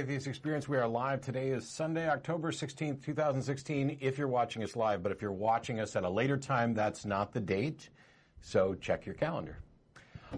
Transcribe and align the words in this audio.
Atheist 0.00 0.26
Experience. 0.26 0.66
We 0.66 0.78
are 0.78 0.88
live. 0.88 1.20
Today 1.20 1.48
is 1.50 1.68
Sunday, 1.68 2.08
October 2.08 2.52
16th, 2.52 3.04
2016, 3.04 3.98
if 4.00 4.16
you're 4.16 4.28
watching 4.28 4.62
us 4.62 4.74
live. 4.74 5.02
But 5.02 5.12
if 5.12 5.20
you're 5.20 5.30
watching 5.30 5.78
us 5.78 5.94
at 5.94 6.04
a 6.04 6.08
later 6.08 6.38
time, 6.38 6.72
that's 6.72 7.04
not 7.04 7.34
the 7.34 7.40
date. 7.40 7.90
So 8.40 8.72
check 8.80 9.04
your 9.04 9.14
calendar. 9.14 9.58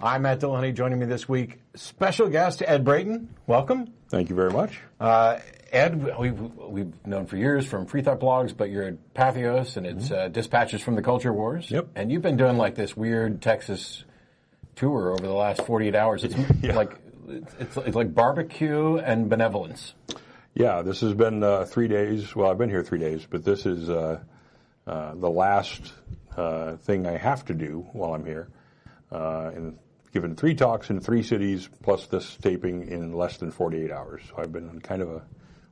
I'm 0.03 0.23
Matt 0.23 0.41
Dillahunty. 0.41 0.75
Joining 0.75 0.99
me 0.99 1.07
this 1.07 1.29
week, 1.29 1.61
special 1.77 2.29
guest 2.29 2.61
Ed 2.67 2.85
Brayton. 2.85 3.29
Welcome. 3.47 3.93
Thank 4.09 4.31
you 4.31 4.35
very 4.35 4.51
much. 4.51 4.81
Uh, 4.99 5.39
Ed, 5.71 6.19
we've, 6.19 6.41
we've 6.41 7.07
known 7.07 7.27
for 7.27 7.37
years 7.37 7.65
from 7.65 7.87
Free 7.87 8.03
Thought 8.03 8.19
Blogs, 8.19 8.57
but 8.57 8.69
you're 8.69 8.83
at 8.83 9.15
Patheos 9.15 9.77
and 9.77 9.87
it's 9.87 10.11
uh, 10.11 10.27
Dispatches 10.27 10.83
from 10.83 10.97
the 10.97 11.03
Culture 11.03 11.33
Wars. 11.33 11.71
Yep. 11.71 11.87
And 11.95 12.11
you've 12.11 12.23
been 12.23 12.37
doing 12.37 12.57
like 12.57 12.75
this 12.75 12.97
weird 12.97 13.41
Texas 13.41 14.03
tour 14.75 15.13
over 15.13 15.23
the 15.25 15.33
last 15.33 15.63
48 15.67 15.95
hours. 15.95 16.25
It's 16.25 16.35
Yeah. 16.63 16.75
like 16.75 16.99
it's, 17.59 17.77
it's 17.77 17.97
like 17.97 18.15
barbecue 18.15 18.97
and 18.99 19.29
benevolence. 19.29 19.95
Yeah, 20.55 20.83
this 20.83 21.01
has 21.01 21.15
been 21.15 21.43
uh, 21.43 21.65
three 21.65 21.89
days. 21.89 22.37
Well, 22.37 22.51
I've 22.51 22.59
been 22.59 22.71
here 22.71 22.83
three 22.83 22.99
days, 22.99 23.27
but 23.29 23.45
this 23.45 23.65
is 23.65 23.89
uh, 23.89 24.21
uh, 24.87 25.15
the 25.15 25.31
last 25.31 25.93
uh, 26.37 26.77
thing 26.77 27.07
I 27.07 27.17
have 27.17 27.45
to 27.47 27.55
do 27.55 27.87
while 27.93 28.15
I'm 28.15 28.27
here. 28.27 28.49
Uh, 29.11 29.51
and 29.55 29.79
given 30.13 30.37
three 30.37 30.55
talks 30.55 30.91
in 30.91 31.01
three 31.01 31.23
cities, 31.23 31.69
plus 31.83 32.07
this 32.07 32.37
taping 32.37 32.89
in 32.89 33.15
less 33.15 33.39
than 33.39 33.51
48 33.51 33.91
hours. 33.91 34.23
So 34.29 34.35
I've 34.39 34.53
been 34.53 34.69
on 34.69 34.81
kind 34.81 35.03
of 35.03 35.11
a 35.11 35.23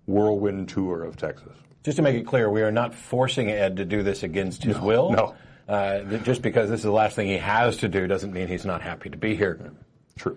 whirlwind 0.06 0.68
tour 0.70 1.04
of 1.04 1.16
Texas. 1.16 1.52
Just 1.82 1.96
to 1.96 2.02
make 2.02 2.16
it 2.16 2.26
clear, 2.26 2.50
we 2.50 2.62
are 2.62 2.72
not 2.72 2.94
forcing 2.94 3.50
Ed 3.50 3.76
to 3.76 3.84
do 3.84 4.02
this 4.02 4.22
against 4.22 4.62
his 4.64 4.78
will. 4.78 5.10
no. 5.10 5.34
Uh, 5.68 6.02
just 6.24 6.42
because 6.42 6.68
this 6.68 6.80
is 6.80 6.84
the 6.84 6.90
last 6.90 7.14
thing 7.14 7.28
he 7.28 7.36
has 7.36 7.76
to 7.76 7.88
do 7.88 8.08
doesn't 8.08 8.32
mean 8.32 8.48
he's 8.48 8.64
not 8.64 8.82
happy 8.82 9.08
to 9.08 9.16
be 9.16 9.36
here. 9.36 9.72
True. 10.18 10.36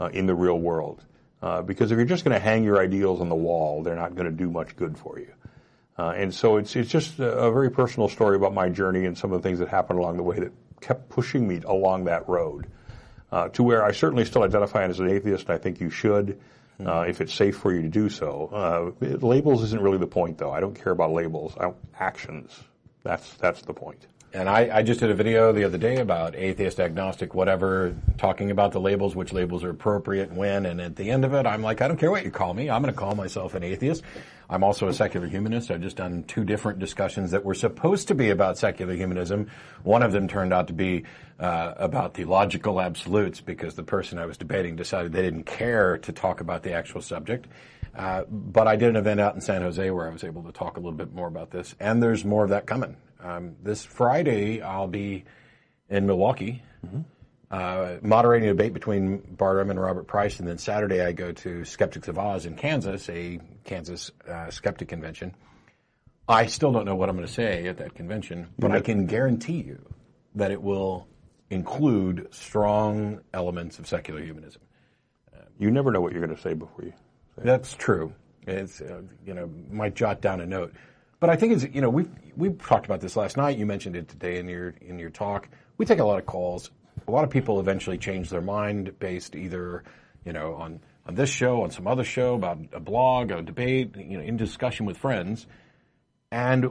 uh, 0.00 0.06
in 0.12 0.26
the 0.26 0.34
real 0.34 0.58
world. 0.58 1.04
Uh, 1.42 1.60
because 1.60 1.90
if 1.90 1.96
you're 1.96 2.04
just 2.04 2.24
going 2.24 2.34
to 2.34 2.40
hang 2.40 2.62
your 2.62 2.80
ideals 2.80 3.20
on 3.20 3.28
the 3.28 3.34
wall, 3.34 3.82
they're 3.82 3.96
not 3.96 4.14
going 4.14 4.26
to 4.26 4.36
do 4.36 4.48
much 4.48 4.76
good 4.76 4.96
for 4.96 5.18
you. 5.18 5.32
Uh, 5.98 6.10
and 6.16 6.34
so 6.34 6.56
it's 6.56 6.74
it's 6.74 6.90
just 6.90 7.18
a, 7.18 7.50
very 7.50 7.70
personal 7.70 8.08
story 8.08 8.36
about 8.36 8.54
my 8.54 8.68
journey 8.68 9.04
and 9.04 9.16
some 9.16 9.32
of 9.32 9.42
the 9.42 9.46
things 9.46 9.58
that 9.58 9.68
happened 9.68 9.98
along 9.98 10.16
the 10.16 10.22
way 10.22 10.38
that 10.38 10.52
kept 10.80 11.08
pushing 11.08 11.46
me 11.46 11.60
along 11.66 12.04
that 12.04 12.28
road. 12.28 12.66
Uh, 13.30 13.48
to 13.48 13.62
where 13.62 13.82
I 13.84 13.92
certainly 13.92 14.24
still 14.26 14.42
identify 14.42 14.84
as 14.84 15.00
an 15.00 15.08
atheist, 15.08 15.46
and 15.48 15.54
I 15.54 15.58
think 15.58 15.80
you 15.80 15.88
should, 15.88 16.38
uh, 16.84 17.06
if 17.08 17.22
it's 17.22 17.32
safe 17.32 17.56
for 17.56 17.72
you 17.72 17.80
to 17.80 17.88
do 17.88 18.10
so. 18.10 18.50
Uh, 18.52 19.06
it- 19.06 19.22
labels 19.22 19.62
isn't 19.62 19.80
really 19.80 19.96
the 19.96 20.06
point, 20.06 20.36
though. 20.36 20.50
I 20.50 20.60
don't 20.60 20.74
care 20.74 20.92
about 20.92 21.12
labels. 21.12 21.56
I, 21.58 21.72
actions. 21.98 22.58
That's 23.04 23.34
that's 23.34 23.62
the 23.62 23.72
point. 23.74 24.06
And 24.34 24.48
I, 24.48 24.78
I 24.78 24.82
just 24.82 25.00
did 25.00 25.10
a 25.10 25.14
video 25.14 25.52
the 25.52 25.64
other 25.64 25.76
day 25.76 25.98
about 25.98 26.34
atheist, 26.34 26.80
agnostic, 26.80 27.34
whatever, 27.34 27.94
talking 28.16 28.50
about 28.50 28.72
the 28.72 28.80
labels, 28.80 29.14
which 29.14 29.30
labels 29.30 29.62
are 29.62 29.68
appropriate, 29.68 30.32
when, 30.32 30.64
and 30.64 30.80
at 30.80 30.96
the 30.96 31.10
end 31.10 31.26
of 31.26 31.34
it, 31.34 31.44
I'm 31.44 31.60
like, 31.60 31.82
I 31.82 31.88
don't 31.88 31.98
care 31.98 32.10
what 32.10 32.24
you 32.24 32.30
call 32.30 32.54
me. 32.54 32.70
I'm 32.70 32.80
going 32.80 32.94
to 32.94 32.98
call 32.98 33.14
myself 33.14 33.54
an 33.54 33.62
atheist. 33.62 34.02
I'm 34.48 34.64
also 34.64 34.88
a 34.88 34.94
secular 34.94 35.26
humanist. 35.26 35.70
I've 35.70 35.82
just 35.82 35.96
done 35.96 36.24
two 36.24 36.44
different 36.44 36.78
discussions 36.78 37.32
that 37.32 37.44
were 37.44 37.54
supposed 37.54 38.08
to 38.08 38.14
be 38.14 38.30
about 38.30 38.56
secular 38.56 38.94
humanism. 38.94 39.50
One 39.82 40.02
of 40.02 40.12
them 40.12 40.28
turned 40.28 40.54
out 40.54 40.68
to 40.68 40.72
be 40.72 41.04
uh, 41.38 41.74
about 41.76 42.14
the 42.14 42.24
logical 42.24 42.80
absolutes 42.80 43.42
because 43.42 43.74
the 43.74 43.82
person 43.82 44.18
I 44.18 44.24
was 44.24 44.38
debating 44.38 44.76
decided 44.76 45.12
they 45.12 45.22
didn't 45.22 45.44
care 45.44 45.98
to 45.98 46.12
talk 46.12 46.40
about 46.40 46.62
the 46.62 46.72
actual 46.72 47.02
subject. 47.02 47.48
Uh, 47.94 48.24
but 48.30 48.66
I 48.66 48.76
did 48.76 48.88
an 48.88 48.96
event 48.96 49.20
out 49.20 49.34
in 49.34 49.42
San 49.42 49.60
Jose 49.60 49.90
where 49.90 50.06
I 50.06 50.10
was 50.10 50.24
able 50.24 50.42
to 50.44 50.52
talk 50.52 50.78
a 50.78 50.80
little 50.80 50.92
bit 50.92 51.12
more 51.12 51.28
about 51.28 51.50
this, 51.50 51.74
and 51.78 52.02
there's 52.02 52.24
more 52.24 52.44
of 52.44 52.50
that 52.50 52.66
coming. 52.66 52.96
Um, 53.22 53.56
this 53.62 53.84
Friday, 53.84 54.62
I'll 54.62 54.88
be 54.88 55.24
in 55.88 56.06
Milwaukee, 56.06 56.62
uh, 57.50 57.96
moderating 58.02 58.48
a 58.48 58.52
debate 58.52 58.72
between 58.72 59.18
Bart 59.18 59.58
Ehrman 59.58 59.72
and 59.72 59.80
Robert 59.80 60.06
Price, 60.06 60.40
and 60.40 60.48
then 60.48 60.58
Saturday 60.58 61.02
I 61.02 61.12
go 61.12 61.32
to 61.32 61.64
Skeptics 61.64 62.08
of 62.08 62.18
Oz 62.18 62.46
in 62.46 62.56
Kansas, 62.56 63.08
a 63.08 63.38
Kansas 63.64 64.10
uh, 64.28 64.50
skeptic 64.50 64.88
convention. 64.88 65.34
I 66.28 66.46
still 66.46 66.72
don't 66.72 66.84
know 66.84 66.94
what 66.94 67.08
I'm 67.08 67.16
going 67.16 67.26
to 67.26 67.32
say 67.32 67.66
at 67.66 67.78
that 67.78 67.94
convention, 67.94 68.48
but 68.58 68.72
I 68.72 68.80
can 68.80 69.06
guarantee 69.06 69.62
you 69.62 69.80
that 70.34 70.50
it 70.50 70.62
will 70.62 71.06
include 71.50 72.28
strong 72.30 73.20
elements 73.34 73.78
of 73.78 73.86
secular 73.86 74.22
humanism. 74.22 74.62
You 75.58 75.70
never 75.70 75.92
know 75.92 76.00
what 76.00 76.12
you're 76.12 76.24
going 76.24 76.34
to 76.34 76.42
say 76.42 76.54
before 76.54 76.86
you. 76.86 76.92
That's 77.36 77.74
true. 77.74 78.14
It's 78.46 78.80
uh, 78.80 79.02
you 79.24 79.34
know 79.34 79.48
might 79.70 79.94
jot 79.94 80.20
down 80.20 80.40
a 80.40 80.46
note, 80.46 80.74
but 81.22 81.30
I 81.30 81.36
think 81.36 81.52
it's 81.52 81.72
you 81.72 81.80
know 81.80 81.88
we 81.88 82.06
we 82.36 82.50
talked 82.50 82.84
about 82.84 83.00
this 83.00 83.14
last 83.14 83.36
night. 83.36 83.56
You 83.56 83.64
mentioned 83.64 83.94
it 83.94 84.08
today 84.08 84.40
in 84.40 84.48
your 84.48 84.74
in 84.80 84.98
your 84.98 85.08
talk. 85.08 85.48
We 85.78 85.86
take 85.86 86.00
a 86.00 86.04
lot 86.04 86.18
of 86.18 86.26
calls. 86.26 86.72
A 87.06 87.12
lot 87.12 87.22
of 87.22 87.30
people 87.30 87.60
eventually 87.60 87.96
change 87.96 88.28
their 88.28 88.40
mind 88.40 88.98
based 88.98 89.36
either 89.36 89.84
you 90.24 90.32
know 90.32 90.54
on 90.54 90.80
on 91.06 91.14
this 91.14 91.30
show, 91.30 91.62
on 91.62 91.70
some 91.70 91.86
other 91.86 92.02
show, 92.02 92.34
about 92.34 92.58
a 92.72 92.80
blog, 92.80 93.30
a 93.30 93.40
debate, 93.40 93.94
you 93.96 94.18
know, 94.18 94.24
in 94.24 94.36
discussion 94.36 94.84
with 94.84 94.96
friends. 94.96 95.46
And 96.32 96.66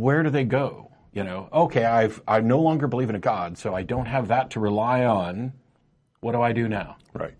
where 0.00 0.24
do 0.24 0.30
they 0.30 0.44
go? 0.44 0.90
You 1.12 1.22
know, 1.22 1.48
okay, 1.52 1.84
I've 1.84 2.20
I 2.26 2.40
no 2.40 2.58
longer 2.58 2.88
believe 2.88 3.10
in 3.10 3.14
a 3.14 3.20
God, 3.20 3.56
so 3.58 3.76
I 3.76 3.84
don't 3.84 4.06
have 4.06 4.26
that 4.26 4.50
to 4.50 4.60
rely 4.60 5.04
on. 5.04 5.52
What 6.18 6.32
do 6.32 6.42
I 6.42 6.52
do 6.52 6.68
now? 6.68 6.96
Right. 7.12 7.34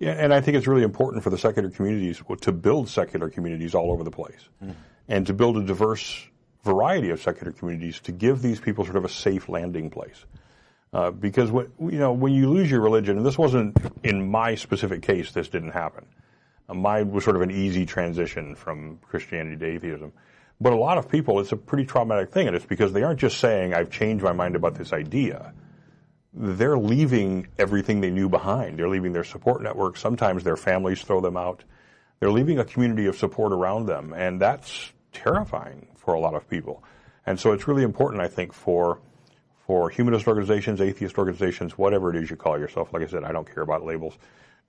Yeah, 0.00 0.14
and 0.18 0.34
I 0.34 0.40
think 0.40 0.56
it's 0.56 0.66
really 0.66 0.82
important 0.82 1.22
for 1.22 1.30
the 1.30 1.38
secular 1.38 1.70
communities 1.70 2.20
to 2.40 2.50
build 2.50 2.88
secular 2.88 3.30
communities 3.30 3.72
all 3.72 3.92
over 3.92 4.02
the 4.02 4.10
place, 4.10 4.48
mm-hmm. 4.60 4.72
And 5.12 5.26
to 5.26 5.34
build 5.34 5.58
a 5.58 5.62
diverse 5.62 6.26
variety 6.64 7.10
of 7.10 7.20
secular 7.20 7.52
communities 7.52 8.00
to 8.00 8.12
give 8.12 8.40
these 8.40 8.58
people 8.58 8.82
sort 8.84 8.96
of 8.96 9.04
a 9.04 9.10
safe 9.10 9.46
landing 9.50 9.90
place. 9.90 10.24
Uh, 10.94 11.10
because 11.10 11.50
when 11.50 11.70
you 11.78 11.98
know 11.98 12.12
when 12.12 12.32
you 12.32 12.48
lose 12.48 12.70
your 12.70 12.80
religion, 12.80 13.18
and 13.18 13.26
this 13.26 13.36
wasn't 13.36 13.76
in 14.02 14.30
my 14.30 14.54
specific 14.54 15.02
case, 15.02 15.30
this 15.32 15.48
didn't 15.48 15.72
happen. 15.72 16.06
Uh, 16.68 16.74
mine 16.74 17.10
was 17.10 17.24
sort 17.24 17.36
of 17.36 17.42
an 17.42 17.50
easy 17.50 17.84
transition 17.84 18.54
from 18.54 18.98
Christianity 19.02 19.56
to 19.58 19.66
atheism. 19.66 20.12
But 20.60 20.72
a 20.72 20.76
lot 20.76 20.96
of 20.96 21.08
people, 21.10 21.40
it's 21.40 21.52
a 21.52 21.56
pretty 21.56 21.84
traumatic 21.84 22.30
thing, 22.30 22.46
and 22.46 22.56
it's 22.56 22.66
because 22.66 22.92
they 22.92 23.02
aren't 23.02 23.20
just 23.20 23.38
saying, 23.38 23.74
"I've 23.74 23.90
changed 23.90 24.24
my 24.24 24.32
mind 24.32 24.56
about 24.56 24.74
this 24.76 24.92
idea." 24.92 25.52
they're 26.34 26.78
leaving 26.78 27.46
everything 27.58 28.00
they 28.00 28.08
knew 28.08 28.26
behind. 28.26 28.78
They're 28.78 28.88
leaving 28.88 29.12
their 29.12 29.22
support 29.22 29.62
network. 29.62 29.98
Sometimes 29.98 30.42
their 30.42 30.56
families 30.56 31.02
throw 31.02 31.20
them 31.20 31.36
out. 31.36 31.62
they're 32.20 32.30
leaving 32.30 32.58
a 32.58 32.64
community 32.64 33.04
of 33.04 33.16
support 33.16 33.52
around 33.52 33.84
them, 33.84 34.14
and 34.16 34.40
that's 34.40 34.90
terrifying 35.12 35.86
for 35.96 36.14
a 36.14 36.20
lot 36.20 36.34
of 36.34 36.48
people. 36.48 36.82
And 37.26 37.38
so 37.38 37.52
it's 37.52 37.68
really 37.68 37.82
important, 37.84 38.20
I 38.22 38.28
think, 38.28 38.52
for 38.52 38.98
for 39.66 39.90
humanist 39.90 40.26
organizations, 40.26 40.80
atheist 40.80 41.16
organizations, 41.18 41.78
whatever 41.78 42.10
it 42.10 42.20
is 42.20 42.28
you 42.28 42.36
call 42.36 42.58
yourself. 42.58 42.92
Like 42.92 43.02
I 43.02 43.06
said, 43.06 43.22
I 43.24 43.30
don't 43.32 43.52
care 43.52 43.62
about 43.62 43.84
labels. 43.84 44.14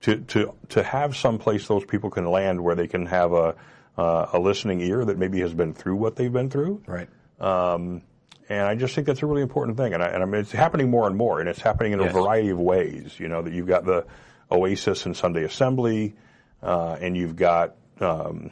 To 0.02 0.16
to 0.16 0.54
to 0.70 0.82
have 0.82 1.16
some 1.16 1.38
place 1.38 1.66
those 1.66 1.84
people 1.84 2.10
can 2.10 2.26
land 2.30 2.62
where 2.62 2.74
they 2.74 2.86
can 2.86 3.06
have 3.06 3.32
a 3.32 3.54
uh, 3.96 4.26
a 4.32 4.38
listening 4.38 4.80
ear 4.80 5.04
that 5.04 5.18
maybe 5.18 5.40
has 5.40 5.54
been 5.54 5.72
through 5.74 5.96
what 5.96 6.16
they've 6.16 6.32
been 6.32 6.50
through. 6.50 6.82
Right. 6.86 7.08
Um, 7.40 8.02
and 8.48 8.62
I 8.66 8.74
just 8.74 8.94
think 8.94 9.06
that's 9.06 9.22
a 9.22 9.26
really 9.26 9.42
important 9.42 9.76
thing. 9.76 9.94
And 9.94 10.02
I, 10.02 10.08
and 10.08 10.22
I 10.22 10.26
mean, 10.26 10.40
it's 10.42 10.52
happening 10.52 10.90
more 10.90 11.06
and 11.06 11.16
more, 11.16 11.40
and 11.40 11.48
it's 11.48 11.60
happening 11.60 11.92
in 11.92 12.00
Yes. 12.00 12.10
a 12.10 12.12
variety 12.12 12.50
of 12.50 12.58
ways. 12.58 13.18
You 13.18 13.28
know, 13.28 13.42
that 13.42 13.52
you've 13.52 13.66
got 13.68 13.84
the 13.84 14.04
Oasis 14.50 15.06
and 15.06 15.16
Sunday 15.16 15.44
Assembly, 15.44 16.14
uh, 16.62 16.96
and 17.00 17.16
you've 17.16 17.36
got 17.36 17.76
um, 18.00 18.50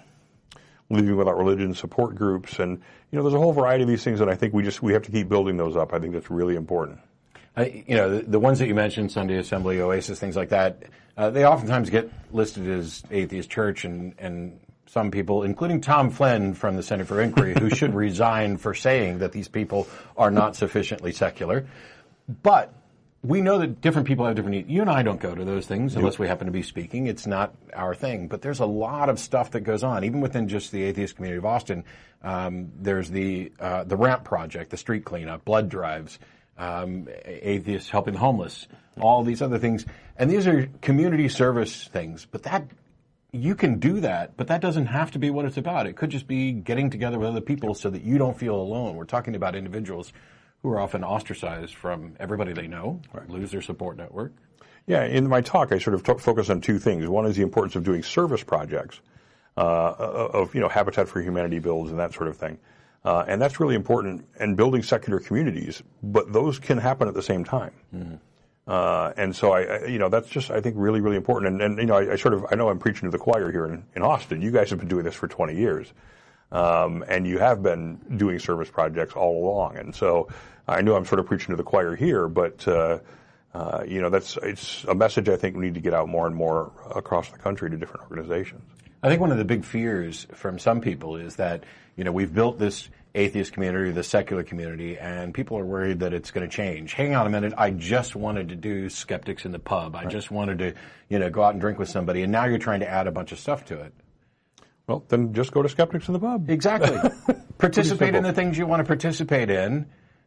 Living 0.93 1.17
Without 1.17 1.37
Religion 1.37 1.75
support 1.75 2.15
groups, 2.15 2.59
and 2.59 2.81
you 3.11 3.17
know, 3.17 3.23
there's 3.23 3.35
a 3.35 3.39
whole 3.39 3.53
variety 3.53 3.83
of 3.83 3.89
these 3.89 4.05
things, 4.05 4.21
and 4.21 4.31
I 4.31 4.35
think 4.35 4.55
we 4.55 4.63
just 4.63 4.83
we 4.83 4.93
have 4.93 5.03
to 5.03 5.11
keep 5.11 5.29
building 5.29 5.57
those 5.57 5.77
up. 5.77 5.93
I 5.93 5.99
think 5.99 6.13
that's 6.13 6.31
really 6.31 6.55
important. 6.55 7.01
I, 7.57 7.85
you 7.87 7.97
know, 7.97 8.19
the, 8.19 8.23
the 8.23 8.39
ones 8.39 8.59
that 8.61 8.69
you 8.69 8.75
mentioned, 8.75 9.13
Sunday 9.13 9.37
Assembly, 9.37 9.81
Oasis, 9.81 10.19
things 10.19 10.37
like 10.37 10.51
that, 10.51 10.85
uh, 11.17 11.31
they 11.31 11.45
oftentimes 11.45 11.91
get 11.91 12.11
listed 12.33 12.69
as 12.69 13.03
atheist 13.11 13.51
church, 13.51 13.85
and, 13.85 14.15
and 14.19 14.59
some 14.87 15.11
people, 15.11 15.43
including 15.43 15.81
Tom 15.81 16.11
Flynn 16.11 16.55
from 16.55 16.77
the 16.77 16.83
Center 16.83 17.05
for 17.05 17.21
Inquiry, 17.21 17.55
who 17.59 17.71
should 17.71 17.95
resign 17.95 18.57
for 18.57 18.75
saying 18.75 19.19
that 19.19 19.33
these 19.33 19.49
people 19.49 19.87
are 20.17 20.31
not 20.31 20.57
sufficiently 20.57 21.13
secular. 21.13 21.67
But 22.43 22.73
we 23.25 23.41
know 23.41 23.59
that 23.59 23.81
different 23.81 24.09
people 24.09 24.27
have 24.27 24.35
different 24.35 24.57
needs. 24.57 24.69
You 24.69 24.81
and 24.81 24.91
I 24.91 25.03
don't 25.03 25.21
go 25.21 25.33
to 25.33 25.45
those 25.45 25.67
things 25.67 25.95
unless 25.95 26.19
we 26.19 26.27
happen 26.27 26.47
to 26.47 26.53
be 26.53 26.63
speaking. 26.63 27.07
It's 27.07 27.27
not 27.27 27.55
our 27.73 27.95
thing. 27.95 28.27
But 28.27 28.43
there's 28.43 28.59
a 28.59 28.67
lot 28.67 29.09
of 29.09 29.21
stuff 29.21 29.53
that 29.53 29.61
goes 29.61 29.85
on, 29.85 30.03
even 30.03 30.21
within 30.21 30.49
just 30.49 30.73
the 30.73 30.83
atheist 30.83 31.17
community 31.17 31.39
of 31.39 31.47
Austin. 31.47 31.85
Um, 32.23 32.73
there's 32.77 33.11
the 33.11 33.53
uh, 33.61 33.85
the 33.85 33.97
Ramp 33.97 34.25
Project, 34.25 34.71
the 34.71 34.77
street 34.77 35.05
cleanup, 35.05 35.45
blood 35.45 35.69
drives, 35.69 36.19
um, 36.59 37.09
atheists 37.25 37.91
helping 37.91 38.15
the 38.15 38.21
homeless, 38.21 38.67
all 39.01 39.23
these 39.23 39.41
other 39.41 39.59
things, 39.59 39.87
and 40.17 40.29
these 40.29 40.47
are 40.49 40.69
community 40.81 41.29
service 41.29 41.85
things. 41.89 42.27
But 42.29 42.43
that 42.45 42.67
you 43.33 43.55
can 43.55 43.79
do 43.79 44.01
that, 44.01 44.37
but 44.37 44.49
that 44.49 44.61
doesn't 44.61 44.87
have 44.87 45.13
to 45.13 45.19
be 45.19 45.31
what 45.31 45.45
it's 45.45 45.57
about. 45.57 45.87
It 45.87 45.97
could 45.97 46.11
just 46.11 46.27
be 46.27 46.53
getting 46.53 46.91
together 46.91 47.19
with 47.19 47.29
other 47.29 47.41
people 47.41 47.75
so 47.75 47.89
that 47.89 48.03
you 48.03 48.19
don't 48.19 48.37
feel 48.37 48.57
alone. 48.57 48.97
We're 48.97 49.05
talking 49.05 49.37
about 49.37 49.55
individuals 49.55 50.13
who 50.63 50.71
are 50.71 50.81
often 50.81 51.05
ostracized 51.05 51.75
from 51.75 52.15
everybody 52.21 52.53
they 52.53 52.67
know, 52.67 53.01
lose 53.29 53.51
their 53.51 53.63
support 53.63 53.97
network. 53.97 54.33
Yeah, 54.87 55.05
in 55.05 55.29
my 55.29 55.41
talk, 55.41 55.73
I 55.73 55.79
sort 55.79 55.95
of 55.95 56.03
t- 56.03 56.15
focus 56.19 56.51
on 56.51 56.61
two 56.61 56.79
things. 56.79 57.07
One 57.07 57.27
is 57.27 57.37
the 57.37 57.43
importance 57.43 57.77
of 57.77 57.85
doing 57.85 58.03
service 58.03 58.43
projects, 58.43 59.01
uh, 59.57 59.61
of 59.61 60.55
you 60.55 60.61
know 60.61 60.69
Habitat 60.69 61.09
for 61.09 61.21
Humanity 61.21 61.59
builds 61.61 61.91
and 61.91 62.01
that 62.01 62.15
sort 62.15 62.29
of 62.29 62.37
thing, 62.37 62.59
uh, 63.05 63.25
and 63.29 63.41
that's 63.41 63.61
really 63.61 63.77
important. 63.77 64.27
And 64.41 64.57
building 64.57 64.83
secular 64.83 65.21
communities, 65.21 65.83
but 66.03 66.33
those 66.33 66.59
can 66.59 66.79
happen 66.79 67.07
at 67.07 67.15
the 67.15 67.23
same 67.23 67.45
time. 67.45 67.73
Uh, 68.67 69.13
and 69.17 69.35
so 69.35 69.53
I, 69.53 69.63
I, 69.63 69.87
you 69.87 69.99
know, 69.99 70.09
that's 70.09 70.29
just 70.29 70.51
I 70.51 70.61
think 70.61 70.77
really, 70.79 71.01
really 71.01 71.17
important. 71.17 71.53
And, 71.53 71.63
and 71.63 71.79
you 71.79 71.87
know, 71.87 71.97
I, 71.97 72.13
I 72.13 72.17
sort 72.17 72.35
of 72.35 72.47
I 72.51 72.55
know 72.57 72.69
I'm 72.69 72.79
preaching 72.79 73.03
to 73.03 73.11
the 73.11 73.19
choir 73.19 73.51
here 73.51 73.67
in, 73.67 73.85
in 73.95 74.03
Austin. 74.03 74.41
You 74.41 74.51
guys 74.51 74.71
have 74.71 74.79
been 74.79 74.89
doing 74.89 75.05
this 75.05 75.15
for 75.15 75.29
20 75.29 75.57
years, 75.57 75.93
um, 76.51 77.05
and 77.09 77.27
you 77.27 77.39
have 77.39 77.63
been 77.63 77.97
doing 78.17 78.39
service 78.39 78.71
projects 78.71 79.15
all 79.15 79.45
along. 79.45 79.79
And 79.79 79.95
so 79.95 80.29
I 80.67 80.81
know 80.83 80.97
I'm 80.97 81.05
sort 81.05 81.19
of 81.19 81.27
preaching 81.27 81.49
to 81.51 81.57
the 81.57 81.65
choir 81.65 81.97
here, 81.97 82.29
but 82.29 82.67
uh, 82.69 82.99
uh, 83.55 83.85
you 83.87 84.01
know, 84.01 84.11
that's 84.11 84.39
it's 84.43 84.85
a 84.85 84.95
message 84.95 85.29
I 85.29 85.37
think 85.37 85.57
we 85.57 85.67
need 85.67 85.75
to 85.75 85.81
get 85.81 85.95
out 85.95 86.09
more 86.09 86.27
and 86.27 86.35
more 86.35 86.73
across 86.95 87.31
the 87.31 87.39
country 87.39 87.71
to 87.71 87.77
different 87.77 88.03
organizations. 88.11 88.63
I 89.03 89.09
think 89.09 89.21
one 89.21 89.33
of 89.33 89.39
the 89.39 89.45
big 89.45 89.65
fears 89.65 90.27
from 90.33 90.59
some 90.59 90.81
people 90.81 91.17
is 91.17 91.37
that, 91.37 91.65
you 91.97 92.05
know, 92.05 92.13
we've 92.13 92.33
built 92.33 92.59
this 92.59 92.89
atheist 93.15 93.53
community, 93.53 93.91
the 93.91 94.05
secular 94.05 94.45
community, 94.45 94.97
and 94.97 95.35
people 95.35 95.59
are 95.59 95.65
worried 95.65 96.01
that 96.01 96.15
it's 96.15 96.31
going 96.31 96.49
to 96.49 96.57
change. 96.57 96.95
Hang 96.95 97.15
on 97.15 97.27
a 97.27 97.31
minute, 97.31 97.53
I 97.59 97.71
just 97.71 98.15
wanted 98.15 98.51
to 98.51 98.57
do 98.57 98.89
skeptics 98.89 99.45
in 99.45 99.53
the 99.53 99.59
pub. 99.59 99.97
I 99.97 100.07
just 100.07 100.31
wanted 100.31 100.59
to, 100.61 100.75
you 101.09 101.19
know, 101.19 101.29
go 101.31 101.43
out 101.43 101.53
and 101.53 101.61
drink 101.61 101.79
with 101.79 101.89
somebody, 101.89 102.23
and 102.23 102.31
now 102.31 102.45
you're 102.45 102.59
trying 102.59 102.81
to 102.81 102.89
add 102.89 103.07
a 103.07 103.13
bunch 103.13 103.33
of 103.33 103.39
stuff 103.39 103.65
to 103.67 103.81
it. 103.81 103.93
Well, 104.87 105.05
then 105.09 105.35
just 105.35 105.53
go 105.53 105.63
to 105.63 105.69
Skeptics 105.69 106.07
in 106.09 106.15
the 106.15 106.21
Pub. 106.21 106.49
Exactly. 106.49 106.97
participate 107.59 108.15
in 108.15 108.23
the 108.23 108.33
things 108.33 108.57
you 108.57 108.67
want 108.67 108.81
to 108.81 108.85
participate 108.85 109.51
in. 109.51 109.87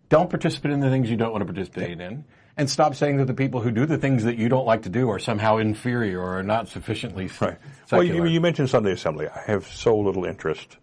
Don't 0.09 0.29
participate 0.29 0.71
in 0.71 0.79
the 0.79 0.89
things 0.89 1.09
you 1.09 1.17
don't 1.17 1.31
want 1.31 1.41
to 1.41 1.45
participate 1.45 1.99
in. 1.99 2.25
And 2.57 2.69
stop 2.69 2.95
saying 2.95 3.17
that 3.17 3.25
the 3.25 3.33
people 3.33 3.59
who 3.59 3.71
do 3.71 3.85
the 3.85 3.97
things 3.97 4.23
that 4.23 4.37
you 4.37 4.47
don't 4.47 4.65
like 4.65 4.83
to 4.83 4.89
do 4.89 5.09
are 5.09 5.19
somehow 5.19 5.57
inferior 5.57 6.21
or 6.21 6.37
are 6.39 6.43
not 6.43 6.69
sufficiently 6.69 7.29
Right. 7.41 7.57
secular. 7.85 7.91
Well, 7.91 8.03
you, 8.03 8.25
you 8.25 8.39
mentioned 8.39 8.69
Sunday 8.69 8.91
Assembly. 8.91 9.27
I 9.27 9.41
have 9.47 9.67
so 9.67 9.97
little 9.97 10.23
interest, 10.23 10.77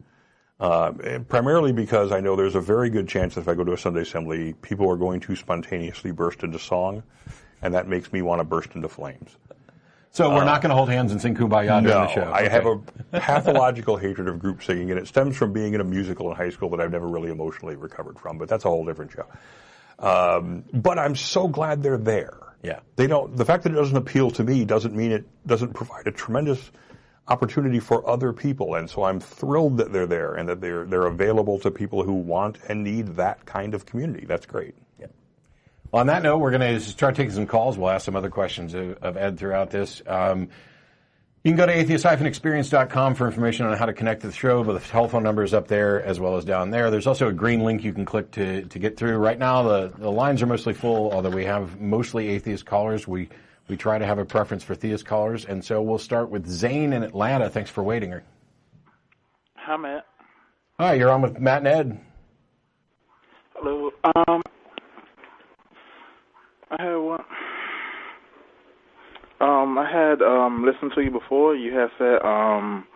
uh, 0.60 0.92
primarily 1.28 1.72
because 1.72 2.12
I 2.12 2.20
know 2.20 2.36
there's 2.36 2.56
a 2.56 2.60
very 2.60 2.90
good 2.90 3.08
chance 3.08 3.36
that 3.36 3.42
if 3.42 3.48
I 3.48 3.54
go 3.54 3.64
to 3.64 3.72
a 3.72 3.78
Sunday 3.78 4.02
Assembly, 4.02 4.52
people 4.60 4.90
are 4.90 4.96
going 4.96 5.20
to 5.20 5.34
spontaneously 5.34 6.10
burst 6.10 6.42
into 6.42 6.58
song, 6.58 7.02
and 7.62 7.72
that 7.72 7.88
makes 7.88 8.12
me 8.12 8.20
want 8.20 8.40
to 8.40 8.44
burst 8.44 8.74
into 8.74 8.88
flames. 8.88 9.36
So 10.12 10.30
we're 10.30 10.44
not 10.44 10.62
going 10.62 10.70
to 10.70 10.76
hold 10.76 10.88
hands 10.88 11.10
and 11.12 11.20
sing 11.20 11.34
Kumbaya 11.34 11.82
during 11.82 11.86
the 11.86 12.08
show. 12.08 12.22
I 12.22 12.42
Okay. 12.42 12.48
have 12.50 12.66
a 12.66 12.76
pathological 13.18 13.96
hatred 14.04 14.28
of 14.28 14.38
group 14.38 14.62
singing, 14.62 14.90
and 14.90 14.98
it 15.00 15.08
stems 15.08 15.36
from 15.36 15.52
being 15.52 15.74
in 15.74 15.80
a 15.80 15.84
musical 15.84 16.30
in 16.30 16.36
high 16.36 16.50
school 16.50 16.70
that 16.70 16.80
I've 16.80 16.92
never 16.92 17.08
really 17.08 17.30
emotionally 17.30 17.76
recovered 17.76 18.18
from. 18.18 18.38
But 18.38 18.48
that's 18.48 18.64
a 18.64 18.68
whole 18.68 18.84
different 18.84 19.10
show. 19.12 19.26
Um, 19.98 20.64
but 20.72 20.98
I'm 20.98 21.16
so 21.16 21.48
glad 21.48 21.82
they're 21.82 21.98
there. 21.98 22.38
Yeah. 22.62 22.80
They 22.96 23.06
don't. 23.06 23.36
The 23.36 23.44
fact 23.44 23.64
that 23.64 23.72
it 23.72 23.76
doesn't 23.76 23.96
appeal 23.96 24.30
to 24.32 24.44
me 24.44 24.64
doesn't 24.64 24.94
mean 24.94 25.12
it 25.12 25.24
doesn't 25.46 25.72
provide 25.74 26.06
a 26.06 26.12
tremendous 26.12 26.70
opportunity 27.28 27.78
for 27.80 28.08
other 28.08 28.32
people. 28.32 28.74
And 28.74 28.88
so 28.90 29.04
I'm 29.04 29.20
thrilled 29.20 29.78
that 29.78 29.92
they're 29.92 30.06
there 30.06 30.34
and 30.34 30.48
that 30.48 30.60
they're 30.60 30.84
they're 30.84 31.06
available 31.06 31.58
to 31.60 31.70
people 31.70 32.02
who 32.04 32.12
want 32.14 32.58
and 32.68 32.84
need 32.84 33.08
that 33.16 33.44
kind 33.46 33.74
of 33.74 33.86
community. 33.86 34.26
That's 34.26 34.46
great. 34.46 34.74
On 35.92 36.06
that 36.06 36.22
note, 36.22 36.38
we're 36.38 36.50
going 36.50 36.74
to 36.74 36.80
start 36.80 37.16
taking 37.16 37.32
some 37.32 37.46
calls. 37.46 37.76
We'll 37.76 37.90
ask 37.90 38.06
some 38.06 38.16
other 38.16 38.30
questions 38.30 38.72
of, 38.72 38.96
of 39.02 39.16
Ed 39.18 39.38
throughout 39.38 39.70
this. 39.70 40.00
Um, 40.06 40.48
you 41.44 41.50
can 41.50 41.56
go 41.56 41.66
to 41.66 41.72
atheist-experience.com 41.72 43.14
for 43.16 43.26
information 43.26 43.66
on 43.66 43.76
how 43.76 43.86
to 43.86 43.92
connect 43.92 44.20
to 44.20 44.28
the 44.28 44.32
show, 44.32 44.62
but 44.62 44.74
the 44.74 44.88
telephone 44.88 45.24
number 45.24 45.42
is 45.42 45.52
up 45.52 45.66
there 45.66 46.02
as 46.02 46.20
well 46.20 46.36
as 46.36 46.44
down 46.44 46.70
there. 46.70 46.90
There's 46.90 47.08
also 47.08 47.28
a 47.28 47.32
green 47.32 47.60
link 47.60 47.82
you 47.82 47.92
can 47.92 48.04
click 48.04 48.30
to, 48.32 48.62
to 48.62 48.78
get 48.78 48.96
through. 48.96 49.16
Right 49.16 49.38
now, 49.38 49.64
the, 49.64 49.92
the 49.98 50.10
lines 50.10 50.40
are 50.40 50.46
mostly 50.46 50.72
full, 50.72 51.12
although 51.12 51.30
we 51.30 51.44
have 51.44 51.80
mostly 51.80 52.28
atheist 52.28 52.64
callers. 52.64 53.08
We, 53.08 53.28
we 53.68 53.76
try 53.76 53.98
to 53.98 54.06
have 54.06 54.18
a 54.18 54.24
preference 54.24 54.62
for 54.62 54.74
theist 54.76 55.04
callers, 55.04 55.44
and 55.44 55.64
so 55.64 55.82
we'll 55.82 55.98
start 55.98 56.30
with 56.30 56.46
Zane 56.46 56.92
in 56.92 57.02
Atlanta. 57.02 57.50
Thanks 57.50 57.70
for 57.70 57.82
waiting. 57.82 58.18
Hi, 59.56 59.76
Matt. 59.76 60.06
Hi, 60.78 60.94
you're 60.94 61.10
on 61.10 61.22
with 61.22 61.38
Matt 61.40 61.58
and 61.58 61.68
Ed. 61.68 62.00
Hello. 63.56 63.90
Um, 64.04 64.42
I 66.78 66.82
had 66.82 66.96
one. 66.96 67.24
Um, 69.40 69.76
I 69.78 69.90
had 69.90 70.22
um 70.22 70.64
listened 70.64 70.92
to 70.94 71.02
you 71.02 71.10
before. 71.10 71.54
You 71.54 71.76
had 71.76 71.88
said 71.98 72.22
um, 72.24 72.86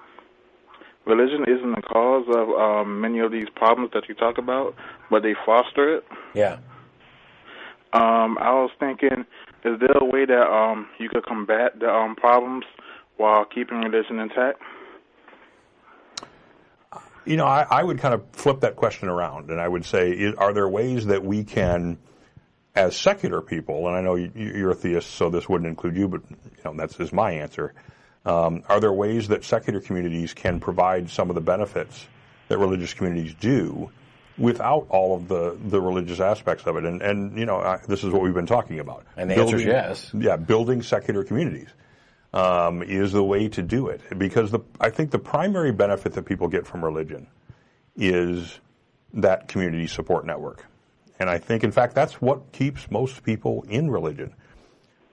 religion 1.05 1.45
isn't 1.47 1.75
the 1.75 1.83
cause 1.83 2.25
of 2.29 2.49
um, 2.51 3.01
many 3.01 3.19
of 3.19 3.33
these 3.33 3.49
problems 3.55 3.91
that 3.95 4.09
you 4.09 4.15
talk 4.15 4.39
about, 4.39 4.75
but 5.11 5.23
they 5.23 5.35
foster 5.45 5.97
it. 5.97 6.05
Yeah. 6.35 6.59
Um, 7.93 8.39
I 8.39 8.51
was 8.53 8.71
thinking, 8.79 9.25
is 9.65 9.81
there 9.81 9.97
a 10.01 10.05
way 10.05 10.25
that 10.25 10.47
um 10.51 10.87
you 10.99 11.09
could 11.09 11.25
combat 11.27 11.79
the 11.81 11.89
um 11.91 12.15
problems 12.17 12.65
while 13.17 13.45
keeping 13.45 13.79
religion 13.81 14.19
intact? 14.21 14.61
You 17.25 17.37
know, 17.37 17.47
I, 17.47 17.67
I 17.69 17.83
would 17.83 17.99
kind 17.99 18.15
of 18.15 18.23
flip 18.33 18.61
that 18.61 18.77
question 18.77 19.09
around, 19.09 19.51
and 19.51 19.61
I 19.61 19.67
would 19.67 19.85
say, 19.85 20.29
i- 20.29 20.35
are 20.39 20.53
there 20.53 20.69
ways 20.69 21.07
that 21.07 21.25
we 21.25 21.43
can, 21.43 21.99
as 22.77 22.95
secular 22.95 23.41
people, 23.41 23.89
and 23.89 23.97
I 23.97 24.03
know 24.03 24.15
you, 24.15 24.31
you're 24.35 24.71
a 24.71 24.75
theist, 24.75 25.11
so 25.11 25.31
this 25.31 25.49
wouldn't 25.49 25.69
include 25.69 25.97
you, 25.97 26.09
but 26.09 26.21
you 26.31 26.37
know 26.65 26.75
that's 26.77 27.01
is 27.01 27.13
my 27.13 27.33
answer. 27.33 27.75
Um, 28.27 28.65
are 28.69 28.81
there 28.81 28.93
ways 28.93 29.29
that 29.29 29.45
secular 29.45 29.81
communities 29.81 30.35
can 30.35 30.61
provide 30.61 31.09
some 31.11 31.31
of 31.31 31.35
the 31.35 31.41
benefits 31.41 32.07
that 32.49 32.59
religious 32.59 32.93
communities 32.93 33.35
do 33.35 33.91
without 34.37 34.87
all 34.91 35.15
of 35.15 35.29
the, 35.29 35.57
the 35.69 35.81
religious 35.81 36.21
aspects 36.21 36.67
of 36.67 36.77
it? 36.77 36.85
And, 36.85 37.01
and 37.03 37.39
you 37.39 37.47
know, 37.47 37.59
I, 37.59 37.79
this 37.89 38.03
is 38.03 38.11
what 38.11 38.23
we've 38.23 38.35
been 38.35 38.47
talking 38.47 38.81
about. 38.81 39.07
And 39.17 39.31
the 39.31 39.37
answer 39.37 39.57
is 39.57 39.65
yes. 39.65 40.11
Yeah, 40.13 40.37
building 40.37 40.83
secular 40.83 41.23
communities 41.23 41.69
um, 42.35 42.83
is 42.83 43.13
the 43.13 43.23
way 43.23 43.49
to 43.49 43.63
do 43.63 43.89
it 43.89 44.01
because 44.19 44.51
the, 44.51 44.61
I 44.81 44.91
think 44.91 45.13
the 45.13 45.21
primary 45.21 45.73
benefit 45.73 46.15
that 46.15 46.25
people 46.25 46.49
get 46.49 46.67
from 46.67 46.85
religion 46.85 47.29
is 47.95 48.59
that 49.15 49.47
community 49.47 49.87
support 49.87 50.27
network. 50.27 50.67
And 51.19 51.31
I 51.31 51.39
think, 51.39 51.65
in 51.65 51.73
fact, 51.73 51.95
that's 51.95 52.21
what 52.21 52.53
keeps 52.53 52.91
most 52.91 53.23
people 53.23 53.65
in 53.69 53.91
religion. 53.91 54.35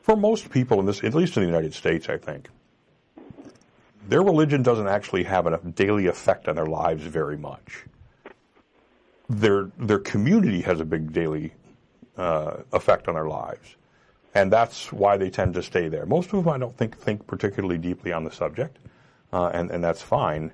For 0.01 0.15
most 0.17 0.49
people 0.49 0.79
in 0.79 0.85
this, 0.85 1.03
at 1.03 1.13
least 1.13 1.37
in 1.37 1.43
the 1.43 1.47
United 1.47 1.73
States, 1.73 2.09
I 2.09 2.17
think, 2.17 2.49
their 4.09 4.21
religion 4.21 4.63
doesn't 4.63 4.87
actually 4.87 5.23
have 5.23 5.47
a 5.47 5.57
daily 5.59 6.07
effect 6.07 6.49
on 6.49 6.55
their 6.55 6.65
lives 6.65 7.03
very 7.03 7.37
much. 7.37 7.85
Their 9.29 9.71
their 9.77 9.99
community 9.99 10.61
has 10.61 10.81
a 10.81 10.85
big 10.85 11.13
daily 11.13 11.53
uh, 12.17 12.57
effect 12.73 13.07
on 13.07 13.15
their 13.15 13.27
lives, 13.29 13.77
and 14.35 14.51
that's 14.51 14.91
why 14.91 15.15
they 15.15 15.29
tend 15.29 15.53
to 15.53 15.63
stay 15.63 15.87
there. 15.87 16.05
Most 16.05 16.33
of 16.33 16.43
them, 16.43 16.53
I 16.53 16.57
don't 16.57 16.75
think, 16.77 16.97
think 16.97 17.25
particularly 17.25 17.77
deeply 17.77 18.11
on 18.11 18.25
the 18.25 18.31
subject. 18.31 18.77
uh, 19.33 19.49
and 19.53 19.71
and 19.71 19.83
that's 19.83 20.01
fine. 20.01 20.51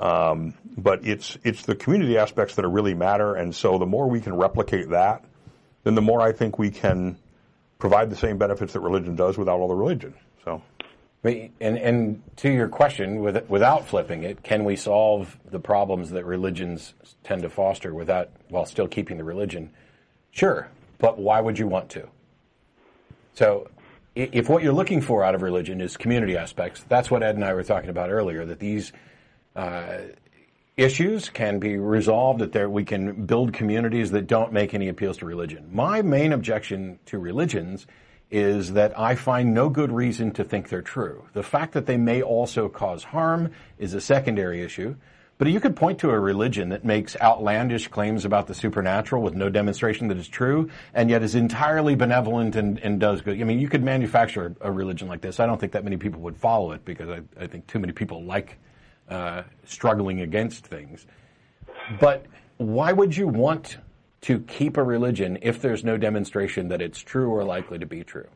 Um, 0.00 0.54
but 0.78 1.06
it's 1.06 1.36
it's 1.44 1.62
the 1.62 1.74
community 1.74 2.16
aspects 2.16 2.54
that 2.54 2.66
really 2.66 2.94
matter, 2.94 3.34
and 3.34 3.54
so 3.54 3.76
the 3.76 3.86
more 3.86 4.08
we 4.08 4.20
can 4.20 4.34
replicate 4.34 4.90
that, 4.90 5.24
then 5.84 5.94
the 5.94 6.02
more 6.02 6.22
I 6.22 6.32
think 6.32 6.58
we 6.58 6.70
can 6.70 7.18
provide 7.78 8.08
the 8.08 8.16
same 8.16 8.38
benefits 8.38 8.72
that 8.72 8.80
religion 8.80 9.14
does 9.14 9.36
without 9.36 9.60
all 9.60 9.68
the 9.68 9.74
religion. 9.74 10.14
So. 10.44 10.62
And, 11.22 11.50
and 11.60 12.22
to 12.36 12.50
your 12.50 12.68
question, 12.68 13.20
with, 13.20 13.48
without 13.50 13.86
flipping 13.86 14.22
it, 14.22 14.42
can 14.42 14.64
we 14.64 14.74
solve 14.74 15.38
the 15.50 15.60
problems 15.60 16.10
that 16.12 16.24
religions 16.24 16.94
tend 17.24 17.42
to 17.42 17.50
foster 17.50 17.92
without, 17.92 18.30
while 18.48 18.64
still 18.64 18.88
keeping 18.88 19.18
the 19.18 19.24
religion? 19.24 19.70
Sure, 20.30 20.68
but 20.98 21.18
why 21.18 21.42
would 21.42 21.58
you 21.58 21.68
want 21.68 21.90
to? 21.90 22.08
So, 23.34 23.70
if 24.14 24.48
what 24.48 24.62
you're 24.62 24.72
looking 24.72 25.02
for 25.02 25.22
out 25.22 25.34
of 25.34 25.42
religion 25.42 25.82
is 25.82 25.98
community 25.98 26.38
aspects, 26.38 26.84
that's 26.88 27.10
what 27.10 27.22
Ed 27.22 27.34
and 27.34 27.44
I 27.44 27.52
were 27.52 27.62
talking 27.62 27.90
about 27.90 28.10
earlier. 28.10 28.46
That 28.46 28.58
these 28.58 28.92
Uh, 29.54 29.98
issues 30.76 31.28
can 31.28 31.58
be 31.58 31.76
resolved. 31.76 32.40
That 32.40 32.52
there 32.52 32.68
we 32.68 32.84
can 32.84 33.26
build 33.26 33.52
communities 33.52 34.10
that 34.12 34.26
don't 34.26 34.52
make 34.52 34.74
any 34.74 34.88
appeals 34.88 35.18
to 35.18 35.26
religion. 35.26 35.68
My 35.72 36.02
main 36.02 36.32
objection 36.32 36.98
to 37.06 37.18
religions 37.18 37.86
is 38.30 38.74
that 38.74 38.96
I 38.98 39.16
find 39.16 39.52
no 39.52 39.68
good 39.68 39.90
reason 39.90 40.30
to 40.32 40.44
think 40.44 40.68
they're 40.68 40.82
true. 40.82 41.24
The 41.32 41.42
fact 41.42 41.72
that 41.74 41.86
they 41.86 41.96
may 41.96 42.22
also 42.22 42.68
cause 42.68 43.02
harm 43.02 43.50
is 43.78 43.94
a 43.94 44.00
secondary 44.00 44.62
issue. 44.62 44.94
But 45.40 45.48
you 45.48 45.58
could 45.58 45.74
point 45.74 46.00
to 46.00 46.10
a 46.10 46.20
religion 46.20 46.68
that 46.68 46.84
makes 46.84 47.16
outlandish 47.18 47.88
claims 47.88 48.26
about 48.26 48.46
the 48.46 48.54
supernatural 48.54 49.22
with 49.22 49.34
no 49.34 49.48
demonstration 49.48 50.08
that 50.08 50.18
it's 50.18 50.28
true, 50.28 50.68
and 50.92 51.08
yet 51.08 51.22
is 51.22 51.34
entirely 51.34 51.94
benevolent 51.94 52.56
and, 52.56 52.78
and 52.80 53.00
does 53.00 53.22
good. 53.22 53.40
I 53.40 53.44
mean, 53.44 53.58
you 53.58 53.66
could 53.66 53.82
manufacture 53.82 54.54
a 54.60 54.70
religion 54.70 55.08
like 55.08 55.22
this. 55.22 55.40
I 55.40 55.46
don't 55.46 55.58
think 55.58 55.72
that 55.72 55.82
many 55.82 55.96
people 55.96 56.20
would 56.20 56.36
follow 56.36 56.72
it 56.72 56.84
because 56.84 57.08
I, 57.08 57.22
I 57.42 57.46
think 57.46 57.66
too 57.66 57.78
many 57.78 57.94
people 57.94 58.22
like 58.22 58.58
uh, 59.10 59.42
struggling 59.64 60.20
against 60.20 60.66
things. 60.66 61.06
But 62.00 62.26
why 62.56 62.92
would 62.92 63.16
you 63.16 63.26
want 63.26 63.78
to 64.22 64.40
keep 64.40 64.76
a 64.76 64.82
religion 64.82 65.38
if 65.42 65.60
there's 65.60 65.82
no 65.82 65.96
demonstration 65.96 66.68
that 66.68 66.82
it's 66.82 67.00
true 67.00 67.30
or 67.30 67.42
likely 67.42 67.78
to 67.78 67.86
be 67.86 68.04
true? 68.04 68.28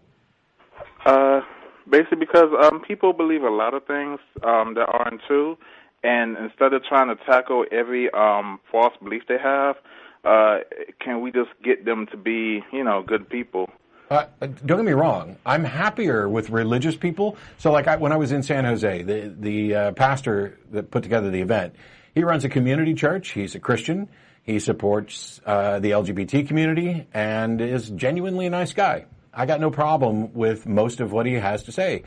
Uh, 1.04 1.40
basically, 1.88 2.19
because 2.19 2.49
um, 2.64 2.81
people 2.81 3.12
believe 3.12 3.43
a 3.43 3.50
lot 3.50 3.75
of 3.75 3.85
things 3.87 4.19
um, 4.43 4.75
that 4.75 4.88
aren't 4.93 5.21
true, 5.26 5.59
and 6.02 6.37
instead 6.38 6.73
of 6.73 6.83
trying 6.85 7.09
to 7.09 7.23
tackle 7.25 7.64
every 7.71 8.11
um, 8.12 8.61
false 8.71 8.95
belief 9.02 9.23
they 9.28 9.38
have, 9.38 9.76
uh, 10.25 10.59
can 11.00 11.21
we 11.21 11.31
just 11.31 11.50
get 11.62 11.85
them 11.85 12.07
to 12.11 12.16
be, 12.16 12.62
you 12.73 12.83
know, 12.83 13.02
good 13.07 13.28
people? 13.28 13.69
Uh, 14.11 14.26
don't 14.40 14.78
get 14.78 14.84
me 14.84 14.92
wrong. 14.92 15.37
I'm 15.46 15.64
happier 15.64 16.28
with 16.28 16.50
religious 16.50 16.94
people. 16.94 17.37
So, 17.58 17.73
like 17.73 17.88
I, 17.88 17.96
when 17.96 18.12
I 18.12 18.16
was 18.16 18.32
in 18.32 18.42
San 18.42 18.64
Jose, 18.64 19.02
the 19.02 19.34
the 19.38 19.75
uh, 19.75 19.92
pastor 19.92 20.58
that 20.73 20.90
put 20.90 21.02
together 21.02 21.30
the 21.30 21.40
event, 21.40 21.75
he 22.14 22.23
runs 22.23 22.44
a 22.44 22.49
community 22.49 22.94
church. 22.94 23.30
He's 23.30 23.54
a 23.54 23.61
Christian. 23.61 24.08
He 24.42 24.58
supports 24.58 25.40
uh, 25.46 25.78
the 25.80 25.92
LGBT 25.92 26.46
community 26.46 27.06
and 27.14 27.61
is 27.62 27.88
genuinely 27.90 28.46
a 28.46 28.50
nice 28.50 28.75
guy. 28.75 29.06
I 29.32 29.46
got 29.46 29.58
no 29.58 29.70
problem 29.70 30.34
with 30.34 30.66
most 30.66 31.00
of 31.00 31.12
what 31.12 31.25
he 31.25 31.34
has 31.34 31.62
to 31.64 31.73
say. 31.73 32.04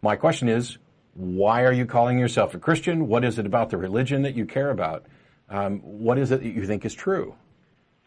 My 0.00 0.16
question 0.16 0.48
is, 0.48 0.78
why 1.14 1.62
are 1.64 1.72
you 1.72 1.84
calling 1.84 2.18
yourself 2.18 2.54
a 2.54 2.58
Christian? 2.58 3.08
What 3.08 3.24
is 3.24 3.38
it 3.38 3.46
about 3.46 3.70
the 3.70 3.76
religion 3.76 4.22
that 4.22 4.34
you 4.34 4.46
care 4.46 4.70
about? 4.70 5.04
Um, 5.48 5.80
what 5.80 6.18
is 6.18 6.32
it 6.32 6.42
that 6.42 6.48
you 6.48 6.66
think 6.66 6.84
is 6.84 6.94
true? 6.94 7.34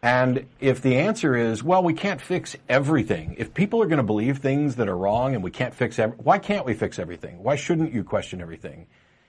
And 0.01 0.46
if 0.62 0.82
the 0.82 0.96
answer 0.96 1.36
is, 1.36 1.62
well, 1.62 1.84
we 1.84 1.94
can't 1.94 2.22
fix 2.22 2.56
everything. 2.70 3.36
If 3.38 3.53
people 3.53 3.82
are 3.82 3.86
going 3.86 3.98
to 3.98 4.03
believe 4.03 4.38
things 4.38 4.77
that 4.77 4.88
are 4.88 4.98
wrong 4.98 5.36
and 5.36 5.44
we 5.44 5.51
can't 5.51 5.74
fix 5.74 5.98
why 5.98 6.39
can't 6.39 6.65
we 6.65 6.74
fix 6.74 7.00
everything? 7.00 7.44
Why 7.44 7.56
shouldn't 7.56 7.94
you 7.94 8.03
question 8.03 8.41
everything? 8.41 8.88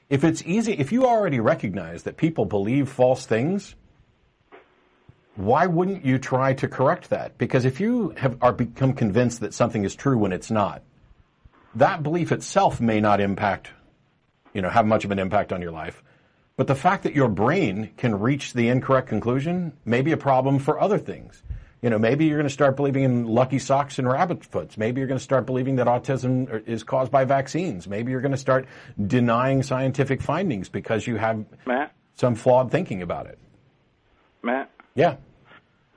If 0.08 0.22
it's 0.22 0.42
easy, 0.44 0.72
if 0.72 0.92
you 0.92 1.06
already 1.06 1.40
recognize 1.40 2.04
that 2.04 2.16
people 2.16 2.44
believe 2.44 2.88
false 2.88 3.26
things, 3.26 3.74
why 5.36 5.66
wouldn't 5.66 6.04
you 6.04 6.18
try 6.18 6.54
to 6.54 6.68
correct 6.68 7.10
that? 7.10 7.38
Because 7.38 7.64
if 7.64 7.80
you 7.80 8.10
have 8.16 8.36
are 8.42 8.52
become 8.52 8.92
convinced 8.92 9.40
that 9.40 9.54
something 9.54 9.84
is 9.84 9.94
true 9.94 10.18
when 10.18 10.32
it's 10.32 10.50
not, 10.50 10.82
that 11.74 12.02
belief 12.02 12.32
itself 12.32 12.80
may 12.80 13.00
not 13.00 13.20
impact, 13.20 13.70
you 14.52 14.62
know, 14.62 14.68
have 14.68 14.86
much 14.86 15.04
of 15.04 15.10
an 15.10 15.18
impact 15.18 15.52
on 15.52 15.62
your 15.62 15.70
life. 15.70 16.02
But 16.60 16.66
the 16.66 16.74
fact 16.74 17.04
that 17.04 17.14
your 17.14 17.30
brain 17.30 17.88
can 17.96 18.20
reach 18.20 18.52
the 18.52 18.68
incorrect 18.68 19.08
conclusion 19.08 19.72
may 19.86 20.02
be 20.02 20.12
a 20.12 20.18
problem 20.18 20.58
for 20.58 20.78
other 20.78 20.98
things. 20.98 21.42
You 21.80 21.88
know, 21.88 21.98
maybe 21.98 22.26
you're 22.26 22.36
going 22.36 22.46
to 22.46 22.52
start 22.52 22.76
believing 22.76 23.02
in 23.02 23.24
lucky 23.24 23.58
socks 23.58 23.98
and 23.98 24.06
rabbit 24.06 24.44
foots. 24.44 24.76
Maybe 24.76 25.00
you're 25.00 25.08
going 25.08 25.16
to 25.16 25.24
start 25.24 25.46
believing 25.46 25.76
that 25.76 25.86
autism 25.86 26.68
is 26.68 26.82
caused 26.82 27.10
by 27.10 27.24
vaccines. 27.24 27.88
Maybe 27.88 28.12
you're 28.12 28.20
going 28.20 28.32
to 28.32 28.36
start 28.36 28.66
denying 29.06 29.62
scientific 29.62 30.20
findings 30.20 30.68
because 30.68 31.06
you 31.06 31.16
have 31.16 31.46
Matt? 31.64 31.94
some 32.16 32.34
flawed 32.34 32.70
thinking 32.70 33.00
about 33.00 33.24
it. 33.24 33.38
Matt? 34.42 34.70
Yeah. 34.94 35.16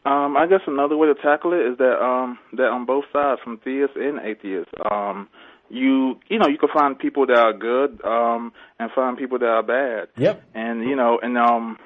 Um, 0.06 0.38
I 0.38 0.48
guess 0.48 0.62
another 0.66 0.96
way 0.96 1.10
to 1.10 1.16
tackle 1.16 1.52
it 1.52 1.74
is 1.74 1.78
that 1.80 2.02
um, 2.02 2.40
that 2.54 2.70
on 2.70 2.86
both 2.86 3.04
sides, 3.12 3.42
from 3.44 3.58
theists 3.58 3.98
and 3.98 4.18
atheists, 4.22 4.72
um, 4.90 5.28
you 5.74 6.20
you 6.30 6.38
know 6.38 6.48
you 6.48 6.58
can 6.58 6.70
find 6.74 6.98
people 6.98 7.26
that 7.26 7.38
are 7.38 7.54
good 7.54 8.00
um 8.06 8.54
and 8.80 8.92
find 8.92 9.18
people 9.18 9.40
that 9.40 9.48
are 9.48 9.64
bad. 9.64 10.08
Yep. 10.18 10.44
And 10.54 10.84
you 10.84 10.96
know 10.96 11.20
and 11.22 11.38
um 11.38 11.78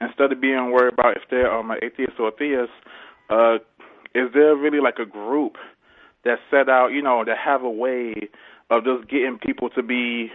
instead 0.00 0.32
of 0.32 0.40
being 0.40 0.72
worried 0.72 0.94
about 0.94 1.16
if 1.16 1.22
they're 1.30 1.52
um 1.52 1.70
an 1.70 1.78
atheist 1.82 2.18
or 2.18 2.28
a 2.28 2.32
theist 2.32 2.72
uh 3.30 3.56
is 4.14 4.32
there 4.34 4.56
really 4.56 4.80
like 4.80 4.98
a 4.98 5.06
group 5.06 5.56
that 6.24 6.38
set 6.50 6.68
out 6.68 6.88
you 6.88 7.02
know 7.02 7.24
that 7.24 7.36
have 7.38 7.62
a 7.62 7.70
way 7.70 8.14
of 8.68 8.84
just 8.84 9.08
getting 9.08 9.38
people 9.38 9.70
to 9.70 9.82
be 9.82 10.30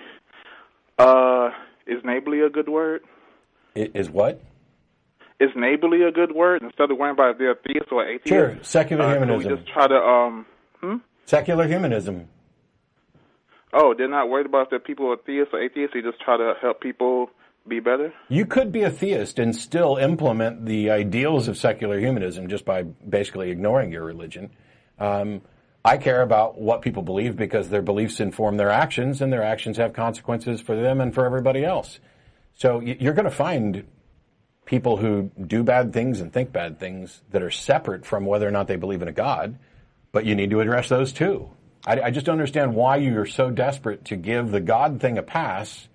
uh 0.98 1.50
is 1.86 2.02
neighborly 2.04 2.42
a 2.42 2.50
good 2.50 2.70
word? 2.70 3.02
Is 3.76 4.10
what? 4.10 4.42
Is 5.38 5.50
neighborly 5.54 6.02
a 6.02 6.12
good 6.12 6.34
word 6.34 6.64
instead 6.64 6.90
of 6.90 6.98
worrying 6.98 7.14
about 7.14 7.32
if 7.32 7.38
they're 7.40 7.52
atheist 7.52 7.92
or 7.92 8.08
atheist? 8.08 8.30
Sure. 8.30 8.58
Secular 8.62 9.04
uh, 9.04 9.12
humanism 9.12 9.52
we 9.52 9.58
just 9.58 9.68
try 9.68 9.86
to 9.86 9.96
um 9.96 10.46
hmm? 10.80 10.96
secular 11.26 11.68
humanism 11.68 12.30
Oh, 13.74 13.94
they're 13.98 14.08
not 14.08 14.30
worried 14.30 14.46
about 14.46 14.70
that 14.72 14.86
people 14.86 15.12
are 15.12 15.18
theists 15.18 15.54
or 15.54 15.62
atheists. 15.62 15.94
They 15.94 16.02
just 16.02 16.20
try 16.22 16.38
to 16.38 16.54
help 16.62 16.82
people 16.82 17.30
be 17.68 17.80
better. 17.80 18.14
You 18.30 18.46
could 18.46 18.72
be 18.72 18.84
a 18.84 18.92
theist 18.92 19.40
and 19.40 19.56
still 19.56 19.98
implement 19.98 20.66
the 20.66 20.92
ideals 20.92 21.48
of 21.48 21.58
secular 21.58 22.00
humanism 22.00 22.48
just 22.48 22.64
by 22.64 22.84
basically 22.84 23.50
ignoring 23.50 23.92
your 23.92 24.04
religion. 24.04 24.52
Um, 25.00 25.42
I 25.84 25.98
care 25.98 26.22
about 26.22 26.60
what 26.60 26.82
people 26.82 27.04
believe 27.04 27.36
because 27.36 27.70
their 27.70 27.82
beliefs 27.82 28.20
inform 28.20 28.58
their 28.58 28.72
actions, 28.72 29.22
and 29.22 29.32
their 29.32 29.44
actions 29.44 29.78
have 29.78 29.94
consequences 29.94 30.60
for 30.60 30.76
them 30.76 31.00
and 31.00 31.14
for 31.14 31.26
everybody 31.26 31.64
else. 31.64 32.00
So 32.56 32.80
you're 32.80 33.14
going 33.14 33.26
to 33.26 33.32
find 33.32 33.86
people 34.66 34.98
who 34.98 35.30
do 35.46 35.64
bad 35.64 35.94
things 35.94 36.22
and 36.22 36.34
think 36.34 36.52
bad 36.52 36.80
things 36.80 37.22
that 37.30 37.44
are 37.44 37.52
separate 37.52 38.04
from 38.04 38.26
whether 38.26 38.48
or 38.48 38.52
not 38.52 38.68
they 38.68 38.78
believe 38.78 39.04
in 39.04 39.08
a 39.08 39.14
God, 39.14 39.60
but 40.12 40.26
you 40.26 40.34
need 40.34 40.50
to 40.50 40.60
address 40.60 40.90
those 40.90 41.14
too. 41.14 41.52
I, 41.86 42.02
I 42.02 42.12
just 42.12 42.26
don't 42.26 42.34
understand 42.34 42.74
why 42.74 42.98
you're 42.98 43.26
so 43.26 43.52
desperate 43.52 44.06
to 44.06 44.16
give 44.16 44.52
the 44.52 44.60
God 44.60 45.00
thing 45.00 45.18
a 45.18 45.24
pass. 45.24 45.88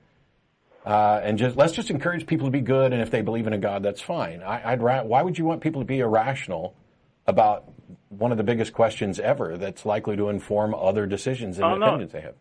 Uh, 0.84 1.20
and 1.22 1.36
just 1.38 1.56
let's 1.56 1.72
just 1.72 1.90
encourage 1.90 2.26
people 2.26 2.46
to 2.46 2.50
be 2.50 2.62
good, 2.62 2.92
and 2.92 3.02
if 3.02 3.10
they 3.10 3.20
believe 3.20 3.46
in 3.46 3.52
a 3.52 3.58
God, 3.58 3.82
that's 3.82 4.00
fine. 4.00 4.42
I, 4.42 4.70
would 4.70 4.82
ra- 4.82 5.02
why 5.02 5.22
would 5.22 5.36
you 5.36 5.44
want 5.44 5.60
people 5.60 5.82
to 5.82 5.86
be 5.86 5.98
irrational 5.98 6.74
about 7.26 7.64
one 8.08 8.32
of 8.32 8.38
the 8.38 8.44
biggest 8.44 8.72
questions 8.72 9.20
ever 9.20 9.58
that's 9.58 9.84
likely 9.84 10.16
to 10.16 10.30
inform 10.30 10.74
other 10.74 11.06
decisions 11.06 11.58
and 11.58 11.66
oh, 11.66 11.76
opinions 11.76 12.12
no. 12.12 12.18
they 12.18 12.24
have? 12.24 12.34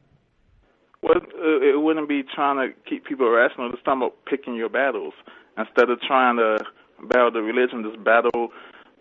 Well, 1.01 1.17
uh, 1.17 1.61
it 1.61 1.81
wouldn't 1.81 2.07
be 2.07 2.23
trying 2.23 2.57
to 2.57 2.73
keep 2.89 3.05
people 3.05 3.27
irrational. 3.27 3.71
It's 3.73 3.83
talking 3.83 4.03
about 4.03 4.15
picking 4.25 4.55
your 4.55 4.69
battles 4.69 5.13
instead 5.57 5.89
of 5.89 5.99
trying 6.01 6.37
to 6.37 6.59
battle 7.07 7.31
the 7.31 7.41
religion. 7.41 7.83
Just 7.83 8.03
battle 8.03 8.49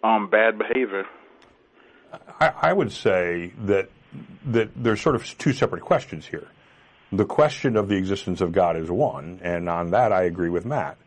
um, 0.02 0.28
bad 0.30 0.58
behavior. 0.58 1.04
I, 2.40 2.52
I 2.62 2.72
would 2.72 2.90
say 2.90 3.52
that 3.62 3.88
that 4.46 4.70
there's 4.76 5.00
sort 5.00 5.14
of 5.14 5.38
two 5.38 5.52
separate 5.52 5.82
questions 5.82 6.26
here. 6.26 6.48
The 7.12 7.24
question 7.24 7.76
of 7.76 7.88
the 7.88 7.96
existence 7.96 8.40
of 8.40 8.52
God 8.52 8.76
is 8.76 8.90
one, 8.90 9.40
and 9.42 9.68
on 9.68 9.90
that 9.90 10.12
I 10.12 10.24
agree 10.24 10.50
with 10.50 10.64
Matt. 10.64 10.98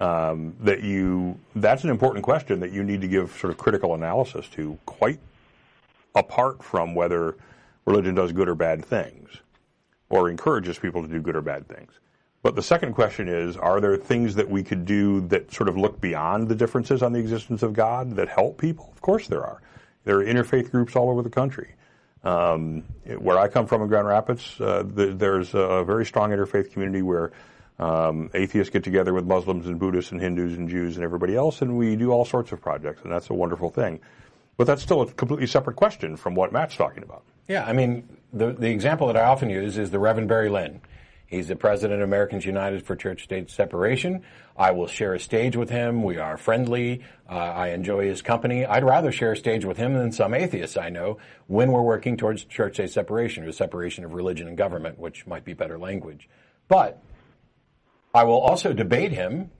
Um, 0.00 0.56
that 0.60 0.82
you 0.82 1.38
that's 1.54 1.84
an 1.84 1.90
important 1.90 2.24
question 2.24 2.58
that 2.60 2.72
you 2.72 2.82
need 2.82 3.02
to 3.02 3.08
give 3.08 3.36
sort 3.38 3.52
of 3.52 3.58
critical 3.58 3.94
analysis 3.94 4.48
to, 4.48 4.76
quite 4.84 5.20
apart 6.14 6.64
from 6.64 6.94
whether 6.94 7.36
religion 7.84 8.14
does 8.14 8.32
good 8.32 8.48
or 8.48 8.56
bad 8.56 8.84
things, 8.84 9.30
or 10.10 10.28
encourages 10.28 10.78
people 10.78 11.02
to 11.02 11.08
do 11.08 11.20
good 11.20 11.36
or 11.36 11.42
bad 11.42 11.68
things. 11.68 11.92
But 12.42 12.56
the 12.56 12.62
second 12.62 12.94
question 12.94 13.28
is, 13.28 13.56
are 13.56 13.80
there 13.80 13.96
things 13.96 14.34
that 14.34 14.50
we 14.50 14.64
could 14.64 14.84
do 14.84 15.20
that 15.28 15.52
sort 15.52 15.68
of 15.68 15.76
look 15.76 16.00
beyond 16.00 16.48
the 16.48 16.56
differences 16.56 17.02
on 17.02 17.12
the 17.12 17.20
existence 17.20 17.62
of 17.62 17.72
God 17.72 18.16
that 18.16 18.28
help 18.28 18.58
people? 18.58 18.90
Of 18.92 19.00
course 19.00 19.28
there 19.28 19.44
are. 19.44 19.62
There 20.04 20.18
are 20.18 20.24
interfaith 20.24 20.72
groups 20.72 20.96
all 20.96 21.10
over 21.10 21.22
the 21.22 21.30
country. 21.30 21.74
Um, 22.24 22.84
where 23.18 23.38
I 23.38 23.48
come 23.48 23.66
from 23.66 23.82
in 23.82 23.88
Grand 23.88 24.06
Rapids, 24.06 24.60
uh, 24.60 24.84
the, 24.86 25.06
there's 25.06 25.54
a 25.54 25.82
very 25.84 26.06
strong 26.06 26.30
interfaith 26.30 26.72
community 26.72 27.02
where 27.02 27.32
um, 27.80 28.30
atheists 28.32 28.70
get 28.70 28.84
together 28.84 29.12
with 29.12 29.26
Muslims 29.26 29.66
and 29.66 29.78
Buddhists 29.78 30.12
and 30.12 30.20
Hindus 30.20 30.56
and 30.56 30.68
Jews 30.68 30.96
and 30.96 31.04
everybody 31.04 31.34
else, 31.34 31.62
and 31.62 31.76
we 31.76 31.96
do 31.96 32.12
all 32.12 32.24
sorts 32.24 32.52
of 32.52 32.60
projects, 32.60 33.02
and 33.02 33.10
that's 33.10 33.28
a 33.30 33.34
wonderful 33.34 33.70
thing. 33.70 33.98
But 34.56 34.66
that's 34.66 34.82
still 34.82 35.02
a 35.02 35.06
completely 35.10 35.46
separate 35.46 35.74
question 35.74 36.16
from 36.16 36.34
what 36.34 36.52
Matt's 36.52 36.76
talking 36.76 37.02
about. 37.02 37.24
Yeah, 37.48 37.64
I 37.64 37.72
mean, 37.72 38.08
the, 38.32 38.52
the 38.52 38.70
example 38.70 39.08
that 39.08 39.16
I 39.16 39.22
often 39.22 39.50
use 39.50 39.76
is 39.76 39.90
the 39.90 39.98
Reverend 39.98 40.28
Barry 40.28 40.48
Lynn. 40.48 40.80
He's 41.32 41.48
the 41.48 41.56
president 41.56 42.02
of 42.02 42.08
Americans 42.10 42.44
United 42.44 42.84
for 42.84 42.94
Church 42.94 43.24
State 43.24 43.48
Separation. 43.48 44.22
I 44.54 44.72
will 44.72 44.86
share 44.86 45.14
a 45.14 45.18
stage 45.18 45.56
with 45.56 45.70
him. 45.70 46.02
We 46.02 46.18
are 46.18 46.36
friendly. 46.36 47.04
Uh, 47.26 47.32
I 47.32 47.68
enjoy 47.68 48.04
his 48.06 48.20
company. 48.20 48.66
I'd 48.66 48.84
rather 48.84 49.10
share 49.10 49.32
a 49.32 49.36
stage 49.38 49.64
with 49.64 49.78
him 49.78 49.94
than 49.94 50.12
some 50.12 50.34
atheists 50.34 50.76
I 50.76 50.90
know 50.90 51.16
when 51.46 51.72
we're 51.72 51.80
working 51.80 52.18
towards 52.18 52.44
church 52.44 52.74
state 52.74 52.90
separation 52.90 53.44
or 53.44 53.52
separation 53.52 54.04
of 54.04 54.12
religion 54.12 54.46
and 54.46 54.58
government, 54.58 54.98
which 54.98 55.26
might 55.26 55.42
be 55.42 55.54
better 55.54 55.78
language. 55.78 56.28
But 56.68 57.02
I 58.14 58.24
will 58.24 58.38
also 58.38 58.74
debate 58.74 59.12
him 59.12 59.50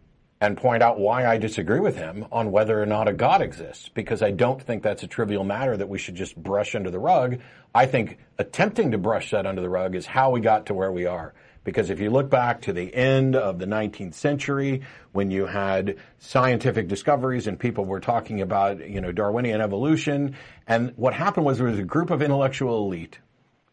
and 0.42 0.58
point 0.58 0.82
out 0.82 1.00
why 1.00 1.26
I 1.26 1.38
disagree 1.38 1.80
with 1.80 1.96
him 1.96 2.26
on 2.30 2.52
whether 2.52 2.82
or 2.82 2.84
not 2.84 3.08
a 3.08 3.14
God 3.14 3.40
exists, 3.40 3.88
because 3.88 4.20
I 4.20 4.30
don't 4.30 4.60
think 4.60 4.82
that's 4.82 5.04
a 5.04 5.06
trivial 5.06 5.42
matter 5.42 5.74
that 5.78 5.88
we 5.88 5.98
should 5.98 6.16
just 6.16 6.36
brush 6.36 6.74
under 6.74 6.90
the 6.90 6.98
rug. 6.98 7.38
I 7.74 7.86
think 7.86 8.18
attempting 8.36 8.90
to 8.90 8.98
brush 8.98 9.30
that 9.30 9.46
under 9.46 9.62
the 9.62 9.70
rug 9.70 9.94
is 9.94 10.04
how 10.04 10.32
we 10.32 10.42
got 10.42 10.66
to 10.66 10.74
where 10.74 10.92
we 10.92 11.06
are. 11.06 11.32
Because 11.64 11.90
if 11.90 12.00
you 12.00 12.10
look 12.10 12.28
back 12.28 12.62
to 12.62 12.72
the 12.72 12.94
end 12.94 13.36
of 13.36 13.58
the 13.58 13.66
19th 13.66 14.14
century, 14.14 14.82
when 15.12 15.30
you 15.30 15.46
had 15.46 15.96
scientific 16.18 16.88
discoveries 16.88 17.46
and 17.46 17.58
people 17.58 17.84
were 17.84 18.00
talking 18.00 18.40
about, 18.40 18.88
you 18.88 19.00
know, 19.00 19.12
Darwinian 19.12 19.60
evolution, 19.60 20.36
and 20.66 20.92
what 20.96 21.14
happened 21.14 21.46
was 21.46 21.58
there 21.58 21.66
was 21.66 21.78
a 21.78 21.84
group 21.84 22.10
of 22.10 22.22
intellectual 22.22 22.84
elite 22.84 23.18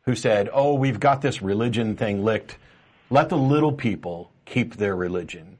who 0.03 0.15
said, 0.15 0.50
oh, 0.51 0.74
we've 0.74 1.00
got 1.00 1.22
this 1.22 1.41
religion 1.41 1.96
thing 1.96 2.24
licked. 2.24 2.58
Let 3.10 3.29
the 3.29 3.38
little 3.38 3.74
people 3.74 4.31
keep 4.46 4.75
their 4.75 4.96
religion 4.96 5.58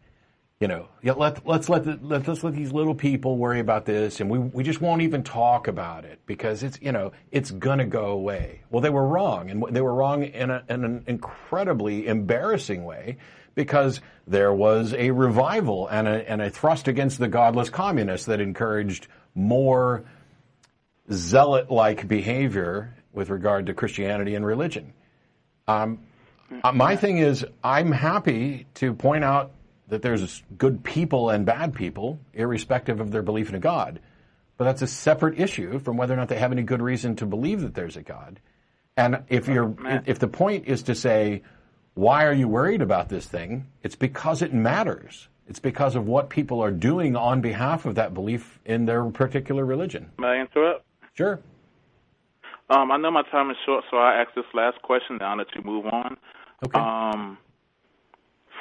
you 0.60 0.68
know, 0.68 0.90
let, 1.02 1.48
let's 1.48 1.70
let, 1.70 1.86
the, 1.86 1.98
let, 2.02 2.28
let's 2.28 2.44
let 2.44 2.54
these 2.54 2.74
little 2.74 2.94
people 2.94 3.38
worry 3.38 3.62
about 3.62 3.86
this 3.86 4.20
and 4.20 4.30
we, 4.30 4.40
we 4.40 4.62
just 4.62 4.82
won't 4.82 5.02
even 5.02 5.24
talk 5.24 5.70
about 5.70 6.04
it 6.04 6.20
because 6.26 6.64
it's, 6.64 6.78
you 6.82 6.92
know, 6.92 7.14
it's 7.32 7.50
gonna 7.50 7.86
go 7.86 8.08
away. 8.08 8.62
Well, 8.70 8.82
they 8.82 8.90
were 8.90 9.08
wrong 9.08 9.50
and 9.50 9.64
they 9.72 9.82
were 9.82 9.94
wrong 9.94 10.24
in, 10.24 10.50
a, 10.50 10.64
in 10.68 10.84
an 10.84 11.06
incredibly 11.08 12.08
embarrassing 12.08 12.84
way 12.84 13.18
because 13.56 14.02
there 14.28 14.54
was 14.54 14.94
a 14.94 15.12
revival 15.12 15.88
and 15.88 16.10
a, 16.10 16.30
and 16.30 16.42
a 16.42 16.50
thrust 16.50 16.90
against 16.90 17.20
the 17.20 17.30
godless 17.30 17.70
communists 17.70 18.26
that 18.26 18.42
encouraged 18.42 19.08
more 19.36 20.04
zealot-like 21.10 22.06
behavior 22.06 22.94
with 23.14 23.30
regard 23.30 23.68
to 23.68 23.74
Christianity 23.74 24.36
and 24.36 24.46
religion. 24.46 24.94
Um, 25.70 26.00
my 26.74 26.98
thing 26.98 27.20
is, 27.20 27.46
I'm 27.64 27.92
happy 27.92 28.68
to 28.76 28.94
point 28.94 29.24
out 29.24 29.52
that 29.90 30.02
there's 30.02 30.44
good 30.58 30.84
people 30.84 31.30
and 31.30 31.46
bad 31.46 31.74
people, 31.74 32.20
irrespective 32.34 33.00
of 33.00 33.12
their 33.12 33.22
belief 33.22 33.50
in 33.50 33.56
a 33.56 33.60
God. 33.60 34.00
But 34.58 34.66
that's 34.66 34.82
a 34.82 34.88
separate 34.88 35.40
issue 35.40 35.80
from 35.80 35.98
whether 35.98 36.14
or 36.14 36.18
not 36.18 36.28
they 36.28 36.38
have 36.38 36.52
any 36.52 36.64
good 36.64 36.82
reason 36.82 37.16
to 37.18 37.26
believe 37.26 37.62
that 37.62 37.76
there's 37.76 37.98
a 37.98 38.02
God. 38.02 38.40
And 38.98 39.24
if 39.30 39.48
you're, 39.48 39.74
if 40.06 40.20
the 40.20 40.28
point 40.28 40.66
is 40.68 40.84
to 40.84 40.96
say, 40.96 41.44
why 41.94 42.26
are 42.26 42.34
you 42.34 42.48
worried 42.48 42.82
about 42.82 43.10
this 43.10 43.26
thing? 43.26 43.68
It's 43.84 43.96
because 43.96 44.42
it 44.42 44.54
matters. 44.54 45.28
It's 45.48 45.60
because 45.60 45.96
of 45.96 46.06
what 46.06 46.30
people 46.30 46.62
are 46.62 46.72
doing 46.72 47.16
on 47.16 47.42
behalf 47.42 47.86
of 47.86 47.96
that 47.96 48.14
belief 48.14 48.60
in 48.66 48.86
their 48.86 49.04
particular 49.06 49.66
religion. 49.66 50.12
May 50.20 50.28
I 50.28 50.42
interrupt? 50.42 50.86
Sure. 51.14 51.40
Um, 52.70 52.92
I 52.92 52.98
know 52.98 53.10
my 53.10 53.24
time 53.32 53.50
is 53.50 53.58
short, 53.66 53.84
so 53.90 53.98
I 53.98 54.22
ask 54.22 54.36
this 54.36 54.46
last 54.54 54.82
question, 54.84 55.18
Now 55.20 55.36
let 55.36 55.48
you 55.56 55.64
move 55.64 55.88
on. 55.88 56.18
Okay. 56.66 56.80
Um, 56.80 57.38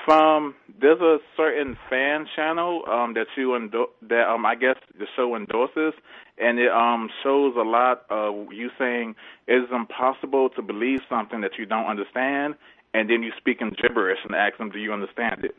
from 0.04 0.54
there's 0.80 1.00
a 1.00 1.18
certain 1.36 1.76
fan 1.90 2.26
channel 2.34 2.82
um, 2.90 3.14
that 3.14 3.26
you 3.36 3.54
endo- 3.54 3.90
that 4.02 4.28
um, 4.28 4.46
I 4.46 4.54
guess 4.54 4.76
the 4.98 5.06
show 5.16 5.34
endorses, 5.36 5.94
and 6.38 6.58
it 6.58 6.70
um, 6.70 7.08
shows 7.22 7.54
a 7.56 7.62
lot 7.62 8.04
of 8.10 8.52
you 8.52 8.70
saying 8.78 9.14
it 9.46 9.54
is 9.54 9.68
impossible 9.72 10.50
to 10.50 10.62
believe 10.62 11.00
something 11.08 11.40
that 11.40 11.52
you 11.58 11.66
don't 11.66 11.86
understand, 11.86 12.54
and 12.94 13.10
then 13.10 13.22
you 13.22 13.32
speak 13.36 13.58
in 13.60 13.70
gibberish 13.70 14.18
and 14.24 14.34
ask 14.34 14.58
them, 14.58 14.70
"Do 14.70 14.78
you 14.78 14.92
understand 14.92 15.44
it?" 15.44 15.56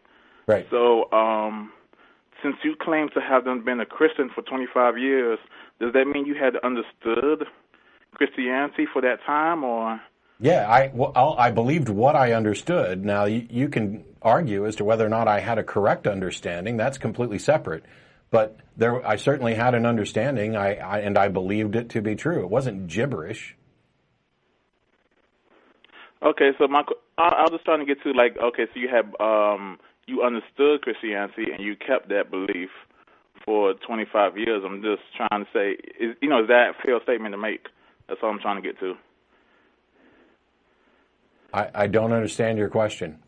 Right. 0.47 0.67
So, 0.69 1.11
um, 1.11 1.71
since 2.41 2.55
you 2.63 2.75
claim 2.79 3.09
to 3.09 3.21
have 3.21 3.43
been 3.65 3.79
a 3.79 3.85
Christian 3.85 4.29
for 4.33 4.41
25 4.41 4.97
years, 4.97 5.39
does 5.79 5.93
that 5.93 6.05
mean 6.05 6.25
you 6.25 6.35
had 6.35 6.55
understood 6.63 7.45
Christianity 8.13 8.85
for 8.91 9.01
that 9.01 9.19
time, 9.25 9.63
or? 9.63 10.01
Yeah, 10.39 10.69
I 10.69 10.91
well, 10.93 11.35
I 11.37 11.51
believed 11.51 11.89
what 11.89 12.15
I 12.15 12.33
understood. 12.33 13.03
Now 13.03 13.25
you, 13.25 13.45
you 13.49 13.67
can 13.67 14.05
argue 14.21 14.65
as 14.65 14.75
to 14.77 14.85
whether 14.85 15.05
or 15.05 15.09
not 15.09 15.27
I 15.27 15.39
had 15.41 15.57
a 15.57 15.63
correct 15.63 16.07
understanding. 16.07 16.77
That's 16.77 16.97
completely 16.97 17.39
separate. 17.39 17.83
But 18.31 18.59
there, 18.77 19.05
I 19.05 19.15
certainly 19.15 19.55
had 19.55 19.73
an 19.73 19.85
understanding, 19.85 20.55
I, 20.55 20.75
I, 20.75 20.99
and 20.99 21.17
I 21.17 21.29
believed 21.29 21.75
it 21.75 21.89
to 21.89 22.01
be 22.01 22.15
true. 22.15 22.41
It 22.41 22.49
wasn't 22.49 22.87
gibberish. 22.87 23.55
Okay, 26.21 26.51
so 26.57 26.67
my, 26.67 26.83
I, 27.17 27.41
was 27.41 27.51
just 27.51 27.65
trying 27.65 27.79
to 27.79 27.85
get 27.85 28.03
to 28.03 28.11
like, 28.11 28.37
okay, 28.37 28.65
so 28.73 28.79
you 28.79 28.89
have, 28.89 29.07
um, 29.19 29.79
you 30.05 30.21
understood 30.21 30.81
Christianity 30.81 31.45
and 31.51 31.63
you 31.63 31.75
kept 31.75 32.09
that 32.09 32.29
belief 32.29 32.69
for 33.45 33.73
25 33.73 34.37
years. 34.37 34.63
I'm 34.65 34.81
just 34.83 35.01
trying 35.15 35.45
to 35.45 35.49
say, 35.53 35.77
is, 35.99 36.15
you 36.21 36.29
know, 36.29 36.41
is 36.41 36.47
that 36.49 36.71
a 36.71 36.83
fair 36.83 36.99
statement 37.03 37.33
to 37.33 37.37
make? 37.37 37.67
That's 38.07 38.19
all 38.21 38.29
I'm 38.29 38.39
trying 38.39 38.61
to 38.61 38.67
get 38.67 38.79
to. 38.81 38.95
I, 41.53 41.69
I 41.73 41.87
don't 41.87 42.13
understand 42.13 42.57
your 42.57 42.69
question. 42.69 43.19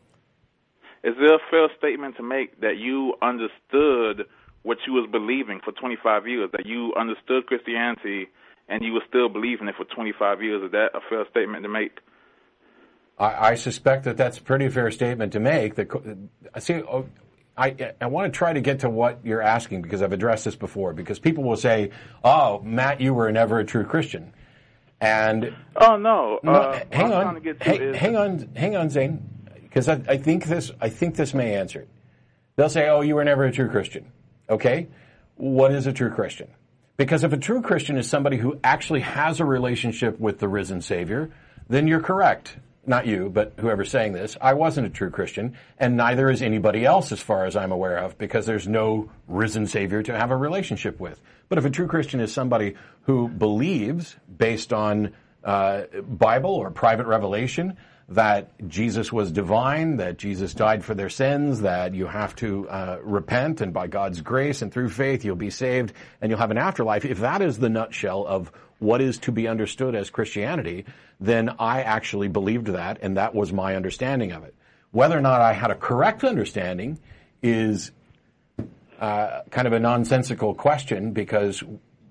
Is 1.03 1.15
there 1.19 1.35
a 1.35 1.39
fair 1.49 1.67
statement 1.77 2.17
to 2.17 2.23
make 2.23 2.61
that 2.61 2.77
you 2.77 3.15
understood 3.21 4.27
what 4.63 4.77
you 4.85 4.93
was 4.93 5.09
believing 5.11 5.59
for 5.63 5.71
25 5.71 6.27
years, 6.27 6.49
that 6.51 6.65
you 6.65 6.93
understood 6.95 7.47
Christianity 7.47 8.27
and 8.69 8.83
you 8.83 8.93
were 8.93 9.03
still 9.09 9.27
believing 9.27 9.67
it 9.67 9.75
for 9.75 9.85
25 9.85 10.43
years? 10.43 10.63
Is 10.63 10.71
that 10.71 10.89
a 10.93 10.99
fair 11.09 11.25
statement 11.31 11.63
to 11.63 11.69
make? 11.69 11.99
I, 13.17 13.51
I 13.51 13.55
suspect 13.55 14.03
that 14.05 14.17
that's 14.17 14.37
a 14.37 14.41
pretty 14.41 14.69
fair 14.69 14.91
statement 14.91 15.33
to 15.33 15.39
make. 15.39 15.75
That 15.75 15.89
see, 16.59 16.81
I 17.57 17.93
I 17.99 18.07
want 18.07 18.31
to 18.31 18.37
try 18.37 18.53
to 18.53 18.61
get 18.61 18.79
to 18.79 18.89
what 18.89 19.19
you're 19.23 19.41
asking 19.41 19.81
because 19.81 20.01
I've 20.01 20.13
addressed 20.13 20.45
this 20.45 20.55
before. 20.55 20.93
Because 20.93 21.19
people 21.19 21.43
will 21.43 21.57
say, 21.57 21.91
"Oh, 22.23 22.61
Matt, 22.63 23.01
you 23.01 23.13
were 23.13 23.31
never 23.31 23.59
a 23.59 23.65
true 23.65 23.83
Christian," 23.83 24.33
and 25.01 25.53
oh 25.75 25.97
no, 25.97 26.39
no 26.43 26.51
uh, 26.51 26.83
hang 26.91 27.11
on, 27.11 27.43
hang, 27.59 27.93
hang 27.93 28.15
on, 28.15 28.49
hang 28.55 28.75
on, 28.77 28.89
Zane 28.89 29.27
because 29.71 29.89
I, 29.89 30.01
I, 30.07 30.17
think 30.17 30.45
this 30.45 30.71
I 30.81 30.89
think 30.89 31.15
this 31.15 31.33
may 31.33 31.55
answer 31.55 31.81
it. 31.81 31.89
They'll 32.55 32.69
say, 32.69 32.89
"Oh, 32.89 33.01
you 33.01 33.15
were 33.15 33.23
never 33.23 33.45
a 33.45 33.51
true 33.51 33.69
Christian." 33.69 34.11
Okay, 34.49 34.87
what 35.35 35.71
is 35.71 35.87
a 35.87 35.93
true 35.93 36.11
Christian? 36.11 36.49
Because 36.97 37.23
if 37.23 37.33
a 37.33 37.37
true 37.37 37.61
Christian 37.61 37.97
is 37.97 38.07
somebody 38.07 38.37
who 38.37 38.59
actually 38.63 38.99
has 38.99 39.39
a 39.39 39.45
relationship 39.45 40.19
with 40.19 40.39
the 40.39 40.47
risen 40.47 40.81
Savior, 40.81 41.31
then 41.67 41.87
you're 41.87 42.01
correct. 42.01 42.57
Not 42.85 43.05
you, 43.05 43.29
but 43.29 43.53
whoever's 43.59 43.91
saying 43.91 44.13
this. 44.13 44.37
I 44.41 44.53
wasn't 44.53 44.87
a 44.87 44.89
true 44.89 45.11
Christian, 45.11 45.55
and 45.77 45.95
neither 45.95 46.31
is 46.31 46.41
anybody 46.41 46.83
else, 46.83 47.11
as 47.11 47.19
far 47.19 47.45
as 47.45 47.55
I'm 47.55 47.71
aware 47.71 47.97
of, 47.97 48.17
because 48.17 48.47
there's 48.47 48.67
no 48.67 49.11
risen 49.27 49.67
Savior 49.67 50.01
to 50.01 50.17
have 50.17 50.31
a 50.31 50.35
relationship 50.35 50.99
with. 50.99 51.21
But 51.47 51.59
if 51.59 51.65
a 51.65 51.69
true 51.69 51.87
Christian 51.87 52.19
is 52.19 52.33
somebody 52.33 52.75
who 53.03 53.27
believes, 53.27 54.15
based 54.35 54.73
on 54.73 55.13
uh, 55.43 55.83
Bible 56.07 56.55
or 56.55 56.71
private 56.71 57.05
revelation, 57.05 57.77
that 58.09 58.51
Jesus 58.67 59.11
was 59.11 59.31
divine, 59.31 59.97
that 59.97 60.17
Jesus 60.17 60.53
died 60.53 60.83
for 60.83 60.93
their 60.93 61.09
sins, 61.09 61.61
that 61.61 61.93
you 61.93 62.07
have 62.07 62.35
to 62.37 62.67
uh, 62.67 62.97
repent, 63.03 63.61
and 63.61 63.73
by 63.73 63.87
God's 63.87 64.21
grace 64.21 64.61
and 64.61 64.71
through 64.71 64.89
faith 64.89 65.23
you'll 65.23 65.35
be 65.35 65.49
saved, 65.49 65.93
and 66.19 66.29
you'll 66.29 66.39
have 66.39 66.51
an 66.51 66.57
afterlife. 66.57 67.05
If 67.05 67.19
that 67.19 67.41
is 67.41 67.57
the 67.57 67.69
nutshell 67.69 68.25
of 68.25 68.51
what 68.81 68.99
is 68.99 69.19
to 69.19 69.31
be 69.31 69.47
understood 69.47 69.95
as 69.95 70.09
Christianity, 70.09 70.85
then 71.19 71.49
I 71.59 71.83
actually 71.83 72.29
believed 72.29 72.67
that, 72.67 72.97
and 73.01 73.15
that 73.17 73.35
was 73.35 73.53
my 73.53 73.75
understanding 73.75 74.31
of 74.31 74.43
it. 74.43 74.55
Whether 74.89 75.17
or 75.17 75.21
not 75.21 75.39
I 75.39 75.53
had 75.53 75.69
a 75.69 75.75
correct 75.75 76.23
understanding 76.23 76.99
is 77.43 77.91
uh, 78.99 79.41
kind 79.51 79.67
of 79.67 79.73
a 79.73 79.79
nonsensical 79.79 80.55
question 80.55 81.11
because 81.11 81.63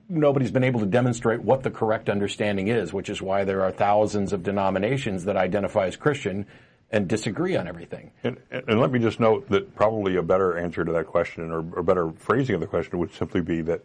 nobody's 0.08 0.52
been 0.52 0.64
able 0.64 0.80
to 0.80 0.86
demonstrate 0.86 1.42
what 1.42 1.64
the 1.64 1.70
correct 1.70 2.08
understanding 2.08 2.68
is, 2.68 2.92
which 2.92 3.10
is 3.10 3.20
why 3.20 3.44
there 3.44 3.62
are 3.62 3.72
thousands 3.72 4.32
of 4.32 4.44
denominations 4.44 5.24
that 5.24 5.36
identify 5.36 5.86
as 5.86 5.96
Christian 5.96 6.46
and 6.92 7.08
disagree 7.08 7.56
on 7.56 7.66
everything. 7.66 8.12
And, 8.22 8.36
and 8.50 8.80
let 8.80 8.92
me 8.92 9.00
just 9.00 9.18
note 9.18 9.48
that 9.50 9.74
probably 9.74 10.16
a 10.16 10.22
better 10.22 10.56
answer 10.56 10.84
to 10.84 10.92
that 10.92 11.08
question 11.08 11.50
or, 11.50 11.64
or 11.72 11.82
better 11.82 12.12
phrasing 12.12 12.54
of 12.54 12.60
the 12.60 12.66
question 12.68 12.98
would 12.98 13.12
simply 13.14 13.40
be 13.40 13.60
that 13.62 13.82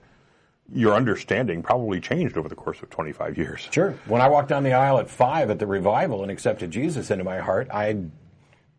your 0.74 0.94
understanding 0.94 1.62
probably 1.62 2.00
changed 2.00 2.38
over 2.38 2.50
the 2.50 2.56
course 2.56 2.82
of 2.82 2.90
25 2.90 3.38
years. 3.38 3.68
Sure. 3.72 3.92
When 4.08 4.22
I 4.22 4.28
walked 4.30 4.50
down 4.50 4.64
the 4.64 4.74
aisle 4.74 5.00
at 5.00 5.10
five 5.10 5.50
at 5.50 5.60
the 5.60 5.68
revival 5.68 6.24
and 6.24 6.32
accepted 6.32 6.72
Jesus 6.72 7.12
into 7.12 7.24
my 7.24 7.40
heart, 7.40 7.70
I 7.72 7.98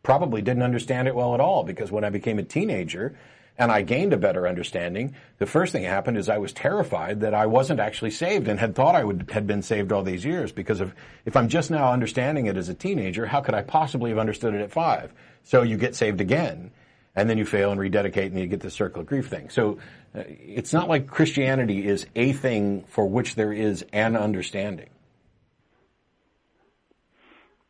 probably 0.03 0.43
didn't 0.43 0.63
understand 0.63 1.09
it 1.09 1.15
well 1.15 1.35
at 1.35 1.41
all 1.41 1.65
because 1.65 1.91
when 1.91 2.05
I 2.05 2.11
became 2.11 2.39
a 2.39 2.43
teenager, 2.43 3.17
and 3.59 3.73
I 3.73 3.83
gained 3.83 4.13
a 4.13 4.19
better 4.19 4.47
understanding, 4.47 5.15
the 5.39 5.47
first 5.47 5.73
thing 5.73 5.83
that 5.83 5.89
happened 5.89 6.19
is 6.19 6.29
I 6.29 6.39
was 6.39 6.53
terrified 6.53 7.21
that 7.21 7.35
I 7.35 7.47
wasn't 7.47 7.81
actually 7.81 8.11
saved 8.11 8.49
and 8.49 8.61
had 8.61 8.75
thought 8.75 8.95
I 8.95 9.05
would 9.05 9.31
had 9.33 9.47
been 9.47 9.63
saved 9.63 9.93
all 9.93 10.03
these 10.03 10.25
years 10.25 10.53
because 10.53 10.81
of 10.81 10.95
if 11.25 11.37
I'm 11.37 11.49
just 11.49 11.71
now 11.71 11.93
understanding 11.93 12.47
it 12.47 12.57
as 12.57 12.69
a 12.69 12.75
teenager, 12.75 13.27
how 13.27 13.41
could 13.41 13.55
I 13.55 13.63
possibly 13.63 14.11
have 14.11 14.19
understood 14.19 14.55
it 14.55 14.61
at 14.61 14.71
five? 14.71 15.13
So 15.45 15.63
you 15.63 15.77
get 15.79 15.95
saved 15.95 16.21
again, 16.21 16.71
and 17.17 17.29
then 17.29 17.39
you 17.39 17.47
fail 17.47 17.71
and 17.71 17.81
rededicate, 17.81 18.31
and 18.31 18.39
you 18.39 18.47
get 18.47 18.61
the 18.61 18.71
circle 18.71 19.01
of 19.01 19.07
grief 19.07 19.29
thing. 19.29 19.49
So 19.49 19.79
uh, 20.15 20.23
it's 20.27 20.73
not 20.73 20.89
like 20.89 21.09
Christianity 21.09 21.87
is 21.87 22.07
a 22.15 22.33
thing 22.33 22.85
for 22.89 23.09
which 23.09 23.35
there 23.35 23.53
is 23.53 23.85
an 23.93 24.17
understanding. 24.17 24.91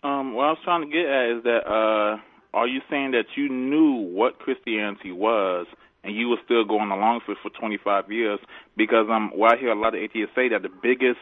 Um, 0.02 0.34
what 0.34 0.44
I 0.44 0.50
was 0.50 0.58
trying 0.64 0.82
to 0.82 0.88
get 0.88 1.06
at 1.06 1.36
is 1.38 1.42
that 1.44 1.66
uh, 1.66 2.18
are 2.54 2.66
you 2.66 2.80
saying 2.90 3.12
that 3.12 3.24
you 3.36 3.48
knew 3.48 3.92
what 3.92 4.38
Christianity 4.38 5.12
was 5.12 5.66
and 6.04 6.14
you 6.14 6.28
were 6.28 6.38
still 6.44 6.64
going 6.64 6.90
along 6.90 7.20
with 7.26 7.38
it 7.38 7.42
for 7.42 7.58
25 7.58 8.10
years? 8.10 8.38
Because 8.76 9.06
um, 9.10 9.32
well, 9.34 9.52
I 9.52 9.56
hear 9.56 9.70
a 9.70 9.80
lot 9.80 9.94
of 9.94 10.00
atheists 10.00 10.34
say 10.34 10.48
that 10.48 10.62
the 10.62 10.68
biggest 10.68 11.18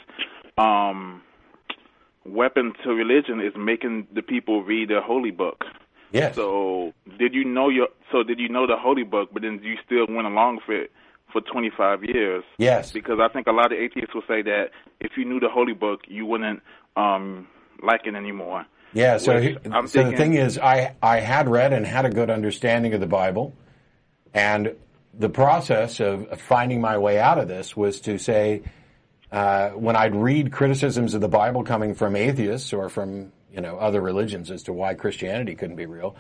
um, 0.58 1.22
weapon 2.24 2.72
to 2.84 2.90
religion 2.90 3.40
is 3.40 3.52
making 3.56 4.06
the 4.14 4.22
people 4.22 4.62
read 4.62 4.88
the 4.90 5.00
holy 5.02 5.30
book. 5.30 5.64
Yes. 6.14 6.36
So 6.36 6.92
did 7.18 7.34
you 7.34 7.44
know 7.44 7.68
your? 7.68 7.88
So 8.12 8.22
did 8.22 8.38
you 8.38 8.48
know 8.48 8.68
the 8.68 8.76
holy 8.76 9.02
book, 9.02 9.30
but 9.32 9.42
then 9.42 9.60
you 9.62 9.74
still 9.84 10.06
went 10.08 10.28
along 10.28 10.60
with 10.68 10.82
it 10.84 10.92
for 11.32 11.40
25 11.40 12.04
years? 12.04 12.44
Yes. 12.56 12.92
Because 12.92 13.18
I 13.20 13.28
think 13.32 13.48
a 13.48 13.50
lot 13.50 13.72
of 13.72 13.78
atheists 13.78 14.14
will 14.14 14.22
say 14.28 14.40
that 14.42 14.66
if 15.00 15.12
you 15.16 15.24
knew 15.24 15.40
the 15.40 15.48
holy 15.48 15.72
book, 15.72 16.02
you 16.06 16.24
wouldn't 16.24 16.62
um, 16.96 17.48
like 17.82 18.02
it 18.06 18.14
anymore. 18.14 18.64
Yeah, 18.92 19.16
so, 19.16 19.40
he- 19.40 19.56
I'm 19.72 19.88
so 19.88 20.08
the 20.08 20.16
thing 20.16 20.34
is, 20.34 20.56
I, 20.56 20.94
I 21.02 21.18
had 21.18 21.48
read 21.48 21.72
and 21.72 21.84
had 21.84 22.04
a 22.04 22.10
good 22.10 22.30
understanding 22.30 22.94
of 22.94 23.00
the 23.00 23.08
Bible, 23.08 23.52
and 24.32 24.76
the 25.12 25.28
process 25.28 25.98
of 25.98 26.28
of 26.28 26.40
finding 26.40 26.80
my 26.80 26.96
way 26.98 27.18
out 27.18 27.38
of 27.38 27.48
this 27.48 27.76
was 27.76 28.00
to 28.02 28.18
say, 28.18 28.62
uh, 29.32 29.70
when 29.70 29.96
I'd 29.96 30.14
read 30.14 30.52
criticisms 30.52 31.14
of 31.14 31.20
the 31.20 31.28
Bible 31.28 31.64
coming 31.64 31.94
from 31.94 32.14
atheists 32.14 32.72
or 32.72 32.88
from 32.88 33.32
you 33.54 33.60
know 33.60 33.76
other 33.76 34.00
religions 34.00 34.50
as 34.50 34.64
to 34.64 34.72
why 34.72 34.94
Christianity 34.94 35.54
couldn't 35.54 35.76
be 35.76 35.86
real, 35.86 36.16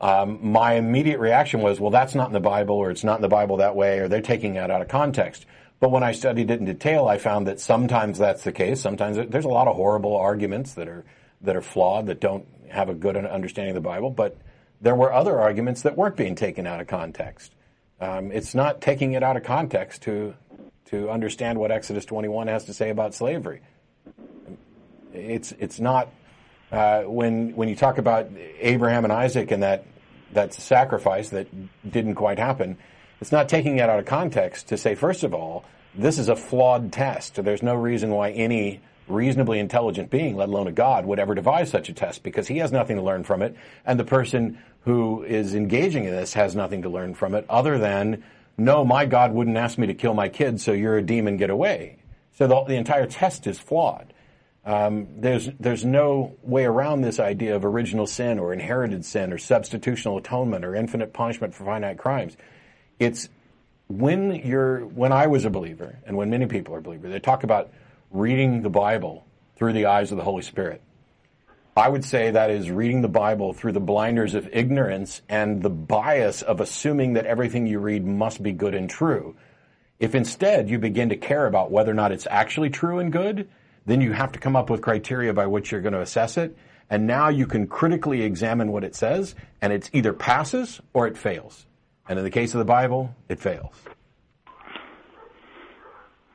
um, 0.00 0.38
my 0.50 0.74
immediate 0.74 1.18
reaction 1.18 1.60
was, 1.60 1.78
well, 1.78 1.90
that's 1.90 2.14
not 2.14 2.28
in 2.28 2.32
the 2.32 2.40
Bible, 2.40 2.76
or 2.76 2.90
it's 2.90 3.04
not 3.04 3.16
in 3.16 3.22
the 3.22 3.28
Bible 3.28 3.58
that 3.58 3.76
way, 3.76 3.98
or 3.98 4.08
they're 4.08 4.22
taking 4.22 4.56
it 4.56 4.70
out 4.70 4.80
of 4.80 4.88
context. 4.88 5.44
But 5.78 5.90
when 5.90 6.02
I 6.02 6.12
studied 6.12 6.50
it 6.50 6.58
in 6.58 6.66
detail, 6.66 7.06
I 7.06 7.18
found 7.18 7.46
that 7.46 7.60
sometimes 7.60 8.18
that's 8.18 8.44
the 8.44 8.52
case. 8.52 8.80
Sometimes 8.80 9.18
there's 9.28 9.44
a 9.44 9.48
lot 9.48 9.68
of 9.68 9.76
horrible 9.76 10.16
arguments 10.16 10.74
that 10.74 10.88
are 10.88 11.04
that 11.42 11.56
are 11.56 11.62
flawed, 11.62 12.06
that 12.06 12.20
don't 12.20 12.46
have 12.68 12.90
a 12.90 12.94
good 12.94 13.16
understanding 13.16 13.74
of 13.74 13.82
the 13.82 13.88
Bible. 13.88 14.10
But 14.10 14.36
there 14.80 14.94
were 14.94 15.12
other 15.12 15.40
arguments 15.40 15.82
that 15.82 15.96
weren't 15.96 16.16
being 16.16 16.34
taken 16.34 16.66
out 16.66 16.80
of 16.80 16.86
context. 16.86 17.54
Um, 17.98 18.30
it's 18.30 18.54
not 18.54 18.80
taking 18.80 19.12
it 19.12 19.22
out 19.22 19.36
of 19.36 19.44
context 19.44 20.02
to 20.02 20.34
to 20.86 21.08
understand 21.10 21.58
what 21.58 21.70
Exodus 21.70 22.04
21 22.04 22.48
has 22.48 22.64
to 22.64 22.74
say 22.74 22.90
about 22.90 23.14
slavery. 23.14 23.60
It's 25.12 25.52
it's 25.52 25.80
not 25.80 26.10
uh, 26.72 27.02
when 27.02 27.54
when 27.56 27.68
you 27.68 27.76
talk 27.76 27.98
about 27.98 28.28
Abraham 28.58 29.04
and 29.04 29.12
Isaac 29.12 29.50
and 29.50 29.62
that 29.62 29.84
that 30.32 30.54
sacrifice 30.54 31.30
that 31.30 31.48
didn't 31.90 32.14
quite 32.14 32.38
happen. 32.38 32.78
It's 33.20 33.32
not 33.32 33.48
taking 33.48 33.78
it 33.78 33.88
out 33.88 33.98
of 33.98 34.06
context 34.06 34.68
to 34.68 34.76
say 34.76 34.94
first 34.94 35.24
of 35.24 35.34
all 35.34 35.64
this 35.94 36.18
is 36.18 36.28
a 36.28 36.36
flawed 36.36 36.92
test. 36.92 37.42
There's 37.42 37.62
no 37.62 37.74
reason 37.74 38.10
why 38.10 38.30
any 38.30 38.80
reasonably 39.08 39.58
intelligent 39.58 40.08
being, 40.08 40.36
let 40.36 40.48
alone 40.48 40.68
a 40.68 40.72
God, 40.72 41.04
would 41.04 41.18
ever 41.18 41.34
devise 41.34 41.68
such 41.68 41.88
a 41.88 41.92
test 41.92 42.22
because 42.22 42.46
he 42.46 42.58
has 42.58 42.70
nothing 42.70 42.96
to 42.96 43.02
learn 43.02 43.24
from 43.24 43.42
it, 43.42 43.56
and 43.84 43.98
the 43.98 44.04
person 44.04 44.58
who 44.84 45.24
is 45.24 45.54
engaging 45.54 46.04
in 46.04 46.12
this 46.12 46.34
has 46.34 46.54
nothing 46.54 46.82
to 46.82 46.88
learn 46.88 47.14
from 47.14 47.34
it 47.34 47.44
other 47.48 47.78
than 47.78 48.22
no, 48.56 48.84
my 48.84 49.06
God 49.06 49.32
wouldn't 49.32 49.56
ask 49.56 49.78
me 49.78 49.86
to 49.86 49.94
kill 49.94 50.12
my 50.12 50.28
kids, 50.28 50.62
so 50.62 50.72
you're 50.72 50.98
a 50.98 51.02
demon, 51.02 51.38
get 51.38 51.48
away. 51.48 51.96
So 52.34 52.46
the, 52.46 52.62
the 52.64 52.74
entire 52.74 53.06
test 53.06 53.46
is 53.46 53.58
flawed. 53.58 54.12
Um, 54.64 55.08
there's 55.20 55.48
there's 55.58 55.84
no 55.84 56.36
way 56.42 56.64
around 56.64 57.00
this 57.00 57.18
idea 57.18 57.56
of 57.56 57.64
original 57.64 58.06
sin 58.06 58.38
or 58.38 58.52
inherited 58.52 59.04
sin 59.04 59.32
or 59.32 59.38
substitutional 59.38 60.18
atonement 60.18 60.64
or 60.64 60.74
infinite 60.74 61.12
punishment 61.12 61.54
for 61.54 61.64
finite 61.64 61.98
crimes. 61.98 62.36
It's 62.98 63.28
when 63.88 64.34
you're 64.34 64.84
when 64.86 65.12
I 65.12 65.28
was 65.28 65.44
a 65.44 65.50
believer 65.50 65.98
and 66.06 66.16
when 66.16 66.28
many 66.28 66.46
people 66.46 66.74
are 66.74 66.80
believers, 66.80 67.10
they 67.10 67.20
talk 67.20 67.42
about 67.42 67.70
reading 68.10 68.62
the 68.62 68.70
Bible 68.70 69.26
through 69.56 69.72
the 69.72 69.86
eyes 69.86 70.10
of 70.10 70.18
the 70.18 70.24
Holy 70.24 70.42
Spirit. 70.42 70.82
I 71.76 71.88
would 71.88 72.04
say 72.04 72.30
that 72.30 72.50
is 72.50 72.70
reading 72.70 73.00
the 73.00 73.08
Bible 73.08 73.54
through 73.54 73.72
the 73.72 73.80
blinders 73.80 74.34
of 74.34 74.48
ignorance 74.52 75.22
and 75.28 75.62
the 75.62 75.70
bias 75.70 76.42
of 76.42 76.60
assuming 76.60 77.14
that 77.14 77.26
everything 77.26 77.66
you 77.66 77.78
read 77.78 78.04
must 78.04 78.42
be 78.42 78.52
good 78.52 78.74
and 78.74 78.90
true. 78.90 79.36
If 79.98 80.14
instead 80.14 80.68
you 80.68 80.78
begin 80.78 81.10
to 81.10 81.16
care 81.16 81.46
about 81.46 81.70
whether 81.70 81.90
or 81.90 81.94
not 81.94 82.12
it's 82.12 82.26
actually 82.28 82.70
true 82.70 82.98
and 82.98 83.12
good, 83.12 83.48
then 83.90 84.00
you 84.00 84.12
have 84.12 84.32
to 84.32 84.38
come 84.38 84.56
up 84.56 84.70
with 84.70 84.80
criteria 84.82 85.32
by 85.32 85.46
which 85.46 85.72
you're 85.72 85.80
going 85.80 85.92
to 85.94 86.00
assess 86.00 86.36
it. 86.36 86.56
And 86.88 87.06
now 87.06 87.28
you 87.28 87.46
can 87.46 87.66
critically 87.68 88.22
examine 88.22 88.72
what 88.72 88.82
it 88.82 88.94
says, 88.96 89.34
and 89.62 89.72
it 89.72 89.90
either 89.92 90.12
passes 90.12 90.80
or 90.92 91.06
it 91.06 91.16
fails. 91.16 91.66
And 92.08 92.18
in 92.18 92.24
the 92.24 92.30
case 92.30 92.52
of 92.54 92.58
the 92.58 92.64
Bible, 92.64 93.14
it 93.28 93.38
fails. 93.40 93.72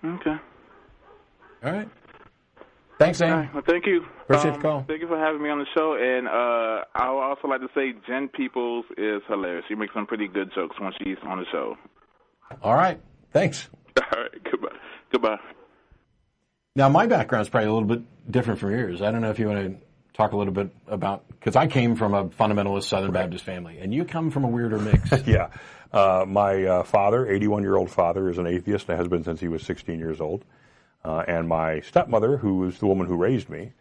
Okay. 0.04 0.36
All 1.63 1.72
right. 1.72 1.89
Thanks. 3.00 3.22
All 3.22 3.30
right. 3.30 3.54
Well, 3.54 3.63
thank 3.68 3.86
you. 3.86 4.06
Appreciate 4.24 4.52
Um, 4.52 4.58
the 4.58 4.62
call. 4.62 4.86
Thank 4.88 5.02
you 5.02 5.08
for 5.08 5.18
having 5.20 5.41
me 5.44 5.50
on 5.50 5.60
the 5.60 5.65
show. 5.76 5.96
And 6.00 6.28
uh, 6.28 6.86
I 6.96 7.12
would 7.12 7.22
also 7.22 7.48
like 7.50 7.60
to 7.62 7.68
say 7.76 7.94
Jen 8.08 8.30
Peeples 8.30 8.84
is 8.98 9.22
hilarious. 9.28 9.65
She 9.68 9.76
makes 9.76 9.94
some 9.94 10.06
pretty 10.06 10.28
good 10.30 10.52
jokes 10.56 10.80
when 10.80 10.94
she's 11.04 11.18
on 11.24 11.39
the 11.39 11.46
show. 11.52 11.76
All 12.63 12.76
right. 12.76 13.00
Thanks. 13.32 13.68
All 14.15 14.22
right. 14.22 14.44
Goodbye. 14.50 14.78
Goodbye. 15.12 15.38
Now, 16.78 16.90
my 16.90 17.08
background 17.08 17.44
is 17.44 17.50
probably 17.50 17.70
a 17.70 17.74
little 17.74 17.88
bit 17.88 18.02
different 18.30 18.60
from 18.60 18.72
yours. 18.72 19.02
I 19.02 19.10
don't 19.10 19.22
know 19.22 19.30
if 19.30 19.40
you 19.40 19.48
want 19.48 19.80
to 19.80 19.86
talk 20.12 20.34
a 20.34 20.38
little 20.38 20.52
bit 20.52 20.72
about 20.88 21.26
because 21.30 21.56
I 21.56 21.68
came 21.68 21.96
from 21.96 22.14
a 22.14 22.26
fundamentalist 22.26 22.84
Southern 22.84 23.14
Baptist 23.14 23.46
family, 23.46 23.80
and 23.80 23.94
you 23.94 24.04
come 24.04 24.30
from 24.30 24.44
a 24.44 24.50
weirder 24.50 24.80
mix. 24.80 25.10
Yeah. 25.26 25.52
Uh, 25.94 26.26
my 26.28 26.66
uh, 26.66 26.84
father, 26.84 27.32
81 27.32 27.64
year 27.64 27.78
old 27.78 27.90
father, 27.90 28.30
is 28.30 28.38
an 28.38 28.46
atheist 28.46 28.90
and 28.90 28.98
has 28.98 29.08
been 29.08 29.24
since 29.24 29.40
he 29.40 29.48
was 29.48 29.64
16 29.64 29.98
years 29.98 30.20
old. 30.20 30.44
Uh, 31.06 31.24
and 31.26 31.48
my 31.48 31.80
stepmother, 31.80 32.36
who 32.36 32.66
is 32.68 32.80
the 32.80 32.88
woman 32.88 33.08
who 33.08 33.16
raised 33.16 33.48
me, 33.48 33.72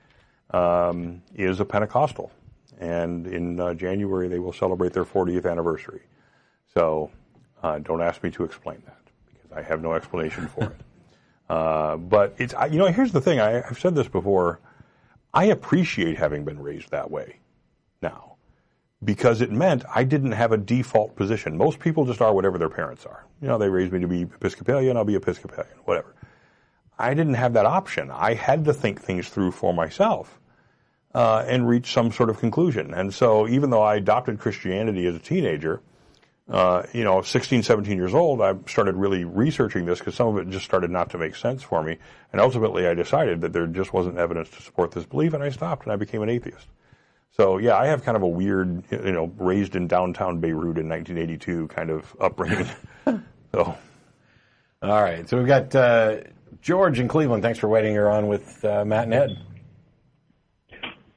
um, 0.50 1.20
is 1.34 1.58
a 1.58 1.64
Pentecostal. 1.64 2.30
And 2.78 3.26
in 3.26 3.58
uh, 3.58 3.74
January, 3.74 4.28
they 4.28 4.38
will 4.38 4.52
celebrate 4.52 4.92
their 4.92 5.04
40th 5.04 5.50
anniversary. 5.50 6.02
So 6.74 7.10
uh, 7.60 7.80
don't 7.80 8.02
ask 8.02 8.22
me 8.22 8.30
to 8.32 8.44
explain 8.44 8.80
that 8.86 9.00
because 9.26 9.50
I 9.50 9.62
have 9.62 9.82
no 9.82 9.94
explanation 9.94 10.46
for 10.46 10.64
it. 10.64 10.80
Uh, 11.48 11.96
but 11.96 12.34
it's, 12.38 12.54
you 12.70 12.78
know, 12.78 12.86
here's 12.86 13.12
the 13.12 13.20
thing. 13.20 13.40
I, 13.40 13.58
I've 13.58 13.78
said 13.78 13.94
this 13.94 14.08
before. 14.08 14.60
I 15.32 15.46
appreciate 15.46 16.16
having 16.16 16.44
been 16.44 16.60
raised 16.60 16.90
that 16.90 17.10
way 17.10 17.36
now 18.00 18.36
because 19.02 19.40
it 19.40 19.50
meant 19.50 19.84
I 19.94 20.04
didn't 20.04 20.32
have 20.32 20.52
a 20.52 20.56
default 20.56 21.16
position. 21.16 21.56
Most 21.56 21.80
people 21.80 22.06
just 22.06 22.22
are 22.22 22.32
whatever 22.32 22.58
their 22.58 22.70
parents 22.70 23.04
are. 23.04 23.26
You 23.42 23.48
know, 23.48 23.58
they 23.58 23.68
raised 23.68 23.92
me 23.92 24.00
to 24.00 24.08
be 24.08 24.22
Episcopalian, 24.22 24.96
I'll 24.96 25.04
be 25.04 25.16
Episcopalian, 25.16 25.76
whatever. 25.84 26.14
I 26.98 27.12
didn't 27.14 27.34
have 27.34 27.54
that 27.54 27.66
option. 27.66 28.10
I 28.10 28.34
had 28.34 28.64
to 28.66 28.72
think 28.72 29.00
things 29.00 29.28
through 29.28 29.50
for 29.50 29.74
myself 29.74 30.38
uh, 31.14 31.44
and 31.46 31.68
reach 31.68 31.92
some 31.92 32.12
sort 32.12 32.30
of 32.30 32.38
conclusion. 32.38 32.94
And 32.94 33.12
so, 33.12 33.48
even 33.48 33.70
though 33.70 33.82
I 33.82 33.96
adopted 33.96 34.38
Christianity 34.38 35.06
as 35.06 35.16
a 35.16 35.20
teenager, 35.20 35.82
uh, 36.48 36.82
you 36.92 37.04
know, 37.04 37.22
16, 37.22 37.62
17 37.62 37.96
years 37.96 38.14
old, 38.14 38.42
I 38.42 38.54
started 38.66 38.96
really 38.96 39.24
researching 39.24 39.86
this 39.86 39.98
because 39.98 40.14
some 40.14 40.28
of 40.28 40.36
it 40.36 40.50
just 40.50 40.64
started 40.64 40.90
not 40.90 41.10
to 41.10 41.18
make 41.18 41.36
sense 41.36 41.62
for 41.62 41.82
me. 41.82 41.96
And 42.32 42.40
ultimately, 42.40 42.86
I 42.86 42.94
decided 42.94 43.40
that 43.40 43.52
there 43.52 43.66
just 43.66 43.92
wasn't 43.92 44.18
evidence 44.18 44.50
to 44.50 44.62
support 44.62 44.90
this 44.90 45.06
belief, 45.06 45.32
and 45.32 45.42
I 45.42 45.48
stopped 45.48 45.84
and 45.84 45.92
I 45.92 45.96
became 45.96 46.22
an 46.22 46.28
atheist. 46.28 46.68
So 47.36 47.58
yeah, 47.58 47.76
I 47.76 47.86
have 47.86 48.04
kind 48.04 48.16
of 48.16 48.22
a 48.22 48.28
weird, 48.28 48.84
you 48.90 49.12
know, 49.12 49.32
raised 49.38 49.74
in 49.74 49.88
downtown 49.88 50.38
Beirut 50.38 50.78
in 50.78 50.88
1982 50.88 51.66
kind 51.68 51.90
of 51.90 52.14
upbringing. 52.20 52.68
so 53.52 53.76
All 54.82 55.02
right. 55.02 55.28
So 55.28 55.38
we've 55.38 55.46
got 55.46 55.74
uh, 55.74 56.18
George 56.60 57.00
in 57.00 57.08
Cleveland. 57.08 57.42
Thanks 57.42 57.58
for 57.58 57.68
waiting 57.68 57.94
You're 57.94 58.10
on 58.10 58.28
with 58.28 58.64
uh, 58.64 58.84
Matt 58.84 59.04
and 59.04 59.14
Ed. 59.14 59.30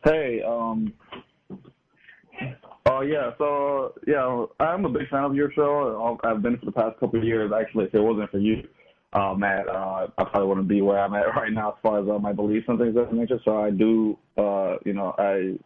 Hey, 0.04 0.42
um, 0.42 0.94
oh 2.89 3.02
yeah, 3.02 3.32
so 3.38 3.93
yeah, 4.06 4.45
I'm 4.60 4.86
a 4.86 4.89
big 4.89 5.10
fan 5.10 5.23
of 5.23 5.36
your 5.36 5.52
show. 5.54 6.19
I've 6.23 6.41
been 6.41 6.58
for 6.58 6.65
the 6.65 6.71
past 6.71 7.00
couple 7.00 7.19
of 7.19 7.26
years. 7.26 7.52
Actually, 7.58 7.86
if 7.86 7.93
it 7.93 8.02
wasn't 8.02 8.32
for 8.32 8.39
you, 8.39 8.63
uh, 9.13 9.34
Matt, 9.34 9.67
uh, 9.67 10.08
I 10.17 10.23
probably 10.23 10.47
wouldn't 10.47 10.67
be 10.67 10.82
where 10.82 11.00
I'm 11.00 11.13
at 11.13 11.28
right 11.36 11.52
now 11.52 11.69
as 11.69 11.76
far 11.82 12.02
as 12.02 12.10
uh, 12.10 12.19
my 12.19 12.34
beliefs 12.34 12.65
and 12.67 12.78
things 12.78 12.95
of 12.95 13.08
that 13.08 13.13
nature. 13.13 13.39
So 13.45 13.62
I 13.62 13.69
do, 13.69 14.17
uh, 14.38 14.78
you 14.86 14.93
know, 14.93 15.15
I 15.17 15.58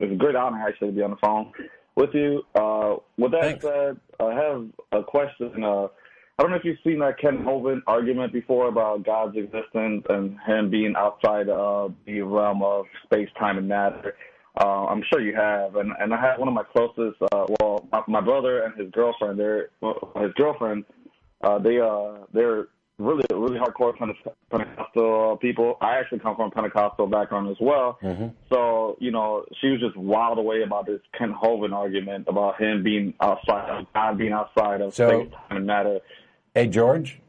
it's 0.00 0.12
a 0.12 0.16
great 0.16 0.34
honor 0.34 0.64
actually 0.66 0.88
to 0.88 0.94
be 0.94 1.02
on 1.02 1.10
the 1.10 1.16
phone 1.16 1.52
with 1.94 2.10
you. 2.14 2.42
Uh, 2.54 2.96
with 3.18 3.32
that 3.32 3.42
Thanks. 3.42 3.64
said, 3.64 4.00
I 4.18 4.34
have 4.34 4.66
a 4.92 5.02
question. 5.02 5.62
Uh, 5.62 5.88
I 6.38 6.42
don't 6.42 6.52
know 6.52 6.56
if 6.56 6.64
you've 6.64 6.78
seen 6.82 7.00
that 7.00 7.18
Kent 7.18 7.44
Hovind 7.44 7.82
argument 7.86 8.32
before 8.32 8.68
about 8.68 9.04
God's 9.04 9.36
existence 9.36 10.06
and 10.08 10.38
him 10.46 10.70
being 10.70 10.94
outside 10.96 11.50
of 11.50 11.94
the 12.06 12.22
realm 12.22 12.62
of 12.62 12.86
space, 13.04 13.28
time, 13.38 13.58
and 13.58 13.68
matter. 13.68 14.14
Uh, 14.58 14.86
I'm 14.86 15.02
sure 15.12 15.20
you 15.20 15.34
have, 15.34 15.76
and 15.76 15.92
and 16.00 16.12
I 16.12 16.20
have 16.20 16.38
one 16.38 16.48
of 16.48 16.54
my 16.54 16.64
closest. 16.64 17.20
Uh, 17.32 17.46
well, 17.60 17.86
my, 17.92 18.02
my 18.08 18.20
brother 18.20 18.62
and 18.64 18.74
his 18.80 18.90
girlfriend. 18.90 19.38
They're 19.38 19.70
well, 19.80 20.12
his 20.16 20.32
girlfriend. 20.34 20.84
Uh, 21.42 21.58
they 21.58 21.78
uh 21.80 22.24
they're 22.32 22.68
really 22.98 23.24
really 23.32 23.58
hardcore 23.58 23.96
Pentecostal 24.50 25.36
people. 25.38 25.78
I 25.80 25.96
actually 25.96 26.18
come 26.18 26.36
from 26.36 26.48
a 26.48 26.50
Pentecostal 26.50 27.06
background 27.06 27.48
as 27.48 27.56
well. 27.60 27.98
So 28.50 28.96
you 29.00 29.10
know, 29.10 29.44
she 29.60 29.68
was 29.68 29.80
just 29.80 29.96
wild 29.96 30.38
away 30.38 30.62
about 30.62 30.86
this 30.86 31.00
Kent 31.16 31.32
Hovind 31.34 31.72
argument 31.72 32.26
about 32.28 32.60
him 32.60 32.82
being 32.82 33.14
outside, 33.20 33.70
of 33.70 33.86
God 33.94 34.18
being 34.18 34.32
outside 34.32 34.80
of 34.80 34.94
So- 34.94 35.08
space, 35.08 35.32
time, 35.32 35.56
and 35.58 35.66
matter. 35.66 36.00
Hey, 36.54 36.66
George. 36.66 37.20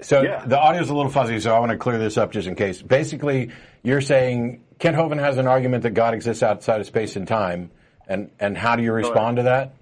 So 0.00 0.22
Yeah. 0.22 0.44
the 0.44 0.58
audio's 0.58 0.90
a 0.90 0.94
little 0.94 1.10
fuzzy, 1.10 1.38
so 1.40 1.54
I 1.54 1.58
want 1.60 1.70
to 1.70 1.78
clear 1.78 1.98
this 1.98 2.16
up 2.16 2.32
just 2.32 2.48
in 2.48 2.54
case. 2.56 2.82
Basically, 2.82 3.50
you're 3.82 4.00
saying 4.00 4.62
Kent 4.78 4.96
Hovind 4.96 5.20
has 5.20 5.38
an 5.38 5.46
argument 5.46 5.84
that 5.84 5.90
God 5.90 6.14
exists 6.14 6.42
outside 6.42 6.80
of 6.80 6.86
space 6.86 7.16
and 7.16 7.26
time, 7.28 7.70
And 8.08 8.30
and 8.40 8.56
how 8.56 8.74
do 8.74 8.82
you 8.82 8.92
respond 8.92 9.36
to 9.36 9.42
that? 9.44 9.74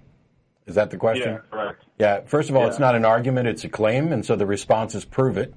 Is 0.65 0.75
that 0.75 0.89
the 0.91 0.97
question? 0.97 1.31
Yeah, 1.33 1.39
correct. 1.49 1.85
Yeah. 1.97 2.19
First 2.25 2.49
of 2.49 2.57
all, 2.57 2.63
Yeah. 2.63 2.67
it's 2.67 2.79
not 2.79 2.93
an 2.95 3.05
argument; 3.05 3.47
it's 3.47 3.63
a 3.63 3.69
claim, 3.69 4.11
and 4.11 4.25
so 4.25 4.35
the 4.35 4.45
response 4.45 4.95
is 4.95 5.05
prove 5.05 5.37
it. 5.37 5.53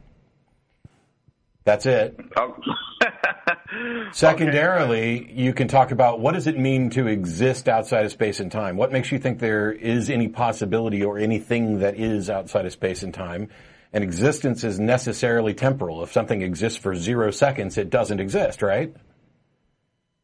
That's 1.65 1.85
it. 1.85 2.19
Oh. 2.37 2.57
Secondarily, 4.13 5.31
you 5.33 5.53
can 5.53 5.69
talk 5.69 5.91
about 5.91 6.21
what 6.21 6.35
does 6.35 6.47
it 6.47 6.59
mean 6.59 6.91
to 6.91 7.07
exist 7.07 7.69
outside 7.69 8.05
of 8.05 8.11
space 8.13 8.41
and 8.41 8.51
time? 8.51 8.77
What 8.77 8.93
makes 8.93 9.11
you 9.13 9.19
think 9.19 9.39
there 9.39 9.71
is 9.73 10.11
any 10.11 10.29
possibility 10.29 11.03
or 11.05 11.19
anything 11.19 11.81
that 11.81 11.97
is 11.97 12.31
outside 12.31 12.67
of 12.67 12.73
space 12.73 13.03
and 13.03 13.13
time? 13.15 13.49
And 13.93 14.05
existence 14.05 14.63
is 14.63 14.79
necessarily 14.79 15.53
temporal. 15.53 16.03
If 16.03 16.13
something 16.13 16.43
exists 16.43 16.79
for 16.79 16.95
zero 16.95 17.31
seconds, 17.31 17.77
it 17.77 17.91
doesn't 17.91 18.21
exist, 18.21 18.63
right? 18.63 18.95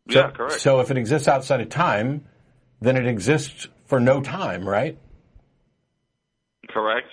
yeah, 0.09 0.31
correct. 0.31 0.61
So 0.61 0.81
if 0.81 0.90
it 0.90 0.96
exists 0.96 1.26
outside 1.26 1.61
of 1.61 1.68
time, 1.68 2.26
then 2.81 2.96
it 2.96 3.07
exists 3.07 3.66
for 3.87 3.98
no 3.98 4.20
time, 4.20 4.68
right? 4.68 4.98
correct. 6.76 7.09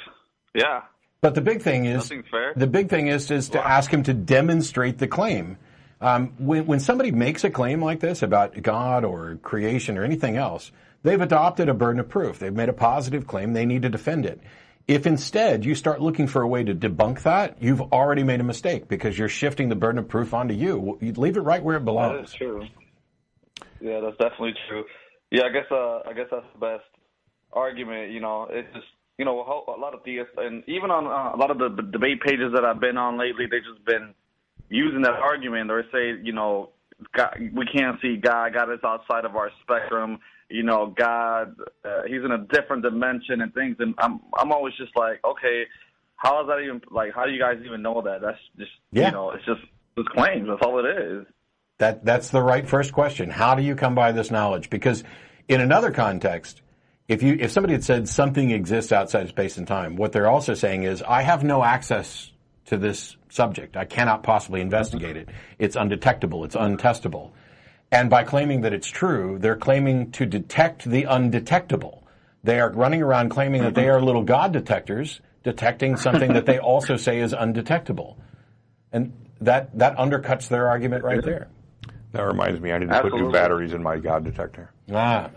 Yeah. 0.54 0.82
But 1.22 1.36
the 1.36 1.42
big 1.42 1.62
thing 1.62 1.86
is 1.86 2.12
the 2.56 2.68
big 2.68 2.89
thing 2.89 3.08
is 3.08 3.32
is 3.32 3.50
to 3.50 3.66
ask 3.66 3.89
him 3.89 4.04
to 4.04 4.13
demonstrate 4.13 4.98
the 4.98 5.08
claim. 5.08 5.58
Um, 6.02 6.34
when 6.38 6.66
when 6.66 6.80
somebody 6.82 7.12
makes 7.12 7.46
a 7.46 7.50
claim 7.50 7.82
like 7.82 8.02
this 8.02 8.24
about 8.24 8.62
God 8.62 9.06
or 9.06 9.38
creation 9.42 9.98
or 9.98 10.04
anything 10.04 10.36
else, 10.36 10.72
they've 11.02 11.22
adopted 11.22 11.70
a 11.70 11.74
burden 11.74 12.02
of 12.02 12.10
proof. 12.10 12.39
They've 12.39 12.54
made 12.54 12.68
a 12.68 12.74
positive 12.74 13.26
claim. 13.26 13.54
They 13.54 13.66
need 13.66 13.84
to 13.84 13.89
defend 13.89 14.26
it. 14.26 14.42
If 14.88 15.08
instead 15.08 15.63
you 15.63 15.76
start 15.76 16.02
looking 16.02 16.28
for 16.28 16.41
a 16.41 16.48
way 16.48 16.63
to 16.63 16.76
debunk 16.76 17.22
that, 17.24 17.62
you've 17.62 17.82
already 17.82 18.24
made 18.24 18.41
a 18.41 18.43
mistake 18.43 18.89
because 18.89 19.17
you're 19.17 19.30
shifting 19.30 19.69
the 19.69 19.76
burden 19.76 20.00
of 20.00 20.10
proof 20.10 20.34
onto 20.34 20.54
you. 20.54 20.98
You 21.00 21.13
leave 21.13 21.38
it 21.38 21.41
right 21.41 21.63
where 21.63 21.78
it 21.78 21.86
belongs. 21.86 22.30
is 22.30 22.36
true. 22.36 22.67
Yeah, 23.80 24.02
that's 24.02 24.17
definitely 24.17 24.54
true. 24.67 24.84
Yeah, 25.32 25.43
I 25.43 25.50
guess 25.50 25.72
uh, 25.72 26.00
I 26.08 26.13
guess 26.13 26.28
that's 26.32 26.46
the 26.54 26.60
best 26.60 26.84
argument. 27.54 28.12
You 28.12 28.19
know, 28.19 28.48
it's 28.50 28.72
just 28.74 28.86
you 29.17 29.26
know 29.26 29.39
a, 29.39 29.43
whole, 29.43 29.63
a 29.67 29.80
lot 29.80 29.93
of 29.93 30.04
theists, 30.04 30.34
and 30.38 30.63
even 30.67 30.91
on 30.91 31.06
uh, 31.08 31.36
a 31.36 31.38
lot 31.38 31.50
of 31.50 31.60
the 31.60 31.69
b- 31.69 31.89
debate 31.91 32.22
pages 32.22 32.52
that 32.54 32.65
I've 32.65 32.80
been 32.80 32.98
on 32.98 33.17
lately, 33.17 33.46
they've 33.50 33.63
just 33.63 33.86
been 33.86 34.13
using 34.69 35.02
that 35.04 35.13
argument 35.13 35.72
or 35.72 35.84
say, 35.91 36.19
you 36.22 36.34
know, 36.34 36.69
God, 37.15 37.38
we 37.54 37.65
can't 37.65 38.00
see 38.02 38.17
God. 38.17 38.54
God 38.54 38.72
is 38.72 38.80
outside 38.84 39.26
of 39.26 39.36
our 39.36 39.52
spectrum. 39.62 40.19
You 40.49 40.63
know, 40.63 40.93
God, 40.95 41.56
uh, 41.84 42.03
He's 42.08 42.23
in 42.23 42.32
a 42.32 42.39
different 42.53 42.84
dimension 42.84 43.41
and 43.41 43.53
things. 43.53 43.77
And 43.79 43.95
I'm 43.97 44.19
I'm 44.38 44.51
always 44.51 44.73
just 44.75 44.95
like, 44.95 45.23
okay, 45.23 45.63
how 46.15 46.41
is 46.41 46.47
that 46.47 46.60
even 46.60 46.82
like? 46.91 47.13
How 47.13 47.25
do 47.25 47.32
you 47.32 47.39
guys 47.39 47.58
even 47.65 47.82
know 47.82 48.01
that? 48.01 48.21
That's 48.21 48.38
just 48.58 48.71
Yeah. 48.91 49.08
you 49.08 49.12
know, 49.12 49.32
it's 49.32 49.45
just 49.45 49.62
just 49.97 50.10
claims. 50.10 50.47
That's 50.47 50.62
all 50.62 50.79
it 50.79 50.89
is. 50.89 51.25
That 51.79 52.06
that's 52.06 52.29
the 52.29 52.41
right 52.41 52.67
first 52.67 52.93
question. 52.93 53.29
How 53.29 53.56
do 53.56 53.63
you 53.63 53.75
come 53.75 53.95
by 53.95 54.12
this 54.12 54.32
knowledge? 54.32 54.69
Because 54.69 55.03
in 55.47 55.60
another 55.60 55.91
context, 55.91 56.62
if 57.08 57.23
you 57.23 57.38
if 57.39 57.51
somebody 57.51 57.73
had 57.73 57.84
said 57.84 58.08
something 58.08 58.51
exists 58.51 58.91
outside 58.91 59.23
of 59.23 59.29
space 59.29 59.58
and 59.58 59.67
time, 59.67 59.95
what 59.95 60.12
they're 60.12 60.29
also 60.29 60.53
saying 60.53 60.84
is 60.84 61.01
I 61.01 61.23
have 61.23 61.43
no 61.43 61.63
access 61.63 62.32
to 62.65 62.77
this 62.77 63.17
subject. 63.29 63.75
I 63.75 63.86
cannot 63.86 64.23
possibly 64.23 64.62
investigate 64.62 65.17
it. 65.17 65.29
It's 65.60 65.75
undetectable. 65.75 66.45
It's 66.45 66.56
untestable. 66.56 67.32
And 67.93 68.10
by 68.10 68.23
claiming 68.23 68.62
that 68.62 68.73
it's 68.73 68.88
true, 68.88 69.38
they're 69.39 69.56
claiming 69.56 70.10
to 70.13 70.25
detect 70.25 70.84
the 70.84 71.03
undetectable. 71.03 72.03
They 72.43 72.60
are 72.60 72.71
running 72.71 73.03
around 73.03 73.29
claiming 73.29 73.62
that 73.62 73.75
they 73.75 73.88
are 73.88 74.01
little 74.01 74.23
God 74.23 74.51
detectors, 74.51 75.21
detecting 75.43 75.95
something 75.95 76.34
that 76.34 76.47
they 76.47 76.58
also 76.58 76.97
say 76.97 77.19
is 77.19 77.34
undetectable. 77.34 78.17
And 78.91 79.13
that, 79.41 79.77
that 79.77 79.95
undercuts 79.97 80.47
their 80.47 80.67
argument 80.69 81.03
right 81.03 81.23
there. 81.23 81.49
That 82.13 82.23
reminds 82.23 82.60
me, 82.62 82.71
I 82.71 82.79
need 82.79 82.89
to 82.89 82.99
put 82.99 83.13
new 83.13 83.32
batteries 83.32 83.73
in 83.73 83.84
my 83.84 83.99
God 83.99 84.23
detector. 84.23 84.71
Ah. 84.91 85.29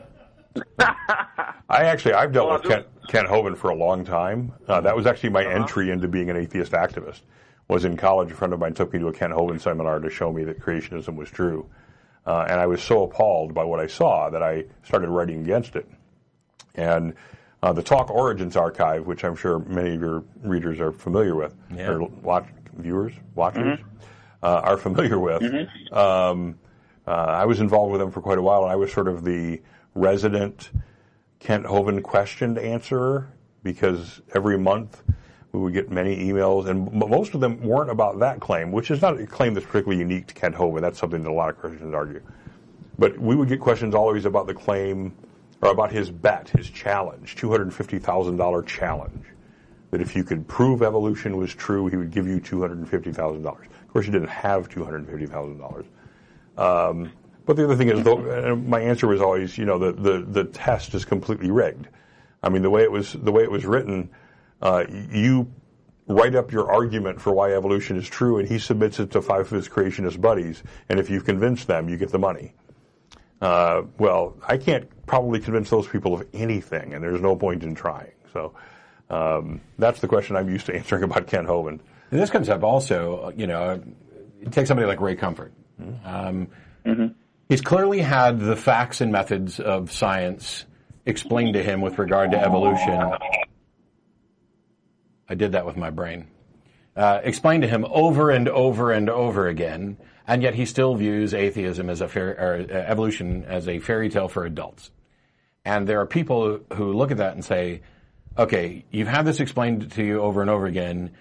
I 1.68 1.84
actually, 1.84 2.14
I've 2.14 2.32
dealt 2.32 2.48
Well, 2.48 2.58
with 2.58 2.68
Kent, 2.70 2.86
Kent 3.08 3.28
Hovind 3.28 3.58
for 3.58 3.68
a 3.68 3.74
long 3.74 4.02
time. 4.02 4.54
Uh, 4.66 4.80
that 4.80 4.96
was 4.96 5.04
actually 5.06 5.28
my 5.30 5.44
Uh-huh. 5.44 5.56
entry 5.60 5.90
into 5.90 6.08
being 6.08 6.30
an 6.30 6.38
atheist 6.38 6.72
activist. 6.72 7.20
Was 7.68 7.84
in 7.84 7.98
college, 7.98 8.30
a 8.30 8.34
friend 8.34 8.54
of 8.54 8.60
mine 8.60 8.72
took 8.72 8.94
me 8.94 8.98
to 9.00 9.08
a 9.08 9.12
Kent 9.12 9.34
Hovind 9.34 9.60
seminar 9.60 10.00
to 10.00 10.08
show 10.08 10.32
me 10.32 10.44
that 10.44 10.58
creationism 10.58 11.16
was 11.16 11.30
true, 11.30 11.66
uh, 12.26 12.46
and 12.48 12.60
I 12.60 12.66
was 12.66 12.82
so 12.82 13.04
appalled 13.04 13.54
by 13.54 13.64
what 13.64 13.80
I 13.80 13.86
saw 13.86 14.30
that 14.30 14.42
I 14.42 14.64
started 14.82 15.08
writing 15.08 15.40
against 15.40 15.76
it. 15.76 15.88
And 16.74 17.14
uh, 17.62 17.72
the 17.72 17.82
Talk 17.82 18.10
Origins 18.10 18.56
archive, 18.56 19.06
which 19.06 19.24
I'm 19.24 19.36
sure 19.36 19.58
many 19.60 19.94
of 19.94 20.00
your 20.00 20.24
readers 20.42 20.80
are 20.80 20.92
familiar 20.92 21.34
with, 21.34 21.54
Yeah. 21.74 21.90
or 21.90 22.02
watch 22.02 22.46
viewers, 22.76 23.12
watchers, 23.34 23.78
uh, 24.42 24.60
are 24.62 24.76
familiar 24.76 25.18
with. 25.18 25.42
Um, 25.92 26.58
uh, 27.06 27.10
I 27.10 27.44
was 27.46 27.60
involved 27.60 27.92
with 27.92 28.00
them 28.00 28.10
for 28.10 28.20
quite 28.20 28.38
a 28.38 28.42
while, 28.42 28.62
and 28.64 28.72
I 28.72 28.76
was 28.76 28.92
sort 28.92 29.08
of 29.08 29.24
the 29.24 29.62
resident 29.94 30.70
Kent 31.38 31.64
Hovind 31.64 32.02
questioned 32.02 32.58
answerer 32.58 33.32
because 33.62 34.20
every 34.34 34.58
month 34.58 35.02
we 35.56 35.62
would 35.62 35.72
get 35.72 35.90
many 35.90 36.30
emails, 36.30 36.68
and 36.68 36.92
most 36.92 37.34
of 37.34 37.40
them 37.40 37.58
weren't 37.62 37.88
about 37.88 38.18
that 38.18 38.40
claim, 38.40 38.72
which 38.72 38.90
is 38.90 39.00
not 39.00 39.18
a 39.18 39.26
claim 39.26 39.54
that's 39.54 39.64
particularly 39.64 39.98
unique 39.98 40.26
to 40.26 40.34
Kent 40.34 40.54
Hovind. 40.54 40.82
That's 40.82 40.98
something 40.98 41.22
that 41.22 41.30
a 41.30 41.32
lot 41.32 41.48
of 41.48 41.58
Christians 41.58 41.94
argue. 41.94 42.20
But 42.98 43.18
we 43.18 43.34
would 43.34 43.48
get 43.48 43.58
questions 43.58 43.94
always 43.94 44.26
about 44.26 44.46
the 44.46 44.52
claim 44.52 45.14
or 45.62 45.70
about 45.70 45.92
his 45.92 46.10
bet, 46.10 46.50
his 46.50 46.68
challenge, 46.68 47.36
$250,000 47.36 48.66
challenge. 48.66 49.24
That 49.92 50.02
if 50.02 50.14
you 50.14 50.24
could 50.24 50.46
prove 50.46 50.82
evolution 50.82 51.38
was 51.38 51.54
true, 51.54 51.86
he 51.86 51.96
would 51.96 52.10
give 52.10 52.26
you 52.26 52.38
$250,000. 52.38 53.46
Of 53.46 53.92
course, 53.92 54.04
he 54.04 54.12
didn't 54.12 54.28
have 54.28 54.68
$250,000. 54.68 55.86
Um, 56.58 57.12
but 57.46 57.56
the 57.56 57.64
other 57.64 57.76
thing 57.76 57.88
is, 57.88 58.02
though, 58.02 58.52
uh, 58.52 58.56
my 58.56 58.80
answer 58.80 59.06
was 59.06 59.22
always, 59.22 59.56
you 59.56 59.64
know, 59.64 59.78
the, 59.78 59.92
the, 59.92 60.26
the 60.28 60.44
test 60.44 60.94
is 60.94 61.06
completely 61.06 61.50
rigged. 61.50 61.88
I 62.42 62.50
mean, 62.50 62.60
the 62.60 62.70
way 62.70 62.82
it 62.82 62.92
was, 62.92 63.14
the 63.14 63.32
way 63.32 63.42
it 63.42 63.50
was 63.50 63.64
written, 63.64 64.10
uh, 64.66 64.84
you 65.12 65.52
write 66.08 66.34
up 66.34 66.50
your 66.50 66.70
argument 66.70 67.20
for 67.20 67.32
why 67.32 67.52
evolution 67.52 67.96
is 67.96 68.08
true, 68.08 68.38
and 68.38 68.48
he 68.48 68.58
submits 68.58 68.98
it 68.98 69.12
to 69.12 69.22
five 69.22 69.42
of 69.42 69.50
his 69.50 69.68
creationist 69.68 70.20
buddies, 70.20 70.62
and 70.88 70.98
if 70.98 71.08
you've 71.08 71.24
convinced 71.24 71.68
them, 71.68 71.88
you 71.88 71.96
get 71.96 72.10
the 72.10 72.18
money. 72.18 72.52
Uh, 73.40 73.82
well, 73.98 74.36
I 74.46 74.56
can't 74.56 74.88
probably 75.06 75.38
convince 75.38 75.70
those 75.70 75.86
people 75.86 76.14
of 76.14 76.26
anything, 76.32 76.94
and 76.94 77.04
there's 77.04 77.20
no 77.20 77.36
point 77.36 77.62
in 77.62 77.76
trying. 77.76 78.10
So 78.32 78.54
um, 79.08 79.60
that's 79.78 80.00
the 80.00 80.08
question 80.08 80.34
I'm 80.34 80.48
used 80.48 80.66
to 80.66 80.74
answering 80.80 81.04
about 81.04 81.28
Kent 81.28 81.46
Hovind. 81.46 81.80
And 82.10 82.20
this 82.20 82.30
comes 82.30 82.48
up 82.48 82.64
also, 82.64 83.32
you 83.36 83.46
know, 83.46 83.80
take 84.50 84.66
somebody 84.66 84.88
like 84.88 85.00
Ray 85.00 85.14
Comfort. 85.14 85.52
Um, 86.04 86.48
He's 87.48 87.60
clearly 87.60 88.00
had 88.00 88.40
the 88.40 88.56
facts 88.56 89.00
and 89.00 89.12
methods 89.12 89.60
of 89.60 89.92
science 89.92 90.64
explained 91.04 91.54
to 91.54 91.62
him 91.62 91.80
with 91.80 91.98
regard 91.98 92.32
to 92.32 92.40
evolution. 92.40 93.12
I 95.28 95.34
did 95.34 95.52
that 95.52 95.66
with 95.66 95.76
my 95.76 95.90
brain. 95.90 96.28
Uh, 96.96 97.20
explained 97.22 97.62
to 97.62 97.68
him 97.68 97.84
over 97.90 98.30
and 98.30 98.48
over 98.48 98.90
and 98.90 99.10
over 99.10 99.48
again, 99.48 99.98
and 100.26 100.42
yet 100.42 100.54
he 100.54 100.64
still 100.64 100.94
views 100.94 101.34
atheism 101.34 101.90
as 101.90 102.00
a 102.00 102.08
fair, 102.08 102.38
uh, 102.40 102.74
evolution 102.74 103.44
as 103.44 103.68
a 103.68 103.78
fairy 103.80 104.08
tale 104.08 104.28
for 104.28 104.46
adults. 104.46 104.90
And 105.64 105.86
there 105.86 106.00
are 106.00 106.06
people 106.06 106.60
who 106.74 106.92
look 106.92 107.10
at 107.10 107.18
that 107.18 107.34
and 107.34 107.44
say, 107.44 107.82
okay, 108.38 108.84
you've 108.90 109.08
had 109.08 109.26
this 109.26 109.40
explained 109.40 109.92
to 109.92 110.04
you 110.04 110.20
over 110.20 110.40
and 110.40 110.50
over 110.50 110.66
again. 110.66 111.12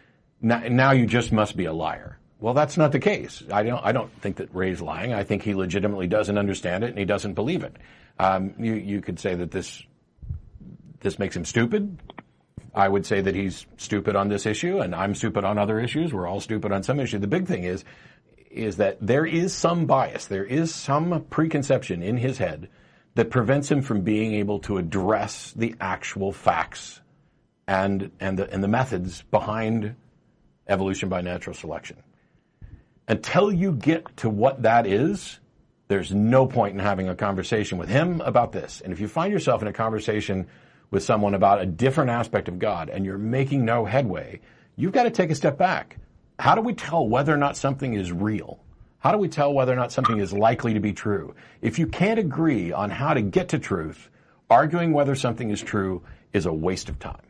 Now, 0.41 0.59
now 0.59 0.91
you 0.91 1.07
just 1.07 1.31
must 1.31 1.57
be 1.57 1.65
a 1.65 1.73
liar. 1.73 2.19
Well, 2.39 2.53
that's 2.53 2.77
not 2.77 2.91
the 2.91 2.99
case. 2.99 3.43
I 3.51 3.63
don't, 3.63 3.83
I 3.83 3.91
don't 3.91 4.11
think 4.21 4.37
that 4.37 4.53
Ray's 4.53 4.81
lying. 4.81 5.13
I 5.13 5.23
think 5.23 5.41
he 5.41 5.55
legitimately 5.55 6.07
doesn't 6.07 6.37
understand 6.37 6.83
it 6.83 6.89
and 6.89 6.99
he 6.99 7.05
doesn't 7.05 7.33
believe 7.33 7.63
it. 7.63 7.75
Um, 8.19 8.53
you, 8.59 8.73
you 8.75 9.01
could 9.01 9.19
say 9.19 9.35
that 9.35 9.51
this, 9.51 9.81
this 10.99 11.17
makes 11.17 11.35
him 11.35 11.45
stupid. 11.45 11.97
I 12.75 12.89
would 12.89 13.05
say 13.05 13.21
that 13.21 13.33
he's 13.33 13.65
stupid 13.77 14.15
on 14.15 14.27
this 14.27 14.45
issue 14.45 14.79
and 14.79 14.93
I'm 14.93 15.15
stupid 15.15 15.45
on 15.45 15.57
other 15.57 15.79
issues. 15.79 16.13
We're 16.13 16.27
all 16.27 16.41
stupid 16.41 16.71
on 16.71 16.83
some 16.83 16.99
issue. 16.99 17.17
The 17.19 17.27
big 17.27 17.47
thing 17.47 17.63
is, 17.63 17.85
is 18.51 18.77
that 18.77 18.97
there 19.01 19.25
is 19.25 19.53
some 19.53 19.85
bias. 19.85 20.25
There 20.25 20.45
is 20.45 20.75
some 20.75 21.25
preconception 21.29 22.03
in 22.03 22.17
his 22.17 22.37
head 22.37 22.69
that 23.15 23.29
prevents 23.29 23.71
him 23.71 23.81
from 23.81 24.01
being 24.01 24.33
able 24.33 24.59
to 24.59 24.77
address 24.77 25.53
the 25.55 25.73
actual 25.79 26.33
facts 26.33 26.99
and, 27.67 28.11
and 28.19 28.37
the, 28.37 28.51
and 28.51 28.61
the 28.61 28.67
methods 28.67 29.21
behind 29.23 29.95
evolution 30.67 31.07
by 31.07 31.21
natural 31.21 31.55
selection. 31.55 31.97
Until 33.07 33.51
you 33.51 33.71
get 33.71 34.17
to 34.17 34.29
what 34.29 34.63
that 34.63 34.85
is, 34.85 35.39
there's 35.87 36.13
no 36.13 36.45
point 36.45 36.73
in 36.73 36.79
having 36.79 37.07
a 37.07 37.15
conversation 37.15 37.77
with 37.77 37.87
him 37.87 38.19
about 38.21 38.51
this. 38.51 38.81
And 38.81 38.91
if 38.91 38.99
you 38.99 39.07
find 39.07 39.31
yourself 39.31 39.61
in 39.61 39.67
a 39.67 39.73
conversation 39.73 40.47
with 40.91 41.03
someone 41.03 41.33
about 41.33 41.61
a 41.61 41.65
different 41.65 42.09
aspect 42.09 42.47
of 42.47 42.59
God 42.59 42.89
and 42.89 43.05
you're 43.05 43.17
making 43.17 43.65
no 43.65 43.85
headway, 43.85 44.39
you've 44.75 44.93
got 44.93 45.03
to 45.03 45.11
take 45.11 45.31
a 45.31 45.35
step 45.35 45.57
back. 45.57 45.97
How 46.39 46.55
do 46.55 46.61
we 46.61 46.73
tell 46.73 47.07
whether 47.07 47.33
or 47.33 47.37
not 47.37 47.57
something 47.57 47.93
is 47.93 48.11
real? 48.11 48.59
How 48.99 49.11
do 49.11 49.17
we 49.17 49.29
tell 49.29 49.53
whether 49.53 49.71
or 49.71 49.75
not 49.75 49.91
something 49.91 50.19
is 50.19 50.33
likely 50.33 50.73
to 50.73 50.79
be 50.79 50.91
true? 50.91 51.35
If 51.61 51.77
you 51.79 51.87
can't 51.87 52.19
agree 52.19 52.71
on 52.71 52.89
how 52.89 53.13
to 53.13 53.21
get 53.21 53.49
to 53.49 53.59
truth, 53.59 54.09
arguing 54.49 54.93
whether 54.93 55.15
something 55.15 55.49
is 55.51 55.61
true 55.61 56.01
is 56.33 56.45
a 56.45 56.53
waste 56.53 56.89
of 56.89 56.99
time. 56.99 57.21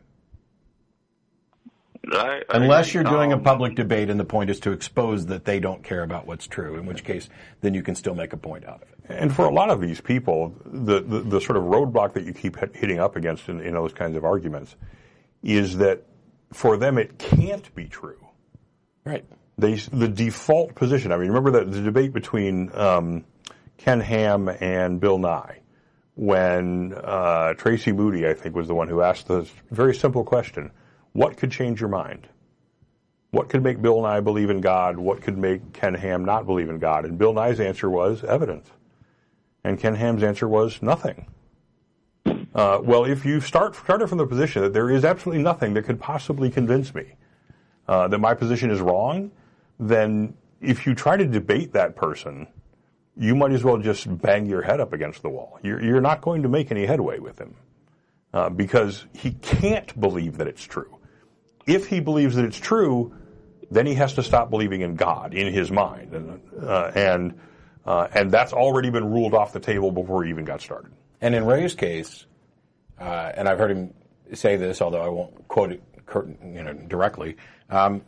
I, 2.12 2.42
I 2.48 2.56
Unless 2.56 2.94
you're 2.94 3.04
doing 3.04 3.32
a 3.32 3.36
Um, 3.36 3.42
public 3.42 3.74
debate 3.74 4.10
and 4.10 4.18
the 4.18 4.24
point 4.24 4.48
is 4.48 4.60
to 4.60 4.72
expose 4.72 5.26
that 5.26 5.44
they 5.44 5.60
don't 5.60 5.82
care 5.82 6.02
about 6.02 6.26
what's 6.26 6.46
true, 6.46 6.76
in 6.76 6.86
which 6.86 7.04
case 7.04 7.28
then 7.60 7.74
you 7.74 7.82
can 7.82 7.94
still 7.94 8.14
make 8.14 8.32
a 8.32 8.36
point 8.36 8.64
out 8.64 8.82
of 8.82 8.88
it. 8.88 8.95
And 9.08 9.34
for 9.34 9.44
a 9.44 9.52
lot 9.52 9.70
of 9.70 9.80
these 9.80 10.00
people, 10.00 10.54
the, 10.64 11.00
the, 11.00 11.20
the 11.20 11.40
sort 11.40 11.56
of 11.56 11.64
roadblock 11.64 12.14
that 12.14 12.24
you 12.24 12.32
keep 12.32 12.56
hitting 12.74 12.98
up 12.98 13.16
against 13.16 13.48
in, 13.48 13.60
in 13.60 13.74
those 13.74 13.92
kinds 13.92 14.16
of 14.16 14.24
arguments 14.24 14.74
is 15.42 15.76
that 15.78 16.02
for 16.52 16.76
them 16.76 16.98
it 16.98 17.18
can't 17.18 17.72
be 17.74 17.86
true. 17.86 18.18
Right. 19.04 19.24
They, 19.58 19.74
the 19.74 20.08
default 20.08 20.74
position, 20.74 21.12
I 21.12 21.16
mean, 21.16 21.28
remember 21.28 21.52
that 21.52 21.70
the 21.70 21.82
debate 21.82 22.12
between 22.12 22.70
um, 22.74 23.24
Ken 23.78 24.00
Ham 24.00 24.48
and 24.48 25.00
Bill 25.00 25.18
Nye 25.18 25.60
when 26.16 26.94
uh, 26.94 27.54
Tracy 27.54 27.92
Moody, 27.92 28.26
I 28.26 28.34
think, 28.34 28.56
was 28.56 28.66
the 28.66 28.74
one 28.74 28.88
who 28.88 29.02
asked 29.02 29.28
the 29.28 29.48
very 29.70 29.94
simple 29.94 30.24
question 30.24 30.72
what 31.12 31.36
could 31.36 31.50
change 31.50 31.80
your 31.80 31.88
mind? 31.88 32.28
What 33.30 33.48
could 33.48 33.62
make 33.62 33.80
Bill 33.80 34.02
Nye 34.02 34.20
believe 34.20 34.50
in 34.50 34.60
God? 34.60 34.98
What 34.98 35.22
could 35.22 35.38
make 35.38 35.72
Ken 35.72 35.94
Ham 35.94 36.24
not 36.24 36.46
believe 36.46 36.68
in 36.68 36.78
God? 36.78 37.04
And 37.04 37.16
Bill 37.18 37.32
Nye's 37.32 37.60
answer 37.60 37.88
was 37.88 38.24
evidence. 38.24 38.68
And 39.66 39.80
Ken 39.80 39.96
Ham's 39.96 40.22
answer 40.22 40.46
was 40.46 40.80
nothing. 40.80 41.26
Uh, 42.24 42.78
well, 42.80 43.04
if 43.04 43.24
you 43.24 43.40
start 43.40 43.74
started 43.74 44.06
from 44.06 44.18
the 44.18 44.26
position 44.26 44.62
that 44.62 44.72
there 44.72 44.88
is 44.88 45.04
absolutely 45.04 45.42
nothing 45.42 45.74
that 45.74 45.82
could 45.82 45.98
possibly 45.98 46.50
convince 46.50 46.94
me 46.94 47.14
uh, 47.88 48.06
that 48.06 48.18
my 48.18 48.32
position 48.32 48.70
is 48.70 48.80
wrong, 48.80 49.32
then 49.80 50.34
if 50.60 50.86
you 50.86 50.94
try 50.94 51.16
to 51.16 51.26
debate 51.26 51.72
that 51.72 51.96
person, 51.96 52.46
you 53.16 53.34
might 53.34 53.50
as 53.50 53.64
well 53.64 53.76
just 53.76 54.06
bang 54.22 54.46
your 54.46 54.62
head 54.62 54.78
up 54.78 54.92
against 54.92 55.22
the 55.22 55.28
wall. 55.28 55.58
You're, 55.64 55.82
you're 55.82 56.00
not 56.00 56.20
going 56.20 56.44
to 56.44 56.48
make 56.48 56.70
any 56.70 56.86
headway 56.86 57.18
with 57.18 57.36
him 57.40 57.56
uh, 58.32 58.50
because 58.50 59.04
he 59.14 59.32
can't 59.32 60.00
believe 60.00 60.36
that 60.36 60.46
it's 60.46 60.62
true. 60.62 60.96
If 61.66 61.88
he 61.88 61.98
believes 61.98 62.36
that 62.36 62.44
it's 62.44 62.56
true, 62.56 63.16
then 63.68 63.84
he 63.84 63.94
has 63.94 64.14
to 64.14 64.22
stop 64.22 64.48
believing 64.48 64.82
in 64.82 64.94
God 64.94 65.34
in 65.34 65.52
his 65.52 65.72
mind, 65.72 66.14
and 66.14 66.40
uh, 66.62 66.92
and 66.94 67.34
uh, 67.86 68.08
and 68.12 68.30
that's 68.30 68.52
already 68.52 68.90
been 68.90 69.10
ruled 69.12 69.32
off 69.32 69.52
the 69.52 69.60
table 69.60 69.92
before 69.92 70.24
he 70.24 70.30
even 70.30 70.44
got 70.44 70.60
started. 70.60 70.90
And 71.20 71.34
in 71.34 71.46
Ray's 71.46 71.74
case, 71.74 72.26
uh, 73.00 73.32
and 73.34 73.48
I've 73.48 73.58
heard 73.58 73.70
him 73.70 73.94
say 74.34 74.56
this, 74.56 74.82
although 74.82 75.02
I 75.02 75.08
won't 75.08 75.48
quote 75.48 75.72
it 75.72 75.82
you 76.44 76.62
know, 76.62 76.72
directly, 76.72 77.36
um, 77.70 78.02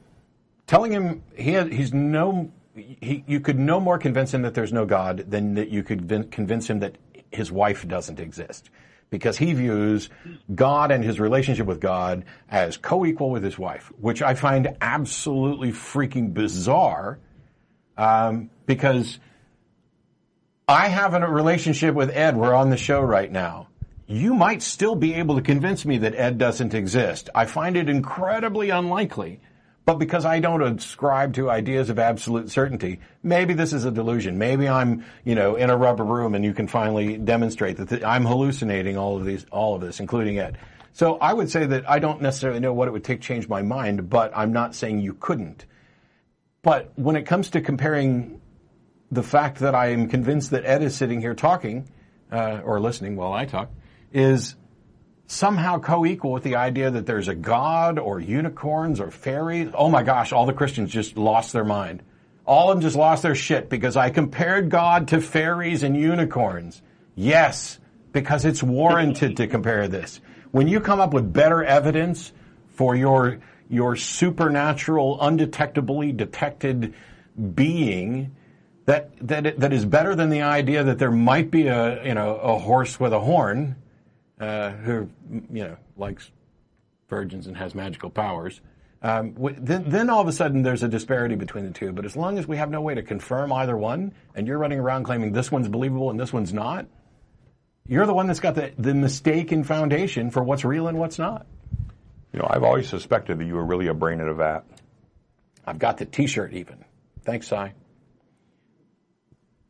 telling 0.66 0.92
him 0.92 1.22
he 1.36 1.60
he's 1.68 1.92
no, 1.94 2.50
he, 2.74 3.24
you 3.26 3.40
could 3.40 3.58
no 3.58 3.78
more 3.80 3.98
convince 3.98 4.34
him 4.34 4.42
that 4.42 4.54
there's 4.54 4.72
no 4.72 4.84
God 4.84 5.30
than 5.30 5.54
that 5.54 5.68
you 5.68 5.82
could 5.82 6.02
vin- 6.02 6.28
convince 6.28 6.68
him 6.68 6.80
that 6.80 6.96
his 7.30 7.52
wife 7.52 7.86
doesn't 7.86 8.18
exist. 8.18 8.70
Because 9.10 9.38
he 9.38 9.54
views 9.54 10.10
God 10.54 10.90
and 10.90 11.02
his 11.02 11.18
relationship 11.18 11.66
with 11.66 11.80
God 11.80 12.26
as 12.50 12.76
co-equal 12.76 13.30
with 13.30 13.42
his 13.42 13.58
wife, 13.58 13.90
which 13.98 14.20
I 14.20 14.34
find 14.34 14.76
absolutely 14.82 15.72
freaking 15.72 16.34
bizarre. 16.34 17.18
Um, 17.96 18.50
because 18.66 19.18
I 20.70 20.88
have 20.88 21.14
a 21.14 21.26
relationship 21.26 21.94
with 21.94 22.10
Ed. 22.10 22.36
We're 22.36 22.52
on 22.52 22.68
the 22.68 22.76
show 22.76 23.00
right 23.00 23.32
now. 23.32 23.68
You 24.06 24.34
might 24.34 24.60
still 24.60 24.94
be 24.94 25.14
able 25.14 25.36
to 25.36 25.42
convince 25.42 25.86
me 25.86 25.96
that 25.98 26.14
Ed 26.14 26.36
doesn't 26.36 26.74
exist. 26.74 27.30
I 27.34 27.46
find 27.46 27.74
it 27.74 27.88
incredibly 27.88 28.68
unlikely. 28.68 29.40
But 29.86 29.94
because 29.94 30.26
I 30.26 30.40
don't 30.40 30.60
ascribe 30.60 31.32
to 31.34 31.48
ideas 31.48 31.88
of 31.88 31.98
absolute 31.98 32.50
certainty, 32.50 33.00
maybe 33.22 33.54
this 33.54 33.72
is 33.72 33.86
a 33.86 33.90
delusion. 33.90 34.36
Maybe 34.36 34.68
I'm, 34.68 35.06
you 35.24 35.34
know, 35.34 35.56
in 35.56 35.70
a 35.70 35.76
rubber 35.78 36.04
room 36.04 36.34
and 36.34 36.44
you 36.44 36.52
can 36.52 36.68
finally 36.68 37.16
demonstrate 37.16 37.78
that 37.78 37.88
th- 37.88 38.04
I'm 38.04 38.26
hallucinating 38.26 38.98
all 38.98 39.16
of 39.16 39.24
these, 39.24 39.46
all 39.50 39.74
of 39.74 39.80
this, 39.80 40.00
including 40.00 40.38
Ed. 40.38 40.58
So 40.92 41.16
I 41.16 41.32
would 41.32 41.50
say 41.50 41.64
that 41.64 41.88
I 41.88 41.98
don't 41.98 42.20
necessarily 42.20 42.60
know 42.60 42.74
what 42.74 42.88
it 42.88 42.90
would 42.90 43.04
take 43.04 43.22
to 43.22 43.26
change 43.26 43.48
my 43.48 43.62
mind, 43.62 44.10
but 44.10 44.32
I'm 44.36 44.52
not 44.52 44.74
saying 44.74 45.00
you 45.00 45.14
couldn't. 45.14 45.64
But 46.60 46.92
when 46.96 47.16
it 47.16 47.22
comes 47.22 47.48
to 47.50 47.62
comparing 47.62 48.37
the 49.10 49.22
fact 49.22 49.58
that 49.58 49.74
I 49.74 49.88
am 49.88 50.08
convinced 50.08 50.50
that 50.50 50.64
Ed 50.64 50.82
is 50.82 50.94
sitting 50.94 51.20
here 51.20 51.34
talking 51.34 51.88
uh, 52.30 52.60
or 52.64 52.80
listening 52.80 53.16
while 53.16 53.32
I 53.32 53.46
talk 53.46 53.70
is 54.12 54.56
somehow 55.26 55.78
co-equal 55.78 56.32
with 56.32 56.42
the 56.42 56.56
idea 56.56 56.90
that 56.90 57.06
there's 57.06 57.28
a 57.28 57.34
god 57.34 57.98
or 57.98 58.18
unicorns 58.18 59.00
or 59.00 59.10
fairies. 59.10 59.70
Oh 59.74 59.90
my 59.90 60.02
gosh, 60.02 60.32
all 60.32 60.46
the 60.46 60.52
Christians 60.52 60.90
just 60.90 61.16
lost 61.16 61.52
their 61.52 61.64
mind. 61.64 62.02
All 62.46 62.70
of 62.70 62.76
them 62.76 62.82
just 62.82 62.96
lost 62.96 63.22
their 63.22 63.34
shit 63.34 63.68
because 63.68 63.96
I 63.96 64.08
compared 64.08 64.70
God 64.70 65.08
to 65.08 65.20
fairies 65.20 65.82
and 65.82 65.94
unicorns. 65.94 66.80
Yes, 67.14 67.78
because 68.12 68.46
it's 68.46 68.62
warranted 68.62 69.36
to 69.36 69.46
compare 69.46 69.86
this. 69.86 70.20
When 70.50 70.66
you 70.66 70.80
come 70.80 70.98
up 70.98 71.12
with 71.12 71.30
better 71.30 71.62
evidence 71.62 72.32
for 72.70 72.96
your 72.96 73.38
your 73.68 73.96
supernatural, 73.96 75.18
undetectably 75.18 76.16
detected 76.16 76.94
being, 77.54 78.34
that 78.88 79.10
that 79.20 79.60
that 79.60 79.72
is 79.74 79.84
better 79.84 80.14
than 80.14 80.30
the 80.30 80.40
idea 80.40 80.82
that 80.82 80.98
there 80.98 81.10
might 81.10 81.50
be 81.50 81.66
a 81.66 82.02
you 82.06 82.14
know 82.14 82.36
a 82.36 82.58
horse 82.58 82.98
with 82.98 83.12
a 83.12 83.20
horn 83.20 83.76
uh, 84.40 84.70
who 84.70 85.10
you 85.30 85.64
know 85.64 85.76
likes 85.98 86.30
virgins 87.10 87.46
and 87.46 87.56
has 87.58 87.74
magical 87.74 88.08
powers. 88.08 88.62
Um, 89.02 89.36
then, 89.58 89.84
then 89.90 90.08
all 90.08 90.22
of 90.22 90.26
a 90.26 90.32
sudden 90.32 90.62
there's 90.62 90.82
a 90.82 90.88
disparity 90.88 91.34
between 91.34 91.64
the 91.64 91.70
two. 91.70 91.92
But 91.92 92.06
as 92.06 92.16
long 92.16 92.38
as 92.38 92.48
we 92.48 92.56
have 92.56 92.70
no 92.70 92.80
way 92.80 92.94
to 92.94 93.02
confirm 93.02 93.52
either 93.52 93.76
one, 93.76 94.12
and 94.34 94.46
you're 94.46 94.58
running 94.58 94.80
around 94.80 95.04
claiming 95.04 95.32
this 95.32 95.52
one's 95.52 95.68
believable 95.68 96.10
and 96.10 96.18
this 96.18 96.32
one's 96.32 96.52
not, 96.52 96.86
you're 97.86 98.06
the 98.06 98.14
one 98.14 98.26
that's 98.26 98.40
got 98.40 98.54
the, 98.54 98.72
the 98.78 98.94
mistaken 98.94 99.64
foundation 99.64 100.30
for 100.30 100.42
what's 100.42 100.64
real 100.64 100.88
and 100.88 100.98
what's 100.98 101.18
not. 101.18 101.46
You 102.32 102.40
know, 102.40 102.46
I've 102.50 102.64
always 102.64 102.88
suspected 102.88 103.38
that 103.38 103.44
you 103.44 103.54
were 103.54 103.64
really 103.64 103.86
a 103.86 103.94
brain 103.94 104.20
in 104.20 104.28
a 104.28 104.34
vat. 104.34 104.64
I've 105.66 105.78
got 105.78 105.98
the 105.98 106.06
T-shirt 106.06 106.54
even. 106.54 106.84
Thanks, 107.22 107.46
Cy. 107.46 107.74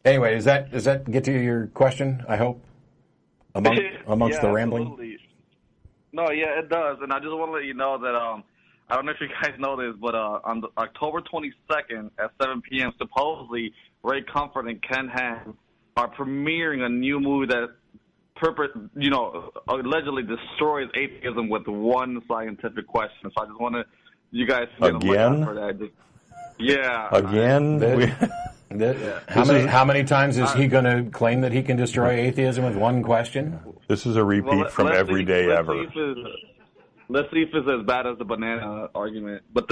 Anyway, 0.08 0.34
does 0.34 0.44
that 0.44 0.70
does 0.70 0.84
that 0.84 1.10
get 1.10 1.24
to 1.24 1.32
your 1.32 1.66
question? 1.68 2.24
I 2.28 2.36
hope 2.36 2.64
among 3.54 3.78
amongst 4.06 4.36
yeah, 4.36 4.42
the 4.42 4.52
rambling. 4.52 4.84
Absolutely. 4.84 5.18
No, 6.12 6.30
yeah, 6.30 6.58
it 6.58 6.70
does, 6.70 6.98
and 7.02 7.12
I 7.12 7.18
just 7.18 7.30
want 7.30 7.50
to 7.50 7.52
let 7.52 7.64
you 7.64 7.74
know 7.74 7.98
that 7.98 8.14
um, 8.14 8.42
I 8.88 8.96
don't 8.96 9.04
know 9.04 9.12
if 9.12 9.20
you 9.20 9.28
guys 9.42 9.52
know 9.58 9.76
this, 9.76 9.94
but 10.00 10.14
uh, 10.14 10.40
on 10.44 10.62
the, 10.62 10.68
October 10.78 11.20
22nd 11.20 12.10
at 12.18 12.30
7 12.40 12.62
p.m., 12.62 12.92
supposedly 12.98 13.72
Ray 14.02 14.22
Comfort 14.22 14.68
and 14.68 14.82
Ken 14.82 15.08
Ham 15.08 15.56
are 15.96 16.08
premiering 16.16 16.86
a 16.86 16.88
new 16.88 17.20
movie 17.20 17.46
that 17.46 17.68
purpose, 18.36 18.70
you 18.96 19.10
know, 19.10 19.50
allegedly 19.68 20.22
destroys 20.22 20.88
atheism 20.94 21.50
with 21.50 21.66
one 21.66 22.22
scientific 22.26 22.86
question. 22.86 23.30
So 23.36 23.42
I 23.42 23.46
just 23.46 23.60
want 23.60 23.74
to, 23.74 23.84
you 24.30 24.46
guys, 24.46 24.68
to 24.80 24.92
get 24.92 24.94
a 24.94 24.96
Again? 24.96 25.44
for 25.44 25.54
that. 25.54 25.78
Just, 25.78 25.92
yeah. 26.58 27.08
Again, 27.12 27.78
That- 27.78 27.98
we- 27.98 28.28
that- 28.70 29.22
how 29.28 29.44
many 29.44 29.66
how 29.66 29.84
many 29.84 30.04
times 30.04 30.36
is 30.38 30.52
he 30.52 30.64
uh, 30.64 30.68
going 30.68 30.84
to 30.84 31.10
claim 31.10 31.40
that 31.42 31.52
he 31.52 31.62
can 31.62 31.76
destroy 31.76 32.10
atheism 32.10 32.64
with 32.64 32.76
one 32.76 33.02
question? 33.02 33.58
this 33.88 34.04
is 34.06 34.16
a 34.16 34.24
repeat 34.24 34.48
Well, 34.56 34.68
from 34.68 34.86
let's 34.86 34.98
every 34.98 35.22
see- 35.22 35.26
day 35.26 35.46
let's 35.46 35.60
ever. 35.60 35.74
See 35.74 36.00
if 36.00 36.26
let's 37.08 37.30
see 37.32 37.40
if 37.42 37.48
it's 37.54 37.68
as 37.68 37.86
bad 37.86 38.06
as 38.06 38.18
the 38.18 38.24
banana 38.24 38.88
argument. 38.94 39.42
But 39.52 39.70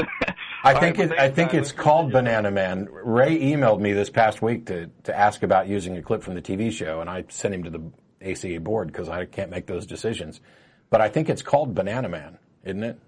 I 0.64 0.74
think 0.80 0.97
right, 0.99 1.11
it, 1.12 1.18
I 1.18 1.30
think 1.30 1.53
it's 1.55 1.72
called. 1.72 2.11
Banana 2.12 2.51
Man. 2.51 2.88
Ray 2.90 3.38
emailed 3.38 3.80
me 3.80 3.92
this 3.92 4.09
past 4.11 4.40
week 4.40 4.66
to 4.66 4.86
to 5.05 5.16
ask 5.16 5.42
about 5.42 5.68
using 5.68 5.97
a 5.99 6.03
clip 6.03 6.22
from 6.22 6.34
the 6.34 6.42
TV 6.42 6.72
show, 6.72 7.01
and 7.01 7.11
I 7.11 7.24
sent 7.28 7.55
him 7.55 7.64
to 7.64 7.70
the 7.70 7.82
ACA 8.22 8.61
board 8.61 8.88
because 8.88 9.09
I 9.11 9.26
can't 9.26 9.51
make 9.51 9.66
those 9.66 9.84
decisions. 9.86 10.40
But 10.88 11.01
I 11.03 11.09
think 11.11 11.28
it's 11.28 11.42
called 11.42 11.74
Banana 11.74 12.09
Man, 12.09 12.38
isn't 12.64 12.82
it? 12.82 12.99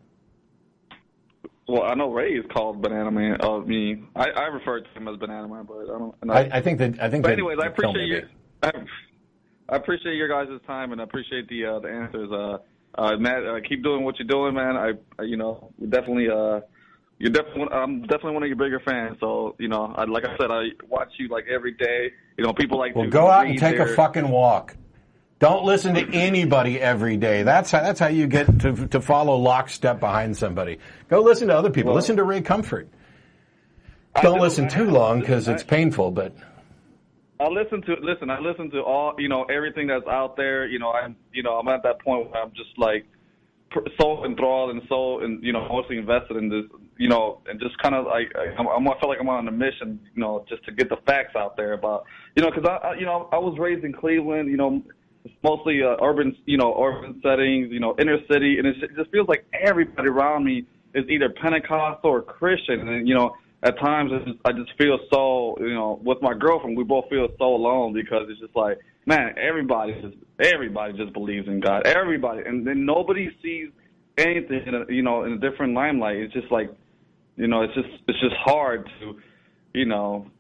Well, 1.69 1.83
I 1.83 1.95
know 1.95 2.11
Ray 2.11 2.31
is 2.31 2.47
called 2.51 2.81
Banana 2.81 3.11
Man. 3.11 3.37
Uh, 3.43 3.59
me, 3.59 4.03
I, 4.17 4.31
I 4.31 4.47
refer 4.47 4.81
to 4.81 4.91
him 4.91 5.07
as 5.07 5.19
Banana 5.19 5.47
Man, 5.47 5.67
but 5.69 5.83
I 5.83 5.99
don't. 5.99 6.15
I, 6.31 6.59
I 6.59 6.61
think 6.63 6.79
that 6.79 7.01
I 7.01 7.11
think. 7.11 7.25
but 7.25 7.33
anyways, 7.33 7.59
I 7.63 7.67
appreciate 7.67 8.09
your. 8.09 8.23
I, 8.63 8.73
I 9.69 9.77
appreciate 9.77 10.15
your 10.15 10.29
guys' 10.29 10.59
time 10.67 10.93
and 10.93 11.01
I 11.01 11.05
appreciate 11.05 11.47
the 11.49 11.67
uh, 11.67 11.79
the 11.81 11.89
answers. 11.89 12.31
Uh, 12.33 12.59
uh, 12.99 13.17
Matt, 13.19 13.47
uh, 13.47 13.61
keep 13.69 13.83
doing 13.85 14.03
what 14.03 14.19
you're 14.19 14.27
doing, 14.27 14.55
man. 14.55 14.77
I, 14.77 14.93
I 15.19 15.25
you 15.25 15.37
know, 15.37 15.71
you're 15.79 15.91
definitely 15.91 16.31
uh, 16.31 16.61
you're 17.19 17.33
definitely 17.33 17.69
I'm 17.71 18.01
definitely 18.03 18.33
one 18.33 18.45
of 18.45 18.49
your 18.49 18.57
bigger 18.57 18.81
fans. 18.81 19.19
So 19.21 19.55
you 19.59 19.69
know, 19.69 19.93
I, 19.95 20.05
like 20.05 20.25
I 20.25 20.39
said, 20.39 20.51
I 20.51 20.69
watch 20.89 21.13
you 21.19 21.29
like 21.29 21.45
every 21.53 21.73
day. 21.73 22.13
You 22.39 22.45
know, 22.45 22.55
people 22.55 22.79
like 22.79 22.97
Well, 22.97 23.05
to 23.05 23.11
go 23.11 23.29
out 23.29 23.47
and 23.47 23.59
take 23.59 23.79
a 23.79 23.95
fucking 23.95 24.29
walk. 24.31 24.75
Don't 25.39 25.65
listen 25.65 25.95
to 25.95 26.09
anybody 26.13 26.81
every 26.81 27.17
day. 27.17 27.45
That's 27.45 27.71
how, 27.71 27.81
that's 27.81 28.01
how 28.01 28.09
you 28.09 28.27
get 28.27 28.61
to, 28.61 28.89
to 28.89 29.01
follow 29.01 29.37
lockstep 29.37 30.01
behind 30.01 30.37
somebody. 30.37 30.79
Go 31.09 31.21
listen 31.21 31.49
to 31.49 31.57
other 31.57 31.71
people. 31.71 31.91
Well- 31.91 31.97
listen 31.97 32.17
to 32.17 32.25
Ray 32.25 32.41
Comfort. 32.41 32.89
Don't 34.21 34.37
do, 34.37 34.41
listen 34.41 34.69
too 34.69 34.91
long 34.91 35.21
because 35.21 35.47
it's 35.47 35.63
painful. 35.63 36.11
But 36.11 36.35
I 37.39 37.47
listen 37.47 37.83
to 37.83 37.97
listen. 38.03 38.31
I 38.31 38.41
listen 38.41 38.69
to 38.71 38.81
all 38.81 39.15
you 39.19 39.29
know 39.29 39.45
everything 39.45 39.87
that's 39.87 40.07
out 40.09 40.37
there. 40.37 40.67
You 40.67 40.81
know, 40.81 40.91
I'm 40.91 41.15
you 41.33 41.43
know 41.43 41.59
I'm 41.59 41.69
at 41.69 41.83
that 41.85 42.01
point 42.01 42.31
where 42.31 42.43
I'm 42.43 42.51
just 42.51 42.77
like 42.77 43.07
so 44.01 44.25
enthralled 44.25 44.71
and 44.71 44.83
so 44.89 45.21
and 45.21 45.43
you 45.45 45.53
know 45.53 45.69
mostly 45.69 45.99
invested 45.99 46.37
in 46.37 46.49
this. 46.49 46.65
You 46.97 47.09
know, 47.09 47.41
and 47.47 47.61
just 47.61 47.79
kind 47.79 47.95
of 47.95 48.07
like 48.07 48.33
I'm, 48.59 48.67
I'm, 48.67 48.89
I 48.89 48.99
feel 48.99 49.09
like 49.09 49.19
I'm 49.21 49.29
on 49.29 49.47
a 49.47 49.53
mission. 49.53 50.01
You 50.17 50.21
know, 50.21 50.45
just 50.49 50.65
to 50.65 50.73
get 50.73 50.89
the 50.89 50.97
facts 51.07 51.37
out 51.37 51.57
there 51.57 51.75
about 51.75 52.05
you 52.35 52.43
know 52.43 52.51
because 52.51 52.69
I, 52.69 52.89
I 52.89 52.95
you 52.95 53.07
know 53.07 53.29
I 53.31 53.39
was 53.39 53.57
raised 53.57 53.85
in 53.85 53.93
Cleveland. 53.93 54.49
You 54.51 54.57
know, 54.57 54.83
it's 55.29 55.43
mostly 55.43 55.83
uh, 55.83 55.97
urban 56.03 56.37
you 56.47 56.57
know 56.57 56.75
urban 56.83 57.21
settings. 57.23 57.71
You 57.71 57.81
know, 57.81 57.95
inner 57.99 58.19
city, 58.31 58.59
and 58.59 58.67
it 58.67 58.77
just 58.97 59.11
feels 59.11 59.29
like 59.29 59.47
everybody 59.53 60.09
around 60.09 60.45
me 60.45 60.65
is 60.95 61.05
either 61.09 61.29
Pentecostal 61.31 62.11
or 62.11 62.23
Christian, 62.23 62.89
and 62.89 63.07
you 63.07 63.15
know, 63.15 63.37
at 63.63 63.79
times 63.79 64.11
I 64.13 64.19
just, 64.25 64.39
I 64.45 64.53
just 64.53 64.71
feel 64.79 64.99
so, 65.13 65.57
you 65.61 65.75
know, 65.75 66.01
with 66.03 66.23
my 66.23 66.35
girlfriend, 66.35 66.77
we 66.77 66.85
both 66.85 67.09
feel 67.11 67.29
so 67.39 67.45
alone 67.45 67.93
because 67.93 68.27
it's 68.29 68.41
just 68.41 68.55
like, 68.57 68.79
man, 69.07 69.35
everybody 69.39 70.01
just 70.01 70.17
everybody 70.41 70.95
just 70.95 71.13
believes 71.13 71.49
in 71.49 71.61
God, 71.61 71.87
everybody, 71.87 72.43
and 72.47 72.67
then 72.67 72.85
nobody 72.87 73.31
sees 73.43 73.71
anything, 74.17 74.63
in 74.67 74.75
a, 74.75 74.85
you 74.89 75.03
know, 75.03 75.25
in 75.25 75.33
a 75.33 75.39
different 75.39 75.75
limelight. 75.75 76.17
It's 76.17 76.33
just 76.33 76.51
like, 76.51 76.73
you 77.37 77.49
know, 77.49 77.63
it's 77.63 77.75
just 77.75 77.89
it's 78.07 78.21
just 78.21 78.37
hard 78.37 78.89
to, 79.01 79.17
you 79.75 79.87
know. 79.87 80.31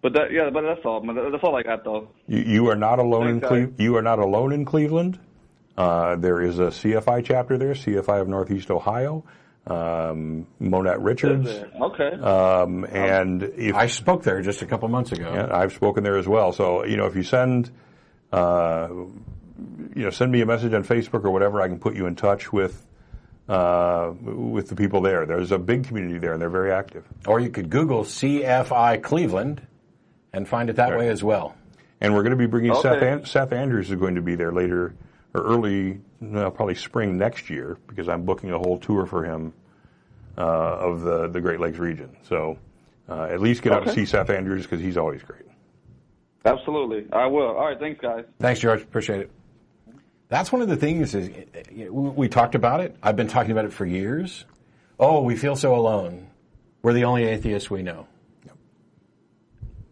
But 0.00 0.12
that, 0.12 0.32
yeah, 0.32 0.50
but 0.50 0.62
that's 0.62 0.84
all. 0.84 1.00
That's 1.00 1.42
all 1.42 1.56
I 1.56 1.62
got, 1.62 1.84
though. 1.84 2.08
You, 2.26 2.38
you 2.40 2.68
are 2.68 2.76
not 2.76 2.98
alone 2.98 3.40
Thanks, 3.40 3.56
in. 3.56 3.66
Cle- 3.74 3.84
You 3.84 3.96
are 3.96 4.02
not 4.02 4.18
alone 4.20 4.52
in 4.52 4.64
Cleveland. 4.64 5.18
Uh, 5.76 6.16
there 6.16 6.40
is 6.40 6.58
a 6.58 6.68
CFI 6.68 7.24
chapter 7.24 7.58
there, 7.58 7.72
CFI 7.74 8.20
of 8.20 8.28
Northeast 8.28 8.70
Ohio. 8.70 9.24
Um, 9.66 10.46
Monette 10.60 11.00
Richards. 11.02 11.48
Okay. 11.48 12.10
Um, 12.12 12.84
and 12.84 13.42
if 13.42 13.74
I 13.74 13.86
spoke 13.86 14.22
there 14.22 14.40
just 14.40 14.62
a 14.62 14.66
couple 14.66 14.88
months 14.88 15.12
ago. 15.12 15.30
Yeah, 15.34 15.54
I've 15.54 15.74
spoken 15.74 16.04
there 16.04 16.16
as 16.16 16.26
well. 16.26 16.52
So 16.52 16.84
you 16.86 16.96
know, 16.96 17.04
if 17.04 17.14
you 17.14 17.22
send, 17.22 17.70
uh, 18.32 18.88
you 18.90 20.04
know, 20.04 20.10
send 20.10 20.32
me 20.32 20.40
a 20.40 20.46
message 20.46 20.72
on 20.72 20.84
Facebook 20.84 21.24
or 21.24 21.30
whatever, 21.30 21.60
I 21.60 21.68
can 21.68 21.78
put 21.78 21.96
you 21.96 22.06
in 22.06 22.16
touch 22.16 22.50
with 22.50 22.86
uh, 23.46 24.12
with 24.22 24.68
the 24.70 24.76
people 24.76 25.02
there. 25.02 25.26
There's 25.26 25.52
a 25.52 25.58
big 25.58 25.86
community 25.86 26.18
there, 26.18 26.32
and 26.32 26.40
they're 26.40 26.48
very 26.48 26.72
active. 26.72 27.04
Or 27.26 27.38
you 27.38 27.50
could 27.50 27.68
Google 27.68 28.04
CFI 28.04 29.02
Cleveland 29.02 29.60
and 30.32 30.46
find 30.48 30.70
it 30.70 30.76
that 30.76 30.90
Right. 30.90 30.98
way 31.00 31.08
as 31.08 31.22
well. 31.22 31.54
And 32.00 32.14
we're 32.14 32.22
going 32.22 32.30
to 32.32 32.36
be 32.36 32.46
bringing 32.46 32.70
Okay. 32.72 32.82
Seth, 32.82 33.02
An- 33.02 33.24
Seth 33.24 33.52
Andrews 33.52 33.90
is 33.90 33.96
going 33.96 34.14
to 34.14 34.22
be 34.22 34.34
there 34.36 34.52
later 34.52 34.94
or 35.34 35.42
early, 35.42 36.00
no, 36.20 36.50
probably 36.50 36.74
spring 36.76 37.18
next 37.18 37.50
year 37.50 37.76
because 37.86 38.08
I'm 38.08 38.22
booking 38.24 38.50
a 38.52 38.58
whole 38.58 38.78
tour 38.78 39.04
for 39.06 39.24
him 39.24 39.52
uh, 40.36 40.40
of 40.40 41.00
the 41.02 41.26
the 41.28 41.40
Great 41.40 41.58
Lakes 41.60 41.78
region. 41.78 42.16
So 42.22 42.56
uh, 43.08 43.24
at 43.24 43.40
least 43.40 43.62
get 43.62 43.72
out 43.72 43.84
to 43.84 43.92
see 43.92 44.04
Seth 44.06 44.30
Andrews 44.30 44.62
because 44.62 44.80
he's 44.80 44.96
always 44.96 45.22
great. 45.22 45.42
Absolutely, 46.44 47.06
I 47.12 47.26
will. 47.26 47.48
All 47.56 47.66
right, 47.66 47.78
thanks, 47.78 48.00
guys. 48.00 48.24
Thanks, 48.38 48.60
George. 48.60 48.80
Appreciate 48.82 49.20
it. 49.22 49.30
That's 50.28 50.52
one 50.52 50.62
of 50.62 50.68
the 50.68 50.76
things 50.76 51.14
is 51.14 51.30
we 51.74 51.88
we 51.88 52.28
talked 52.28 52.54
about 52.54 52.80
it. 52.80 52.96
I've 53.02 53.16
been 53.16 53.28
talking 53.28 53.50
about 53.50 53.64
it 53.64 53.72
for 53.72 53.84
years. 53.86 54.44
Oh, 55.00 55.22
we 55.22 55.36
feel 55.36 55.56
so 55.56 55.74
alone. 55.74 56.28
We're 56.82 56.92
the 56.92 57.04
only 57.04 57.24
atheists 57.24 57.70
we 57.70 57.82
know. 57.82 58.06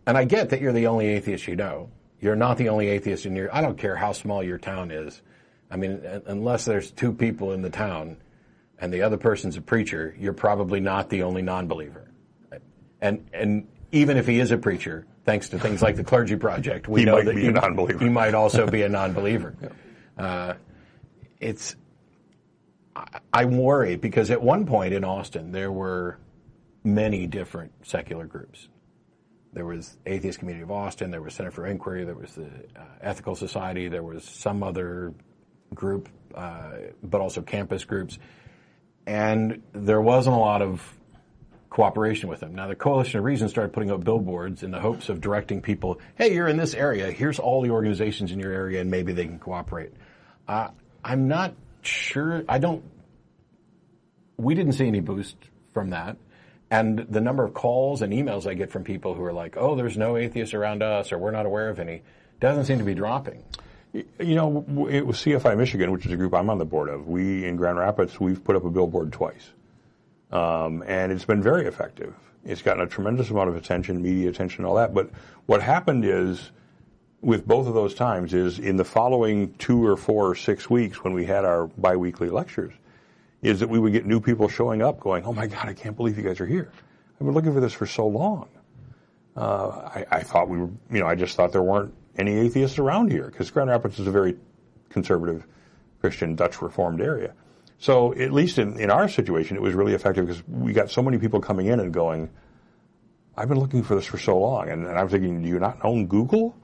And 0.07 0.17
I 0.17 0.25
get 0.25 0.51
that 0.51 0.61
you're 0.61 0.73
the 0.73 0.87
only 0.87 1.07
atheist 1.07 1.49
you 1.49 1.57
know. 1.57 1.91
You're 2.21 2.37
not 2.37 2.59
the 2.59 2.69
only 2.69 2.89
atheist 2.89 3.27
in 3.27 3.37
your. 3.37 3.55
I 3.55 3.61
don't 3.61 3.77
care 3.77 3.97
how 3.97 4.13
small 4.13 4.43
your 4.43 4.59
town 4.59 4.91
is. 4.91 5.21
I 5.71 5.77
mean, 5.77 6.01
unless 6.27 6.65
there's 6.65 6.91
two 6.91 7.13
people 7.13 7.53
in 7.53 7.63
the 7.63 7.71
town, 7.71 8.17
and 8.79 8.93
the 8.93 9.03
other 9.03 9.17
person's 9.17 9.57
a 9.57 9.61
preacher, 9.61 10.15
you're 10.19 10.33
probably 10.33 10.81
not 10.81 11.11
the 11.11 11.23
only 11.25 11.43
non-believer. 11.43 12.11
And 13.01 13.29
and 13.33 13.69
even 13.93 14.17
if 14.17 14.27
he 14.27 14.39
is 14.41 14.51
a 14.51 14.59
preacher, 14.59 15.07
thanks 15.25 15.51
to 15.51 15.59
things 15.59 15.83
like 15.83 15.97
the 15.97 16.05
Clergy 16.05 16.37
Project, 16.37 16.89
we 16.89 17.01
He 17.01 17.07
know 17.07 17.17
might 17.17 17.27
that 17.27 17.35
be 17.35 17.43
he, 17.43 17.49
a 17.49 17.53
non-believer. 17.53 17.99
He 17.99 18.09
might 18.11 18.35
also 18.35 18.67
be 18.67 18.83
a 18.83 18.89
non-believer. 18.89 19.55
Uh, 20.17 20.55
it's 21.41 21.77
I, 22.95 23.21
I 23.33 23.45
worry 23.45 23.97
because 23.97 24.31
at 24.31 24.41
one 24.41 24.67
point 24.67 24.95
in 24.95 25.05
Austin 25.05 25.53
there 25.53 25.73
were 25.73 26.19
many 26.85 27.27
different 27.27 27.73
secular 27.83 28.25
groups. 28.25 28.69
There 29.57 29.65
was 29.65 29.97
Atheist 30.05 30.41
Community 30.41 30.65
of 30.65 30.71
Austin, 30.71 31.11
there 31.11 31.23
was 31.23 31.33
Center 31.33 31.51
for 31.51 31.67
Inquiry, 31.67 32.05
there 32.05 32.15
was 32.15 32.35
the 32.35 32.45
uh, 32.45 32.83
Ethical 33.01 33.35
Society, 33.35 33.89
there 33.89 34.03
was 34.03 34.23
some 34.23 34.63
other 34.63 35.15
group, 35.75 36.11
uh, 36.35 36.73
but 37.03 37.23
also 37.23 37.41
campus 37.41 37.87
groups, 37.87 38.19
and 39.07 39.63
there 39.73 40.03
wasn't 40.03 40.37
a 40.37 40.39
lot 40.39 40.61
of 40.61 40.83
cooperation 41.71 42.29
with 42.29 42.41
them. 42.41 42.55
Now, 42.55 42.69
the 42.69 42.77
Coalition 42.77 43.19
of 43.19 43.25
Reason 43.25 43.49
started 43.49 43.73
putting 43.73 43.91
up 43.91 44.05
billboards 44.05 44.63
in 44.63 44.73
the 44.73 44.79
hopes 44.79 45.09
of 45.09 45.23
directing 45.23 45.63
people, 45.63 46.01
hey, 46.17 46.35
you're 46.35 46.49
in 46.49 46.59
this 46.59 46.75
area, 46.75 47.11
here's 47.11 47.39
all 47.39 47.63
the 47.63 47.71
organizations 47.71 48.33
in 48.33 48.39
your 48.39 48.53
area, 48.53 48.83
and 48.83 48.91
maybe 48.91 49.15
they 49.15 49.25
can 49.25 49.39
cooperate. 49.39 49.95
Uh, 50.47 50.69
I'm 51.03 51.29
not 51.29 51.55
sure, 51.81 52.45
I 52.47 52.59
don't, 52.59 52.85
we 54.37 54.55
didn't 54.55 54.75
see 54.75 54.87
any 54.87 55.01
boost 55.01 55.39
from 55.73 55.91
that. 55.91 56.19
And 56.71 56.99
the 56.99 57.21
number 57.21 57.45
of 57.45 57.55
calls 57.55 58.03
and 58.03 58.13
emails 58.13 58.47
I 58.47 58.55
get 58.55 58.71
from 58.71 58.83
people 58.83 59.15
who 59.15 59.23
are 59.23 59.33
like, 59.33 59.57
oh, 59.57 59.77
there's 59.77 59.97
no 59.97 60.17
atheists 60.17 60.53
around 60.53 60.83
us, 60.83 61.13
or 61.13 61.19
we're 61.19 61.31
not 61.31 61.47
aware 61.47 61.69
of 61.69 61.79
any, 61.79 62.03
doesn't 62.41 62.65
seem 62.65 62.79
to 62.79 62.85
be 62.85 62.95
dropping. 62.95 63.45
You 63.93 64.35
know, 64.35 64.89
it 64.91 65.07
was 65.07 65.17
CFI 65.19 65.57
Michigan, 65.57 65.91
which 65.93 66.07
is 66.07 66.13
a 66.13 66.17
group 66.17 66.35
I'm 66.35 66.51
on 66.51 66.59
the 66.59 66.65
board 66.65 66.89
of. 66.89 67.07
We 67.07 67.45
in 67.45 67.57
Grand 67.57 67.79
Rapids, 67.79 68.19
we've 68.19 68.43
put 68.43 68.57
up 68.57 68.65
a 68.65 68.71
billboard 68.71 69.13
twice, 69.13 69.51
um, 70.33 70.83
and 70.87 71.13
it's 71.13 71.25
been 71.25 71.43
very 71.43 71.67
effective. 71.67 72.15
It's 72.45 72.63
gotten 72.63 72.83
a 72.83 72.87
tremendous 72.87 73.31
amount 73.31 73.49
of 73.49 73.57
attention, 73.57 74.03
media 74.03 74.29
attention, 74.29 74.65
all 74.65 74.75
that. 74.75 74.93
But 74.93 75.11
what 75.47 75.63
happened 75.63 76.05
is, 76.05 76.51
with 77.23 77.47
both 77.47 77.67
of 77.67 77.75
those 77.75 77.95
times, 77.95 78.35
is 78.35 78.59
in 78.59 78.77
the 78.77 78.85
following 78.85 79.55
two 79.55 79.85
or 79.85 79.97
four 79.97 80.31
or 80.31 80.35
six 80.35 80.69
weeks 80.69 81.03
when 81.03 81.15
we 81.15 81.25
had 81.25 81.45
our 81.45 81.69
biweekly 81.69 82.29
lectures, 82.29 82.75
is 83.47 83.61
that 83.61 83.69
we 83.69 83.79
would 83.79 83.93
get 83.93 84.07
new 84.07 84.21
people 84.21 84.49
showing 84.49 84.83
up, 84.83 85.01
going, 85.01 85.25
"Oh 85.25 85.33
my 85.33 85.47
God, 85.47 85.69
I 85.69 85.75
can't 85.75 85.97
believe 85.97 86.17
you 86.17 86.25
guys 86.25 86.41
are 86.41 86.47
here! 86.47 86.71
I've 87.21 87.27
been 87.27 87.35
looking 87.35 87.53
for 87.53 87.61
this 87.61 87.73
for 87.73 87.87
so 87.87 88.07
long." 88.07 88.49
Uh, 89.37 89.69
I, 89.95 90.07
I 90.11 90.23
thought 90.23 90.49
we 90.49 90.59
were, 90.59 90.71
you 90.91 91.01
know, 91.01 91.07
I 91.07 91.15
just 91.15 91.37
thought 91.37 91.53
there 91.53 91.63
weren't 91.63 91.95
any 92.17 92.39
atheists 92.39 92.79
around 92.79 93.11
here 93.11 93.27
because 93.27 93.51
Grand 93.51 93.69
Rapids 93.69 93.99
is 93.99 94.07
a 94.07 94.11
very 94.11 94.37
conservative 94.89 95.47
Christian 96.01 96.35
Dutch 96.35 96.63
Reformed 96.63 97.01
area. 97.01 97.35
So 97.79 98.15
at 98.15 98.33
least 98.33 98.59
in, 98.59 98.81
in 98.81 98.91
our 98.91 99.09
situation, 99.09 99.57
it 99.57 99.63
was 99.63 99.75
really 99.75 99.93
effective 99.93 100.27
because 100.27 100.43
we 100.49 100.73
got 100.73 100.91
so 100.91 101.03
many 101.03 101.19
people 101.19 101.41
coming 101.41 101.67
in 101.67 101.81
and 101.81 101.93
going, 101.93 102.31
I've 103.37 103.49
been 103.49 103.59
looking 103.61 103.83
for 103.83 103.95
this 103.95 104.07
for 104.07 104.19
so 104.19 104.39
long. 104.39 104.71
And, 104.71 104.87
and 104.87 104.99
I'm 104.99 105.09
thinking, 105.09 105.43
do 105.43 105.49
you 105.49 105.59
not 105.59 105.85
own 105.85 106.07
Google? 106.07 106.57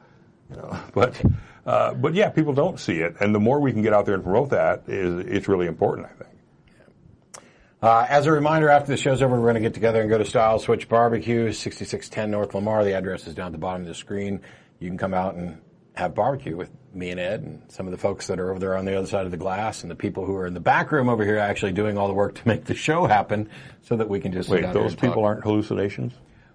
You 0.50 0.56
know, 0.56 0.78
but, 0.94 1.20
uh, 1.66 1.94
but 1.94 2.14
yeah, 2.14 2.30
people 2.30 2.54
don't 2.54 2.80
see 2.80 3.00
it. 3.00 3.16
And 3.20 3.34
the 3.34 3.40
more 3.40 3.60
we 3.60 3.72
can 3.72 3.82
get 3.82 3.92
out 3.92 4.06
there 4.06 4.14
and 4.14 4.24
promote 4.24 4.50
that 4.50 4.84
is, 4.86 5.26
it's 5.26 5.48
really 5.48 5.66
important, 5.66 6.06
I 6.06 6.14
think. 6.14 6.31
Uh, 7.82 8.06
as 8.08 8.26
a 8.26 8.32
reminder, 8.32 8.68
after 8.68 8.92
the 8.92 8.96
show's 8.96 9.22
over, 9.22 9.34
we're 9.34 9.42
going 9.42 9.54
to 9.54 9.60
get 9.60 9.74
together 9.74 10.00
and 10.00 10.08
go 10.08 10.16
to 10.16 10.24
Stiles 10.24 10.62
Switch 10.62 10.88
Barbecue, 10.88 11.52
6610 11.52 12.30
North 12.30 12.54
Lamar. 12.54 12.84
The 12.84 12.94
address 12.94 13.26
is 13.26 13.34
down 13.34 13.46
at 13.46 13.52
the 13.52 13.58
bottom 13.58 13.82
of 13.82 13.88
the 13.88 13.94
screen. 13.94 14.40
You 14.78 14.88
can 14.88 14.96
come 14.96 15.12
out 15.12 15.34
and 15.34 15.60
have 15.94 16.14
barbecue 16.14 16.56
with 16.56 16.70
me 16.94 17.10
and 17.10 17.18
Ed 17.18 17.40
and 17.40 17.62
some 17.68 17.86
of 17.88 17.90
the 17.90 17.98
folks 17.98 18.28
that 18.28 18.38
are 18.38 18.50
over 18.50 18.60
there 18.60 18.76
on 18.76 18.84
the 18.84 18.96
other 18.96 19.08
side 19.08 19.24
of 19.24 19.32
the 19.32 19.36
glass 19.36 19.82
and 19.82 19.90
the 19.90 19.96
people 19.96 20.24
who 20.24 20.36
are 20.36 20.46
in 20.46 20.54
the 20.54 20.60
back 20.60 20.92
room 20.92 21.08
over 21.08 21.24
here 21.24 21.38
actually 21.38 21.72
doing 21.72 21.98
all 21.98 22.06
the 22.06 22.14
work 22.14 22.36
to 22.36 22.46
make 22.46 22.64
the 22.64 22.74
show 22.74 23.04
happen 23.06 23.50
so 23.82 23.96
that 23.96 24.08
we 24.08 24.20
can 24.20 24.32
just 24.32 24.48
Wait, 24.48 24.62
those 24.72 24.92
and 24.92 24.98
talk. 25.00 25.10
people 25.10 25.24
aren't 25.24 25.42
hallucinations? 25.42 26.12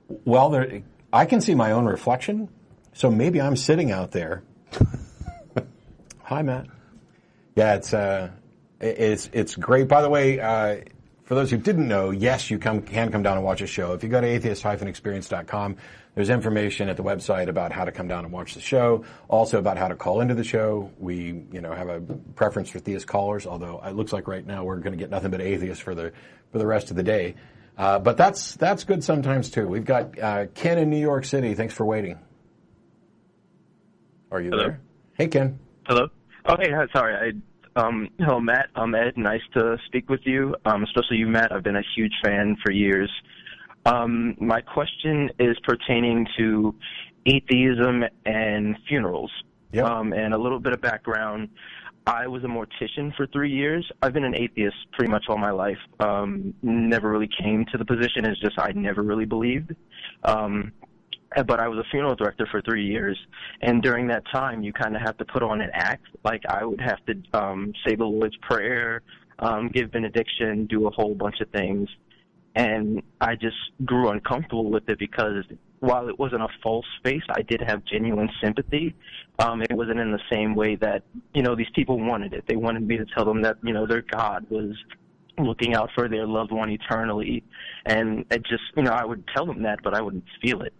Well, 0.07 0.49
there, 0.49 0.81
I 1.11 1.25
can 1.25 1.41
see 1.41 1.55
my 1.55 1.71
own 1.71 1.85
reflection, 1.85 2.47
so 2.93 3.11
maybe 3.11 3.41
I'm 3.41 3.57
sitting 3.57 3.91
out 3.91 4.11
there. 4.11 4.43
Hi, 6.23 6.41
Matt. 6.41 6.67
Yeah, 7.55 7.75
it's 7.75 7.93
uh, 7.93 8.31
it's 8.79 9.29
it's 9.33 9.55
great. 9.55 9.87
By 9.87 10.01
the 10.01 10.09
way, 10.09 10.39
uh, 10.39 10.81
for 11.27 11.35
those 11.35 11.51
who 11.51 11.57
didn't 11.57 11.89
know, 11.89 12.11
yes, 12.11 12.49
you 12.49 12.57
come 12.57 12.81
can 12.81 13.11
come 13.11 13.21
down 13.21 13.35
and 13.35 13.45
watch 13.45 13.59
a 13.59 13.67
show. 13.67 13.91
If 13.91 14.01
you 14.01 14.07
go 14.07 14.21
to 14.21 14.27
atheist-experience.com, 14.27 15.75
there's 16.15 16.29
information 16.29 16.87
at 16.87 16.95
the 16.95 17.03
website 17.03 17.49
about 17.49 17.73
how 17.73 17.83
to 17.83 17.91
come 17.91 18.07
down 18.07 18.23
and 18.23 18.33
watch 18.33 18.53
the 18.53 18.61
show. 18.61 19.03
Also 19.27 19.59
about 19.59 19.77
how 19.77 19.89
to 19.89 19.95
call 19.95 20.21
into 20.21 20.35
the 20.35 20.45
show. 20.45 20.89
We 20.97 21.43
you 21.51 21.59
know 21.59 21.73
have 21.73 21.89
a 21.89 21.99
preference 22.35 22.69
for 22.69 22.79
theist 22.79 23.07
callers, 23.07 23.45
although 23.45 23.81
it 23.85 23.93
looks 23.93 24.13
like 24.13 24.29
right 24.29 24.45
now 24.45 24.63
we're 24.63 24.77
going 24.77 24.93
to 24.93 24.97
get 24.97 25.09
nothing 25.09 25.29
but 25.29 25.41
atheists 25.41 25.83
for 25.83 25.93
the 25.93 26.13
for 26.53 26.59
the 26.59 26.65
rest 26.65 26.91
of 26.91 26.95
the 26.95 27.03
day. 27.03 27.35
Uh, 27.77 27.99
but 27.99 28.15
that's 28.15 28.55
that's 28.55 28.85
good 28.85 29.03
sometimes 29.03 29.51
too. 29.51 29.67
We've 29.67 29.85
got 29.85 30.17
uh, 30.17 30.45
Ken 30.55 30.77
in 30.77 30.89
New 30.89 30.97
York 30.97 31.25
City. 31.25 31.53
Thanks 31.55 31.73
for 31.73 31.85
waiting. 31.85 32.17
Are 34.31 34.39
you 34.39 34.51
Hello? 34.51 34.63
there? 34.63 34.79
Hey, 35.13 35.27
Ken. 35.27 35.59
Hello. 35.87 36.07
Oh, 36.45 36.55
hey. 36.57 36.71
Sorry. 36.93 37.15
I, 37.15 37.31
um, 37.77 38.09
hello, 38.19 38.39
Matt. 38.39 38.69
I'm 38.75 38.95
Ed. 38.95 39.13
Nice 39.17 39.41
to 39.53 39.77
speak 39.85 40.09
with 40.09 40.21
you. 40.23 40.55
Um, 40.65 40.83
especially 40.83 41.17
you, 41.17 41.27
Matt. 41.27 41.51
I've 41.51 41.63
been 41.63 41.75
a 41.75 41.83
huge 41.95 42.13
fan 42.23 42.57
for 42.63 42.71
years. 42.71 43.09
Um, 43.85 44.35
my 44.39 44.61
question 44.61 45.29
is 45.39 45.55
pertaining 45.63 46.27
to 46.37 46.73
atheism 47.27 48.03
and 48.25 48.77
funerals. 48.87 49.31
Yep. 49.73 49.85
Um, 49.85 50.13
and 50.13 50.33
a 50.33 50.37
little 50.37 50.59
bit 50.59 50.73
of 50.73 50.81
background. 50.81 51.49
I 52.07 52.25
was 52.27 52.43
a 52.43 52.47
mortician 52.47 53.15
for 53.15 53.27
three 53.27 53.51
years. 53.51 53.89
I've 54.01 54.13
been 54.13 54.23
an 54.23 54.35
atheist 54.35 54.77
pretty 54.93 55.11
much 55.11 55.25
all 55.29 55.37
my 55.37 55.51
life. 55.51 55.77
Um, 55.99 56.53
never 56.63 57.11
really 57.11 57.29
came 57.41 57.65
to 57.71 57.77
the 57.77 57.85
position. 57.85 58.25
It's 58.25 58.39
just 58.39 58.57
I 58.57 58.71
never 58.71 59.03
really 59.03 59.25
believed. 59.25 59.75
Um, 60.23 60.71
but 61.45 61.59
I 61.59 61.67
was 61.67 61.79
a 61.79 61.89
funeral 61.89 62.15
director 62.15 62.47
for 62.49 62.61
three 62.61 62.85
years, 62.85 63.17
and 63.61 63.81
during 63.81 64.07
that 64.07 64.23
time, 64.31 64.63
you 64.63 64.73
kind 64.73 64.95
of 64.95 65.01
have 65.01 65.17
to 65.17 65.25
put 65.25 65.43
on 65.43 65.61
an 65.61 65.69
act. 65.73 66.05
Like 66.23 66.43
I 66.47 66.63
would 66.65 66.81
have 66.81 66.99
to 67.05 67.39
um, 67.39 67.73
say 67.85 67.95
the 67.95 68.05
Lord's 68.05 68.37
Prayer, 68.37 69.01
um, 69.39 69.69
give 69.69 69.91
benediction, 69.91 70.65
do 70.67 70.87
a 70.87 70.91
whole 70.91 71.15
bunch 71.15 71.41
of 71.41 71.49
things, 71.49 71.89
and 72.55 73.03
I 73.21 73.35
just 73.35 73.57
grew 73.85 74.09
uncomfortable 74.09 74.71
with 74.71 74.89
it 74.89 74.97
because 74.99 75.43
while 75.79 76.09
it 76.09 76.17
wasn't 76.17 76.41
a 76.41 76.47
false 76.63 76.85
face, 77.03 77.21
I 77.29 77.41
did 77.43 77.61
have 77.61 77.85
genuine 77.85 78.29
sympathy. 78.41 78.95
Um, 79.39 79.61
it 79.61 79.73
wasn't 79.73 79.99
in 79.99 80.11
the 80.11 80.21
same 80.31 80.55
way 80.55 80.75
that 80.77 81.03
you 81.33 81.43
know 81.43 81.55
these 81.55 81.69
people 81.75 81.99
wanted 81.99 82.33
it. 82.33 82.45
They 82.47 82.55
wanted 82.55 82.87
me 82.87 82.97
to 82.97 83.05
tell 83.05 83.25
them 83.25 83.41
that 83.43 83.57
you 83.63 83.73
know 83.73 83.85
their 83.85 84.01
God 84.01 84.49
was 84.49 84.75
looking 85.37 85.75
out 85.75 85.91
for 85.93 86.09
their 86.09 86.25
loved 86.25 86.51
one 86.51 86.71
eternally, 86.71 87.43
and 87.85 88.25
it 88.31 88.43
just 88.43 88.63
you 88.75 88.83
know 88.83 88.91
I 88.91 89.05
would 89.05 89.23
tell 89.35 89.45
them 89.45 89.63
that, 89.63 89.79
but 89.83 89.93
I 89.93 90.01
wouldn't 90.01 90.25
feel 90.41 90.61
it. 90.61 90.73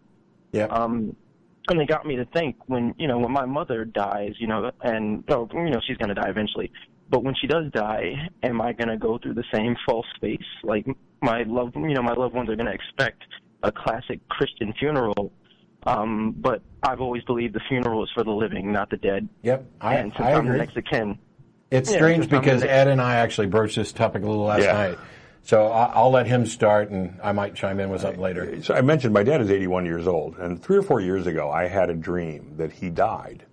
Yeah. 0.52 0.66
Um, 0.66 1.16
and 1.70 1.82
it 1.82 1.88
got 1.88 2.06
me 2.06 2.16
to 2.16 2.26
think 2.26 2.56
when 2.68 2.93
you 2.98 3.08
know 3.08 3.18
when 3.20 3.32
my 3.32 3.45
mother 3.45 3.84
dies, 3.86 4.34
you 4.39 4.48
know, 4.48 4.72
and 4.82 5.24
oh, 5.30 5.50
you 5.54 5.70
know 5.70 5.82
she's 5.86 5.98
gonna 5.98 6.16
die 6.16 6.30
eventually. 6.30 6.72
But 7.10 7.24
when 7.24 7.36
she 7.39 7.48
does 7.48 7.72
die, 7.72 8.30
am 8.43 8.62
I 8.62 8.74
gonna 8.74 8.98
go 8.98 9.18
through 9.18 9.34
the 9.36 9.43
same 9.54 9.76
false 9.86 10.06
space? 10.16 10.39
Like 10.64 10.86
my 11.22 11.43
loved, 11.43 11.76
you 11.76 11.93
know, 11.93 12.02
my 12.02 12.14
loved 12.14 12.36
ones 12.36 12.50
are 12.50 12.56
gonna 12.56 12.72
expect 12.72 13.24
a 13.64 13.72
classic 13.72 14.20
Christian 14.30 14.74
funeral. 14.80 15.32
Um, 15.86 16.36
but 16.38 16.62
I've 16.84 17.00
always 17.02 17.24
believed 17.24 17.54
the 17.54 17.62
funeral 17.70 18.04
is 18.04 18.10
for 18.14 18.24
the 18.24 18.32
living, 18.32 18.72
not 18.72 18.89
the 18.89 18.98
dead. 18.98 19.28
Yep. 19.43 19.66
I, 19.80 19.95
and 19.95 20.12
since 20.18 20.26
I 20.26 20.32
am 20.32 20.45
the 20.45 20.52
agree. 20.52 20.60
next 20.60 20.78
of 20.78 20.84
kin, 20.86 21.18
It's 21.72 21.89
Yeah, 21.91 21.98
strange 21.98 22.30
because 22.30 22.64
Ed 22.64 22.88
and 22.88 23.02
I 23.02 23.16
actually 23.18 23.48
broached 23.48 23.76
this 23.76 23.91
topic 23.93 24.24
a 24.24 24.26
little 24.26 24.45
last 24.45 24.64
Yeah. 24.64 24.74
night. 24.74 24.98
So 25.48 25.68
I- 25.68 25.93
I'll 25.93 26.12
let 26.12 26.28
him 26.28 26.45
start, 26.45 26.89
and 26.89 27.18
I 27.24 27.32
might 27.32 27.56
chime 27.56 27.80
in 27.80 27.89
with 27.89 28.02
something 28.02 28.20
later. 28.20 28.62
So 28.64 28.74
I 28.74 28.82
mentioned 28.82 29.14
my 29.14 29.24
dad 29.24 29.39
is 29.39 29.50
81 29.50 29.86
years 29.86 30.06
old, 30.06 30.38
and 30.38 30.62
three 30.62 30.76
or 30.76 30.82
four 30.82 31.00
years 31.00 31.26
ago, 31.26 31.50
I 31.50 31.68
had 31.68 31.89
a 31.89 31.93
dream 31.93 32.56
that 32.58 32.74
he 32.74 32.89
died, 32.89 33.43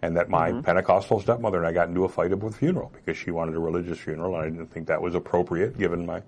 and 0.00 0.16
that 0.16 0.30
my 0.30 0.50
mm-hmm. 0.50 0.62
Pentecostal 0.62 1.20
stepmother 1.20 1.58
and 1.58 1.66
I 1.66 1.72
got 1.72 1.88
into 1.88 2.04
a 2.04 2.08
fight 2.08 2.32
about 2.32 2.52
the 2.52 2.56
funeral 2.56 2.90
because 2.94 3.18
she 3.18 3.30
wanted 3.30 3.54
a 3.54 3.58
religious 3.58 3.98
funeral, 3.98 4.34
and 4.34 4.42
I 4.42 4.48
didn't 4.48 4.72
think 4.72 4.86
that 4.86 5.02
was 5.02 5.14
appropriate 5.14 5.76
given 5.76 6.06
my 6.06 6.22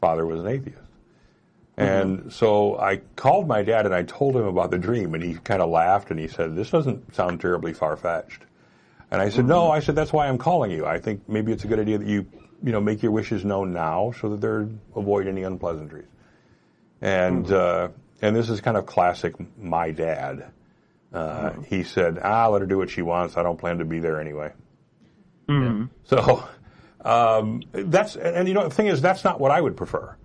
father 0.00 0.24
was 0.24 0.38
an 0.38 0.46
atheist. 0.46 0.78
Mm-hmm. 1.76 1.82
And 1.82 2.32
so 2.32 2.78
I 2.78 2.98
called 3.16 3.48
my 3.48 3.64
dad 3.64 3.86
and 3.86 3.94
I 3.94 4.04
told 4.04 4.36
him 4.36 4.44
about 4.44 4.70
the 4.70 4.78
dream, 4.78 5.14
and 5.14 5.24
he 5.24 5.34
kind 5.34 5.60
of 5.60 5.68
laughed 5.68 6.12
and 6.12 6.20
he 6.20 6.28
said, 6.28 6.54
"This 6.54 6.70
doesn't 6.70 7.12
sound 7.16 7.40
terribly 7.40 7.72
far 7.72 7.96
fetched." 7.96 8.42
And 9.10 9.20
I 9.20 9.30
said, 9.30 9.40
mm-hmm. 9.40 9.48
"No," 9.48 9.70
I 9.72 9.80
said, 9.80 9.96
"That's 9.96 10.12
why 10.12 10.28
I'm 10.28 10.38
calling 10.38 10.70
you. 10.70 10.86
I 10.86 11.00
think 11.00 11.28
maybe 11.28 11.50
it's 11.50 11.64
a 11.64 11.66
good 11.66 11.80
idea 11.80 11.98
that 11.98 12.06
you, 12.06 12.24
you 12.62 12.72
know, 12.72 12.80
make 12.80 13.02
your 13.02 13.12
wishes 13.12 13.44
known 13.44 13.72
now 13.72 14.12
so 14.20 14.34
that 14.36 14.40
they 14.40 14.98
avoid 15.00 15.26
any 15.26 15.42
unpleasantries." 15.42 16.06
And 17.00 17.50
uh, 17.50 17.88
and 18.22 18.36
this 18.36 18.50
is 18.50 18.60
kind 18.60 18.76
of 18.76 18.86
classic 18.86 19.34
my 19.58 19.90
dad. 19.90 20.50
Uh, 21.12 21.52
He 21.66 21.82
said, 21.82 22.18
"Ah, 22.22 22.48
let 22.48 22.60
her 22.60 22.66
do 22.66 22.78
what 22.78 22.90
she 22.90 23.02
wants. 23.02 23.36
I 23.36 23.42
don't 23.42 23.58
plan 23.58 23.78
to 23.78 23.84
be 23.84 23.98
there 23.98 24.20
anyway." 24.20 24.52
So 26.04 26.44
um, 27.04 27.62
that's 27.72 28.14
and, 28.16 28.36
and 28.36 28.48
you 28.48 28.54
know 28.54 28.64
the 28.68 28.74
thing 28.74 28.86
is 28.86 29.00
that's 29.00 29.24
not 29.24 29.40
what 29.40 29.50
I 29.50 29.60
would 29.60 29.76
prefer. 29.76 30.16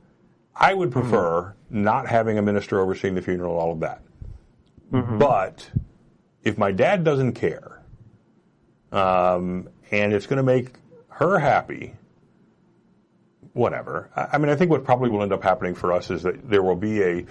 I 0.55 0.73
would 0.73 0.91
prefer 0.91 1.53
not 1.69 2.07
having 2.07 2.38
a 2.38 2.41
minister 2.41 2.79
overseeing 2.79 3.15
the 3.15 3.21
funeral, 3.21 3.57
all 3.57 3.71
of 3.71 3.79
that. 3.81 4.01
But 5.19 5.69
if 6.43 6.57
my 6.57 6.71
dad 6.71 7.03
doesn't 7.03 7.33
care, 7.33 7.81
um, 8.91 9.67
and 9.91 10.13
it's 10.13 10.27
going 10.27 10.38
to 10.38 10.43
make 10.43 10.73
her 11.09 11.39
happy, 11.39 11.95
whatever. 13.56 14.10
I, 14.16 14.38
mean, 14.38 14.49
I 14.49 14.56
think 14.56 14.70
what 14.70 14.84
probably 14.84 15.10
will 15.10 15.24
end 15.24 15.32
up 15.32 15.41
happening 15.41 15.76
for 15.76 15.93
us 15.93 16.12
is 16.12 16.24
that 16.24 16.47
there 16.47 16.62
will 16.62 16.76
be 16.76 17.01
a 17.01 17.26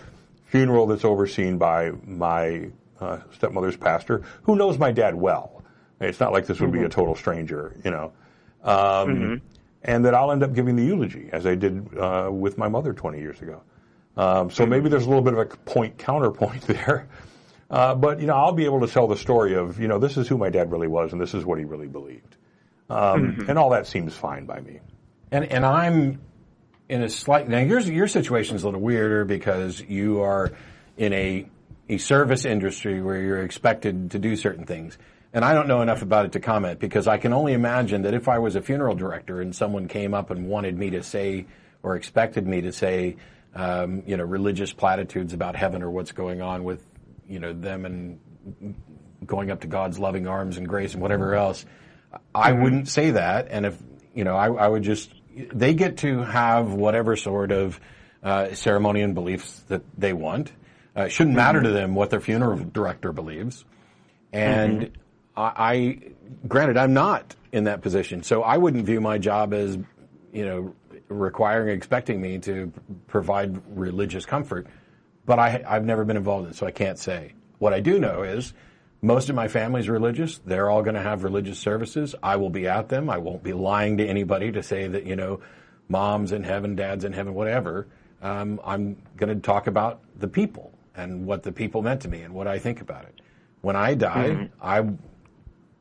funeral 0.46 0.86
that's 0.86 1.04
overseen 1.04 1.58
by 1.58 1.92
my 2.06 2.70
uh, 2.98 3.18
stepmother's 3.34 3.76
pastor, 3.76 4.22
who 4.44 4.56
knows 4.56 4.78
my 4.78 4.90
dad 4.90 5.14
well. 5.14 5.62
It's 6.00 6.18
not 6.18 6.32
like 6.32 6.46
this 6.46 6.60
would 6.60 6.72
be 6.72 6.82
a 6.82 6.88
total 6.88 7.14
stranger, 7.14 7.76
you 7.84 7.90
know. 7.90 8.12
Um, 8.62 9.42
And 9.82 10.06
that 10.06 10.14
I'll 10.14 10.32
end 10.32 10.42
up 10.42 10.54
giving 10.54 10.76
the 10.76 10.84
eulogy, 10.84 11.28
as 11.30 11.44
I 11.46 11.56
did 11.56 11.94
uh, 11.98 12.30
with 12.32 12.56
my 12.56 12.68
mother 12.68 12.94
20 12.94 13.18
years 13.18 13.42
ago. 13.42 13.60
Um, 14.16 14.50
so 14.50 14.64
maybe 14.64 14.88
there's 14.88 15.04
a 15.04 15.08
little 15.08 15.22
bit 15.22 15.34
of 15.34 15.40
a 15.40 15.44
point 15.44 15.98
counterpoint 15.98 16.62
there. 16.66 17.06
Uh, 17.68 17.94
but 17.94 18.18
you 18.18 18.26
know, 18.26 18.34
I'll 18.34 18.52
be 18.52 18.64
able 18.64 18.80
to 18.80 18.86
tell 18.86 19.08
the 19.08 19.16
story 19.16 19.54
of 19.56 19.78
you 19.78 19.88
know 19.88 19.98
this 19.98 20.16
is 20.16 20.26
who 20.26 20.38
my 20.38 20.48
dad 20.48 20.72
really 20.72 20.88
was, 20.88 21.12
and 21.12 21.20
this 21.20 21.34
is 21.34 21.44
what 21.44 21.58
he 21.58 21.64
really 21.66 21.88
believed, 21.88 22.36
um, 22.88 23.44
and 23.48 23.58
all 23.58 23.70
that 23.70 23.86
seems 23.86 24.14
fine 24.14 24.46
by 24.46 24.60
me. 24.60 24.80
And 25.34 25.46
and 25.46 25.66
I'm 25.66 26.20
in 26.88 27.02
a 27.02 27.08
slight 27.08 27.48
now 27.48 27.58
your 27.58 27.80
your 27.80 28.06
situation 28.06 28.54
is 28.54 28.62
a 28.62 28.66
little 28.66 28.80
weirder 28.80 29.24
because 29.24 29.80
you 29.80 30.20
are 30.20 30.52
in 30.96 31.12
a 31.12 31.48
a 31.88 31.98
service 31.98 32.44
industry 32.44 33.02
where 33.02 33.20
you're 33.20 33.42
expected 33.42 34.12
to 34.12 34.20
do 34.20 34.36
certain 34.36 34.64
things. 34.64 34.96
And 35.32 35.44
I 35.44 35.52
don't 35.52 35.66
know 35.66 35.82
enough 35.82 36.02
about 36.02 36.26
it 36.26 36.32
to 36.32 36.40
comment 36.40 36.78
because 36.78 37.08
I 37.08 37.18
can 37.18 37.32
only 37.32 37.52
imagine 37.52 38.02
that 38.02 38.14
if 38.14 38.28
I 38.28 38.38
was 38.38 38.54
a 38.54 38.62
funeral 38.62 38.94
director 38.94 39.40
and 39.40 39.52
someone 39.52 39.88
came 39.88 40.14
up 40.14 40.30
and 40.30 40.46
wanted 40.46 40.78
me 40.78 40.90
to 40.90 41.02
say 41.02 41.46
or 41.82 41.96
expected 41.96 42.46
me 42.46 42.60
to 42.60 42.72
say, 42.72 43.16
um, 43.56 44.04
you 44.06 44.16
know, 44.16 44.22
religious 44.22 44.72
platitudes 44.72 45.32
about 45.32 45.56
heaven 45.56 45.82
or 45.82 45.90
what's 45.90 46.12
going 46.12 46.42
on 46.42 46.62
with, 46.62 46.86
you 47.28 47.40
know, 47.40 47.52
them 47.52 47.84
and 47.84 48.20
going 49.26 49.50
up 49.50 49.62
to 49.62 49.66
God's 49.66 49.98
loving 49.98 50.28
arms 50.28 50.58
and 50.58 50.68
grace 50.68 50.92
and 50.92 51.02
whatever 51.02 51.34
else, 51.34 51.66
I 52.32 52.52
wouldn't 52.52 52.86
say 52.86 53.10
that. 53.10 53.48
And 53.50 53.66
if, 53.66 53.76
you 54.14 54.22
know, 54.22 54.36
I, 54.36 54.46
I 54.46 54.68
would 54.68 54.84
just, 54.84 55.12
they 55.52 55.74
get 55.74 55.98
to 55.98 56.18
have 56.18 56.72
whatever 56.72 57.16
sort 57.16 57.52
of 57.52 57.80
uh, 58.22 58.54
ceremony 58.54 59.02
and 59.02 59.14
beliefs 59.14 59.60
that 59.68 59.82
they 59.98 60.12
want. 60.12 60.52
Uh, 60.96 61.02
it 61.02 61.10
shouldn't 61.10 61.36
matter 61.36 61.62
to 61.62 61.70
them 61.70 61.94
what 61.94 62.10
their 62.10 62.20
funeral 62.20 62.58
director 62.58 63.12
believes. 63.12 63.64
And 64.32 64.96
I, 65.36 65.42
I, 65.42 65.98
granted, 66.46 66.76
I'm 66.76 66.94
not 66.94 67.34
in 67.52 67.64
that 67.64 67.82
position, 67.82 68.22
so 68.22 68.42
I 68.42 68.56
wouldn't 68.56 68.86
view 68.86 69.00
my 69.00 69.18
job 69.18 69.52
as, 69.52 69.76
you 70.32 70.44
know, 70.44 70.74
requiring, 71.08 71.76
expecting 71.76 72.20
me 72.20 72.38
to 72.40 72.72
provide 73.06 73.60
religious 73.76 74.24
comfort. 74.24 74.66
But 75.26 75.38
I, 75.38 75.62
I've 75.66 75.84
never 75.84 76.04
been 76.04 76.16
involved 76.16 76.46
in 76.46 76.50
it, 76.52 76.56
so 76.56 76.66
I 76.66 76.70
can't 76.70 76.98
say. 76.98 77.34
What 77.58 77.72
I 77.72 77.80
do 77.80 77.98
know 77.98 78.22
is 78.22 78.52
most 79.04 79.28
of 79.28 79.36
my 79.36 79.48
family's 79.48 79.88
religious. 79.88 80.38
They're 80.46 80.70
all 80.70 80.82
going 80.82 80.94
to 80.94 81.02
have 81.02 81.24
religious 81.24 81.58
services. 81.58 82.14
I 82.22 82.36
will 82.36 82.48
be 82.48 82.66
at 82.66 82.88
them. 82.88 83.10
I 83.10 83.18
won't 83.18 83.42
be 83.42 83.52
lying 83.52 83.98
to 83.98 84.06
anybody 84.06 84.50
to 84.52 84.62
say 84.62 84.88
that, 84.88 85.04
you 85.04 85.14
know, 85.14 85.40
mom's 85.88 86.32
in 86.32 86.42
heaven, 86.42 86.74
dad's 86.74 87.04
in 87.04 87.12
heaven, 87.12 87.34
whatever. 87.34 87.86
Um, 88.22 88.60
I'm 88.64 88.96
going 89.18 89.28
to 89.28 89.40
talk 89.40 89.66
about 89.66 90.00
the 90.18 90.26
people 90.26 90.72
and 90.96 91.26
what 91.26 91.42
the 91.42 91.52
people 91.52 91.82
meant 91.82 92.00
to 92.02 92.08
me 92.08 92.22
and 92.22 92.32
what 92.32 92.46
I 92.46 92.58
think 92.58 92.80
about 92.80 93.04
it. 93.04 93.20
When 93.60 93.76
I 93.76 93.92
die, 93.92 94.48
I 94.62 94.88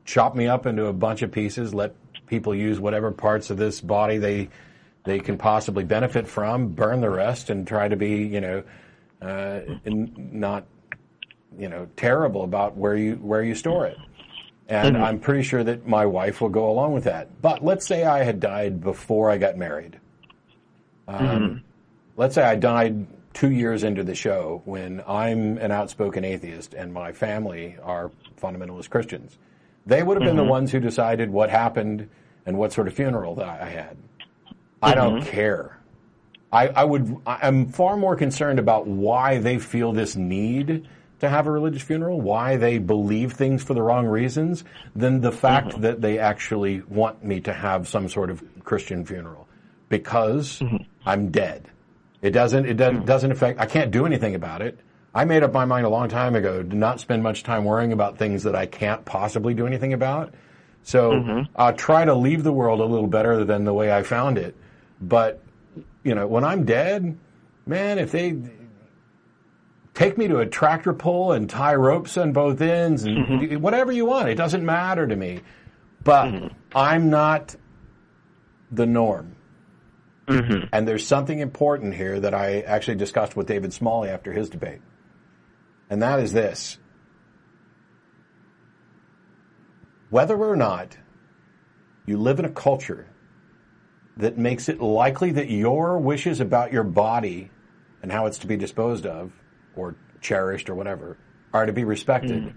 chop 0.04 0.34
me 0.34 0.46
up 0.46 0.66
into 0.66 0.86
a 0.86 0.92
bunch 0.92 1.22
of 1.22 1.32
pieces, 1.32 1.72
let 1.72 1.94
people 2.26 2.54
use 2.54 2.78
whatever 2.78 3.10
parts 3.10 3.48
of 3.48 3.56
this 3.56 3.80
body 3.80 4.18
they 4.18 4.50
they 5.04 5.18
can 5.18 5.36
possibly 5.36 5.84
benefit 5.84 6.26
from, 6.26 6.68
burn 6.68 7.00
the 7.00 7.10
rest, 7.10 7.50
and 7.50 7.66
try 7.66 7.88
to 7.88 7.96
be, 7.96 8.22
you 8.22 8.40
know, 8.40 8.62
uh, 9.20 9.60
not, 9.84 10.66
you 11.58 11.68
know, 11.68 11.88
terrible 11.96 12.44
about 12.44 12.76
where 12.76 12.96
you 12.96 13.14
where 13.16 13.42
you 13.42 13.54
store 13.54 13.86
it. 13.86 13.98
And 14.68 14.96
mm-hmm. 14.96 15.04
I'm 15.04 15.20
pretty 15.20 15.42
sure 15.42 15.62
that 15.62 15.86
my 15.86 16.06
wife 16.06 16.40
will 16.40 16.48
go 16.48 16.70
along 16.70 16.94
with 16.94 17.04
that. 17.04 17.42
But 17.42 17.62
let's 17.62 17.86
say 17.86 18.04
I 18.04 18.24
had 18.24 18.40
died 18.40 18.80
before 18.80 19.30
I 19.30 19.36
got 19.36 19.56
married. 19.56 20.00
Um, 21.06 21.18
mm-hmm. 21.18 21.56
Let's 22.16 22.34
say 22.34 22.42
I 22.42 22.56
died 22.56 23.06
two 23.34 23.50
years 23.50 23.82
into 23.82 24.04
the 24.04 24.14
show 24.14 24.62
when 24.64 25.02
I'm 25.06 25.58
an 25.58 25.70
outspoken 25.70 26.24
atheist 26.24 26.72
and 26.72 26.92
my 26.92 27.12
family 27.12 27.76
are 27.82 28.10
fundamentalist 28.40 28.88
Christians. 28.88 29.38
They 29.86 30.02
would 30.02 30.16
have 30.16 30.24
been 30.24 30.36
the 30.36 30.42
mm-hmm. 30.42 30.50
ones 30.50 30.72
who 30.72 30.80
decided 30.80 31.28
what 31.28 31.50
happened 31.50 32.08
and 32.46 32.56
what 32.56 32.72
sort 32.72 32.88
of 32.88 32.94
funeral 32.94 33.34
that 33.34 33.60
I 33.60 33.68
had. 33.68 33.98
I 34.82 34.94
don't 34.94 35.22
care. 35.24 35.78
I, 36.52 36.68
I 36.68 36.84
would. 36.84 37.16
I'm 37.26 37.66
far 37.66 37.96
more 37.96 38.14
concerned 38.16 38.58
about 38.58 38.86
why 38.86 39.38
they 39.38 39.58
feel 39.58 39.92
this 39.92 40.14
need 40.14 40.86
to 41.20 41.28
have 41.28 41.46
a 41.46 41.50
religious 41.50 41.82
funeral, 41.82 42.20
why 42.20 42.56
they 42.56 42.78
believe 42.78 43.32
things 43.32 43.62
for 43.62 43.74
the 43.74 43.82
wrong 43.82 44.06
reasons, 44.06 44.64
than 44.94 45.20
the 45.20 45.32
fact 45.32 45.68
mm-hmm. 45.68 45.82
that 45.82 46.00
they 46.00 46.18
actually 46.18 46.82
want 46.82 47.24
me 47.24 47.40
to 47.40 47.52
have 47.52 47.88
some 47.88 48.08
sort 48.08 48.30
of 48.30 48.42
Christian 48.64 49.04
funeral 49.04 49.48
because 49.88 50.58
mm-hmm. 50.58 50.84
I'm 51.06 51.30
dead. 51.30 51.70
It 52.22 52.30
doesn't. 52.30 52.66
It 52.66 52.74
doesn't, 52.74 53.02
mm. 53.02 53.06
doesn't 53.06 53.32
affect. 53.32 53.60
I 53.60 53.66
can't 53.66 53.90
do 53.90 54.06
anything 54.06 54.34
about 54.34 54.62
it. 54.62 54.80
I 55.14 55.24
made 55.26 55.42
up 55.42 55.52
my 55.52 55.66
mind 55.66 55.86
a 55.86 55.90
long 55.90 56.08
time 56.08 56.34
ago 56.34 56.62
to 56.62 56.74
not 56.74 56.98
spend 56.98 57.22
much 57.22 57.42
time 57.42 57.64
worrying 57.64 57.92
about 57.92 58.18
things 58.18 58.42
that 58.44 58.56
I 58.56 58.66
can't 58.66 59.04
possibly 59.04 59.54
do 59.54 59.66
anything 59.66 59.92
about. 59.92 60.34
So 60.82 61.12
mm-hmm. 61.12 61.52
I'll 61.54 61.74
try 61.74 62.04
to 62.04 62.14
leave 62.14 62.42
the 62.42 62.52
world 62.52 62.80
a 62.80 62.84
little 62.84 63.06
better 63.06 63.44
than 63.44 63.64
the 63.64 63.74
way 63.74 63.92
I 63.92 64.02
found 64.02 64.38
it. 64.38 64.56
But 65.00 65.42
you 66.02 66.14
know, 66.14 66.26
when 66.26 66.44
I'm 66.44 66.64
dead, 66.64 67.16
man, 67.66 67.98
if 67.98 68.10
they 68.10 68.36
take 69.94 70.18
me 70.18 70.28
to 70.28 70.38
a 70.38 70.46
tractor 70.46 70.92
pull 70.92 71.32
and 71.32 71.48
tie 71.48 71.74
ropes 71.74 72.16
on 72.16 72.32
both 72.32 72.60
ends 72.60 73.04
and 73.04 73.18
mm-hmm. 73.18 73.46
do 73.46 73.58
whatever 73.58 73.92
you 73.92 74.04
want, 74.06 74.28
it 74.28 74.34
doesn't 74.34 74.64
matter 74.64 75.06
to 75.06 75.16
me. 75.16 75.40
But 76.02 76.26
mm-hmm. 76.26 76.46
I'm 76.76 77.10
not 77.10 77.56
the 78.70 78.86
norm. 78.86 79.36
Mm-hmm. 80.26 80.68
And 80.72 80.88
there's 80.88 81.06
something 81.06 81.38
important 81.38 81.94
here 81.94 82.18
that 82.18 82.34
I 82.34 82.60
actually 82.60 82.96
discussed 82.96 83.36
with 83.36 83.46
David 83.46 83.72
Smalley 83.72 84.08
after 84.08 84.32
his 84.32 84.50
debate. 84.50 84.80
And 85.88 86.02
that 86.02 86.18
is 86.18 86.32
this. 86.32 86.78
Whether 90.10 90.36
or 90.36 90.56
not 90.56 90.96
you 92.06 92.18
live 92.18 92.38
in 92.38 92.44
a 92.44 92.50
culture 92.50 93.06
that 94.16 94.38
makes 94.38 94.68
it 94.68 94.80
likely 94.80 95.32
that 95.32 95.50
your 95.50 95.98
wishes 95.98 96.40
about 96.40 96.72
your 96.72 96.84
body 96.84 97.50
and 98.02 98.12
how 98.12 98.26
it's 98.26 98.38
to 98.38 98.46
be 98.46 98.56
disposed 98.56 99.06
of 99.06 99.32
or 99.76 99.96
cherished 100.20 100.70
or 100.70 100.74
whatever 100.74 101.18
are 101.52 101.66
to 101.66 101.72
be 101.72 101.84
respected 101.84 102.42
hmm. 102.42 102.48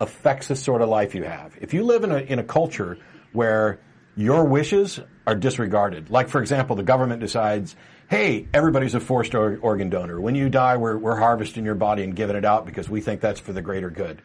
affects 0.00 0.48
the 0.48 0.56
sort 0.56 0.82
of 0.82 0.88
life 0.88 1.14
you 1.14 1.24
have. 1.24 1.56
If 1.60 1.74
you 1.74 1.84
live 1.84 2.04
in 2.04 2.12
a, 2.12 2.18
in 2.18 2.38
a 2.38 2.44
culture 2.44 2.98
where 3.32 3.80
your 4.16 4.44
wishes 4.44 4.98
are 5.26 5.34
disregarded. 5.34 6.10
Like, 6.10 6.28
for 6.28 6.40
example, 6.40 6.74
the 6.74 6.82
government 6.82 7.20
decides, 7.20 7.76
hey, 8.08 8.48
everybody's 8.54 8.94
a 8.94 9.00
forced 9.00 9.34
or- 9.34 9.58
organ 9.60 9.90
donor. 9.90 10.20
When 10.20 10.34
you 10.34 10.48
die, 10.48 10.78
we're, 10.78 10.96
we're 10.96 11.16
harvesting 11.16 11.64
your 11.64 11.74
body 11.74 12.02
and 12.02 12.16
giving 12.16 12.36
it 12.36 12.44
out 12.44 12.64
because 12.64 12.88
we 12.88 13.00
think 13.00 13.20
that's 13.20 13.40
for 13.40 13.52
the 13.52 13.62
greater 13.62 13.90
good. 13.90 14.22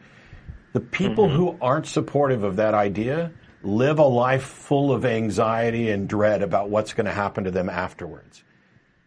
The 0.72 0.80
people 0.80 1.26
mm-hmm. 1.26 1.36
who 1.36 1.58
aren't 1.60 1.86
supportive 1.86 2.44
of 2.44 2.56
that 2.56 2.72
idea 2.72 3.32
live 3.62 3.98
a 3.98 4.04
life 4.04 4.44
full 4.44 4.92
of 4.92 5.04
anxiety 5.04 5.90
and 5.90 6.08
dread 6.08 6.42
about 6.42 6.70
what's 6.70 6.94
going 6.94 7.06
to 7.06 7.12
happen 7.12 7.44
to 7.44 7.50
them 7.50 7.68
afterwards. 7.68 8.42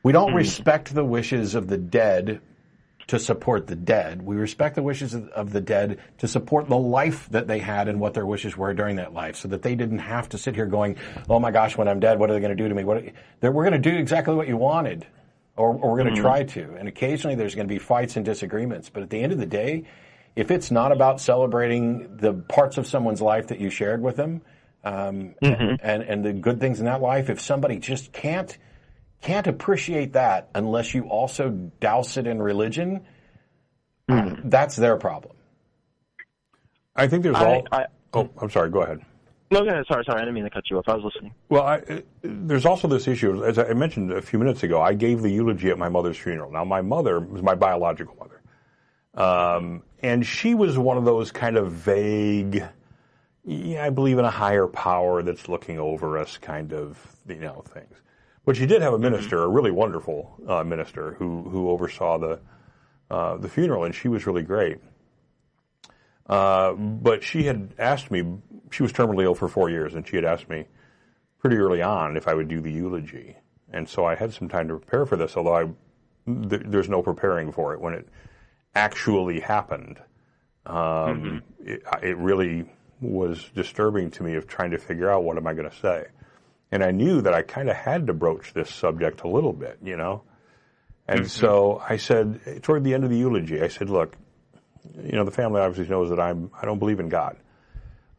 We 0.04 0.12
don't 0.12 0.32
hmm. 0.32 0.38
respect 0.38 0.94
the 0.94 1.04
wishes 1.04 1.56
of 1.56 1.68
the 1.68 1.78
dead 1.78 2.42
to 3.08 3.20
support 3.20 3.68
the 3.68 3.76
dead. 3.76 4.22
We 4.22 4.36
respect 4.36 4.76
the 4.76 4.82
wishes 4.82 5.14
of, 5.14 5.52
the 5.54 5.62
dead 5.62 6.00
to 6.18 6.28
support 6.28 6.68
the 6.68 6.78
life 6.78 7.30
that 7.30 7.48
they 7.48 7.60
had 7.60 7.88
and 7.88 8.00
what 8.00 8.14
their 8.16 8.26
wishes 8.26 8.58
were 8.58 8.74
during 8.74 8.96
that 8.96 9.14
life, 9.14 9.36
so 9.36 9.48
that 9.50 9.62
they 9.62 9.76
didn't 9.76 10.00
have 10.00 10.30
to 10.30 10.38
sit 10.38 10.56
here 10.56 10.66
going, 10.66 10.98
"Oh 11.30 11.40
my 11.40 11.52
gosh, 11.52 11.78
when 11.78 11.88
I'm 11.88 12.00
dead, 12.00 12.18
what 12.20 12.30
are 12.30 12.34
they 12.34 12.40
going 12.40 12.56
to 12.56 12.62
do 12.62 12.68
to 12.68 12.76
me?" 12.76 12.84
What 12.84 13.04
they're, 13.40 13.52
we're 13.52 13.64
going 13.70 13.82
to 13.82 13.90
do 13.92 13.96
exactly 13.96 14.34
what 14.34 14.48
you 14.48 14.58
wanted, 14.58 15.06
or, 15.56 15.70
or 15.70 15.92
we're 15.92 16.04
going 16.04 16.16
to 16.16 16.22
try 16.22 16.44
to. 16.44 16.76
And 16.76 16.88
occasionally, 16.88 17.36
there's 17.36 17.54
going 17.54 17.68
to 17.68 17.74
be 17.74 17.80
fights 17.80 18.16
and 18.16 18.26
disagreements. 18.26 18.90
But 18.90 19.04
at 19.04 19.10
the 19.12 19.22
end 19.22 19.32
of 19.32 19.38
the 19.38 19.46
day, 19.46 19.84
if 20.36 20.50
it's 20.50 20.72
not 20.72 20.92
about 20.92 21.22
celebrating 21.22 22.18
the 22.18 22.34
parts 22.34 22.78
of 22.78 22.88
someone's 22.88 23.22
life 23.22 23.48
that 23.48 23.60
you 23.60 23.70
shared 23.70 24.02
with 24.02 24.16
them, 24.16 24.42
um, 24.84 25.36
and 25.82 26.04
and 26.04 26.26
the 26.26 26.34
good 26.34 26.60
things 26.60 26.80
in 26.80 26.86
that 26.86 27.02
life, 27.02 27.30
if 27.30 27.40
somebody 27.40 27.78
just 27.78 28.12
can't 28.12 28.58
can't 29.22 29.48
appreciate 29.48 30.14
that 30.14 30.50
unless 30.54 30.94
you 30.94 31.04
also 31.04 31.50
douse 31.50 32.18
it 32.18 32.28
in 32.28 32.42
religion, 32.42 33.06
uh, 34.10 34.36
that's 34.44 34.76
their 34.76 34.98
problem. 34.98 35.36
I 36.96 37.08
think 37.08 37.24
there's 37.24 37.36
I- 37.36 37.46
all. 37.46 37.68
I- 37.72 37.86
oh, 38.14 38.30
I'm 38.42 38.50
sorry. 38.50 38.70
Go 38.70 38.82
ahead. 38.82 39.02
No, 39.52 39.62
go 39.64 39.70
ahead. 39.70 39.86
Sorry, 39.88 40.04
sorry. 40.06 40.18
I 40.18 40.22
didn't 40.22 40.34
mean 40.34 40.44
to 40.46 40.50
cut 40.50 40.64
you 40.70 40.78
off. 40.78 40.86
I 40.88 40.96
was 40.96 41.04
listening. 41.04 41.34
Well, 41.50 41.64
I, 41.64 41.76
uh, 41.78 42.00
there's 42.22 42.66
also 42.66 42.88
this 42.88 43.08
issue, 43.08 43.44
as 43.46 43.60
I 43.60 43.74
mentioned 43.74 44.12
a 44.12 44.22
few 44.22 44.40
minutes 44.40 44.64
ago. 44.64 44.82
I 44.82 44.94
gave 44.94 45.22
the 45.22 45.30
eulogy 45.30 45.70
at 45.70 45.78
my 45.78 45.88
mother's 45.90 46.18
funeral. 46.18 46.52
Now, 46.52 46.64
my 46.64 46.82
mother 46.82 47.20
was 47.20 47.42
my 47.44 47.54
biological 47.54 48.16
mother, 48.16 48.42
um, 49.14 49.84
and 50.02 50.26
she 50.26 50.56
was 50.56 50.78
one 50.78 50.98
of 50.98 51.06
those 51.06 51.32
kind 51.32 51.58
of 51.58 51.72
vague. 51.72 52.64
Yeah, 53.44 53.86
I 53.86 53.92
believe 53.92 54.18
in 54.18 54.26
a 54.26 54.32
higher 54.32 54.66
power 54.66 55.22
that's 55.22 55.48
looking 55.48 55.78
over 55.78 56.18
us, 56.18 56.38
kind 56.38 56.74
of 56.74 56.98
you 57.28 57.36
know 57.36 57.64
things. 57.68 57.96
But 58.46 58.56
she 58.56 58.66
did 58.68 58.82
have 58.82 58.94
a 58.94 59.00
minister, 59.00 59.44
a 59.44 59.48
really 59.48 59.72
wonderful 59.72 60.36
uh, 60.48 60.64
minister, 60.64 61.16
who 61.18 61.44
who 61.50 61.70
oversaw 61.70 62.18
the 62.20 62.40
uh, 63.10 63.38
the 63.38 63.50
funeral, 63.50 63.84
and 63.84 63.94
she 63.94 64.08
was 64.08 64.26
really 64.28 64.44
great. 64.44 64.80
Uh, 66.28 66.74
but 66.74 67.24
she 67.24 67.44
had 67.44 67.74
asked 67.78 68.10
me, 68.10 68.24
she 68.72 68.84
was 68.84 68.92
terminally 68.92 69.24
ill 69.24 69.36
for 69.36 69.48
four 69.48 69.70
years, 69.70 69.94
and 69.94 70.08
she 70.08 70.16
had 70.16 70.26
asked 70.26 70.50
me 70.50 70.66
pretty 71.40 71.58
early 71.58 71.82
on 71.82 72.18
if 72.18 72.28
I 72.28 72.34
would 72.34 72.48
do 72.48 72.62
the 72.62 72.72
eulogy. 72.72 73.36
And 73.72 73.88
so 73.88 74.06
I 74.06 74.16
had 74.16 74.34
some 74.34 74.50
time 74.50 74.68
to 74.70 74.78
prepare 74.78 75.06
for 75.06 75.18
this, 75.18 75.38
although 75.38 75.56
I, 75.56 75.64
th- 76.50 76.64
there's 76.66 76.90
no 76.90 77.04
preparing 77.04 77.52
for 77.52 77.74
it. 77.74 77.82
When 77.82 77.94
it 77.94 78.08
actually 78.74 79.40
happened, 79.40 80.00
um, 80.66 81.44
it, 81.60 81.84
it 82.02 82.18
really 82.18 82.66
was 83.02 83.48
disturbing 83.54 84.10
to 84.12 84.24
me 84.24 84.36
of 84.36 84.48
trying 84.48 84.72
to 84.72 84.80
figure 84.80 85.12
out 85.12 85.24
what 85.24 85.38
am 85.38 85.46
I 85.46 85.54
going 85.54 85.70
to 85.70 85.78
say. 85.78 86.06
And 86.76 86.84
I 86.84 86.92
knew 86.92 87.22
that 87.22 87.34
I 87.34 87.42
kind 87.42 87.70
of 87.70 87.78
had 87.78 88.08
to 88.08 88.14
broach 88.14 88.52
this 88.52 88.70
subject 88.70 89.22
a 89.22 89.30
little 89.30 89.54
bit, 89.54 89.78
you 89.82 89.96
know? 89.96 90.24
And 91.08 91.22
mm-hmm. 91.22 91.28
so 91.30 91.82
I 91.88 91.96
said, 91.96 92.62
toward 92.64 92.84
the 92.84 92.94
end 92.94 93.06
of 93.06 93.10
the 93.10 93.18
eulogy, 93.18 93.62
I 93.62 93.70
said, 93.70 93.90
look, 93.90 94.18
you 95.02 95.14
know, 95.14 95.24
the 95.24 95.32
family 95.32 95.62
obviously 95.62 95.90
knows 95.90 96.10
that 96.10 96.20
I'm, 96.20 96.52
I 96.62 96.66
don't 96.66 96.78
believe 96.78 97.00
in 97.00 97.08
God. 97.08 97.38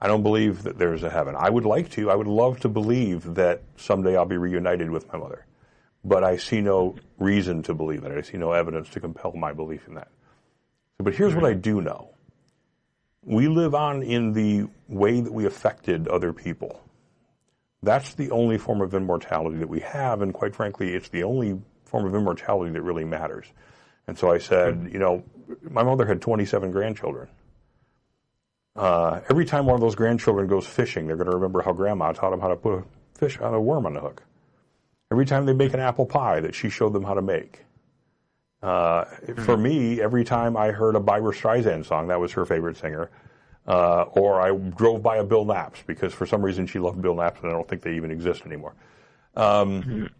I 0.00 0.06
don't 0.06 0.22
believe 0.22 0.62
that 0.62 0.78
there's 0.78 1.02
a 1.02 1.10
heaven. 1.10 1.34
I 1.36 1.50
would 1.50 1.66
like 1.66 1.90
to. 1.90 2.10
I 2.10 2.14
would 2.14 2.26
love 2.26 2.60
to 2.60 2.70
believe 2.70 3.34
that 3.34 3.60
someday 3.76 4.16
I'll 4.16 4.24
be 4.24 4.38
reunited 4.38 4.88
with 4.90 5.06
my 5.12 5.18
mother. 5.18 5.44
But 6.02 6.24
I 6.24 6.38
see 6.38 6.62
no 6.62 6.96
reason 7.18 7.62
to 7.64 7.74
believe 7.74 8.00
that. 8.04 8.12
I 8.12 8.22
see 8.22 8.38
no 8.38 8.52
evidence 8.52 8.88
to 8.90 9.00
compel 9.00 9.32
my 9.32 9.52
belief 9.52 9.86
in 9.86 9.96
that. 9.96 10.08
But 10.96 11.12
here's 11.12 11.34
what 11.34 11.44
I 11.44 11.52
mm-hmm. 11.52 11.60
do 11.60 11.82
know. 11.82 12.08
We 13.22 13.48
live 13.48 13.74
on 13.74 14.02
in 14.02 14.32
the 14.32 14.68
way 14.88 15.20
that 15.20 15.32
we 15.32 15.44
affected 15.44 16.08
other 16.08 16.32
people. 16.32 16.80
That's 17.82 18.14
the 18.14 18.30
only 18.30 18.58
form 18.58 18.80
of 18.80 18.94
immortality 18.94 19.58
that 19.58 19.68
we 19.68 19.80
have, 19.80 20.22
and 20.22 20.32
quite 20.32 20.54
frankly, 20.56 20.94
it's 20.94 21.08
the 21.08 21.22
only 21.24 21.60
form 21.84 22.06
of 22.06 22.14
immortality 22.14 22.72
that 22.72 22.82
really 22.82 23.04
matters. 23.04 23.46
And 24.06 24.18
so 24.18 24.30
I 24.30 24.38
said, 24.38 24.88
you 24.92 24.98
know, 24.98 25.24
my 25.62 25.82
mother 25.82 26.06
had 26.06 26.20
27 26.20 26.70
grandchildren. 26.70 27.28
Uh, 28.74 29.20
every 29.30 29.44
time 29.44 29.66
one 29.66 29.74
of 29.74 29.80
those 29.80 29.94
grandchildren 29.94 30.46
goes 30.46 30.66
fishing, 30.66 31.06
they're 31.06 31.16
going 31.16 31.30
to 31.30 31.34
remember 31.36 31.62
how 31.62 31.72
grandma 31.72 32.12
taught 32.12 32.30
them 32.30 32.40
how 32.40 32.48
to 32.48 32.56
put 32.56 32.78
a 32.78 32.84
fish 33.18 33.38
on 33.38 33.54
a 33.54 33.60
worm 33.60 33.86
on 33.86 33.94
the 33.94 34.00
hook. 34.00 34.22
Every 35.10 35.24
time 35.24 35.46
they 35.46 35.52
make 35.54 35.72
an 35.72 35.80
apple 35.80 36.06
pie 36.06 36.40
that 36.40 36.54
she 36.54 36.68
showed 36.68 36.92
them 36.92 37.04
how 37.04 37.14
to 37.14 37.22
make. 37.22 37.64
Uh, 38.62 39.04
For 39.44 39.56
me, 39.56 40.00
every 40.00 40.24
time 40.24 40.56
I 40.56 40.72
heard 40.72 40.96
a 40.96 41.00
Barbra 41.00 41.32
Streisand 41.32 41.86
song, 41.86 42.08
that 42.08 42.20
was 42.20 42.32
her 42.32 42.44
favorite 42.44 42.76
singer, 42.76 43.10
uh, 43.66 44.02
or 44.12 44.40
I 44.40 44.56
drove 44.56 45.02
by 45.02 45.16
a 45.16 45.24
Bill 45.24 45.44
Knapp's 45.44 45.82
because 45.86 46.12
for 46.12 46.26
some 46.26 46.42
reason 46.42 46.66
she 46.66 46.78
loved 46.78 47.00
Bill 47.00 47.14
Knapp's 47.14 47.40
and 47.42 47.50
I 47.50 47.54
don't 47.54 47.68
think 47.68 47.82
they 47.82 47.94
even 47.94 48.10
exist 48.10 48.46
anymore. 48.46 48.74
Um, 49.34 50.10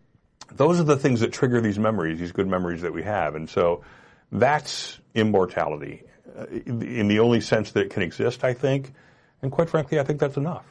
those 0.53 0.81
are 0.81 0.85
the 0.85 0.97
things 0.97 1.21
that 1.21 1.33
trigger 1.33 1.61
these 1.61 1.79
memories, 1.79 2.19
these 2.19 2.33
good 2.33 2.47
memories 2.47 2.83
that 2.83 2.93
we 2.93 3.03
have. 3.03 3.35
And 3.35 3.49
so 3.49 3.83
that's 4.31 5.01
immortality 5.15 6.03
uh, 6.37 6.47
in 6.47 7.09
the 7.09 7.21
only 7.21 7.41
sense 7.41 7.71
that 7.73 7.81
it 7.81 7.91
can 7.91 8.03
exist, 8.03 8.45
I 8.45 8.53
think. 8.53 8.93
And 9.43 9.51
quite 9.51 9.71
frankly, 9.71 9.99
I 9.99 10.05
think 10.05 10.21
that's 10.21 10.37
enough. 10.37 10.67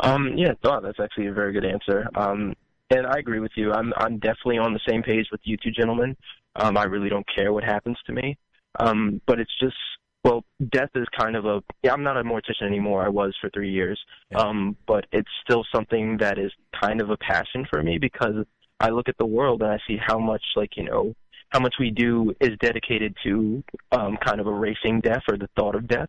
Um, 0.00 0.32
yeah, 0.36 0.52
that's 0.62 1.00
actually 1.00 1.28
a 1.28 1.32
very 1.32 1.52
good 1.52 1.64
answer. 1.64 2.08
Um, 2.14 2.54
and 2.90 3.06
I 3.06 3.18
agree 3.18 3.40
with 3.40 3.52
you. 3.56 3.72
I'm 3.72 3.92
I'm 3.96 4.18
definitely 4.18 4.58
on 4.58 4.72
the 4.74 4.80
same 4.86 5.02
page 5.02 5.26
with 5.30 5.40
you 5.44 5.56
two 5.56 5.70
gentlemen. 5.70 6.16
Um, 6.56 6.76
I 6.76 6.84
really 6.84 7.08
don't 7.08 7.26
care 7.34 7.52
what 7.52 7.64
happens 7.64 7.96
to 8.06 8.12
me. 8.12 8.36
Um, 8.78 9.20
but 9.26 9.38
it's 9.40 9.52
just 9.60 9.76
well, 10.24 10.44
death 10.70 10.90
is 10.94 11.06
kind 11.18 11.36
of 11.36 11.46
a 11.46 11.62
yeah. 11.82 11.92
I'm 11.92 12.02
not 12.02 12.16
a 12.16 12.22
mortician 12.22 12.66
anymore. 12.66 13.04
I 13.04 13.08
was 13.08 13.34
for 13.40 13.50
three 13.50 13.70
years. 13.70 14.00
Um, 14.34 14.76
but 14.86 15.06
it's 15.12 15.28
still 15.44 15.64
something 15.74 16.18
that 16.18 16.38
is 16.38 16.52
kind 16.80 17.00
of 17.00 17.10
a 17.10 17.16
passion 17.16 17.66
for 17.68 17.82
me 17.82 17.98
because 17.98 18.46
I 18.78 18.90
look 18.90 19.08
at 19.08 19.18
the 19.18 19.26
world 19.26 19.62
and 19.62 19.72
I 19.72 19.78
see 19.86 19.98
how 20.04 20.18
much 20.18 20.42
like 20.56 20.76
you 20.76 20.84
know 20.84 21.14
how 21.50 21.60
much 21.60 21.74
we 21.78 21.90
do 21.90 22.34
is 22.40 22.50
dedicated 22.60 23.14
to 23.24 23.62
um, 23.92 24.16
kind 24.24 24.40
of 24.40 24.46
erasing 24.46 25.00
death 25.00 25.22
or 25.28 25.36
the 25.36 25.48
thought 25.56 25.74
of 25.74 25.86
death. 25.86 26.08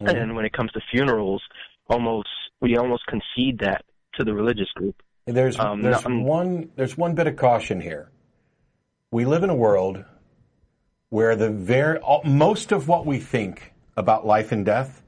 And 0.00 0.36
when 0.36 0.44
it 0.44 0.52
comes 0.52 0.72
to 0.72 0.80
funerals, 0.90 1.42
almost 1.88 2.28
we 2.60 2.76
almost 2.76 3.04
concede 3.06 3.60
that 3.60 3.84
to 4.14 4.24
the 4.24 4.34
religious 4.34 4.70
group. 4.74 5.00
There's 5.26 5.58
Um, 5.58 5.82
there's 5.82 6.06
no, 6.06 6.20
one 6.20 6.70
there's 6.76 6.96
one 6.96 7.14
bit 7.14 7.26
of 7.26 7.36
caution 7.36 7.80
here. 7.80 8.10
We 9.10 9.24
live 9.24 9.42
in 9.42 9.50
a 9.50 9.54
world 9.54 10.04
where 11.10 11.36
the 11.36 11.50
very 11.50 12.00
most 12.24 12.72
of 12.72 12.88
what 12.88 13.06
we 13.06 13.18
think 13.18 13.72
about 13.96 14.26
life 14.26 14.52
and 14.52 14.64
death 14.64 15.02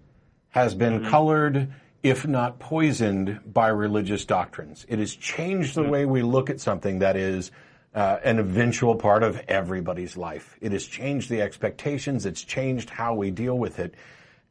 has 0.51 0.75
been 0.75 1.05
colored, 1.05 1.73
if 2.03 2.27
not 2.27 2.59
poisoned, 2.59 3.41
by 3.47 3.69
religious 3.69 4.25
doctrines. 4.25 4.87
It 4.89 4.99
has 4.99 5.15
changed 5.15 5.75
the 5.75 5.83
way 5.83 6.05
we 6.07 6.23
look 6.23 6.51
at 6.51 6.61
something 6.61 7.01
that 7.01 7.17
is 7.17 7.51
uh, 7.95 8.19
an 8.23 8.39
eventual 8.39 8.95
part 8.95 9.23
of 9.23 9.41
everybody's 9.49 10.17
life. 10.17 10.57
It 10.61 10.73
has 10.73 10.87
changed 10.87 11.29
the 11.31 11.43
expectations. 11.43 12.27
It's 12.27 12.43
changed 12.43 12.91
how 12.91 13.15
we 13.15 13.31
deal 13.31 13.59
with 13.59 13.79
it. 13.79 13.95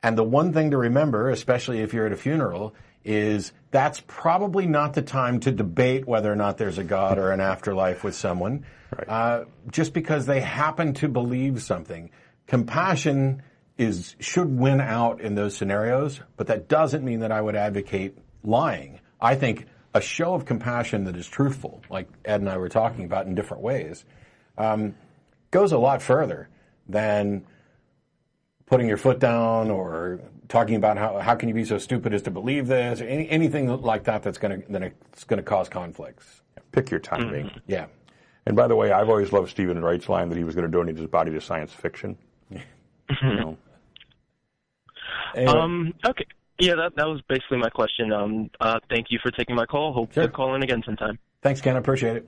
And 0.04 0.18
the 0.18 0.24
one 0.24 0.54
thing 0.54 0.72
to 0.72 0.78
remember, 0.78 1.30
especially 1.30 1.80
if 1.80 1.94
you're 1.94 2.06
at 2.06 2.12
a 2.12 2.18
funeral, 2.18 2.76
is 3.08 3.54
that's 3.72 4.04
probably 4.06 4.68
not 4.68 4.94
the 4.94 5.02
time 5.02 5.40
to 5.40 5.52
debate 5.52 6.06
whether 6.06 6.32
or 6.32 6.36
not 6.36 6.58
there's 6.58 6.78
a 6.78 6.84
God 6.84 7.18
or 7.18 7.32
an 7.32 7.40
afterlife 7.40 8.04
with 8.04 8.16
someone, 8.16 8.66
uh, 9.08 9.46
just 9.72 9.94
because 9.94 10.26
they 10.26 10.42
happen 10.42 10.94
to 10.96 11.08
believe 11.08 11.62
something. 11.62 12.10
Compassion 12.48 13.44
is 13.78 14.16
should 14.20 14.60
win 14.60 14.82
out 14.82 15.22
in 15.22 15.36
those 15.36 15.56
scenarios, 15.56 16.20
but 16.36 16.48
that 16.48 16.68
doesn't 16.68 17.04
mean 17.04 17.20
that 17.20 17.32
I 17.32 17.40
would 17.40 17.56
advocate 17.56 18.18
lying. 18.44 19.00
I 19.22 19.36
think 19.36 19.68
a 19.94 20.02
show 20.02 20.34
of 20.34 20.46
compassion 20.46 21.06
that 21.06 21.16
is 21.16 21.28
truthful, 21.28 21.82
like 21.90 22.10
Ed 22.26 22.42
and 22.42 22.50
I 22.50 22.58
were 22.58 22.70
talking 22.70 23.06
about 23.06 23.26
in 23.26 23.36
different 23.36 23.64
ways, 23.64 24.04
um, 24.58 24.96
goes 25.52 25.72
a 25.72 25.78
lot 25.78 26.02
further 26.02 26.50
than 26.90 27.46
putting 28.66 28.88
your 28.88 28.98
foot 28.98 29.20
down 29.20 29.72
or 29.72 30.20
talking 30.50 30.76
about 30.76 30.98
how, 30.98 31.20
how 31.20 31.36
can 31.36 31.50
you 31.50 31.56
be 31.56 31.66
so 31.66 31.78
stupid 31.78 32.14
as 32.14 32.22
to 32.24 32.32
believe 32.32 32.68
this 32.68 33.02
or 33.02 33.06
any, 33.06 33.30
anything 33.30 33.68
like 33.82 34.04
that 34.06 34.24
that's 34.24 34.38
going 34.38 34.62
to 34.62 34.68
that's 34.70 35.24
going 35.24 35.38
to 35.38 35.44
cause 35.44 35.70
conflicts. 35.70 36.42
Pick 36.72 36.90
your 36.92 37.00
timing. 37.00 37.52
Yeah. 37.68 37.88
And 38.46 38.56
by 38.56 38.68
the 38.68 38.76
way, 38.76 38.92
I've 38.92 39.10
always 39.10 39.34
loved 39.34 39.50
Steven 39.50 39.82
Wright's 39.84 40.08
line 40.08 40.30
that 40.30 40.38
he 40.38 40.44
was 40.44 40.56
going 40.56 40.66
to 40.66 40.72
donate 40.72 40.98
his 40.98 41.08
body 41.08 41.32
to 41.32 41.42
science 41.42 41.74
fiction. 41.74 42.18
You 42.50 42.60
know, 43.22 43.58
Anyway, 45.36 45.54
Um, 45.54 45.94
okay. 46.06 46.26
Yeah, 46.60 46.76
that 46.76 46.96
that 46.96 47.06
was 47.08 47.22
basically 47.28 47.58
my 47.58 47.70
question. 47.70 48.12
Um, 48.12 48.50
uh, 48.60 48.80
thank 48.90 49.08
you 49.12 49.20
for 49.22 49.32
taking 49.32 49.56
my 49.56 49.66
call. 49.66 49.94
Hope 49.94 50.12
Sure. 50.14 50.24
to 50.24 50.30
call 50.30 50.56
in 50.56 50.64
again 50.64 50.82
sometime. 50.86 51.20
thanks, 51.42 51.62
Ken. 51.62 51.76
I 51.76 51.80
appreciate 51.80 52.18
it. 52.18 52.28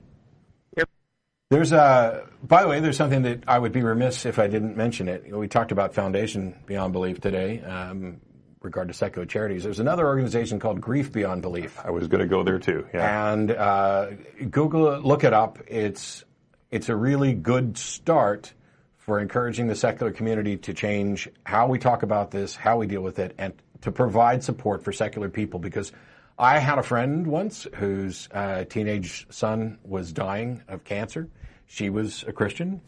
There's 1.50 1.72
a, 1.72 2.28
by 2.44 2.62
the 2.62 2.68
way, 2.68 2.78
there's 2.78 2.96
something 2.96 3.22
that 3.22 3.42
I 3.48 3.58
would 3.58 3.72
be 3.72 3.82
remiss 3.82 4.24
if 4.24 4.38
I 4.38 4.46
didn't 4.46 4.76
mention 4.76 5.08
it. 5.08 5.36
We 5.36 5.48
talked 5.48 5.72
about 5.72 5.94
Foundation 5.94 6.54
Beyond 6.64 6.92
Belief 6.92 7.20
today. 7.20 7.60
Um, 7.60 8.20
regard 8.62 8.86
to 8.86 8.94
secular 8.94 9.26
charities. 9.26 9.64
There's 9.64 9.80
another 9.80 10.06
organization 10.06 10.60
called 10.60 10.80
Grief 10.80 11.10
Beyond 11.10 11.42
Belief. 11.42 11.76
I 11.82 11.90
was 11.90 12.06
going 12.06 12.20
to 12.20 12.28
go 12.28 12.44
there 12.44 12.60
too. 12.60 12.86
Yeah. 12.94 13.32
And 13.32 13.50
uh, 13.50 14.10
Google 14.48 14.92
it, 14.92 15.04
look 15.04 15.24
it 15.24 15.32
up. 15.32 15.58
It's 15.66 16.22
it's 16.70 16.88
a 16.88 16.94
really 16.94 17.34
good 17.34 17.76
start 17.76 18.52
for 18.98 19.18
encouraging 19.18 19.66
the 19.66 19.74
secular 19.74 20.12
community 20.12 20.56
to 20.58 20.72
change 20.72 21.28
how 21.42 21.66
we 21.66 21.80
talk 21.80 22.04
about 22.04 22.30
this, 22.30 22.54
how 22.54 22.76
we 22.76 22.86
deal 22.86 23.02
with 23.02 23.18
it, 23.18 23.34
and 23.38 23.54
to 23.80 23.90
provide 23.90 24.44
support 24.44 24.84
for 24.84 24.92
secular 24.92 25.28
people. 25.28 25.58
Because 25.58 25.90
I 26.38 26.58
had 26.58 26.78
a 26.78 26.84
friend 26.84 27.26
once 27.26 27.66
whose 27.74 28.28
uh, 28.30 28.66
teenage 28.66 29.26
son 29.30 29.78
was 29.82 30.12
dying 30.12 30.62
of 30.68 30.84
cancer. 30.84 31.28
She 31.72 31.88
was 31.88 32.24
a 32.26 32.32
Christian. 32.32 32.80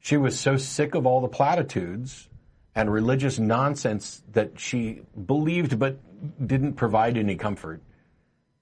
She 0.00 0.16
was 0.16 0.36
so 0.38 0.56
sick 0.56 0.96
of 0.96 1.06
all 1.06 1.20
the 1.20 1.28
platitudes 1.28 2.28
and 2.74 2.92
religious 2.92 3.38
nonsense 3.38 4.20
that 4.32 4.58
she 4.58 5.02
believed 5.26 5.78
but 5.78 6.00
didn't 6.44 6.72
provide 6.72 7.16
any 7.16 7.36
comfort 7.36 7.80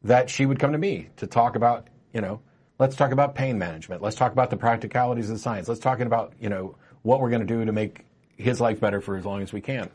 that 0.02 0.28
she 0.28 0.44
would 0.44 0.58
come 0.58 0.72
to 0.72 0.78
me 0.78 1.08
to 1.16 1.26
talk 1.26 1.56
about, 1.56 1.88
you 2.12 2.20
know, 2.20 2.42
let's 2.78 2.94
talk 2.94 3.10
about 3.10 3.34
pain 3.34 3.58
management. 3.58 4.02
Let's 4.02 4.16
talk 4.16 4.32
about 4.32 4.50
the 4.50 4.58
practicalities 4.58 5.30
of 5.30 5.36
the 5.36 5.40
science. 5.40 5.66
Let's 5.66 5.80
talk 5.80 5.98
about, 6.00 6.34
you 6.38 6.50
know, 6.50 6.76
what 7.00 7.22
we're 7.22 7.30
going 7.30 7.40
to 7.40 7.46
do 7.46 7.64
to 7.64 7.72
make 7.72 8.04
his 8.36 8.60
life 8.60 8.80
better 8.80 9.00
for 9.00 9.16
as 9.16 9.24
long 9.24 9.40
as 9.40 9.50
we 9.50 9.62
can. 9.62 9.88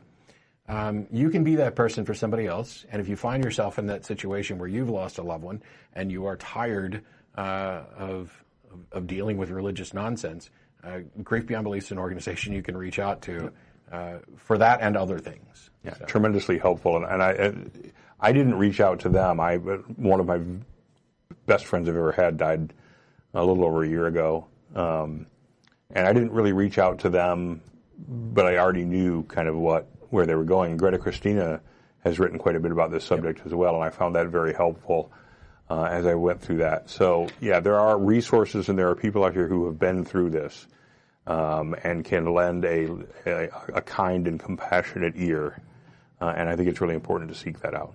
Um, 0.68 1.06
you 1.12 1.30
can 1.30 1.44
be 1.44 1.56
that 1.58 1.76
person 1.76 2.06
for 2.06 2.16
somebody 2.16 2.48
else, 2.48 2.88
and 2.92 3.00
if 3.00 3.08
you 3.08 3.16
find 3.16 3.44
yourself 3.44 3.78
in 3.78 3.86
that 3.86 4.04
situation 4.04 4.58
where 4.58 4.68
you've 4.68 4.90
lost 4.90 5.20
a 5.20 5.22
loved 5.22 5.44
one 5.44 5.62
and 5.94 6.12
you 6.12 6.26
are 6.26 6.38
tired 6.38 7.04
uh, 7.38 7.84
of, 7.96 8.44
of 8.92 9.08
dealing 9.08 9.38
with 9.38 9.50
religious 9.50 9.94
nonsense, 9.94 10.50
uh, 10.84 11.00
Grief 11.24 11.46
Beyond 11.46 11.64
Belief 11.64 11.84
is 11.84 11.92
an 11.92 12.00
organization 12.00 12.54
you 12.54 12.62
can 12.62 12.78
reach 12.78 13.00
out 13.00 13.22
to 13.24 13.52
uh, 13.92 14.20
for 14.38 14.58
that 14.58 14.82
and 14.82 14.96
other 14.96 15.20
things. 15.20 15.70
Yeah, 15.84 15.96
so. 15.96 16.06
tremendously 16.06 16.58
helpful. 16.58 16.98
And, 16.98 17.06
and, 17.06 17.24
I, 17.24 17.90
I 18.20 18.32
didn't 18.32 18.56
reach 18.56 18.80
out 18.80 19.00
to 19.02 19.10
them. 19.10 19.40
I 19.40 19.56
one 19.58 20.20
of 20.20 20.26
my 20.26 20.42
best 21.46 21.66
friends 21.66 21.88
I've 21.88 21.96
ever 21.96 22.12
had 22.12 22.38
died 22.38 22.74
a 23.34 23.44
little 23.44 23.66
over 23.66 23.84
a 23.84 23.88
year 23.88 24.08
ago, 24.08 24.48
um, 24.76 25.26
and 25.92 26.08
I 26.08 26.14
didn't 26.14 26.32
really 26.32 26.52
reach 26.52 26.78
out 26.78 27.00
to 27.00 27.10
them, 27.10 27.62
but 27.98 28.46
I 28.46 28.58
already 28.58 28.86
knew 28.86 29.24
kind 29.24 29.48
of 29.48 29.56
what 29.56 29.88
where 30.10 30.26
they 30.26 30.36
were 30.36 30.44
going. 30.44 30.76
Greta 30.78 30.98
Christina 30.98 31.62
has 32.04 32.20
written 32.20 32.38
quite 32.38 32.56
a 32.56 32.60
bit 32.60 32.72
about 32.72 32.92
this 32.92 33.04
subject 33.04 33.40
yep. 33.40 33.48
as 33.48 33.54
well, 33.54 33.76
and 33.76 33.84
I 33.84 33.90
found 33.90 34.16
that 34.16 34.28
very 34.28 34.54
helpful. 34.54 35.12
Uh, 35.70 35.84
as 35.84 36.08
I 36.08 36.16
went 36.16 36.42
through 36.42 36.58
that. 36.58 36.90
So, 36.90 37.28
yeah, 37.40 37.60
there 37.60 37.80
are 37.80 37.96
resources 37.96 38.70
and 38.70 38.80
there 38.80 38.90
are 38.90 38.96
people 38.96 39.24
out 39.24 39.34
here 39.34 39.48
who 39.48 39.68
have 39.68 39.78
been 39.78 40.04
through 40.04 40.32
this 40.32 40.66
um, 41.28 41.76
and 41.84 42.04
can 42.04 42.34
lend 42.34 42.66
a, 42.66 42.90
a, 43.28 43.50
a, 43.76 43.82
kind 43.82 44.28
and 44.28 44.40
compassionate 44.40 45.14
ear. 45.16 45.62
Uh, 46.20 46.34
and 46.36 46.50
I 46.50 46.56
think 46.56 46.70
it's 46.70 46.82
really 46.82 46.96
important 46.96 47.30
to 47.30 47.38
seek 47.38 47.60
that 47.60 47.76
out. 47.76 47.94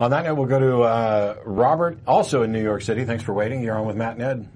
On 0.00 0.10
that 0.10 0.24
note, 0.24 0.34
we'll 0.34 0.46
go 0.46 0.58
to 0.58 0.82
uh, 0.82 1.36
Robert, 1.44 1.98
also 2.06 2.42
in 2.42 2.50
New 2.50 2.62
York 2.62 2.80
City. 2.80 3.04
Thanks 3.04 3.22
for 3.22 3.34
waiting. 3.34 3.62
You're 3.62 3.76
on 3.76 3.86
with 3.86 3.96
Matt 3.96 4.14
and 4.14 4.22
Ed. 4.22 4.48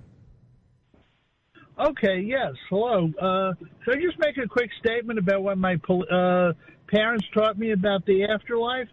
Okay, 1.78 2.20
yes. 2.20 2.54
Hello. 2.70 3.10
Uh, 3.20 3.52
could 3.84 3.98
I 3.98 4.00
just 4.00 4.18
make 4.18 4.38
a 4.38 4.48
quick 4.48 4.70
statement 4.80 5.18
about 5.18 5.42
what 5.42 5.58
my 5.58 5.74
uh, 5.74 6.52
parents 6.88 7.26
taught 7.34 7.58
me 7.58 7.72
about 7.72 8.04
the 8.06 8.24
afterlife? 8.24 8.88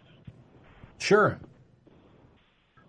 Sure. 0.98 1.38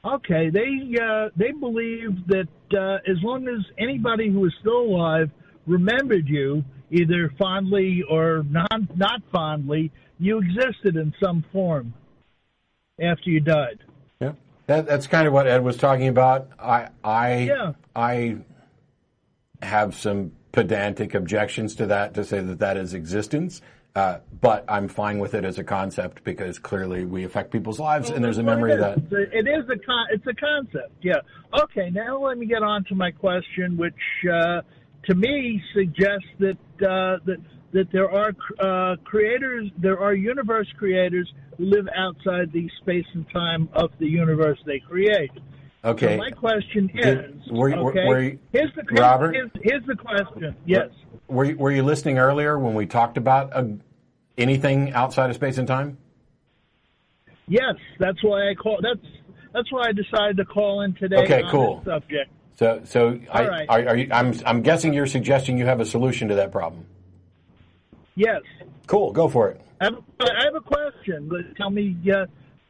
Okay, 0.06 0.52
they 0.52 0.96
uh, 1.02 1.30
they 1.36 1.52
believe 1.52 2.28
that 2.28 2.48
uh, 2.78 3.12
as 3.12 3.18
long 3.24 3.48
as 3.48 3.66
anybody 3.80 4.30
who 4.30 4.46
is 4.46 4.54
still 4.60 4.82
alive 4.82 5.32
remembered 5.66 6.28
you, 6.28 6.64
either 6.92 7.34
fondly 7.40 8.04
or 8.08 8.44
non 8.48 8.88
not 8.96 9.22
fondly, 9.32 9.92
you 10.20 10.40
existed 10.40 10.96
in 10.96 11.12
some 11.24 11.44
form 11.52 11.94
after 13.02 13.32
you 13.32 13.40
died. 13.40 13.80
Yeah, 14.20 14.34
that, 14.68 14.86
that's 14.86 15.08
kind 15.08 15.28
of 15.28 15.34
what 15.34 15.48
Ed 15.48 15.64
was 15.64 15.76
talking 15.76 16.08
about. 16.08 16.50
I 16.60 16.90
I 17.04 17.38
yeah. 17.40 17.74
I 17.96 18.38
have 19.64 19.96
some 19.96 20.34
pedantic 20.52 21.16
objections 21.16 21.74
to 21.76 21.88
that 21.88 22.14
to 22.14 22.24
say 22.24 22.42
that 22.42 22.60
that 22.60 22.78
is 22.78 22.94
existence. 22.94 23.60
Uh, 23.96 24.20
but 24.42 24.66
I'm 24.68 24.90
fine 24.90 25.20
with 25.20 25.34
it 25.34 25.46
as 25.46 25.58
a 25.58 25.64
concept 25.64 26.26
because 26.26 26.60
clearly 26.60 27.06
we 27.06 27.24
affect 27.24 27.50
people's 27.50 27.80
lives, 27.80 28.10
and 28.10 28.24
there's 28.24 28.38
a 28.38 28.44
memory 28.44 28.76
that 28.76 28.98
it 28.98 29.48
is 29.48 29.70
a 29.70 29.80
con- 29.86 30.08
it's 30.12 30.28
a 30.28 30.34
concept. 30.34 30.92
Yeah. 31.02 31.16
Okay. 31.62 31.90
Now 31.92 32.20
let 32.20 32.38
me 32.38 32.46
get 32.46 32.62
on 32.62 32.84
to 32.86 32.96
my 32.96 33.12
question, 33.12 33.78
which 33.78 33.94
uh, 34.30 34.62
to 35.06 35.16
me 35.16 35.62
suggests 35.74 36.28
that 36.40 36.58
uh, 36.86 37.20
that 37.26 37.38
that 37.72 37.92
there 37.94 38.12
are 38.12 38.34
uh, 38.60 38.98
creators, 39.06 39.70
there 39.78 40.00
are 40.00 40.14
universe 40.14 40.68
creators 40.78 41.32
who 41.58 41.66
live 41.66 41.88
outside 41.96 42.52
the 42.52 42.70
space 42.82 43.06
and 43.14 43.26
time 43.32 43.70
of 43.74 43.92
the 44.00 44.08
universe 44.08 44.60
they 44.66 44.80
create. 44.80 45.32
Okay. 45.86 46.16
So 46.16 46.18
my 46.18 46.32
question 46.32 46.90
is, 46.96 47.52
were, 47.52 47.72
okay, 47.72 48.06
were 48.06 48.22
you, 48.22 48.40
here's 48.52 48.74
the 48.76 48.84
Robert. 48.92 49.36
Here's, 49.36 49.52
here's, 49.62 49.86
the 49.86 49.96
question. 49.96 50.56
Yes. 50.66 50.90
Were 51.28 51.46
you, 51.46 51.58
were 51.58 51.72
you 51.72 51.84
listening 51.84 52.18
earlier 52.18 52.58
when 52.58 52.74
we 52.74 52.88
talked 52.88 53.18
about 53.18 53.56
uh, 53.56 53.66
anything 54.36 54.94
outside 54.94 55.30
of 55.30 55.36
space 55.36 55.60
and 55.60 55.68
time? 55.68 56.00
Yes, 57.48 57.76
that's 58.00 58.24
why 58.24 58.50
I 58.50 58.56
call. 58.56 58.80
That's 58.82 59.06
that's 59.54 59.72
why 59.72 59.88
I 59.88 59.92
decided 59.92 60.38
to 60.38 60.46
call 60.46 60.82
in 60.82 60.96
today. 60.96 61.18
Okay, 61.18 61.44
cool. 61.50 61.84
subject. 61.86 62.32
So, 62.58 62.82
so 62.86 63.20
I, 63.32 63.48
right. 63.48 63.66
are, 63.70 63.88
are 63.90 63.98
you, 63.98 64.08
I'm, 64.12 64.34
I'm 64.46 64.62
guessing 64.64 64.94
you're 64.94 65.06
suggesting 65.06 65.58
you 65.58 65.66
have 65.66 65.80
a 65.80 65.86
solution 65.86 66.30
to 66.30 66.36
that 66.36 66.52
problem. 66.52 66.86
Yes. 68.16 68.42
Cool. 68.88 69.12
Go 69.12 69.30
for 69.30 69.50
it. 69.50 69.62
I 69.80 69.86
have, 69.86 70.04
I 70.20 70.44
have 70.46 70.56
a 70.56 70.62
question. 70.62 71.54
Tell 71.58 71.70
me. 71.70 71.96
Uh, 72.12 72.26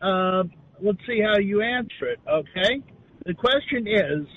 uh, 0.05 0.43
let's 0.81 0.99
see 1.07 1.21
how 1.21 1.37
you 1.37 1.61
answer 1.61 2.07
it. 2.07 2.19
Okay. 2.27 2.83
The 3.25 3.33
question 3.33 3.87
is: 3.87 4.27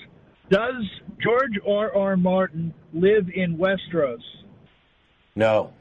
Does 0.49 0.83
George 1.21 1.59
R. 1.67 1.95
R. 1.95 2.17
Martin 2.17 2.73
live 2.91 3.29
in 3.33 3.57
Westeros? 3.57 4.23
No. 5.35 5.73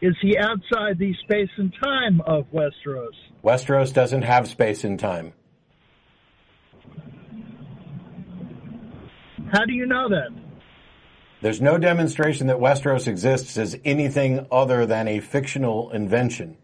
Is 0.00 0.14
he 0.20 0.36
outside 0.36 0.98
the 0.98 1.14
space 1.22 1.48
and 1.56 1.72
time 1.82 2.20
of 2.22 2.46
Westeros? 2.52 3.14
Westeros 3.42 3.92
doesn't 3.92 4.22
have 4.22 4.48
space 4.48 4.82
and 4.84 4.98
time. 4.98 5.32
How 9.52 9.64
do 9.64 9.72
you 9.72 9.86
know 9.86 10.08
that? 10.08 10.30
There's 11.40 11.60
no 11.60 11.78
demonstration 11.78 12.48
that 12.48 12.56
Westeros 12.56 13.06
exists 13.06 13.56
as 13.56 13.78
anything 13.84 14.46
other 14.50 14.86
than 14.86 15.06
a 15.06 15.20
fictional 15.20 15.90
invention. 15.92 16.56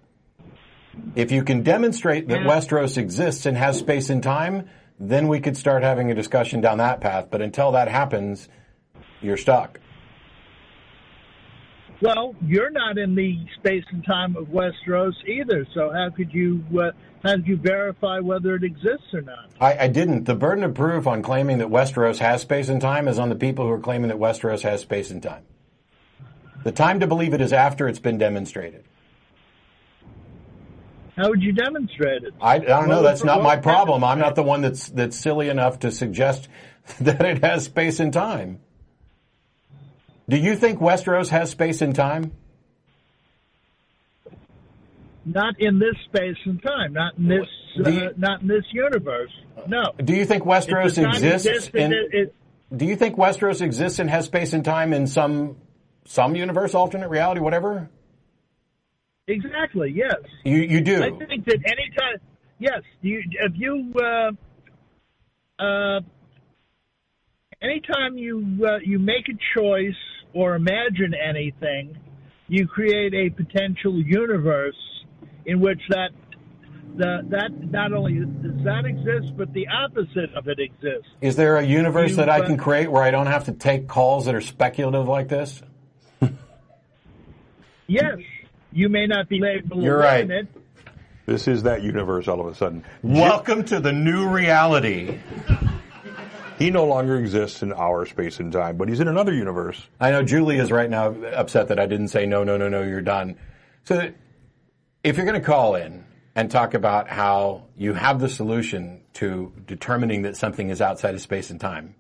If 1.15 1.33
you 1.33 1.43
can 1.45 1.63
demonstrate 1.63 2.29
that 2.29 2.41
Westeros 2.41 2.97
exists 2.97 3.47
and 3.47 3.57
has 3.57 3.79
space 3.79 4.11
and 4.11 4.23
time, 4.23 4.69
then 4.99 5.29
we 5.29 5.41
could 5.41 5.57
start 5.57 5.83
having 5.83 6.11
a 6.11 6.15
discussion 6.15 6.61
down 6.61 6.79
that 6.79 7.01
path. 7.01 7.29
But 7.31 7.43
until 7.43 7.73
that 7.73 7.89
happens, 7.89 8.49
you're 9.21 9.37
stuck. 9.37 9.81
Well, 12.03 12.35
you're 12.47 12.71
not 12.71 12.97
in 12.97 13.15
the 13.15 13.39
space 13.57 13.85
and 13.91 14.05
time 14.05 14.37
of 14.37 14.47
Westeros 14.47 15.13
either. 15.27 15.67
So 15.75 15.91
how 15.93 16.09
could 16.11 16.33
you 16.33 16.65
uh, 16.79 16.93
how 17.23 17.37
did 17.37 17.47
you 17.47 17.59
verify 17.59 18.19
whether 18.21 18.55
it 18.55 18.65
exists 18.65 19.13
or 19.13 19.21
not? 19.21 19.51
I, 19.61 19.85
I, 19.85 19.89
didn't. 19.89 20.25
The 20.25 20.35
burden 20.35 20.65
of 20.65 20.73
proof 20.73 21.07
on 21.07 21.23
claiming 21.23 21.59
that 21.59 21.69
Westeros 21.69 22.19
has 22.19 22.41
space 22.41 22.71
and 22.71 22.81
time 22.81 23.09
is 23.09 23.19
on 23.19 23.29
the 23.29 23.35
people 23.35 23.67
who 23.67 23.73
are 23.73 23.81
claiming 23.81 24.09
that 24.09 24.17
Westeros 24.17 24.63
has 24.63 24.81
space 24.81 25.11
and 25.11 25.23
time. 25.23 25.45
The 26.65 26.73
time 26.73 27.01
to 27.01 27.07
believe 27.07 27.35
it 27.35 27.43
is 27.43 27.53
after 27.53 27.89
it's 27.89 27.99
been 27.99 28.17
demonstrated. 28.17 28.85
How 31.21 31.29
would 31.29 31.43
you 31.43 31.53
demonstrate 31.53 32.23
it? 32.23 32.33
I, 32.41 32.55
I 32.55 32.59
don't 32.61 32.89
know. 32.89 33.03
That's 33.03 33.23
not 33.23 33.43
my 33.43 33.57
problem. 33.57 34.03
I'm 34.05 34.19
not 34.19 34.37
the 34.37 34.43
one 34.43 34.63
that's 34.63 34.89
that's 34.89 35.19
silly 35.19 35.51
enough 35.51 35.81
to 35.81 35.91
suggest 35.91 36.49
that 37.01 37.23
it 37.23 37.45
has 37.45 37.65
space 37.65 38.01
and 38.01 38.11
time. 38.11 38.61
Do 40.29 40.39
you 40.39 40.57
think 40.57 40.79
Westeros 40.79 41.29
has 41.29 41.51
space 41.51 41.83
and 41.83 41.95
time? 41.95 42.33
Not 45.27 45.61
in 45.61 45.79
this 45.79 45.95
space 46.07 46.39
and 46.47 46.63
time. 46.63 46.95
Not 46.95 47.19
in 47.19 47.29
this. 47.29 47.47
You, 47.75 47.85
uh, 47.85 48.13
not 48.17 48.41
in 48.41 48.49
this 48.49 48.65
universe. 48.73 49.31
No. 49.67 49.93
Do 50.03 50.15
you 50.15 50.25
think 50.25 50.45
Westeros 50.45 50.97
exists 50.97 51.69
in? 51.75 51.93
It, 51.93 52.15
it, 52.15 52.35
do 52.75 52.87
you 52.87 52.97
think 52.97 53.17
Westeros 53.17 53.61
exists 53.61 53.99
and 53.99 54.09
has 54.09 54.25
space 54.25 54.55
and 54.55 54.65
time 54.65 54.95
in 54.95 55.07
some 55.07 55.57
some 56.07 56.35
universe, 56.35 56.75
alternate 56.75 57.09
reality, 57.09 57.43
whatever? 57.43 57.91
Exactly. 59.31 59.93
Yes. 59.95 60.17
You 60.45 60.59
you 60.59 60.81
do. 60.81 61.03
I 61.03 61.11
think 61.11 61.45
that 61.47 61.59
anytime. 61.65 62.19
Yes. 62.59 62.83
You 63.01 63.23
if 63.41 63.53
you. 63.55 63.93
Uh, 63.99 64.33
uh, 65.63 66.01
anytime 67.63 68.17
you 68.17 68.67
uh, 68.67 68.79
you 68.85 68.99
make 68.99 69.29
a 69.29 69.59
choice 69.59 69.95
or 70.33 70.55
imagine 70.55 71.15
anything, 71.15 71.97
you 72.49 72.67
create 72.67 73.15
a 73.15 73.31
potential 73.31 74.01
universe 74.03 75.05
in 75.47 75.61
which 75.61 75.81
that 75.91 76.11
the, 76.97 77.21
that 77.31 77.71
not 77.71 77.93
only 77.93 78.15
does 78.15 78.65
that 78.65 78.85
exist, 78.85 79.37
but 79.37 79.53
the 79.53 79.67
opposite 79.69 80.35
of 80.35 80.49
it 80.49 80.59
exists. 80.59 81.09
Is 81.21 81.37
there 81.37 81.57
a 81.57 81.63
universe 81.63 82.11
you, 82.11 82.17
that 82.17 82.29
I 82.29 82.41
can 82.41 82.57
create 82.57 82.91
where 82.91 83.03
I 83.03 83.11
don't 83.11 83.27
have 83.27 83.45
to 83.45 83.53
take 83.53 83.87
calls 83.87 84.27
that 84.27 84.35
are 84.35 84.41
speculative 84.41 85.09
like 85.09 85.29
this? 85.29 85.63
yes, 87.87 88.19
you 88.73 88.89
may 88.89 89.07
not 89.07 89.29
be 89.29 89.43
able 89.45 89.83
You're 89.83 89.97
to 89.97 90.03
right. 90.03 90.29
learn 90.29 90.39
it. 90.39 90.49
This 91.27 91.47
is 91.47 91.63
that 91.65 91.83
universe 91.83 92.29
all 92.29 92.41
of 92.41 92.47
a 92.47 92.55
sudden. 92.55 92.85
Welcome 93.03 93.65
to 93.65 93.81
the 93.81 93.93
new 93.93 94.29
reality. 94.29 95.19
He 96.59 96.71
no 96.71 96.85
longer 96.87 97.17
exists 97.17 97.63
in 97.63 97.73
our 97.73 98.05
space 98.05 98.39
and 98.41 98.53
time, 98.53 98.77
but 98.77 98.89
he's 98.89 99.01
in 99.01 99.09
another 99.09 99.33
universe. 99.33 99.87
I 99.99 100.11
know 100.11 100.23
Julie 100.23 100.59
is 100.59 100.71
right 100.71 100.91
now 100.91 101.15
upset 101.33 101.69
that 101.69 101.79
I 101.79 101.87
didn't 101.87 102.09
say 102.09 102.27
no, 102.27 102.45
no, 102.45 102.57
no, 102.57 102.69
no, 102.69 102.83
you're 102.83 103.01
done. 103.01 103.37
So 103.85 104.13
if 105.03 105.17
you're 105.17 105.27
going 105.27 105.41
to 105.41 105.47
call 105.47 105.75
in 105.75 106.05
and 106.35 106.51
talk 106.51 106.75
about 106.75 107.09
how 107.09 107.65
you 107.77 107.95
have 107.95 108.21
the 108.21 108.29
solution 108.29 109.01
to 109.15 109.53
determining 109.67 110.23
that 110.23 110.37
something 110.37 110.69
is 110.69 110.81
outside 110.81 111.15
of 111.15 111.21
space 111.21 111.51
and 111.51 111.61
time, 111.61 111.95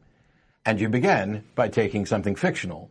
and 0.66 0.80
you 0.80 0.88
begin 0.88 1.44
by 1.54 1.68
taking 1.68 2.04
something 2.04 2.36
fictional, 2.36 2.90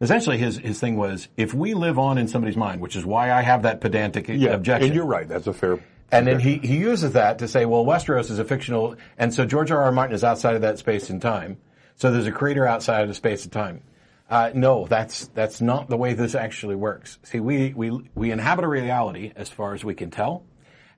essentially 0.00 0.38
his, 0.38 0.58
his 0.58 0.80
thing 0.80 0.96
was, 0.96 1.28
if 1.36 1.54
we 1.54 1.74
live 1.74 1.98
on 1.98 2.18
in 2.18 2.28
somebody's 2.28 2.56
mind, 2.56 2.80
which 2.80 2.96
is 2.96 3.04
why 3.04 3.32
I 3.32 3.42
have 3.42 3.62
that 3.62 3.80
pedantic 3.80 4.28
objection. 4.28 4.88
and 4.88 4.94
you're 4.94 5.06
right. 5.06 5.28
That's 5.28 5.46
a 5.46 5.52
fair. 5.52 5.80
And 6.10 6.26
then 6.26 6.40
he, 6.40 6.56
he 6.58 6.78
uses 6.78 7.12
that 7.12 7.40
to 7.40 7.48
say, 7.48 7.66
well, 7.66 7.84
Westeros 7.84 8.30
is 8.30 8.38
a 8.38 8.44
fictional, 8.44 8.96
and 9.18 9.32
so 9.34 9.44
George 9.44 9.70
R. 9.70 9.82
R. 9.82 9.92
Martin 9.92 10.14
is 10.14 10.24
outside 10.24 10.54
of 10.54 10.62
that 10.62 10.78
space 10.78 11.10
and 11.10 11.20
time. 11.20 11.58
So 11.96 12.10
there's 12.10 12.26
a 12.26 12.32
creator 12.32 12.66
outside 12.66 13.02
of 13.02 13.08
the 13.08 13.14
space 13.14 13.44
and 13.44 13.52
time. 13.52 13.82
Uh, 14.30 14.50
no, 14.54 14.86
that's 14.86 15.26
that's 15.28 15.60
not 15.60 15.88
the 15.88 15.96
way 15.96 16.14
this 16.14 16.34
actually 16.34 16.76
works. 16.76 17.18
See, 17.24 17.40
we 17.40 17.72
we 17.74 17.90
we 18.14 18.30
inhabit 18.30 18.64
a 18.64 18.68
reality 18.68 19.32
as 19.34 19.48
far 19.48 19.74
as 19.74 19.84
we 19.84 19.94
can 19.94 20.10
tell, 20.10 20.44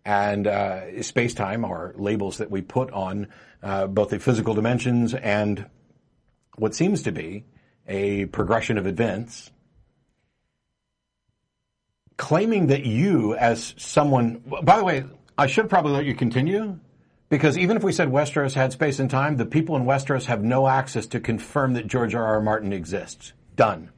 and 0.04 0.46
uh, 0.46 1.02
space 1.02 1.32
time 1.32 1.64
are 1.64 1.94
labels 1.96 2.38
that 2.38 2.50
we 2.50 2.60
put 2.60 2.90
on 2.90 3.28
uh, 3.62 3.86
both 3.86 4.10
the 4.10 4.18
physical 4.18 4.54
dimensions 4.54 5.14
and 5.14 5.64
what 6.56 6.74
seems 6.74 7.02
to 7.02 7.12
be 7.12 7.44
a 7.86 8.26
progression 8.26 8.78
of 8.78 8.86
events 8.86 9.50
claiming 12.20 12.66
that 12.66 12.84
you, 12.84 13.34
as 13.34 13.74
someone, 13.78 14.42
by 14.62 14.76
the 14.76 14.84
way, 14.84 15.04
I 15.38 15.46
should 15.46 15.70
probably 15.70 15.92
let 15.92 16.04
you 16.04 16.14
continue 16.14 16.78
because 17.30 17.56
even 17.56 17.78
if 17.78 17.82
we 17.82 17.92
said 17.92 18.08
Westeros 18.08 18.52
had 18.52 18.72
space 18.72 18.98
and 18.98 19.08
time, 19.08 19.36
the 19.36 19.46
people 19.46 19.74
in 19.76 19.84
Westeros 19.84 20.26
have 20.26 20.42
no 20.42 20.68
access 20.68 21.06
to 21.08 21.20
confirm 21.20 21.72
that 21.74 21.86
George 21.86 22.14
R. 22.14 22.22
R. 22.22 22.42
Martin 22.42 22.74
exists. 22.74 23.32
Done. 23.56 23.90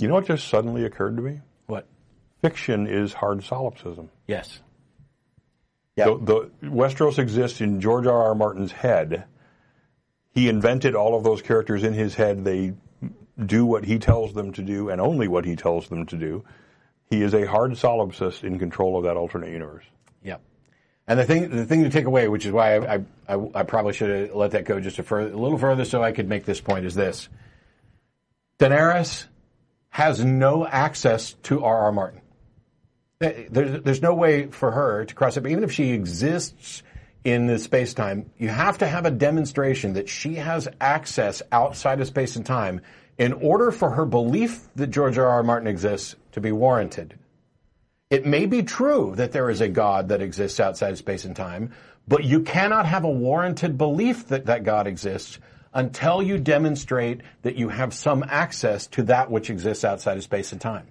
You 0.00 0.08
know 0.08 0.14
what 0.14 0.26
just 0.26 0.48
suddenly 0.48 0.84
occurred 0.84 1.16
to 1.16 1.22
me? 1.22 1.40
What? 1.66 1.86
Fiction 2.42 2.86
is 2.86 3.14
hard 3.14 3.42
solipsism. 3.42 4.10
Yes. 4.26 4.60
The, 5.96 6.50
the 6.62 6.68
Westeros 6.68 7.18
exists 7.18 7.60
in 7.60 7.80
George 7.80 8.06
R. 8.06 8.24
R. 8.24 8.34
Martin's 8.34 8.70
head. 8.70 9.24
He 10.38 10.48
invented 10.48 10.94
all 10.94 11.16
of 11.16 11.24
those 11.24 11.42
characters 11.42 11.82
in 11.82 11.94
his 11.94 12.14
head. 12.14 12.44
They 12.44 12.74
do 13.44 13.66
what 13.66 13.84
he 13.84 13.98
tells 13.98 14.34
them 14.34 14.52
to 14.52 14.62
do 14.62 14.88
and 14.88 15.00
only 15.00 15.26
what 15.26 15.44
he 15.44 15.56
tells 15.56 15.88
them 15.88 16.06
to 16.06 16.16
do. 16.16 16.44
He 17.10 17.22
is 17.22 17.34
a 17.34 17.44
hard 17.44 17.72
solipsist 17.72 18.44
in 18.44 18.56
control 18.60 18.96
of 18.96 19.02
that 19.02 19.16
alternate 19.16 19.50
universe. 19.50 19.84
Yep. 20.22 20.40
And 21.08 21.18
the 21.18 21.24
thing, 21.24 21.50
the 21.50 21.64
thing 21.64 21.82
to 21.82 21.90
take 21.90 22.04
away, 22.04 22.28
which 22.28 22.46
is 22.46 22.52
why 22.52 22.76
I, 22.76 22.94
I, 22.94 23.04
I, 23.28 23.48
I 23.52 23.62
probably 23.64 23.94
should 23.94 24.28
have 24.28 24.36
let 24.36 24.52
that 24.52 24.64
go 24.64 24.78
just 24.78 25.00
a, 25.00 25.02
further, 25.02 25.32
a 25.32 25.36
little 25.36 25.58
further 25.58 25.84
so 25.84 26.04
I 26.04 26.12
could 26.12 26.28
make 26.28 26.44
this 26.44 26.60
point, 26.60 26.86
is 26.86 26.94
this. 26.94 27.28
Daenerys 28.60 29.26
has 29.90 30.24
no 30.24 30.64
access 30.64 31.32
to 31.44 31.64
R. 31.64 31.78
R. 31.86 31.90
Martin. 31.90 32.20
There's, 33.18 33.82
there's 33.82 34.02
no 34.02 34.14
way 34.14 34.46
for 34.46 34.70
her 34.70 35.04
to 35.04 35.14
cross 35.16 35.36
it. 35.36 35.44
Even 35.48 35.64
if 35.64 35.72
she 35.72 35.90
exists 35.90 36.84
in 37.24 37.46
the 37.46 37.58
space 37.58 37.94
time, 37.94 38.30
you 38.38 38.48
have 38.48 38.78
to 38.78 38.86
have 38.86 39.06
a 39.06 39.10
demonstration 39.10 39.94
that 39.94 40.08
she 40.08 40.36
has 40.36 40.68
access 40.80 41.42
outside 41.52 42.00
of 42.00 42.06
space 42.06 42.36
and 42.36 42.46
time 42.46 42.80
in 43.18 43.32
order 43.32 43.70
for 43.70 43.90
her 43.90 44.06
belief 44.06 44.68
that 44.76 44.88
George 44.88 45.18
R. 45.18 45.26
R. 45.26 45.42
Martin 45.42 45.68
exists 45.68 46.14
to 46.32 46.40
be 46.40 46.52
warranted. 46.52 47.18
It 48.10 48.24
may 48.24 48.46
be 48.46 48.62
true 48.62 49.14
that 49.16 49.32
there 49.32 49.50
is 49.50 49.60
a 49.60 49.68
God 49.68 50.08
that 50.08 50.22
exists 50.22 50.60
outside 50.60 50.92
of 50.92 50.98
space 50.98 51.24
and 51.24 51.36
time, 51.36 51.72
but 52.06 52.24
you 52.24 52.40
cannot 52.40 52.86
have 52.86 53.04
a 53.04 53.10
warranted 53.10 53.76
belief 53.76 54.28
that 54.28 54.46
that 54.46 54.64
God 54.64 54.86
exists 54.86 55.38
until 55.74 56.22
you 56.22 56.38
demonstrate 56.38 57.20
that 57.42 57.56
you 57.56 57.68
have 57.68 57.92
some 57.92 58.24
access 58.26 58.86
to 58.86 59.02
that 59.02 59.30
which 59.30 59.50
exists 59.50 59.84
outside 59.84 60.16
of 60.16 60.22
space 60.22 60.52
and 60.52 60.60
time. 60.60 60.86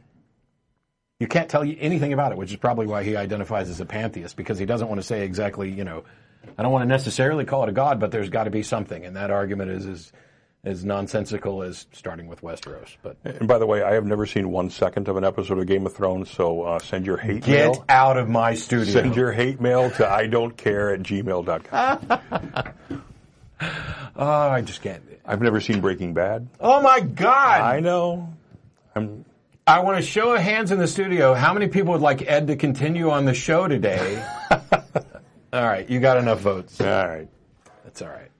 You 1.19 1.27
can't 1.27 1.49
tell 1.49 1.65
you 1.65 1.75
anything 1.79 2.13
about 2.13 2.31
it, 2.31 2.37
which 2.37 2.51
is 2.51 2.57
probably 2.57 2.85
why 2.85 3.03
he 3.03 3.15
identifies 3.15 3.69
as 3.69 3.79
a 3.79 3.85
pantheist, 3.85 4.35
because 4.35 4.59
he 4.59 4.65
doesn't 4.65 4.87
want 4.87 4.99
to 5.01 5.05
say 5.05 5.23
exactly, 5.23 5.71
you 5.71 5.83
know, 5.83 6.03
I 6.57 6.61
don't 6.63 6.71
want 6.71 6.83
to 6.83 6.87
necessarily 6.87 7.43
call 7.43 7.63
it 7.63 7.69
a 7.69 7.71
God, 7.71 7.99
but 7.99 8.11
there's 8.11 8.29
got 8.29 8.43
to 8.43 8.51
be 8.51 8.61
something. 8.61 9.03
And 9.03 9.15
that 9.15 9.31
argument 9.31 9.71
is 9.71 9.85
as, 9.87 10.11
as 10.63 10.85
nonsensical 10.85 11.63
as 11.63 11.87
starting 11.91 12.27
with 12.27 12.41
Westeros. 12.41 12.97
But 13.01 13.17
And 13.23 13.47
by 13.47 13.57
the 13.57 13.65
way, 13.65 13.81
I 13.81 13.93
have 13.93 14.05
never 14.05 14.27
seen 14.27 14.51
one 14.51 14.69
second 14.69 15.07
of 15.07 15.17
an 15.17 15.23
episode 15.23 15.57
of 15.57 15.65
Game 15.65 15.87
of 15.87 15.93
Thrones, 15.93 16.29
so 16.29 16.61
uh, 16.61 16.79
send 16.79 17.07
your 17.07 17.17
hate 17.17 17.43
get 17.43 17.71
mail. 17.71 17.85
out 17.89 18.17
of 18.17 18.29
my 18.29 18.53
studio. 18.53 18.93
Send 18.93 19.15
your 19.15 19.31
hate 19.31 19.59
mail 19.59 19.89
to 19.91 20.07
I 20.07 20.27
don't 20.27 20.55
care 20.55 20.93
at 20.93 21.01
gmail.com. 21.01 22.19
oh, 24.15 24.25
I 24.49 24.61
just 24.61 24.81
can't. 24.83 25.03
I've 25.25 25.41
never 25.41 25.59
seen 25.61 25.81
Breaking 25.81 26.13
Bad. 26.13 26.47
Oh 26.59 26.81
my 26.81 27.01
God! 27.01 27.61
I 27.61 27.79
know. 27.81 28.33
I'm, 28.95 29.25
I 29.67 29.79
want 29.79 29.97
to 29.97 30.01
show 30.01 30.33
of 30.33 30.39
hands 30.39 30.71
in 30.71 30.79
the 30.79 30.87
studio. 30.87 31.33
How 31.33 31.53
many 31.53 31.67
people 31.67 31.91
would 31.91 32.01
like 32.01 32.21
Ed 32.21 32.47
to 32.47 32.55
continue 32.55 33.09
on 33.09 33.25
the 33.25 33.33
show 33.33 33.67
today? 33.67 34.25
all 34.49 34.61
right, 35.51 35.89
you 35.89 35.99
got 35.99 36.17
enough 36.17 36.39
votes. 36.39 36.79
all 36.79 36.87
right. 36.87 37.27
That's 37.83 38.01
all 38.01 38.07
right. 38.07 38.31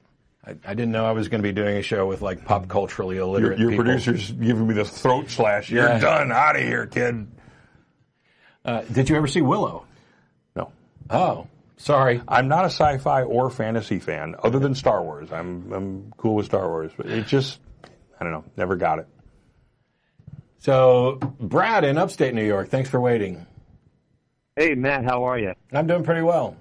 I, 0.46 0.52
I 0.66 0.74
didn't 0.74 0.92
know 0.92 1.06
I 1.06 1.12
was 1.12 1.28
going 1.28 1.42
to 1.42 1.48
be 1.48 1.52
doing 1.52 1.76
a 1.76 1.82
show 1.82 2.08
with 2.08 2.22
like 2.22 2.46
pop 2.46 2.70
culturally 2.70 3.16
Your, 3.18 3.26
illiterate 3.26 3.60
your 3.60 3.72
people. 3.72 3.84
producer's 3.84 4.32
giving 4.32 4.68
me 4.68 4.74
the 4.74 4.86
throat 4.86 5.30
slash. 5.30 5.70
You're 5.70 6.00
done. 6.00 6.32
Out 6.32 6.56
of 6.56 6.62
here, 6.62 6.88
kid. 6.88 7.28
Uh, 8.64 8.82
did 8.84 9.10
you 9.10 9.18
ever 9.18 9.28
see 9.28 9.42
Willow? 9.42 9.86
No. 10.56 10.72
Oh, 11.10 11.48
sorry. 11.76 12.22
I'm 12.26 12.48
not 12.48 12.64
a 12.64 12.70
sci-fi 12.70 13.24
or 13.24 13.50
fantasy 13.50 14.00
fan, 14.00 14.36
other 14.44 14.60
than 14.60 14.76
Star 14.76 15.04
Wars. 15.04 15.34
I'm 15.34 15.74
I'm 15.74 16.14
cool 16.16 16.36
with 16.36 16.46
Star 16.46 16.70
Wars, 16.70 16.94
but 16.96 17.08
it 17.08 17.28
just 17.28 17.60
I 18.18 18.24
don't 18.24 18.32
know, 18.32 18.46
never 18.56 18.78
got 18.78 19.00
it. 19.00 19.08
So, 20.60 21.18
Brad 21.40 21.84
in 21.84 21.98
upstate 21.98 22.34
New 22.34 22.46
York, 22.46 22.70
thanks 22.70 22.90
for 22.90 23.00
waiting. 23.00 23.46
Hey, 24.56 24.74
Matt, 24.74 25.06
how 25.06 25.24
are 25.24 25.38
you? 25.38 25.54
I'm 25.72 25.86
doing 25.88 26.04
pretty 26.04 26.24
well. 26.24 26.56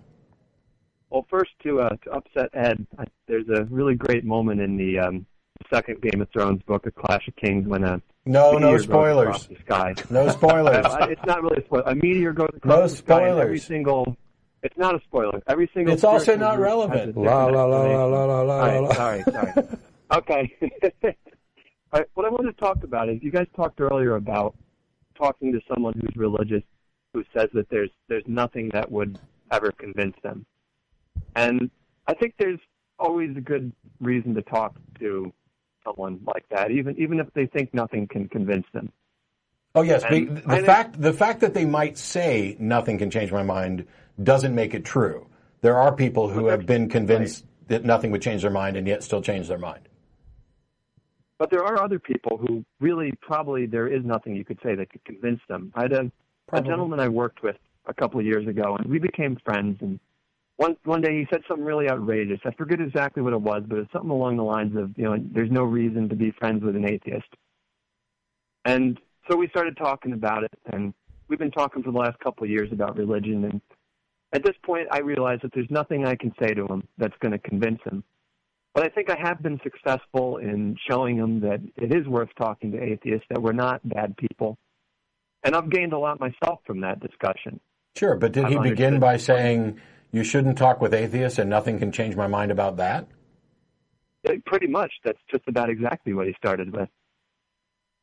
Well, 1.11 1.27
first 1.31 1.53
to 1.63 1.81
uh, 1.81 1.89
to 2.05 2.11
upset 2.11 2.51
Ed, 2.53 2.87
I, 2.99 3.05
there's 3.27 3.49
a 3.49 3.65
really 3.65 3.95
great 3.95 4.25
moment 4.25 4.61
in 4.61 4.77
the 4.77 4.99
um, 4.99 5.25
second 5.73 6.03
Game 6.03 6.21
of 6.21 6.29
Thrones 6.31 6.61
book, 6.65 6.85
A 6.87 6.91
Clash 6.91 7.27
of 7.29 7.37
Kings, 7.37 7.67
when 7.67 7.85
a 7.85 8.03
No, 8.27 8.53
meteor 8.53 8.61
no 8.61 8.73
goes 8.73 8.83
spoilers. 8.83 9.27
across 9.29 9.47
the 9.47 9.57
sky. 9.57 9.95
No 10.11 10.29
spoilers. 10.31 10.85
It's 11.09 11.25
not 11.27 11.43
really 11.43 11.63
a 11.63 11.65
spoiler. 11.65 11.85
A 11.87 11.95
meteor 11.95 12.33
goes 12.33 12.51
across 12.55 12.77
No 12.77 12.83
the 12.83 12.89
sky, 12.97 13.29
and 13.29 13.39
every 13.41 13.59
single. 13.61 14.17
It's 14.63 14.77
not 14.77 14.95
a 14.97 15.01
spoiler. 15.05 15.41
Every 15.47 15.71
single. 15.73 15.95
It's 15.95 16.05
also 16.05 16.37
not 16.37 16.57
group 16.57 16.67
has 16.69 16.75
a 16.75 16.77
relevant. 16.77 17.07
different 17.15 17.27
La 17.29 17.47
la 17.47 17.65
la 17.65 17.83
la 17.83 18.05
la 18.05 18.25
la 18.25 18.41
la. 18.43 18.55
All 18.55 18.67
right, 18.67 18.83
la. 18.83 18.93
sorry, 18.95 19.23
sorry. 19.23 19.53
Okay. 20.13 20.55
Right, 21.93 22.07
what 22.14 22.26
I 22.26 22.30
wanted 22.30 22.53
to 22.53 22.61
talk 22.61 22.82
about 22.82 23.09
is 23.09 23.22
you 23.22 23.30
guys 23.30 23.47
talked 23.55 23.80
earlier 23.80 24.16
about 24.16 24.55
talking 25.16 25.53
to 25.53 25.61
someone 25.72 25.95
who's 25.95 26.16
religious 26.16 26.62
who 27.14 27.24
says 27.34 27.49
that 27.55 27.68
there's 27.70 27.91
there's 28.09 28.24
nothing 28.26 28.70
that 28.70 28.91
would 28.91 29.18
ever 29.51 29.72
convince 29.72 30.16
them. 30.22 30.45
And 31.34 31.70
I 32.07 32.14
think 32.14 32.34
there's 32.39 32.59
always 32.99 33.37
a 33.37 33.41
good 33.41 33.72
reason 34.01 34.34
to 34.34 34.43
talk 34.43 34.76
to 34.99 35.32
someone 35.84 36.20
like 36.26 36.45
that, 36.51 36.70
even 36.70 36.99
even 36.99 37.20
if 37.20 37.32
they 37.34 37.47
think 37.47 37.72
nothing 37.72 38.07
can 38.07 38.28
convince 38.28 38.66
them. 38.72 38.93
Oh 39.74 39.82
yes, 39.82 40.03
And 40.05 40.39
the 40.39 40.62
fact 40.64 41.01
the 41.01 41.12
fact 41.12 41.41
that 41.41 41.55
they 41.55 41.64
might 41.64 41.97
say 41.97 42.57
nothing 42.59 42.99
can 42.99 43.11
change 43.11 43.30
my 43.30 43.43
mind 43.43 43.87
doesn't 44.22 44.55
make 44.55 44.74
it 44.74 44.84
true. 44.84 45.26
There 45.61 45.76
are 45.76 45.95
people 45.95 46.28
who 46.28 46.47
have 46.47 46.66
been 46.66 46.89
convinced 46.89 47.45
that 47.68 47.84
nothing 47.84 48.11
would 48.11 48.22
change 48.22 48.43
their 48.43 48.51
mind 48.51 48.76
and 48.76 48.87
yet 48.87 49.03
still 49.03 49.22
change 49.22 49.49
their 49.49 49.59
mind. 49.59 49.89
But 51.39 51.51
there 51.51 51.64
are 51.64 51.82
other 51.82 51.99
people 51.99 52.39
who 52.39 52.64
really 52.80 53.12
probably 53.20 53.66
there 53.66 53.89
is 53.89 54.05
nothing 54.05 54.34
you 54.34 54.45
could 54.45 54.59
say 54.62 54.74
that 54.74 54.91
could 54.91 55.05
convince 55.05 55.41
them. 55.49 55.72
I 55.74 55.82
had 55.82 55.93
a, 55.93 56.11
a 56.53 56.62
gentleman 56.62 57.01
I 57.01 57.09
worked 57.09 57.43
with 57.43 57.57
a 57.87 57.95
couple 57.95 58.18
of 58.18 58.26
years 58.26 58.47
ago, 58.47 58.76
and 58.76 58.87
we 58.87 58.99
became 58.99 59.37
friends. 59.45 59.78
And 59.82 60.01
one 60.57 60.76
one 60.84 61.03
day 61.03 61.18
he 61.18 61.26
said 61.30 61.43
something 61.47 61.64
really 61.64 61.91
outrageous. 61.91 62.41
I 62.45 62.53
forget 62.53 62.80
exactly 62.80 63.22
what 63.22 63.34
it 63.34 63.41
was, 63.41 63.62
but 63.66 63.78
it's 63.78 63.93
something 63.93 64.11
along 64.11 64.37
the 64.39 64.45
lines 64.45 64.76
of, 64.76 64.97
you 64.97 65.05
know, 65.05 65.16
there's 65.32 65.51
no 65.51 65.64
reason 65.64 66.09
to 66.09 66.16
be 66.16 66.30
friends 66.32 66.64
with 66.64 66.74
an 66.74 66.89
atheist. 66.89 67.28
And 68.64 68.99
so 69.30 69.37
we 69.37 69.49
started 69.49 69.76
talking 69.76 70.12
about 70.12 70.45
it, 70.45 70.59
and 70.72 70.95
we've 71.28 71.39
been 71.39 71.51
talking 71.51 71.82
for 71.82 71.93
the 71.93 71.99
last 71.99 72.18
couple 72.20 72.45
of 72.45 72.51
years 72.51 72.72
about 72.72 72.97
religion. 72.97 73.45
And 73.45 73.61
at 74.32 74.43
this 74.43 74.57
point, 74.64 74.89
I 74.91 75.01
realize 75.01 75.39
that 75.43 75.53
there's 75.55 75.70
nothing 75.70 76.07
I 76.07 76.16
can 76.16 76.32
say 76.41 76.55
to 76.55 76.66
him 76.66 76.82
that's 76.99 77.16
going 77.20 77.32
to 77.32 77.39
convince 77.39 77.80
him. 77.84 78.03
But 78.77 78.85
I 78.85 78.89
think 78.91 79.09
I 79.09 79.16
have 79.18 79.43
been 79.43 79.59
successful 79.62 80.37
in 80.37 80.77
showing 80.87 81.16
them 81.16 81.41
that 81.41 81.62
it 81.77 81.95
is 81.95 82.07
worth 82.07 82.29
talking 82.39 82.72
to 82.72 82.83
atheists, 82.83 83.27
that 83.31 83.41
we're 83.41 83.53
not 83.53 83.81
bad 83.89 84.14
people. 84.18 84.59
And 85.43 85.57
I've 85.57 85.70
gained 85.70 85.95
a 85.95 85.99
lot 85.99 86.20
myself 86.20 86.61
from 86.66 86.83
that 86.83 87.01
discussion. 87.01 87.59
Sure, 87.97 88.16
but 88.16 88.33
did 88.33 88.49
he 88.49 88.59
begin 88.59 89.01
by 89.01 89.16
saying 89.16 89.81
you 90.12 90.22
shouldn't 90.22 90.59
talk 90.59 90.83
with 90.83 90.93
atheists 90.93 91.39
and 91.39 91.49
nothing 91.49 91.79
can 91.79 91.91
change 91.91 92.16
my 92.16 92.27
mind 92.27 92.51
about 92.51 92.77
that? 92.77 93.09
Uh, 94.29 94.33
Pretty 94.45 94.66
much, 94.66 94.93
that's 95.03 95.22
just 95.31 95.45
about 95.49 95.70
exactly 95.70 96.12
what 96.12 96.27
he 96.27 96.35
started 96.35 96.77
with. 96.77 96.91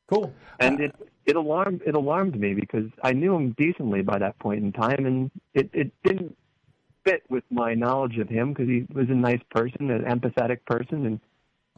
Cool. 0.10 0.34
And 0.60 0.80
it 0.80 0.96
it 1.28 1.36
alarmed 1.36 1.84
it 1.86 1.94
alarmed 1.94 2.40
me 2.40 2.56
because 2.56 2.90
I 3.04 3.14
knew 3.14 3.36
him 3.36 3.54
decently 3.60 4.02
by 4.02 4.18
that 4.18 4.40
point 4.40 4.64
in 4.64 4.72
time, 4.72 5.06
and 5.06 5.30
it 5.54 5.70
it 5.72 5.92
didn't 6.04 6.36
fit 7.06 7.24
with 7.30 7.44
my 7.50 7.74
knowledge 7.74 8.18
of 8.18 8.30
him 8.30 8.54
because 8.54 8.68
he 8.68 8.86
was 8.94 9.10
a 9.10 9.16
nice 9.16 9.42
person, 9.50 9.92
an 9.92 10.04
empathetic 10.04 10.66
person, 10.66 11.06
and 11.06 11.20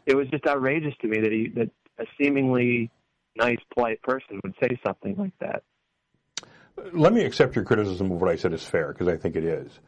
it 0.05 0.15
was 0.15 0.27
just 0.29 0.45
outrageous 0.45 0.93
to 1.01 1.07
me 1.07 1.19
that 1.21 1.31
he 1.31 1.49
that 1.55 1.69
a 1.99 2.05
seemingly 2.19 2.91
nice, 3.35 3.59
polite 3.73 4.01
person 4.01 4.39
would 4.43 4.55
say 4.61 4.79
something 4.85 5.15
like 5.17 5.37
that. 5.39 5.63
Let 6.93 7.13
me 7.13 7.23
accept 7.23 7.55
your 7.55 7.63
criticism 7.63 8.11
of 8.11 8.21
what 8.21 8.29
I 8.29 8.35
said 8.35 8.53
is 8.53 8.63
fair 8.63 8.89
because 8.89 9.07
I 9.07 9.17
think 9.17 9.35
it 9.35 9.45
is. 9.45 9.79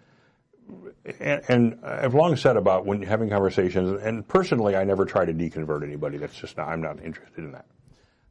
And, 1.19 1.41
and, 1.47 1.85
I've 1.85 2.13
long 2.13 2.35
said 2.35 2.57
about 2.57 2.85
when 2.85 3.01
having 3.01 3.29
conversations, 3.29 4.01
and 4.01 4.27
personally, 4.27 4.75
I 4.75 4.83
never 4.83 5.05
try 5.05 5.23
to 5.23 5.33
deconvert 5.33 5.81
anybody. 5.81 6.17
That's 6.17 6.37
just 6.37 6.57
not, 6.57 6.67
I'm 6.67 6.81
not 6.81 7.01
interested 7.01 7.37
in 7.37 7.53
that. 7.53 7.65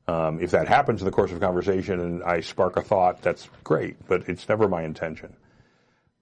Um, 0.07 0.41
if 0.41 0.51
that 0.51 0.69
happens 0.69 1.01
in 1.01 1.07
the 1.07 1.13
course 1.13 1.33
of 1.33 1.41
conversation 1.41 1.99
and 1.99 2.23
I 2.23 2.41
spark 2.41 2.77
a 2.77 2.83
thought, 2.83 3.23
that's 3.23 3.49
great, 3.65 3.97
but 4.07 4.29
it's 4.29 4.49
never 4.49 4.69
my 4.69 4.83
intention. 4.83 5.35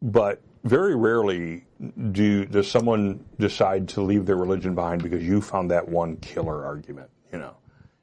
But 0.05 0.43
very 0.65 0.95
rarely 0.95 1.65
do 2.13 2.45
does 2.45 2.71
someone 2.71 3.25
decide 3.39 3.89
to 3.91 4.03
leave 4.03 4.27
their 4.27 4.37
religion 4.37 4.75
behind 4.75 5.03
because 5.03 5.25
you 5.25 5.41
found 5.41 5.71
that 5.71 5.89
one 5.89 6.17
killer 6.19 6.65
argument, 6.65 7.09
you 7.33 7.39
know, 7.39 7.57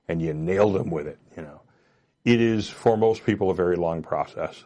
and 0.08 0.20
you 0.20 0.34
nailed 0.34 0.74
them 0.76 0.90
with 0.90 1.06
it, 1.08 1.20
you 1.38 1.44
know. 1.44 1.62
It 2.26 2.42
is 2.42 2.68
for 2.68 2.98
most 2.98 3.24
people 3.24 3.52
a 3.52 3.54
very 3.56 3.76
long 3.76 4.02
process 4.02 4.64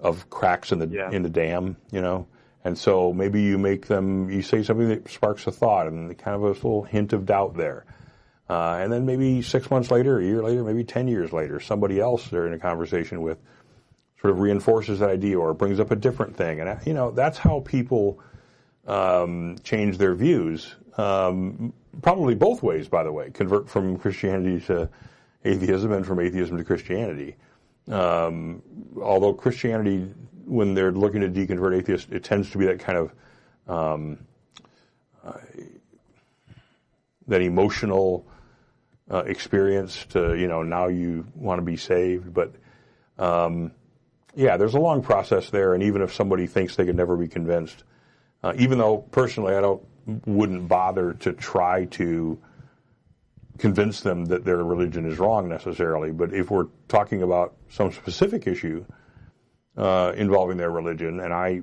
of 0.00 0.30
cracks 0.30 0.72
in 0.72 0.78
the 0.78 0.86
Yeah. 0.86 1.10
in 1.10 1.22
the 1.22 1.28
dam, 1.30 1.76
you 1.90 2.00
know. 2.00 2.26
And 2.64 2.78
so 2.78 3.12
maybe 3.12 3.42
you 3.42 3.58
make 3.58 3.86
them, 3.86 4.30
you 4.30 4.40
say 4.40 4.62
something 4.62 4.88
that 4.88 5.10
sparks 5.10 5.46
a 5.46 5.50
thought 5.52 5.88
and 5.88 6.16
kind 6.16 6.36
of 6.36 6.42
a 6.42 6.48
little 6.48 6.84
hint 6.84 7.12
of 7.12 7.26
doubt 7.26 7.54
there. 7.56 7.84
Uh, 8.48 8.78
and 8.80 8.90
then 8.92 9.04
maybe 9.04 9.42
six 9.42 9.70
months 9.70 9.90
later, 9.90 10.18
a 10.18 10.24
year 10.24 10.42
later, 10.42 10.64
maybe 10.64 10.84
10 10.84 11.06
years 11.08 11.32
later, 11.34 11.60
somebody 11.60 12.00
else 12.00 12.28
they're 12.28 12.46
in 12.46 12.52
a 12.54 12.58
conversation 12.58 13.20
with 13.20 13.38
sort 14.22 14.32
of 14.32 14.38
reinforces 14.38 15.00
that 15.00 15.10
idea 15.10 15.38
or 15.38 15.52
brings 15.52 15.80
up 15.80 15.90
a 15.90 15.96
different 15.96 16.36
thing. 16.36 16.60
And, 16.60 16.80
you 16.86 16.94
know, 16.94 17.10
that's 17.10 17.36
how 17.36 17.60
people 17.60 18.20
um, 18.86 19.56
change 19.64 19.98
their 19.98 20.14
views. 20.14 20.76
Um, 20.96 21.72
probably 22.00 22.36
both 22.36 22.62
ways, 22.62 22.86
by 22.86 23.02
the 23.02 23.10
way, 23.10 23.30
convert 23.30 23.68
from 23.68 23.98
Christianity 23.98 24.64
to 24.66 24.88
atheism 25.44 25.90
and 25.90 26.06
from 26.06 26.20
atheism 26.20 26.56
to 26.56 26.62
Christianity. 26.62 27.34
Um, 27.88 28.62
although 29.00 29.34
Christianity, 29.34 30.08
when 30.46 30.74
they're 30.74 30.92
looking 30.92 31.22
to 31.22 31.28
deconvert 31.28 31.76
atheists, 31.76 32.06
it 32.12 32.22
tends 32.22 32.48
to 32.52 32.58
be 32.58 32.66
that 32.66 32.78
kind 32.78 32.98
of 32.98 33.12
um, 33.66 34.18
uh, 35.24 35.32
that 37.26 37.42
emotional 37.42 38.24
uh, 39.10 39.24
experience 39.26 40.04
to 40.10 40.34
you 40.34 40.46
know 40.46 40.62
now 40.62 40.86
you 40.86 41.26
want 41.34 41.58
to 41.58 41.64
be 41.64 41.76
saved, 41.76 42.32
but 42.32 42.54
um, 43.18 43.72
yeah, 44.34 44.56
there's 44.56 44.74
a 44.74 44.80
long 44.80 45.02
process 45.02 45.50
there, 45.50 45.74
and 45.74 45.82
even 45.82 46.02
if 46.02 46.14
somebody 46.14 46.46
thinks 46.46 46.76
they 46.76 46.84
could 46.84 46.96
never 46.96 47.16
be 47.16 47.28
convinced, 47.28 47.84
uh, 48.42 48.54
even 48.56 48.78
though 48.78 48.98
personally 48.98 49.54
I 49.54 49.60
don't 49.60 49.82
wouldn't 50.26 50.66
bother 50.68 51.14
to 51.14 51.32
try 51.32 51.84
to 51.84 52.38
convince 53.58 54.00
them 54.00 54.24
that 54.26 54.44
their 54.44 54.64
religion 54.64 55.06
is 55.06 55.18
wrong 55.18 55.48
necessarily, 55.48 56.10
but 56.10 56.32
if 56.32 56.50
we're 56.50 56.66
talking 56.88 57.22
about 57.22 57.54
some 57.68 57.92
specific 57.92 58.46
issue 58.46 58.84
uh, 59.76 60.12
involving 60.16 60.56
their 60.56 60.70
religion, 60.70 61.20
and 61.20 61.32
I 61.32 61.62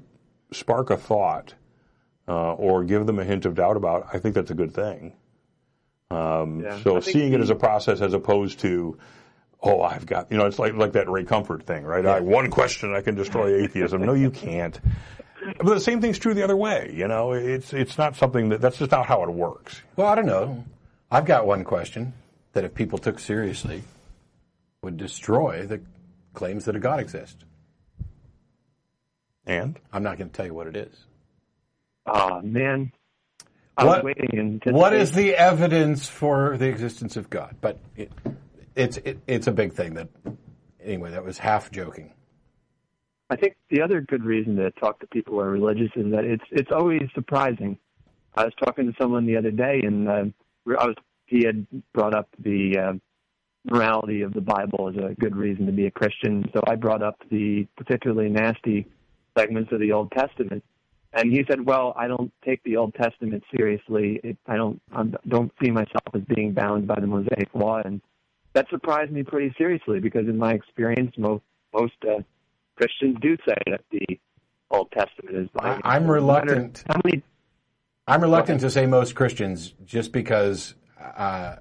spark 0.52 0.90
a 0.90 0.98
thought 0.98 1.54
uh, 2.28 2.54
or 2.54 2.84
give 2.84 3.06
them 3.06 3.20
a 3.20 3.26
hint 3.26 3.46
of 3.46 3.56
doubt 3.56 3.76
about, 3.76 4.08
I 4.14 4.20
think 4.20 4.36
that's 4.36 4.52
a 4.52 4.56
good 4.56 4.74
thing. 4.74 5.14
Um, 6.12 6.62
Yeah. 6.62 6.80
So 6.84 7.00
seeing 7.02 7.34
it 7.34 7.42
as 7.42 7.50
a 7.50 7.56
process 7.56 8.02
as 8.02 8.14
opposed 8.14 8.60
to, 8.60 8.98
oh, 9.62 9.82
I've 9.82 10.06
got, 10.06 10.32
you 10.32 10.38
know, 10.38 10.46
it's 10.46 10.60
like 10.60 10.74
like 10.76 10.94
that 10.94 11.10
Ray 11.10 11.24
Comfort 11.26 11.64
thing, 11.64 11.84
right? 11.84 12.06
I 12.06 12.20
one 12.20 12.50
question 12.50 12.94
I 12.94 13.02
can 13.02 13.16
destroy 13.16 13.56
atheism. 13.64 14.02
no, 14.06 14.14
you 14.14 14.32
can't. 14.32 14.80
But 15.58 15.74
the 15.74 15.80
same 15.80 16.02
thing's 16.02 16.20
true 16.20 16.34
the 16.34 16.44
other 16.44 16.58
way. 16.58 16.92
You 16.96 17.08
know, 17.08 17.32
it's 17.34 17.74
it's 17.74 17.98
not 17.98 18.16
something 18.16 18.50
that 18.50 18.62
that's 18.62 18.78
just 18.78 18.92
not 18.92 19.06
how 19.06 19.24
it 19.24 19.30
works. 19.30 19.82
Well, 19.96 20.08
I 20.08 20.16
don't 20.16 20.26
know. 20.26 20.66
I've 21.12 21.26
got 21.26 21.46
one 21.48 21.64
question 21.64 22.14
that 22.54 22.64
if 22.66 22.74
people 22.76 23.00
took 23.00 23.20
seriously 23.20 23.84
would 24.82 24.98
destroy 24.98 25.66
the 25.66 25.82
claims 26.34 26.66
that 26.66 26.76
a 26.76 26.80
God 26.80 27.00
exists. 27.00 27.44
And 29.46 29.80
I'm 29.92 30.04
not 30.04 30.18
going 30.18 30.30
to 30.30 30.36
tell 30.36 30.46
you 30.46 30.54
what 30.54 30.68
it 30.68 30.76
is. 30.76 30.96
Oh 32.06 32.42
man, 32.42 32.92
I 33.78 33.86
What- 33.86 34.04
was 34.04 34.14
waiting. 34.20 34.62
What 34.66 34.94
is 34.94 35.12
the 35.12 35.36
evidence 35.36 36.08
for 36.08 36.58
the 36.58 36.68
existence 36.68 37.18
of 37.18 37.30
God? 37.30 37.56
But 37.62 37.80
it, 37.96 38.12
it's 38.80 38.98
it, 38.98 39.20
it's 39.28 39.48
a 39.48 39.52
big 39.52 39.74
thing 39.74 39.94
that 39.96 40.08
anyway. 40.82 41.12
That 41.12 41.24
was 41.24 41.38
half 41.38 41.70
joking. 41.72 42.14
I 43.30 43.36
think 43.36 43.56
the 43.70 43.82
other 43.82 44.02
good 44.02 44.24
reason 44.24 44.56
to 44.56 44.72
talk 44.72 45.00
to 45.02 45.08
people 45.08 45.34
who 45.34 45.40
are 45.42 45.52
religious 45.52 45.92
is 45.96 46.12
that 46.12 46.24
it's 46.24 46.44
it's 46.52 46.72
always 46.72 47.04
surprising. 47.14 47.78
I 48.36 48.46
was 48.46 48.54
talking 48.64 48.86
to 48.88 48.94
someone 49.00 49.26
the 49.26 49.36
other 49.38 49.52
day, 49.52 49.82
and 49.84 50.08
uh, 50.08 50.24
I 50.80 50.86
was 50.88 50.96
he 51.26 51.44
had 51.46 51.68
brought 51.94 52.16
up 52.16 52.30
the 52.40 52.78
uh, 52.78 52.94
morality 53.70 54.22
of 54.22 54.34
the 54.34 54.42
Bible 54.42 54.90
as 54.90 54.96
a 54.96 55.14
good 55.16 55.36
reason 55.36 55.66
to 55.66 55.72
be 55.72 55.86
a 55.86 55.92
Christian. 55.92 56.50
So 56.54 56.62
I 56.66 56.76
brought 56.76 57.04
up 57.04 57.22
the 57.30 57.68
particularly 57.78 58.30
nasty 58.30 58.88
segments 59.38 59.72
of 59.74 59.80
the 59.80 59.92
Old 59.92 60.12
Testament, 60.12 60.64
and 61.12 61.32
he 61.32 61.44
said, 61.50 61.66
"Well, 61.66 61.94
I 61.98 62.08
don't 62.08 62.32
take 62.46 62.64
the 62.64 62.78
Old 62.78 62.94
Testament 62.96 63.44
seriously. 63.56 64.22
It, 64.24 64.38
I 64.48 64.56
don't 64.56 64.82
I 64.94 65.04
don't 65.28 65.52
see 65.62 65.70
myself 65.70 66.04
as 66.14 66.22
being 66.34 66.54
bound 66.54 66.88
by 66.88 67.00
the 67.00 67.08
Mosaic 67.08 67.54
Law." 67.54 67.82
And 67.84 68.02
that 68.54 68.68
surprised 68.70 69.12
me 69.12 69.24
pretty 69.24 69.54
seriously 69.58 70.00
because, 70.00 70.28
in 70.28 70.38
my 70.38 70.54
experience, 70.54 71.14
most 71.18 71.44
most 71.74 71.94
uh, 72.04 72.22
Christians 72.76 73.18
do 73.22 73.38
say 73.48 73.56
that 73.68 73.82
the 73.92 74.20
Old 74.72 74.92
Testament 74.92 75.36
is 75.36 75.50
binding. 75.54 75.82
I'm 75.84 76.10
reluctant- 76.10 76.84
How 76.90 77.00
many? 77.04 77.24
I'm 78.08 78.22
reluctant 78.22 78.62
to 78.62 78.72
say 78.72 78.88
most 78.88 79.14
Christians 79.14 79.74
just 79.86 80.12
because 80.12 80.74
uh, 81.00 81.58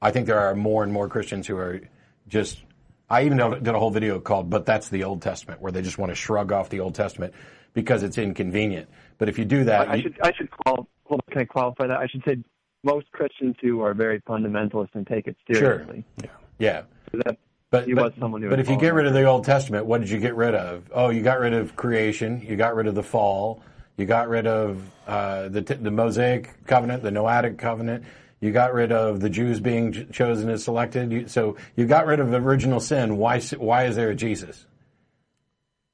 I 0.00 0.10
think 0.12 0.26
there 0.26 0.38
are 0.38 0.54
more 0.54 0.84
and 0.84 0.92
more 0.92 1.08
Christians 1.08 1.46
who 1.46 1.56
are 1.56 1.80
just. 2.28 2.62
I 3.08 3.24
even 3.24 3.38
did 3.38 3.74
a 3.74 3.78
whole 3.78 3.90
video 3.90 4.20
called 4.20 4.50
"But 4.50 4.66
That's 4.66 4.88
the 4.88 5.02
Old 5.02 5.20
Testament," 5.20 5.60
where 5.60 5.72
they 5.72 5.82
just 5.82 5.98
want 5.98 6.10
to 6.10 6.14
shrug 6.14 6.52
off 6.52 6.68
the 6.68 6.78
Old 6.78 6.94
Testament 6.94 7.34
because 7.72 8.04
it's 8.04 8.18
inconvenient. 8.18 8.88
But 9.18 9.28
if 9.28 9.36
you 9.36 9.44
do 9.44 9.64
that, 9.64 9.88
I 9.88 10.00
should 10.00 10.16
I 10.22 10.32
should 10.32 10.50
qual. 10.50 10.88
Hold 11.04 11.22
on, 11.26 11.32
can 11.32 11.42
I 11.42 11.44
qualify 11.44 11.88
that? 11.88 11.98
I 11.98 12.06
should 12.06 12.22
say 12.24 12.36
most 12.82 13.10
Christians 13.12 13.56
who 13.60 13.80
are 13.82 13.94
very 13.94 14.20
fundamentalist 14.22 14.90
and 14.94 15.06
take 15.06 15.26
it 15.26 15.36
seriously. 15.50 16.04
Sure. 16.20 16.30
yeah. 16.58 16.82
So 17.12 17.18
that 17.24 17.38
But, 17.70 17.86
he 17.86 17.94
but, 17.94 18.04
was 18.04 18.12
someone 18.18 18.42
who 18.42 18.50
but 18.50 18.58
if 18.60 18.68
you 18.68 18.76
get 18.76 18.94
rid 18.94 19.06
of 19.06 19.12
the 19.12 19.24
Old 19.24 19.44
Testament, 19.44 19.86
what 19.86 20.00
did 20.00 20.10
you 20.10 20.18
get 20.18 20.34
rid 20.34 20.54
of? 20.54 20.90
Oh, 20.92 21.10
you 21.10 21.22
got 21.22 21.40
rid 21.40 21.52
of 21.54 21.76
creation. 21.76 22.44
You 22.46 22.56
got 22.56 22.74
rid 22.74 22.86
of 22.86 22.94
the 22.94 23.02
fall. 23.02 23.62
You 23.96 24.06
got 24.06 24.28
rid 24.28 24.46
of 24.46 24.82
uh, 25.06 25.48
the 25.48 25.60
the 25.60 25.90
Mosaic 25.90 26.64
covenant, 26.66 27.02
the 27.02 27.10
Noahic 27.10 27.58
covenant. 27.58 28.04
You 28.40 28.50
got 28.50 28.72
rid 28.72 28.92
of 28.92 29.20
the 29.20 29.28
Jews 29.28 29.60
being 29.60 29.92
ch- 29.92 30.10
chosen 30.10 30.48
as 30.48 30.64
selected. 30.64 31.12
You, 31.12 31.28
so 31.28 31.56
you 31.76 31.86
got 31.86 32.06
rid 32.06 32.18
of 32.18 32.30
the 32.30 32.38
original 32.38 32.80
sin. 32.80 33.18
Why 33.18 33.40
why 33.40 33.84
is 33.84 33.96
there 33.96 34.08
a 34.10 34.14
Jesus? 34.14 34.64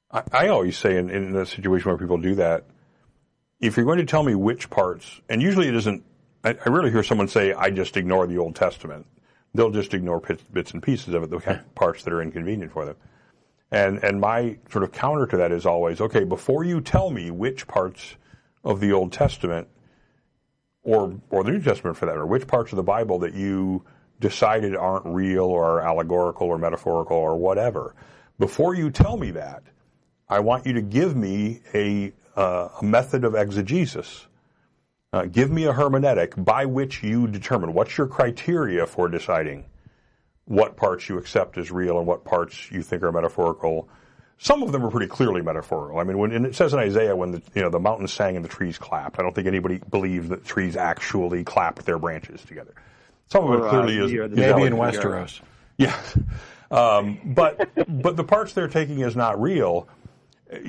I, 0.09 0.23
I 0.31 0.47
always 0.47 0.77
say 0.77 0.95
in, 0.97 1.09
in 1.09 1.35
a 1.35 1.45
situation 1.45 1.89
where 1.89 1.97
people 1.97 2.17
do 2.17 2.35
that, 2.35 2.63
if 3.59 3.75
you're 3.75 3.85
going 3.85 3.97
to 3.97 4.05
tell 4.05 4.23
me 4.23 4.35
which 4.35 4.69
parts, 4.69 5.19
and 5.27 5.41
usually 5.41 5.67
it 5.67 5.75
isn't, 5.75 6.03
I, 6.43 6.49
I 6.65 6.69
rarely 6.69 6.91
hear 6.91 7.03
someone 7.03 7.27
say, 7.27 7.53
I 7.53 7.69
just 7.69 7.97
ignore 7.97 8.27
the 8.27 8.37
Old 8.37 8.55
Testament. 8.55 9.05
They'll 9.53 9.71
just 9.71 9.93
ignore 9.93 10.19
bits, 10.19 10.43
bits 10.43 10.71
and 10.71 10.83
pieces 10.83 11.13
of 11.13 11.23
it, 11.23 11.29
the 11.29 11.63
parts 11.75 12.03
that 12.03 12.13
are 12.13 12.21
inconvenient 12.21 12.71
for 12.71 12.85
them. 12.85 12.95
And, 13.71 14.03
and 14.03 14.21
my 14.21 14.57
sort 14.71 14.83
of 14.83 14.91
counter 14.91 15.25
to 15.27 15.37
that 15.37 15.51
is 15.51 15.65
always, 15.65 15.99
okay, 15.99 16.23
before 16.23 16.63
you 16.63 16.79
tell 16.79 17.09
me 17.09 17.31
which 17.31 17.67
parts 17.67 18.15
of 18.63 18.79
the 18.79 18.93
Old 18.93 19.11
Testament 19.11 19.67
or, 20.83 21.19
or 21.29 21.43
the 21.43 21.51
New 21.51 21.61
Testament 21.61 21.97
for 21.97 22.05
that, 22.05 22.15
or 22.15 22.25
which 22.25 22.47
parts 22.47 22.71
of 22.71 22.77
the 22.77 22.83
Bible 22.83 23.19
that 23.19 23.33
you 23.33 23.83
decided 24.19 24.75
aren't 24.75 25.05
real 25.05 25.43
or 25.43 25.65
are 25.65 25.81
allegorical 25.81 26.47
or 26.47 26.57
metaphorical 26.57 27.17
or 27.17 27.35
whatever, 27.35 27.93
before 28.39 28.73
you 28.73 28.89
tell 28.89 29.17
me 29.17 29.31
that, 29.31 29.63
I 30.29 30.39
want 30.39 30.65
you 30.65 30.73
to 30.73 30.81
give 30.81 31.15
me 31.15 31.61
a, 31.73 32.13
uh, 32.35 32.69
a 32.81 32.85
method 32.85 33.25
of 33.25 33.35
exegesis. 33.35 34.26
Uh, 35.13 35.25
give 35.25 35.49
me 35.49 35.65
a 35.65 35.73
hermeneutic 35.73 36.43
by 36.43 36.65
which 36.65 37.01
you 37.01 37.27
determine 37.27 37.73
what's 37.73 37.97
your 37.97 38.07
criteria 38.07 38.85
for 38.85 39.07
deciding 39.07 39.63
what 40.45 40.75
parts 40.75 41.07
you 41.07 41.17
accept 41.17 41.57
as 41.57 41.71
real 41.71 41.97
and 41.97 42.05
what 42.05 42.25
parts 42.25 42.69
you 42.71 42.81
think 42.81 43.03
are 43.03 43.11
metaphorical. 43.11 43.87
Some 44.37 44.61
of 44.63 44.71
them 44.71 44.85
are 44.85 44.91
pretty 44.91 45.07
clearly 45.07 45.41
metaphorical. 45.41 45.99
I 45.99 46.03
mean, 46.03 46.17
when 46.17 46.31
and 46.31 46.45
it 46.45 46.55
says 46.55 46.73
in 46.73 46.79
Isaiah 46.79 47.15
when 47.15 47.31
the 47.31 47.41
you 47.55 47.61
know 47.61 47.69
the 47.69 47.79
mountains 47.79 48.11
sang 48.11 48.35
and 48.35 48.43
the 48.43 48.49
trees 48.49 48.77
clapped. 48.77 49.17
I 49.17 49.23
don't 49.23 49.33
think 49.33 49.47
anybody 49.47 49.79
believes 49.89 50.29
that 50.29 50.45
trees 50.45 50.75
actually 50.75 51.43
clapped 51.45 51.85
their 51.85 51.97
branches 51.97 52.41
together. 52.43 52.73
Some 53.27 53.45
of 53.45 53.53
it 53.53 53.63
Or, 53.63 53.67
uh, 53.67 53.69
clearly 53.69 53.97
is, 53.97 54.11
the- 54.11 54.25
is 54.25 54.31
Maybe 54.31 54.63
in. 54.63 54.73
Westeros. 54.73 55.39
Yeah. 55.77 55.97
Um, 56.69 57.19
but 57.23 57.69
but 57.87 58.17
the 58.17 58.25
parts 58.25 58.51
they're 58.51 58.67
taking 58.67 58.99
is 58.99 59.15
not 59.15 59.41
real. 59.41 59.87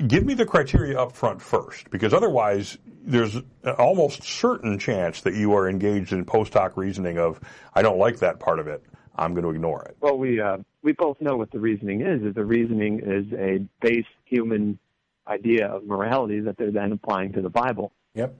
Give 0.07 0.25
me 0.25 0.33
the 0.33 0.45
criteria 0.45 0.99
up 0.99 1.13
front 1.13 1.41
first, 1.41 1.89
because 1.89 2.13
otherwise 2.13 2.77
there's 3.01 3.35
an 3.35 3.45
almost 3.77 4.23
certain 4.23 4.77
chance 4.77 5.21
that 5.21 5.35
you 5.35 5.53
are 5.53 5.69
engaged 5.69 6.11
in 6.11 6.25
post 6.25 6.53
hoc 6.53 6.75
reasoning 6.75 7.17
of 7.17 7.39
I 7.73 7.81
don't 7.81 7.97
like 7.97 8.19
that 8.19 8.39
part 8.39 8.59
of 8.59 8.67
it. 8.67 8.83
I'm 9.15 9.33
going 9.33 9.43
to 9.43 9.49
ignore 9.49 9.83
it. 9.83 9.95
Well, 10.01 10.17
we 10.17 10.39
uh, 10.41 10.57
we 10.81 10.93
both 10.93 11.21
know 11.21 11.37
what 11.37 11.51
the 11.51 11.59
reasoning 11.59 12.01
is. 12.01 12.21
Is 12.21 12.35
the 12.35 12.45
reasoning 12.45 12.99
is 12.99 13.31
a 13.33 13.65
base 13.81 14.05
human 14.25 14.79
idea 15.27 15.67
of 15.67 15.85
morality 15.85 16.39
that 16.41 16.57
they're 16.57 16.71
then 16.71 16.91
applying 16.91 17.33
to 17.33 17.41
the 17.41 17.49
Bible. 17.49 17.91
Yep. 18.15 18.35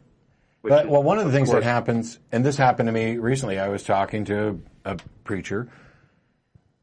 But, 0.61 0.85
is, 0.85 0.91
well, 0.91 1.03
one 1.03 1.19
of 1.19 1.25
the 1.25 1.31
things 1.31 1.51
that 1.51 1.63
happens, 1.63 2.19
and 2.31 2.45
this 2.45 2.57
happened 2.57 2.87
to 2.87 2.93
me 2.93 3.17
recently, 3.17 3.59
I 3.59 3.69
was 3.69 3.83
talking 3.83 4.25
to 4.25 4.61
a 4.83 4.97
preacher, 5.23 5.69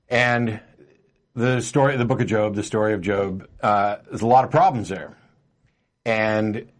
and 0.08 0.60
the 1.36 1.60
story, 1.60 1.96
the 1.96 2.06
book 2.06 2.20
of 2.20 2.26
Job, 2.26 2.54
the 2.54 2.62
story 2.62 2.94
of 2.94 3.02
Job, 3.02 3.46
uh, 3.62 3.96
there's 4.08 4.22
a 4.22 4.26
lot 4.26 4.44
of 4.44 4.50
problems 4.50 4.88
there. 4.88 5.16
And 6.06 6.70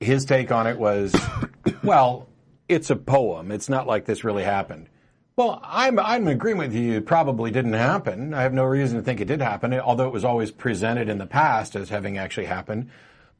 his 0.00 0.26
take 0.26 0.52
on 0.52 0.66
it 0.66 0.78
was, 0.78 1.14
well, 1.82 2.28
it's 2.68 2.90
a 2.90 2.96
poem. 2.96 3.50
It's 3.50 3.70
not 3.70 3.86
like 3.86 4.04
this 4.04 4.22
really 4.22 4.44
happened. 4.44 4.88
Well, 5.34 5.60
I'm, 5.64 5.98
I'm 5.98 6.26
in 6.26 6.34
agreement 6.34 6.72
with 6.72 6.82
you. 6.82 6.98
It 6.98 7.06
probably 7.06 7.50
didn't 7.50 7.72
happen. 7.72 8.34
I 8.34 8.42
have 8.42 8.52
no 8.52 8.64
reason 8.64 8.98
to 8.98 9.02
think 9.02 9.20
it 9.20 9.28
did 9.28 9.40
happen, 9.40 9.72
although 9.80 10.06
it 10.06 10.12
was 10.12 10.26
always 10.26 10.50
presented 10.50 11.08
in 11.08 11.16
the 11.16 11.26
past 11.26 11.74
as 11.74 11.88
having 11.88 12.18
actually 12.18 12.46
happened. 12.46 12.90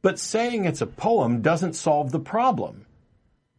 But 0.01 0.17
saying 0.17 0.65
it's 0.65 0.81
a 0.81 0.87
poem 0.87 1.43
doesn't 1.43 1.73
solve 1.73 2.11
the 2.11 2.19
problem. 2.19 2.87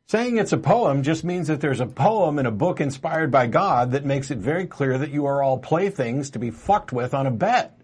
Saying 0.06 0.36
it's 0.36 0.52
a 0.52 0.58
poem 0.58 1.02
just 1.02 1.24
means 1.24 1.48
that 1.48 1.62
there's 1.62 1.80
a 1.80 1.86
poem 1.86 2.38
in 2.38 2.44
a 2.44 2.50
book 2.50 2.80
inspired 2.80 3.30
by 3.30 3.46
God 3.46 3.92
that 3.92 4.04
makes 4.04 4.30
it 4.30 4.36
very 4.36 4.66
clear 4.66 4.98
that 4.98 5.10
you 5.10 5.24
are 5.24 5.42
all 5.42 5.58
playthings 5.58 6.30
to 6.30 6.38
be 6.38 6.50
fucked 6.50 6.92
with 6.92 7.14
on 7.14 7.26
a 7.26 7.30
bet. 7.30 7.78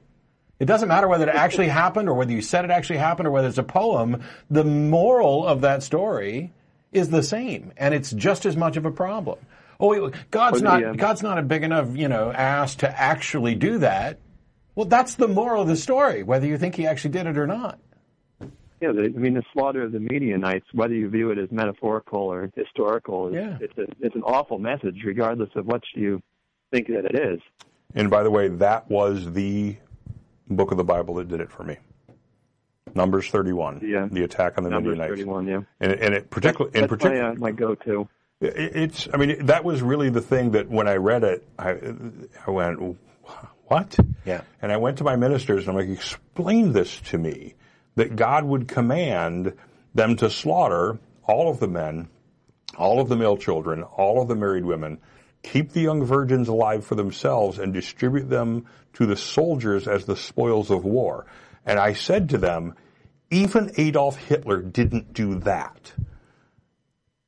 It 0.58 0.66
doesn't 0.66 0.88
matter 0.88 1.08
whether 1.08 1.26
it 1.26 1.34
actually 1.34 1.68
happened 1.82 2.10
or 2.10 2.14
whether 2.14 2.32
you 2.32 2.42
said 2.42 2.66
it 2.66 2.70
actually 2.70 2.98
happened 2.98 3.26
or 3.26 3.30
whether 3.30 3.48
it's 3.48 3.56
a 3.56 3.62
poem. 3.62 4.22
The 4.50 4.64
moral 4.64 5.46
of 5.46 5.62
that 5.62 5.82
story 5.82 6.52
is 6.92 7.08
the 7.08 7.22
same, 7.22 7.72
and 7.78 7.94
it's 7.94 8.10
just 8.10 8.44
as 8.44 8.56
much 8.56 8.76
of 8.76 8.84
a 8.84 8.90
problem. 8.90 9.38
Oh, 9.78 9.88
wait, 9.88 10.14
God's 10.30 10.60
not 10.60 10.84
um, 10.84 10.96
God's 10.96 11.22
not 11.22 11.38
a 11.38 11.42
big 11.42 11.62
enough, 11.62 11.96
you 11.96 12.08
know, 12.08 12.30
ass 12.30 12.74
to 12.76 13.00
actually 13.00 13.54
do 13.54 13.78
that. 13.78 14.18
Well, 14.74 14.86
that's 14.86 15.14
the 15.14 15.28
moral 15.28 15.62
of 15.62 15.68
the 15.68 15.76
story, 15.76 16.22
whether 16.22 16.46
you 16.46 16.58
think 16.58 16.74
he 16.74 16.86
actually 16.86 17.12
did 17.12 17.26
it 17.26 17.38
or 17.38 17.46
not. 17.46 17.78
Yeah, 18.80 18.92
the, 18.92 19.04
I 19.04 19.08
mean, 19.08 19.34
the 19.34 19.42
slaughter 19.52 19.82
of 19.82 19.92
the 19.92 20.00
Midianites, 20.00 20.66
whether 20.72 20.94
you 20.94 21.08
view 21.10 21.30
it 21.30 21.38
as 21.38 21.50
metaphorical 21.50 22.20
or 22.20 22.50
historical, 22.56 23.28
is, 23.28 23.34
Yeah. 23.34 23.58
it's 23.60 23.76
a 23.78 23.86
it's 24.00 24.14
an 24.14 24.22
awful 24.22 24.58
message, 24.58 25.02
regardless 25.04 25.50
of 25.54 25.66
what 25.66 25.82
you 25.94 26.22
think 26.72 26.86
that 26.88 27.04
it 27.04 27.14
is. 27.18 27.40
And 27.94 28.08
by 28.10 28.22
the 28.22 28.30
way, 28.30 28.48
that 28.48 28.88
was 28.90 29.32
the 29.32 29.76
book 30.48 30.70
of 30.70 30.78
the 30.78 30.84
Bible 30.84 31.14
that 31.16 31.28
did 31.28 31.40
it 31.40 31.50
for 31.50 31.62
me. 31.64 31.76
Numbers 32.94 33.28
31, 33.28 33.80
Yeah. 33.84 34.08
the 34.10 34.24
attack 34.24 34.58
on 34.58 34.64
the 34.64 34.70
Numbers 34.70 34.92
Midianites. 34.98 35.10
thirty-one, 35.20 35.46
yeah. 35.46 35.60
And, 35.80 35.92
and 35.92 36.14
it 36.14 36.30
particularly, 36.30 36.74
in 36.74 36.80
That's 36.82 36.90
particular, 36.90 37.22
my, 37.22 37.28
uh, 37.30 37.34
my 37.34 37.50
go-to. 37.52 38.08
It- 38.40 38.56
It's, 38.76 39.08
I 39.12 39.16
mean, 39.18 39.46
that 39.46 39.62
was 39.64 39.82
really 39.82 40.08
the 40.10 40.20
thing 40.22 40.52
that 40.52 40.68
when 40.68 40.88
I 40.88 40.94
read 40.96 41.22
it, 41.22 41.46
I, 41.58 41.76
I 42.46 42.50
went, 42.50 42.96
what? 43.66 43.96
Yeah. 44.24 44.40
And 44.62 44.72
I 44.72 44.78
went 44.78 44.98
to 44.98 45.04
my 45.04 45.14
ministers 45.16 45.68
and 45.68 45.70
I'm 45.78 45.86
like, 45.86 45.94
explain 45.96 46.72
this 46.72 46.98
to 47.10 47.18
me. 47.18 47.54
That 47.96 48.16
God 48.16 48.44
would 48.44 48.68
command 48.68 49.54
them 49.94 50.16
to 50.16 50.30
slaughter 50.30 50.98
all 51.24 51.50
of 51.50 51.60
the 51.60 51.68
men, 51.68 52.08
all 52.76 53.00
of 53.00 53.08
the 53.08 53.16
male 53.16 53.36
children, 53.36 53.82
all 53.82 54.22
of 54.22 54.28
the 54.28 54.36
married 54.36 54.64
women, 54.64 54.98
keep 55.42 55.72
the 55.72 55.80
young 55.80 56.04
virgins 56.04 56.48
alive 56.48 56.84
for 56.84 56.94
themselves 56.94 57.58
and 57.58 57.72
distribute 57.72 58.28
them 58.28 58.66
to 58.94 59.06
the 59.06 59.16
soldiers 59.16 59.88
as 59.88 60.04
the 60.04 60.16
spoils 60.16 60.70
of 60.70 60.84
war. 60.84 61.26
And 61.64 61.78
I 61.78 61.94
said 61.94 62.30
to 62.30 62.38
them, 62.38 62.74
even 63.30 63.72
Adolf 63.76 64.16
Hitler 64.16 64.60
didn't 64.60 65.12
do 65.12 65.38
that. 65.40 65.92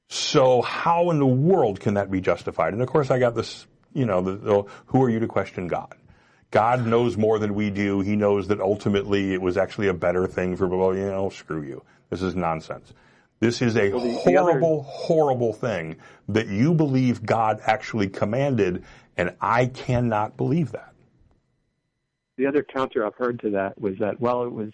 So 0.08 0.60
how 0.62 1.10
in 1.10 1.18
the 1.18 1.26
world 1.26 1.80
can 1.80 1.94
that 1.94 2.10
be 2.10 2.20
justified? 2.20 2.72
And 2.72 2.82
of 2.82 2.88
course, 2.88 3.10
I 3.10 3.18
got 3.18 3.34
this, 3.34 3.66
you 3.94 4.04
know, 4.04 4.20
the, 4.20 4.32
the, 4.32 4.62
who 4.86 5.02
are 5.02 5.08
you 5.08 5.20
to 5.20 5.26
question 5.26 5.68
God? 5.68 5.94
God 6.52 6.86
knows 6.86 7.16
more 7.16 7.38
than 7.38 7.54
we 7.54 7.70
do. 7.70 8.00
He 8.00 8.14
knows 8.14 8.46
that 8.48 8.60
ultimately 8.60 9.32
it 9.32 9.40
was 9.42 9.56
actually 9.56 9.88
a 9.88 9.94
better 9.94 10.26
thing 10.26 10.54
for, 10.54 10.68
well, 10.68 10.94
you 10.94 11.06
know, 11.06 11.30
screw 11.30 11.62
you. 11.62 11.82
This 12.10 12.22
is 12.22 12.36
nonsense. 12.36 12.92
This 13.40 13.62
is 13.62 13.76
a 13.76 13.90
Well, 13.90 14.00
the- 14.00 14.22
the 14.24 14.36
other- 14.36 14.52
horrible, 14.52 14.82
horrible 14.82 15.52
thing 15.54 15.96
that 16.28 16.46
you 16.48 16.74
believe 16.74 17.24
God 17.24 17.58
actually 17.66 18.08
commanded, 18.08 18.84
and 19.16 19.34
I 19.40 19.66
cannot 19.66 20.36
believe 20.36 20.72
that. 20.72 20.92
The 22.36 22.46
other 22.46 22.62
counter 22.62 23.04
I've 23.04 23.14
heard 23.16 23.40
to 23.40 23.50
that 23.50 23.80
was 23.80 23.98
that 23.98 24.20
well, 24.20 24.44
it 24.44 24.52
was 24.52 24.72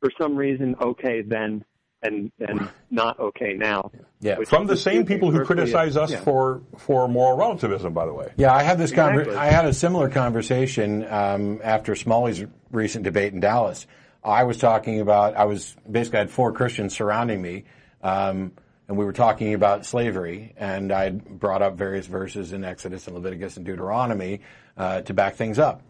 for 0.00 0.10
some 0.16 0.36
reason 0.36 0.76
okay 0.80 1.22
then, 1.22 1.64
and 2.04 2.30
and 2.38 2.68
not 2.90 3.18
okay 3.18 3.54
now. 3.54 3.90
Yeah. 4.20 4.36
From 4.46 4.66
the 4.66 4.76
same 4.76 5.04
people 5.04 5.30
who 5.30 5.44
criticize 5.44 5.96
us 5.96 6.10
yeah. 6.10 6.20
for, 6.20 6.62
for 6.78 7.08
moral 7.08 7.36
relativism, 7.36 7.92
by 7.92 8.06
the 8.06 8.14
way. 8.14 8.32
Yeah, 8.36 8.54
I 8.54 8.62
had 8.62 8.78
this 8.78 8.90
conver- 8.90 9.34
I 9.34 9.46
had 9.46 9.66
a 9.66 9.72
similar 9.74 10.08
conversation 10.08 11.06
um, 11.10 11.60
after 11.62 11.94
Smalley's 11.94 12.44
recent 12.70 13.04
debate 13.04 13.32
in 13.32 13.40
Dallas. 13.40 13.86
I 14.22 14.44
was 14.44 14.56
talking 14.56 15.00
about 15.00 15.36
I 15.36 15.44
was 15.44 15.76
basically 15.90 16.18
I 16.18 16.20
had 16.20 16.30
four 16.30 16.52
Christians 16.52 16.94
surrounding 16.94 17.42
me, 17.42 17.64
um, 18.02 18.52
and 18.88 18.96
we 18.96 19.04
were 19.04 19.12
talking 19.12 19.54
about 19.54 19.84
slavery, 19.84 20.54
and 20.56 20.92
I 20.92 21.10
brought 21.10 21.60
up 21.60 21.76
various 21.76 22.06
verses 22.06 22.52
in 22.52 22.64
Exodus 22.64 23.06
and 23.06 23.16
Leviticus 23.16 23.56
and 23.56 23.66
Deuteronomy 23.66 24.40
uh, 24.76 25.02
to 25.02 25.14
back 25.14 25.36
things 25.36 25.58
up. 25.58 25.82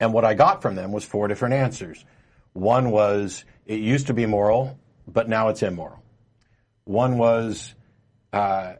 And 0.00 0.12
what 0.12 0.24
I 0.24 0.34
got 0.34 0.60
from 0.60 0.74
them 0.74 0.92
was 0.92 1.04
four 1.04 1.28
different 1.28 1.54
answers. 1.54 2.04
One 2.52 2.90
was 2.90 3.44
it 3.64 3.80
used 3.80 4.08
to 4.08 4.14
be 4.14 4.26
moral, 4.26 4.78
but 5.06 5.28
now 5.28 5.48
it's 5.48 5.62
immoral. 5.62 6.02
One 6.84 7.18
was 7.18 7.74
uh, 8.32 8.74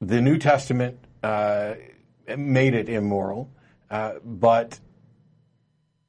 the 0.00 0.20
New 0.20 0.38
Testament 0.38 0.98
uh, 1.22 1.74
made 2.36 2.74
it 2.74 2.88
immoral, 2.88 3.50
uh, 3.90 4.14
but 4.24 4.78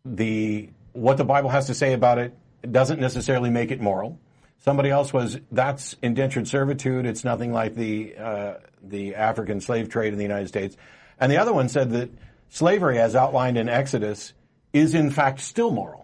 the 0.06 0.70
what 0.94 1.18
the 1.18 1.24
Bible 1.24 1.50
has 1.50 1.68
to 1.68 1.74
say 1.74 1.94
about 1.94 2.18
it 2.18 2.36
doesn't 2.70 3.00
necessarily 3.00 3.50
make 3.50 3.72
it 3.72 3.82
moral. 3.82 4.20
Somebody 4.60 4.90
else 4.90 5.12
was 5.12 5.40
that's 5.52 5.96
indentured 6.02 6.48
servitude. 6.48 7.06
It's 7.06 7.24
nothing 7.24 7.52
like 7.52 7.76
the 7.76 8.16
uh, 8.18 8.54
the 8.82 9.16
African 9.16 9.62
slave 9.62 9.90
trade 9.90 10.14
in 10.14 10.18
the 10.18 10.24
United 10.24 10.48
States. 10.48 10.76
And 11.20 11.32
the 11.32 11.38
other 11.38 11.54
one 11.54 11.70
said 11.70 11.92
that 11.92 12.10
slavery, 12.50 13.00
as 13.00 13.16
outlined 13.16 13.58
in 13.58 13.70
Exodus, 13.70 14.34
is 14.74 14.96
in 14.96 15.10
fact 15.12 15.40
still 15.40 15.72
moral. 15.72 16.03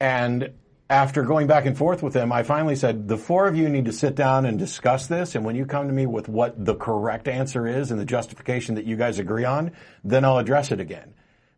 And 0.00 0.52
after 0.88 1.22
going 1.22 1.46
back 1.46 1.66
and 1.66 1.76
forth 1.76 2.02
with 2.02 2.12
them, 2.12 2.30
I 2.30 2.42
finally 2.42 2.76
said, 2.76 3.08
the 3.08 3.16
four 3.16 3.48
of 3.48 3.56
you 3.56 3.68
need 3.68 3.86
to 3.86 3.92
sit 3.92 4.14
down 4.14 4.46
and 4.46 4.58
discuss 4.58 5.06
this. 5.06 5.34
And 5.34 5.44
when 5.44 5.56
you 5.56 5.66
come 5.66 5.88
to 5.88 5.92
me 5.92 6.06
with 6.06 6.28
what 6.28 6.64
the 6.64 6.74
correct 6.74 7.26
answer 7.26 7.66
is 7.66 7.90
and 7.90 7.98
the 7.98 8.04
justification 8.04 8.76
that 8.76 8.84
you 8.84 8.96
guys 8.96 9.18
agree 9.18 9.44
on, 9.44 9.72
then 10.04 10.24
I'll 10.24 10.38
address 10.38 10.70
it 10.70 10.78
again. 10.78 11.14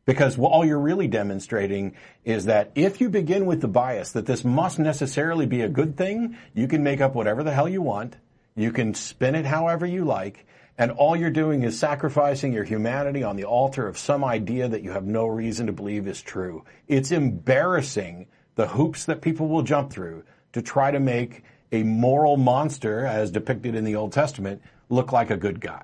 Because 0.06 0.39
all 0.39 0.65
you're 0.65 0.78
really 0.78 1.09
demonstrating 1.09 1.94
is 2.24 2.47
that 2.47 2.70
if 2.74 3.02
you 3.02 3.10
begin 3.10 3.44
with 3.44 3.60
the 3.60 3.69
bias 3.69 4.12
that 4.12 4.24
this 4.24 4.43
must 4.43 4.78
necessarily 4.78 5.44
be 5.44 5.60
a 5.60 5.69
good 5.69 5.98
thing, 5.98 6.39
you 6.55 6.66
can 6.66 6.82
make 6.82 7.02
up 7.02 7.15
whatever 7.15 7.43
the 7.43 7.52
hell 7.52 7.69
you 7.69 7.82
want. 7.82 8.16
You 8.56 8.73
can 8.73 8.94
spin 8.94 9.35
it 9.35 9.44
however 9.44 9.85
you 9.85 10.06
like. 10.06 10.47
And 10.80 10.92
all 10.92 11.16
you're 11.16 11.30
doing 11.30 11.64
is 11.64 11.76
sacrificing 11.76 12.52
your 12.52 12.62
humanity 12.62 13.24
on 13.24 13.34
the 13.34 13.44
altar 13.44 13.88
of 13.88 13.98
some 13.98 14.24
idea 14.24 14.68
that 14.68 14.82
you 14.82 14.92
have 14.92 15.05
no 15.05 15.26
reason 15.26 15.66
to 15.66 15.72
believe 15.72 16.06
is 16.06 16.22
true. 16.22 16.64
It's 16.86 17.10
embarrassing 17.10 18.28
the 18.55 18.68
hoops 18.68 19.05
that 19.06 19.20
people 19.20 19.48
will 19.48 19.62
jump 19.62 19.90
through 19.90 20.22
to 20.52 20.62
try 20.62 20.92
to 20.92 21.00
make 21.00 21.42
a 21.72 21.82
moral 21.82 22.36
monster, 22.36 23.05
as 23.05 23.32
depicted 23.32 23.74
in 23.74 23.84
the 23.84 23.96
Old 23.96 24.12
Testament, 24.12 24.62
look 24.88 25.12
like 25.12 25.30
a 25.30 25.36
good 25.36 25.60
guy. 25.60 25.82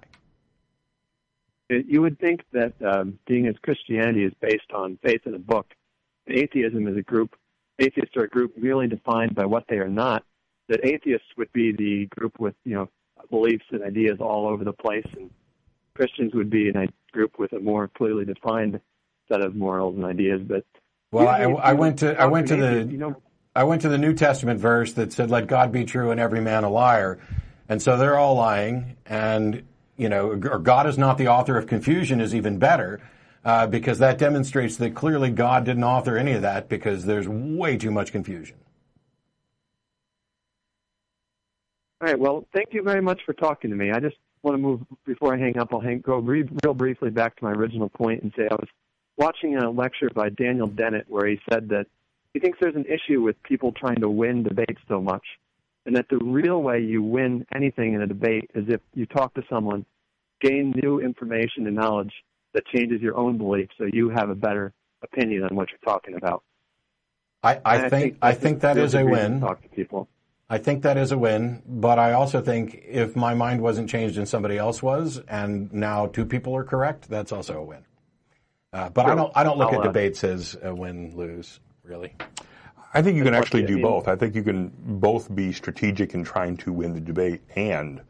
You 1.68 2.00
would 2.02 2.18
think 2.20 2.44
that 2.52 2.72
um, 2.82 3.18
being 3.26 3.46
as 3.46 3.56
Christianity 3.62 4.24
is 4.24 4.32
based 4.40 4.70
on 4.72 4.98
faith 5.02 5.22
in 5.26 5.34
a 5.34 5.38
book, 5.38 5.66
atheism 6.28 6.86
is 6.86 6.96
a 6.96 7.02
group, 7.02 7.34
atheists 7.78 8.16
are 8.16 8.24
a 8.24 8.28
group 8.28 8.56
merely 8.56 8.86
defined 8.86 9.34
by 9.34 9.44
what 9.44 9.64
they 9.68 9.76
are 9.76 9.88
not, 9.88 10.24
that 10.68 10.84
atheists 10.84 11.26
would 11.36 11.52
be 11.52 11.72
the 11.72 12.06
group 12.06 12.38
with, 12.38 12.54
you 12.64 12.74
know, 12.74 12.88
beliefs 13.30 13.64
and 13.70 13.82
ideas 13.82 14.18
all 14.20 14.46
over 14.48 14.64
the 14.64 14.72
place, 14.72 15.06
and 15.16 15.30
Christians 15.94 16.34
would 16.34 16.51
be 16.51 16.68
in 16.68 16.76
a 16.76 16.86
group 17.12 17.38
with 17.38 17.52
a 17.52 17.60
more 17.60 17.88
clearly 17.88 18.24
defined 18.24 18.80
set 19.28 19.40
of 19.40 19.55
morals 19.55 19.96
and 19.96 20.05
ideas. 20.05 20.40
But 20.46 20.64
Well, 21.12 21.28
I, 21.28 21.42
I 21.42 21.72
went 21.72 22.01
to 22.01 22.20
I 22.20 22.26
went 22.26 22.48
to 22.48 22.56
the 22.56 22.90
you 22.90 22.98
know, 22.98 23.22
I 23.55 23.64
went 23.64 23.82
to 23.82 23.88
the 23.88 23.98
New 23.98 24.14
Testament 24.14 24.60
verse 24.60 24.92
that 24.94 25.12
said, 25.12 25.30
"Let 25.30 25.46
God 25.46 25.72
be 25.72 25.84
true 25.84 26.10
and 26.10 26.20
every 26.20 26.40
man 26.40 26.64
a 26.64 26.70
liar," 26.70 27.18
and 27.68 27.80
so 27.80 27.96
they're 27.96 28.18
all 28.18 28.34
lying. 28.34 28.96
And 29.06 29.62
you 29.96 30.09
know, 30.09 30.30
or 30.30 30.59
God 30.59 30.86
is 30.86 30.98
not 30.98 31.18
the 31.18 31.28
author 31.28 31.56
of 31.56 31.66
confusion 31.66 32.20
is 32.20 32.34
even 32.34 32.59
better 32.59 33.01
uh, 33.44 33.66
because 33.66 33.98
that 33.98 34.18
demonstrates 34.18 34.76
that 34.76 34.94
clearly 34.94 35.30
God 35.30 35.64
didn't 35.64 35.84
author 35.84 36.16
any 36.16 36.32
of 36.32 36.42
that 36.42 36.68
because 36.68 37.05
there's 37.05 37.28
way 37.28 37.76
too 37.76 37.90
much 37.90 38.10
confusion. 38.10 38.56
All 42.00 42.08
right. 42.08 42.18
Well, 42.18 42.46
thank 42.54 42.68
you 42.72 42.82
very 42.82 43.00
much 43.00 43.20
for 43.24 43.32
talking 43.32 43.70
to 43.70 43.76
me. 43.76 43.90
I 43.90 44.00
just 44.00 44.16
want 44.42 44.54
to 44.54 44.58
move 44.62 44.80
before 45.06 45.34
I 45.34 45.38
hang 45.38 45.58
up. 45.58 45.72
I'll 45.72 45.80
hang, 45.80 46.00
go 46.00 46.18
re- 46.18 46.48
real 46.64 46.74
briefly 46.74 47.10
back 47.10 47.36
to 47.36 47.44
my 47.44 47.52
original 47.52 47.88
point 47.88 48.22
and 48.22 48.32
say 48.36 48.44
I 48.50 48.54
was 48.54 48.68
watching 49.16 49.56
a 49.56 49.70
lecture 49.70 50.10
by 50.14 50.28
Daniel 50.30 50.66
Dennett 50.66 51.06
where 51.08 51.26
he 51.26 51.38
said 51.50 51.68
that 51.70 51.86
he 52.34 52.40
thinks 52.40 52.58
there's 52.60 52.74
an 52.74 52.84
issue 52.86 53.22
with 53.22 53.40
people 53.44 53.72
trying 53.72 54.00
to 54.00 54.10
win 54.10 54.42
debates 54.42 54.80
so 54.88 55.00
much. 55.00 55.24
and 55.86 55.94
that 55.96 56.06
the 56.08 56.18
real 56.18 56.62
way 56.62 56.80
you 56.80 57.02
win 57.02 57.46
anything 57.54 57.92
in 57.94 58.02
a 58.02 58.06
debate 58.06 58.50
is 58.54 58.64
if 58.68 58.80
you 58.94 59.06
talk 59.06 59.34
to 59.34 59.42
someone, 59.50 59.84
gain 60.40 60.72
new 60.82 60.98
information 61.00 61.66
and 61.66 61.76
knowledge 61.76 62.12
that 62.54 62.64
changes 62.74 63.00
your 63.02 63.16
own 63.16 63.36
beliefs, 63.38 63.72
so 63.78 63.84
you 63.92 64.08
have 64.10 64.30
a 64.30 64.34
better 64.34 64.72
opinion 65.02 65.44
on 65.44 65.54
what 65.54 65.68
you're 65.70 65.78
talking 65.84 66.14
about. 66.16 66.42
I, 67.42 67.60
I 67.64 67.76
And 67.76 67.90
think 67.90 68.16
I 68.22 68.32
think 68.32 68.60
that 68.60 68.78
is 68.78 68.94
a 68.94 69.04
reason 69.04 69.06
to 69.06 69.12
win. 69.12 69.40
Talk 69.40 69.62
to 69.62 69.68
people. 69.68 70.08
I 70.55 70.59
think 70.59 70.85
that 70.85 70.97
is 70.97 71.10
a 71.10 71.18
win, 71.18 71.64
but 71.66 71.98
I 71.98 72.12
also 72.12 72.40
think 72.40 72.85
if 72.86 73.16
my 73.16 73.35
mind 73.35 73.60
wasn't 73.60 73.90
changed 73.90 74.18
and 74.18 74.28
somebody 74.28 74.56
else 74.56 74.85
was, 74.85 75.20
and 75.26 75.72
now 75.72 76.06
two 76.06 76.24
people 76.24 76.55
are 76.55 76.62
correct, 76.62 77.09
that's 77.09 77.32
also 77.32 77.59
a 77.59 77.64
win. 77.64 77.85
Uh, 78.72 78.89
but 78.89 79.06
I 79.06 79.16
don't 79.16 79.32
I 79.35 79.43
don't 79.43 79.59
look 79.59 79.72
I'll, 79.72 79.81
at 79.81 79.86
uh, 79.86 79.90
debates 79.90 80.22
as 80.22 80.56
a 80.62 80.72
win 80.72 81.16
lose 81.16 81.59
really. 81.82 82.14
I 82.93 83.02
think 83.02 83.16
you 83.16 83.24
can 83.24 83.35
actually 83.35 83.64
do 83.64 83.82
both. 83.82 84.06
I 84.06 84.14
think 84.14 84.36
you 84.36 84.44
can 84.44 84.70
both 84.78 85.35
be 85.35 85.52
strategic 85.52 86.14
in 86.14 86.22
trying 86.22 86.56
to 86.59 86.72
win 86.72 86.94
the 86.94 87.01
debate 87.01 87.40
and 87.56 88.01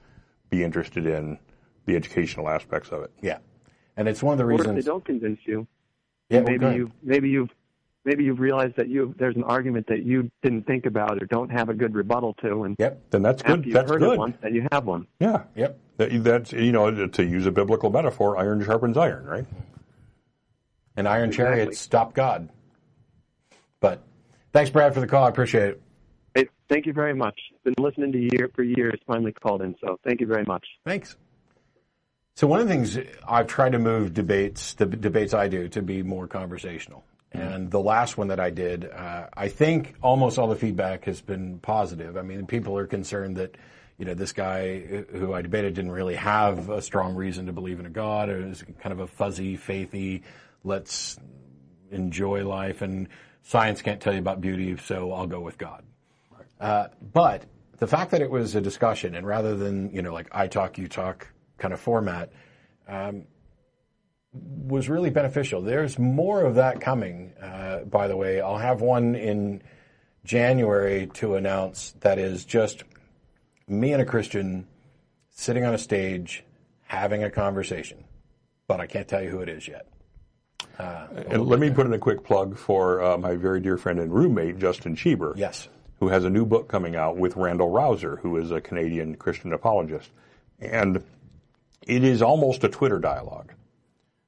be 0.50 0.62
interested 0.62 1.06
in 1.06 1.38
the 1.86 1.96
educational 1.96 2.50
aspects 2.50 2.90
of 2.90 3.04
it. 3.04 3.10
Yeah, 3.22 3.38
and 3.96 4.06
it's 4.06 4.22
one 4.22 4.32
of 4.32 4.38
the 4.38 4.44
Or 4.44 4.60
if 4.60 4.74
they 4.74 4.82
don't 4.82 5.02
convince 5.02 5.40
you, 5.46 5.66
Yeah, 6.28 6.40
well, 6.40 6.48
maybe 6.48 6.58
go 6.58 6.66
ahead. 6.66 6.78
you 6.78 6.92
maybe 7.02 7.30
you've 7.30 7.54
maybe 8.04 8.24
you've 8.24 8.40
realized 8.40 8.76
that 8.76 8.88
you 8.88 9.14
there's 9.18 9.36
an 9.36 9.44
argument 9.44 9.86
that 9.88 10.04
you 10.04 10.30
didn't 10.42 10.66
think 10.66 10.86
about 10.86 11.22
or 11.22 11.26
don't 11.26 11.50
have 11.50 11.68
a 11.68 11.74
good 11.74 11.94
rebuttal 11.94 12.34
to, 12.34 12.64
and 12.64 12.76
Yep. 12.78 13.02
Then 13.10 13.22
that's 13.22 13.42
good. 13.42 13.64
you've 13.64 13.74
That's 13.74 13.90
heard 13.90 14.00
good. 14.00 14.18
once, 14.18 14.36
then 14.40 14.54
you 14.54 14.66
have 14.72 14.84
one. 14.86 15.06
Yeah. 15.20 15.44
Yep. 15.56 15.78
That, 15.96 16.24
that's 16.24 16.52
you 16.52 16.72
know 16.72 17.06
to 17.08 17.24
use 17.24 17.46
a 17.46 17.52
biblical 17.52 17.90
metaphor, 17.90 18.36
iron 18.36 18.62
sharpens 18.64 18.96
iron, 18.96 19.24
right? 19.24 19.46
And 20.96 21.08
Iron 21.08 21.30
Exactly. 21.30 21.56
Chariot 21.56 21.76
stop 21.76 22.14
God. 22.14 22.48
But 23.80 24.02
thanks, 24.52 24.70
Brad, 24.70 24.94
for 24.94 25.00
the 25.00 25.06
call. 25.08 25.24
I 25.24 25.28
appreciate 25.28 25.70
it. 25.70 25.82
Hey, 26.34 26.48
thank 26.68 26.86
you 26.86 26.92
very 26.92 27.14
much. 27.14 27.38
Been 27.64 27.74
listening 27.78 28.12
to 28.12 28.18
you 28.18 28.28
year 28.32 28.50
for 28.54 28.62
years. 28.62 28.98
Finally 29.06 29.32
called 29.32 29.62
in, 29.62 29.74
so 29.84 29.98
thank 30.04 30.20
you 30.20 30.26
very 30.26 30.44
much. 30.44 30.64
Thanks. 30.84 31.16
So 32.36 32.46
one 32.48 32.60
of 32.60 32.66
the 32.66 32.74
things 32.74 32.98
I've 33.28 33.46
tried 33.46 33.72
to 33.72 33.78
move 33.78 34.12
debates, 34.14 34.74
the 34.74 34.86
debates 34.86 35.34
I 35.34 35.46
do, 35.48 35.68
to 35.68 35.82
be 35.82 36.02
more 36.02 36.26
conversational. 36.26 37.04
And 37.34 37.70
the 37.70 37.80
last 37.80 38.16
one 38.16 38.28
that 38.28 38.38
I 38.38 38.50
did, 38.50 38.88
uh, 38.90 39.26
I 39.36 39.48
think 39.48 39.96
almost 40.00 40.38
all 40.38 40.46
the 40.46 40.56
feedback 40.56 41.04
has 41.06 41.20
been 41.20 41.58
positive. 41.58 42.16
I 42.16 42.22
mean, 42.22 42.46
people 42.46 42.78
are 42.78 42.86
concerned 42.86 43.36
that, 43.36 43.56
you 43.98 44.04
know, 44.04 44.14
this 44.14 44.32
guy 44.32 44.78
who 44.78 45.34
I 45.34 45.42
debated 45.42 45.74
didn't 45.74 45.90
really 45.90 46.14
have 46.14 46.70
a 46.70 46.80
strong 46.80 47.16
reason 47.16 47.46
to 47.46 47.52
believe 47.52 47.80
in 47.80 47.86
a 47.86 47.90
God. 47.90 48.28
It 48.28 48.46
was 48.46 48.64
kind 48.80 48.92
of 48.92 49.00
a 49.00 49.08
fuzzy, 49.08 49.58
faithy, 49.58 50.22
let's 50.62 51.18
enjoy 51.90 52.46
life, 52.46 52.82
and 52.82 53.08
science 53.42 53.82
can't 53.82 54.00
tell 54.00 54.12
you 54.12 54.18
about 54.18 54.40
beauty, 54.40 54.76
so 54.76 55.12
I'll 55.12 55.26
go 55.26 55.40
with 55.40 55.58
God. 55.58 55.84
Uh, 56.60 56.88
but 57.12 57.44
the 57.78 57.86
fact 57.86 58.12
that 58.12 58.22
it 58.22 58.30
was 58.30 58.54
a 58.54 58.60
discussion, 58.60 59.14
and 59.14 59.26
rather 59.26 59.56
than 59.56 59.90
you 59.92 60.02
know 60.02 60.12
like 60.12 60.28
I 60.32 60.46
talk, 60.46 60.78
you 60.78 60.88
talk 60.88 61.28
kind 61.58 61.74
of 61.74 61.80
format, 61.80 62.32
um, 62.88 63.24
was 64.34 64.88
really 64.88 65.10
beneficial. 65.10 65.62
There's 65.62 65.98
more 65.98 66.42
of 66.42 66.56
that 66.56 66.80
coming. 66.80 67.32
Uh, 67.40 67.80
by 67.84 68.08
the 68.08 68.16
way, 68.16 68.40
I'll 68.40 68.58
have 68.58 68.80
one 68.80 69.14
in 69.14 69.62
January 70.24 71.08
to 71.14 71.36
announce 71.36 71.94
that 72.00 72.18
is 72.18 72.44
just 72.44 72.82
me 73.68 73.92
and 73.92 74.02
a 74.02 74.04
Christian 74.04 74.66
sitting 75.30 75.64
on 75.64 75.74
a 75.74 75.78
stage 75.78 76.44
having 76.82 77.22
a 77.22 77.30
conversation, 77.30 78.04
but 78.66 78.80
I 78.80 78.86
can't 78.86 79.06
tell 79.06 79.22
you 79.22 79.30
who 79.30 79.40
it 79.40 79.48
is 79.48 79.68
yet. 79.68 79.86
And 80.78 81.46
let 81.46 81.60
me 81.60 81.70
put 81.70 81.86
in 81.86 81.92
a 81.92 81.98
quick 81.98 82.24
plug 82.24 82.58
for 82.58 83.02
uh, 83.02 83.18
my 83.18 83.36
very 83.36 83.60
dear 83.60 83.76
friend 83.76 84.00
and 84.00 84.12
roommate 84.12 84.58
Justin 84.58 84.96
Schieber. 84.96 85.36
Yes. 85.36 85.68
who 86.00 86.08
has 86.08 86.24
a 86.24 86.30
new 86.30 86.44
book 86.44 86.68
coming 86.68 86.96
out 86.96 87.16
with 87.16 87.36
Randal 87.36 87.70
Rauser, 87.70 88.16
who 88.16 88.36
is 88.38 88.50
a 88.50 88.60
Canadian 88.60 89.14
Christian 89.14 89.52
apologist. 89.52 90.10
And 90.58 91.02
it 91.86 92.02
is 92.02 92.22
almost 92.22 92.64
a 92.64 92.68
Twitter 92.68 92.98
dialogue. 92.98 93.52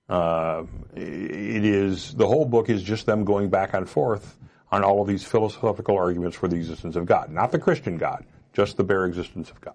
Uh, 0.08 0.64
it 0.94 1.64
is, 1.64 2.14
the 2.14 2.26
whole 2.26 2.44
book 2.44 2.70
is 2.70 2.82
just 2.82 3.06
them 3.06 3.24
going 3.24 3.48
back 3.48 3.74
and 3.74 3.88
forth 3.88 4.36
on 4.70 4.84
all 4.84 5.00
of 5.00 5.08
these 5.08 5.24
philosophical 5.24 5.96
arguments 5.96 6.36
for 6.36 6.48
the 6.48 6.56
existence 6.56 6.96
of 6.96 7.06
God. 7.06 7.30
Not 7.30 7.50
the 7.52 7.58
Christian 7.58 7.98
God, 7.98 8.24
just 8.52 8.76
the 8.76 8.84
bare 8.84 9.06
existence 9.06 9.50
of 9.50 9.60
God. 9.60 9.74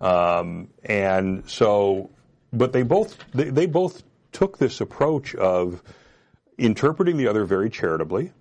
Um, 0.00 0.68
and 0.84 1.48
so, 1.48 2.10
but 2.52 2.72
they 2.72 2.82
both, 2.82 3.16
they, 3.32 3.50
they 3.50 3.66
both 3.66 4.02
took 4.32 4.58
this 4.58 4.80
approach 4.80 5.34
of 5.34 5.82
interpreting 6.58 7.16
the 7.16 7.26
other 7.26 7.44
very 7.44 7.70
charitably, 7.70 8.32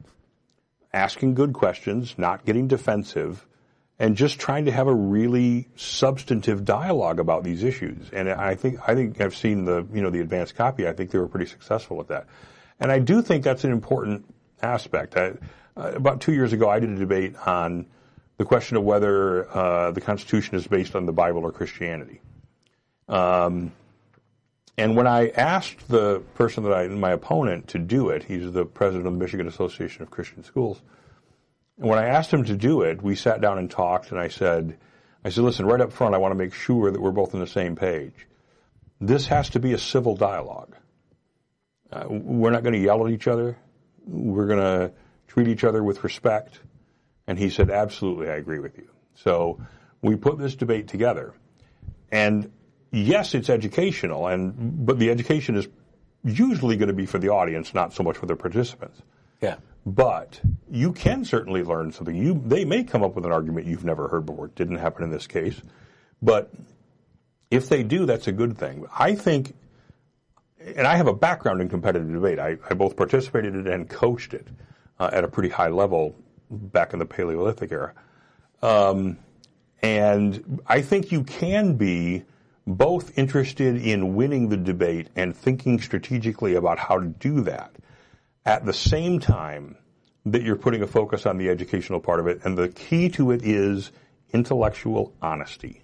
asking 0.93 1.33
good 1.33 1.53
questions, 1.53 2.15
not 2.17 2.45
getting 2.45 2.67
defensive, 2.67 3.47
and 3.99 4.15
just 4.17 4.39
trying 4.39 4.65
to 4.65 4.71
have 4.71 4.87
a 4.87 4.93
really 4.93 5.67
substantive 5.75 6.65
dialogue 6.65 7.19
about 7.19 7.43
these 7.43 7.63
issues. 7.63 8.09
And 8.11 8.29
I 8.29 8.55
think 8.55 8.79
I 8.87 8.95
think 8.95 9.21
I've 9.21 9.35
seen 9.35 9.65
the 9.65 9.85
you 9.93 10.01
know 10.01 10.09
the 10.09 10.19
advanced 10.19 10.55
copy. 10.55 10.87
I 10.87 10.93
think 10.93 11.11
they 11.11 11.19
were 11.19 11.27
pretty 11.27 11.49
successful 11.49 11.99
at 11.99 12.07
that. 12.07 12.27
And 12.79 12.91
I 12.91 12.99
do 12.99 13.21
think 13.21 13.43
that's 13.43 13.63
an 13.63 13.71
important 13.71 14.25
aspect. 14.61 15.15
I, 15.15 15.33
uh, 15.75 15.91
about 15.95 16.21
two 16.21 16.33
years 16.33 16.53
ago, 16.53 16.69
I 16.69 16.79
did 16.79 16.89
a 16.89 16.95
debate 16.95 17.35
on 17.45 17.85
the 18.37 18.45
question 18.45 18.77
of 18.77 18.83
whether 18.83 19.49
uh, 19.55 19.91
the 19.91 20.01
Constitution 20.01 20.55
is 20.55 20.67
based 20.67 20.95
on 20.95 21.05
the 21.05 21.13
Bible 21.13 21.43
or 21.43 21.51
Christianity. 21.51 22.21
Um, 23.07 23.71
and 24.77 24.95
when 24.95 25.05
I 25.05 25.29
asked 25.29 25.87
the 25.87 26.21
person 26.33 26.63
that 26.63 26.73
I, 26.73 26.87
my 26.87 27.11
opponent, 27.11 27.67
to 27.69 27.79
do 27.79 28.09
it, 28.09 28.23
he's 28.23 28.51
the 28.51 28.65
president 28.65 29.05
of 29.05 29.13
the 29.13 29.19
Michigan 29.19 29.47
Association 29.47 30.01
of 30.01 30.09
Christian 30.09 30.43
Schools. 30.43 30.81
And 31.77 31.89
when 31.89 31.99
I 31.99 32.07
asked 32.07 32.31
him 32.31 32.45
to 32.45 32.55
do 32.55 32.81
it, 32.81 33.01
we 33.01 33.15
sat 33.15 33.41
down 33.41 33.57
and 33.57 33.69
talked, 33.69 34.11
and 34.11 34.19
I 34.19 34.27
said, 34.27 34.77
I 35.23 35.29
said, 35.29 35.43
listen, 35.43 35.65
right 35.65 35.81
up 35.81 35.91
front, 35.93 36.15
I 36.15 36.17
want 36.17 36.31
to 36.31 36.37
make 36.37 36.53
sure 36.53 36.91
that 36.91 37.01
we're 37.01 37.11
both 37.11 37.33
on 37.33 37.39
the 37.39 37.47
same 37.47 37.75
page. 37.75 38.27
This 38.99 39.27
has 39.27 39.49
to 39.51 39.59
be 39.59 39.73
a 39.73 39.77
civil 39.77 40.15
dialogue. 40.15 40.75
Uh, 41.91 42.05
we're 42.09 42.51
not 42.51 42.63
going 42.63 42.73
to 42.73 42.79
yell 42.79 43.05
at 43.05 43.11
each 43.11 43.27
other. 43.27 43.57
We're 44.05 44.47
going 44.47 44.59
to 44.59 44.93
treat 45.27 45.47
each 45.47 45.63
other 45.63 45.83
with 45.83 46.03
respect. 46.03 46.59
And 47.27 47.39
he 47.39 47.49
said, 47.49 47.69
absolutely, 47.69 48.29
I 48.29 48.35
agree 48.35 48.59
with 48.59 48.77
you. 48.77 48.89
So 49.15 49.61
we 50.01 50.15
put 50.15 50.37
this 50.37 50.55
debate 50.55 50.87
together. 50.87 51.33
And 52.11 52.51
yes, 52.91 53.33
it's 53.33 53.49
educational, 53.49 54.27
and 54.27 54.85
but 54.85 54.99
the 54.99 55.09
education 55.09 55.55
is 55.55 55.67
usually 56.23 56.77
going 56.77 56.89
to 56.89 56.93
be 56.93 57.05
for 57.05 57.17
the 57.17 57.29
audience, 57.29 57.73
not 57.73 57.93
so 57.93 58.03
much 58.03 58.17
for 58.17 58.25
the 58.25 58.35
participants. 58.35 59.01
Yeah. 59.41 59.55
But 59.85 60.39
you 60.69 60.93
can 60.93 61.25
certainly 61.25 61.63
learn 61.63 61.91
something. 61.91 62.15
You 62.15 62.41
they 62.45 62.63
may 62.63 62.83
come 62.83 63.03
up 63.03 63.15
with 63.15 63.25
an 63.25 63.31
argument 63.31 63.67
you've 63.67 63.83
never 63.83 64.07
heard 64.07 64.25
before. 64.25 64.45
It 64.45 64.55
didn't 64.55 64.77
happen 64.77 65.03
in 65.03 65.11
this 65.11 65.27
case, 65.27 65.61
but 66.21 66.51
if 67.51 67.69
they 67.69 67.83
do, 67.83 68.05
that's 68.05 68.27
a 68.27 68.31
good 68.31 68.57
thing. 68.57 68.85
I 68.97 69.13
think, 69.13 69.53
and 70.75 70.87
I 70.87 70.95
have 70.95 71.07
a 71.07 71.13
background 71.13 71.61
in 71.61 71.69
competitive 71.69 72.11
debate. 72.11 72.39
I, 72.39 72.57
I 72.69 72.73
both 72.73 72.95
participated 72.95 73.53
in 73.53 73.67
it 73.67 73.73
and 73.73 73.89
coached 73.89 74.33
it 74.33 74.47
uh, 74.99 75.09
at 75.11 75.23
a 75.23 75.27
pretty 75.27 75.49
high 75.49 75.67
level 75.67 76.15
back 76.49 76.93
in 76.93 76.99
the 76.99 77.05
Paleolithic 77.05 77.71
era. 77.71 77.93
Um, 78.61 79.17
and 79.81 80.61
I 80.65 80.81
think 80.81 81.11
you 81.11 81.23
can 81.23 81.75
be 81.75 82.23
both 82.65 83.17
interested 83.17 83.75
in 83.75 84.15
winning 84.15 84.47
the 84.47 84.57
debate 84.57 85.09
and 85.15 85.35
thinking 85.35 85.79
strategically 85.81 86.55
about 86.55 86.79
how 86.79 86.97
to 86.97 87.07
do 87.07 87.41
that 87.41 87.75
at 88.45 88.65
the 88.65 88.73
same 88.73 89.19
time 89.19 89.77
that 90.25 90.41
you're 90.41 90.55
putting 90.55 90.81
a 90.81 90.87
focus 90.87 91.25
on 91.25 91.37
the 91.37 91.49
educational 91.49 91.99
part 91.99 92.19
of 92.19 92.27
it. 92.27 92.41
And 92.43 92.57
the 92.57 92.69
key 92.69 93.09
to 93.09 93.31
it 93.31 93.43
is 93.43 93.91
intellectual 94.31 95.13
honesty. 95.21 95.83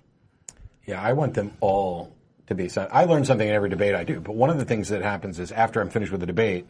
Yeah, 0.86 1.02
I 1.02 1.14
want 1.14 1.34
them 1.34 1.54
all 1.60 2.16
to 2.48 2.56
be. 2.56 2.70
I 2.78 3.06
learn 3.06 3.26
something 3.26 3.48
in 3.48 3.54
every 3.54 3.70
debate 3.70 3.96
I 3.96 4.04
do. 4.04 4.20
But 4.20 4.36
one 4.36 4.50
of 4.50 4.58
the 4.58 4.66
things 4.66 4.90
that 4.90 5.02
happens 5.02 5.40
is 5.40 5.52
after 5.52 5.82
I'm 5.82 5.90
finished 5.90 6.12
with 6.12 6.22
the 6.22 6.28
debate, 6.28 6.68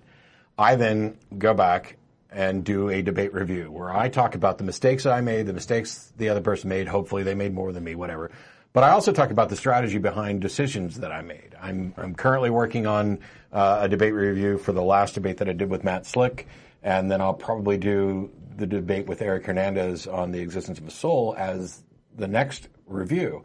I 0.57 0.75
then 0.75 1.17
go 1.37 1.53
back 1.53 1.95
and 2.31 2.63
do 2.63 2.89
a 2.89 3.01
debate 3.01 3.33
review 3.33 3.71
where 3.71 3.89
I 3.89 4.09
talk 4.09 4.35
about 4.35 4.57
the 4.57 4.63
mistakes 4.63 5.05
I 5.05 5.21
made, 5.21 5.47
the 5.47 5.53
mistakes 5.53 6.11
the 6.17 6.29
other 6.29 6.41
person 6.41 6.69
made. 6.69 6.87
Hopefully, 6.87 7.23
they 7.23 7.33
made 7.33 7.53
more 7.53 7.71
than 7.71 7.83
me, 7.83 7.95
whatever. 7.95 8.29
But 8.73 8.83
I 8.83 8.91
also 8.91 9.11
talk 9.11 9.31
about 9.31 9.49
the 9.49 9.55
strategy 9.55 9.97
behind 9.97 10.41
decisions 10.41 10.99
that 10.99 11.11
I 11.11 11.21
made. 11.21 11.55
I'm, 11.59 11.93
I'm 11.97 12.13
currently 12.13 12.51
working 12.51 12.85
on 12.85 13.19
uh, 13.51 13.79
a 13.81 13.89
debate 13.89 14.13
review 14.13 14.57
for 14.57 14.71
the 14.71 14.81
last 14.81 15.15
debate 15.15 15.37
that 15.37 15.49
I 15.49 15.53
did 15.53 15.69
with 15.69 15.83
Matt 15.83 16.05
Slick, 16.05 16.47
and 16.83 17.11
then 17.11 17.21
I'll 17.21 17.33
probably 17.33 17.77
do 17.77 18.31
the 18.57 18.67
debate 18.67 19.07
with 19.07 19.21
Eric 19.21 19.45
Hernandez 19.45 20.07
on 20.07 20.31
the 20.31 20.39
existence 20.39 20.79
of 20.79 20.87
a 20.87 20.91
soul 20.91 21.35
as 21.37 21.83
the 22.15 22.27
next 22.27 22.67
review. 22.85 23.43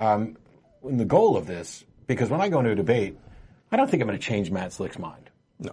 Um, 0.00 0.36
and 0.82 1.00
the 1.00 1.04
goal 1.04 1.36
of 1.36 1.46
this, 1.46 1.84
because 2.06 2.30
when 2.30 2.40
I 2.40 2.48
go 2.48 2.58
into 2.58 2.72
a 2.72 2.74
debate, 2.74 3.16
I 3.70 3.76
don't 3.76 3.90
think 3.90 4.02
I'm 4.02 4.08
going 4.08 4.18
to 4.18 4.24
change 4.24 4.50
Matt 4.50 4.72
Slick's 4.72 4.98
mind. 4.98 5.30
No. 5.58 5.72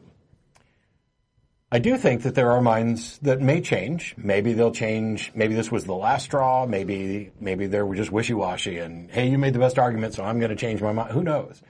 I 1.72 1.80
do 1.80 1.98
think 1.98 2.24
that 2.24 2.36
there 2.36 2.52
are 2.52 2.62
minds 2.62 3.18
that 3.20 3.42
may 3.42 3.62
change. 3.62 4.16
Maybe 4.18 4.54
they'll 4.54 4.72
change. 4.72 5.32
Maybe 5.36 5.56
this 5.56 5.72
was 5.72 5.86
the 5.86 5.94
last 5.94 6.26
straw. 6.26 6.66
Maybe 6.66 7.32
maybe 7.40 7.68
they 7.68 7.82
were 7.82 7.96
just 7.96 8.12
wishy 8.12 8.34
washy. 8.34 8.78
And 8.78 9.10
hey, 9.12 9.28
you 9.28 9.38
made 9.38 9.54
the 9.54 9.60
best 9.60 9.78
argument, 9.78 10.14
so 10.14 10.24
I'm 10.24 10.40
going 10.40 10.50
to 10.50 10.56
change 10.56 10.82
my 10.82 10.92
mind. 10.92 11.12
Who 11.12 11.24
knows? 11.24 11.62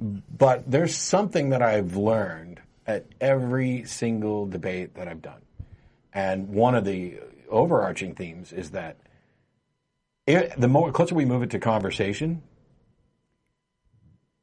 But 0.00 0.70
there's 0.70 0.94
something 0.94 1.50
that 1.50 1.62
I've 1.62 1.96
learned 1.96 2.60
at 2.86 3.06
every 3.20 3.84
single 3.84 4.46
debate 4.46 4.94
that 4.94 5.08
I've 5.08 5.22
done, 5.22 5.42
and 6.12 6.48
one 6.48 6.74
of 6.74 6.84
the 6.84 7.20
overarching 7.48 8.14
themes 8.14 8.52
is 8.52 8.70
that 8.70 8.96
it, 10.26 10.58
the 10.58 10.68
more 10.68 10.90
closer 10.90 11.14
we 11.14 11.24
move 11.24 11.42
it 11.42 11.50
to 11.50 11.58
conversation, 11.58 12.42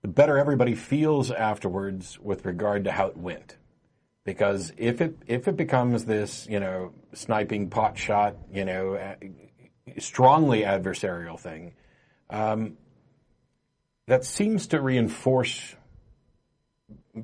the 0.01 0.07
better 0.07 0.37
everybody 0.37 0.75
feels 0.75 1.31
afterwards 1.31 2.19
with 2.19 2.45
regard 2.45 2.83
to 2.85 2.91
how 2.91 3.07
it 3.07 3.17
went. 3.17 3.57
Because 4.23 4.71
if 4.77 5.01
it 5.01 5.17
if 5.25 5.47
it 5.47 5.57
becomes 5.57 6.05
this, 6.05 6.47
you 6.47 6.59
know, 6.59 6.93
sniping 7.13 7.69
pot 7.69 7.97
shot, 7.97 8.35
you 8.51 8.65
know, 8.65 9.15
strongly 9.97 10.61
adversarial 10.61 11.39
thing, 11.39 11.73
um, 12.29 12.77
that 14.11 14.25
seems 14.25 14.67
to 14.67 14.81
reinforce, 14.81 15.73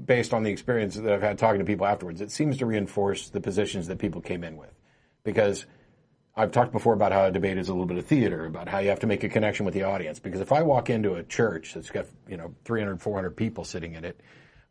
based 0.05 0.33
on 0.33 0.43
the 0.43 0.49
experience 0.49 0.95
that 0.95 1.11
I've 1.11 1.21
had 1.21 1.37
talking 1.37 1.59
to 1.59 1.65
people 1.65 1.85
afterwards, 1.85 2.21
it 2.21 2.31
seems 2.31 2.59
to 2.59 2.65
reinforce 2.65 3.27
the 3.27 3.41
positions 3.41 3.87
that 3.87 3.99
people 3.99 4.21
came 4.21 4.41
in 4.41 4.55
with. 4.55 4.71
Because 5.25 5.65
I've 6.33 6.53
talked 6.53 6.71
before 6.71 6.93
about 6.93 7.11
how 7.11 7.25
a 7.25 7.31
debate 7.31 7.57
is 7.57 7.67
a 7.67 7.73
little 7.73 7.87
bit 7.87 7.97
of 7.97 8.05
theater, 8.05 8.45
about 8.45 8.69
how 8.69 8.79
you 8.79 8.87
have 8.87 9.01
to 9.01 9.07
make 9.07 9.25
a 9.25 9.27
connection 9.27 9.65
with 9.65 9.73
the 9.73 9.83
audience. 9.83 10.19
Because 10.19 10.39
if 10.39 10.53
I 10.53 10.61
walk 10.61 10.89
into 10.89 11.15
a 11.15 11.23
church 11.23 11.73
that's 11.73 11.89
got, 11.89 12.05
you 12.25 12.37
know, 12.37 12.55
300, 12.63 13.01
400 13.01 13.31
people 13.31 13.65
sitting 13.65 13.95
in 13.95 14.05
it, 14.05 14.21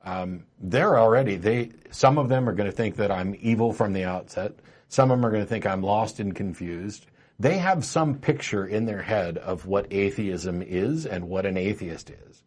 um, 0.03 0.45
they're 0.59 0.99
already, 0.99 1.37
they, 1.37 1.73
some 1.91 2.17
of 2.17 2.31
them 2.31 2.49
are 2.49 2.55
going 2.55 2.71
to 2.71 2.75
think 2.75 2.97
that 2.97 3.11
I'm 3.11 3.37
evil 3.43 3.75
from 3.75 3.93
the 3.93 4.05
outset. 4.05 4.55
Some 4.89 5.11
of 5.11 5.19
them 5.19 5.27
are 5.27 5.31
going 5.31 5.43
to 5.43 5.49
think 5.49 5.67
I'm 5.67 5.83
lost 5.83 6.19
and 6.19 6.35
confused. 6.35 7.09
They 7.39 7.59
have 7.59 7.85
some 7.85 8.19
picture 8.19 8.67
in 8.67 8.87
their 8.87 9.03
head 9.03 9.37
of 9.37 9.67
what 9.67 9.93
atheism 9.93 10.63
is 10.63 11.05
and 11.07 11.29
what 11.29 11.45
an 11.45 11.57
atheist 11.57 12.11
is. 12.11 12.43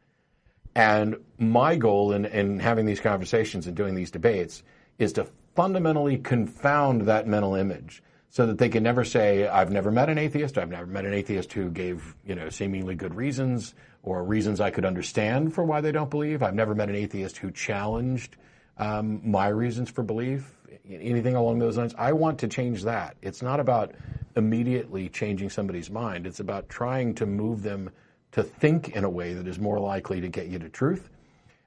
And 0.75 1.17
my 1.37 1.75
goal 1.75 2.11
in, 2.13 2.25
in 2.25 2.59
having 2.59 2.85
these 2.85 2.99
conversations 2.99 3.67
and 3.67 3.75
doing 3.75 3.95
these 3.95 4.11
debates 4.11 4.63
is 4.97 5.13
to 5.13 5.27
fundamentally 5.55 6.17
confound 6.17 7.03
that 7.03 7.27
mental 7.27 7.55
image 7.55 8.01
so 8.29 8.45
that 8.45 8.57
they 8.59 8.69
can 8.69 8.83
never 8.83 9.03
say, 9.03 9.47
I've 9.47 9.71
never 9.71 9.91
met 9.91 10.09
an 10.09 10.17
atheist, 10.17 10.57
I've 10.57 10.69
never 10.69 10.85
met 10.85 11.05
an 11.05 11.13
atheist 11.13 11.51
who 11.53 11.69
gave, 11.69 12.15
you 12.25 12.35
know, 12.35 12.49
seemingly 12.49 12.95
good 12.95 13.15
reasons 13.15 13.73
or 14.03 14.23
reasons 14.23 14.61
I 14.61 14.69
could 14.69 14.85
understand 14.85 15.53
for 15.53 15.63
why 15.63 15.81
they 15.81 15.91
don't 15.91 16.09
believe. 16.09 16.43
I've 16.43 16.55
never 16.55 16.75
met 16.75 16.89
an 16.89 16.95
atheist 16.95 17.37
who 17.37 17.51
challenged 17.51 18.37
um, 18.77 19.21
my 19.29 19.47
reasons 19.47 19.89
for 19.89 20.03
belief, 20.03 20.58
anything 20.89 21.35
along 21.35 21.59
those 21.59 21.77
lines. 21.77 21.93
I 21.97 22.13
want 22.13 22.39
to 22.39 22.47
change 22.47 22.83
that. 22.83 23.17
It's 23.21 23.41
not 23.41 23.59
about 23.59 23.93
immediately 24.35 25.09
changing 25.09 25.49
somebody's 25.49 25.89
mind. 25.89 26.27
It's 26.27 26.39
about 26.39 26.69
trying 26.69 27.15
to 27.15 27.25
move 27.25 27.61
them 27.63 27.89
to 28.31 28.43
think 28.43 28.89
in 28.89 29.03
a 29.03 29.09
way 29.09 29.33
that 29.33 29.47
is 29.47 29.59
more 29.59 29.79
likely 29.79 30.21
to 30.21 30.27
get 30.27 30.47
you 30.47 30.59
to 30.59 30.69
truth. 30.69 31.09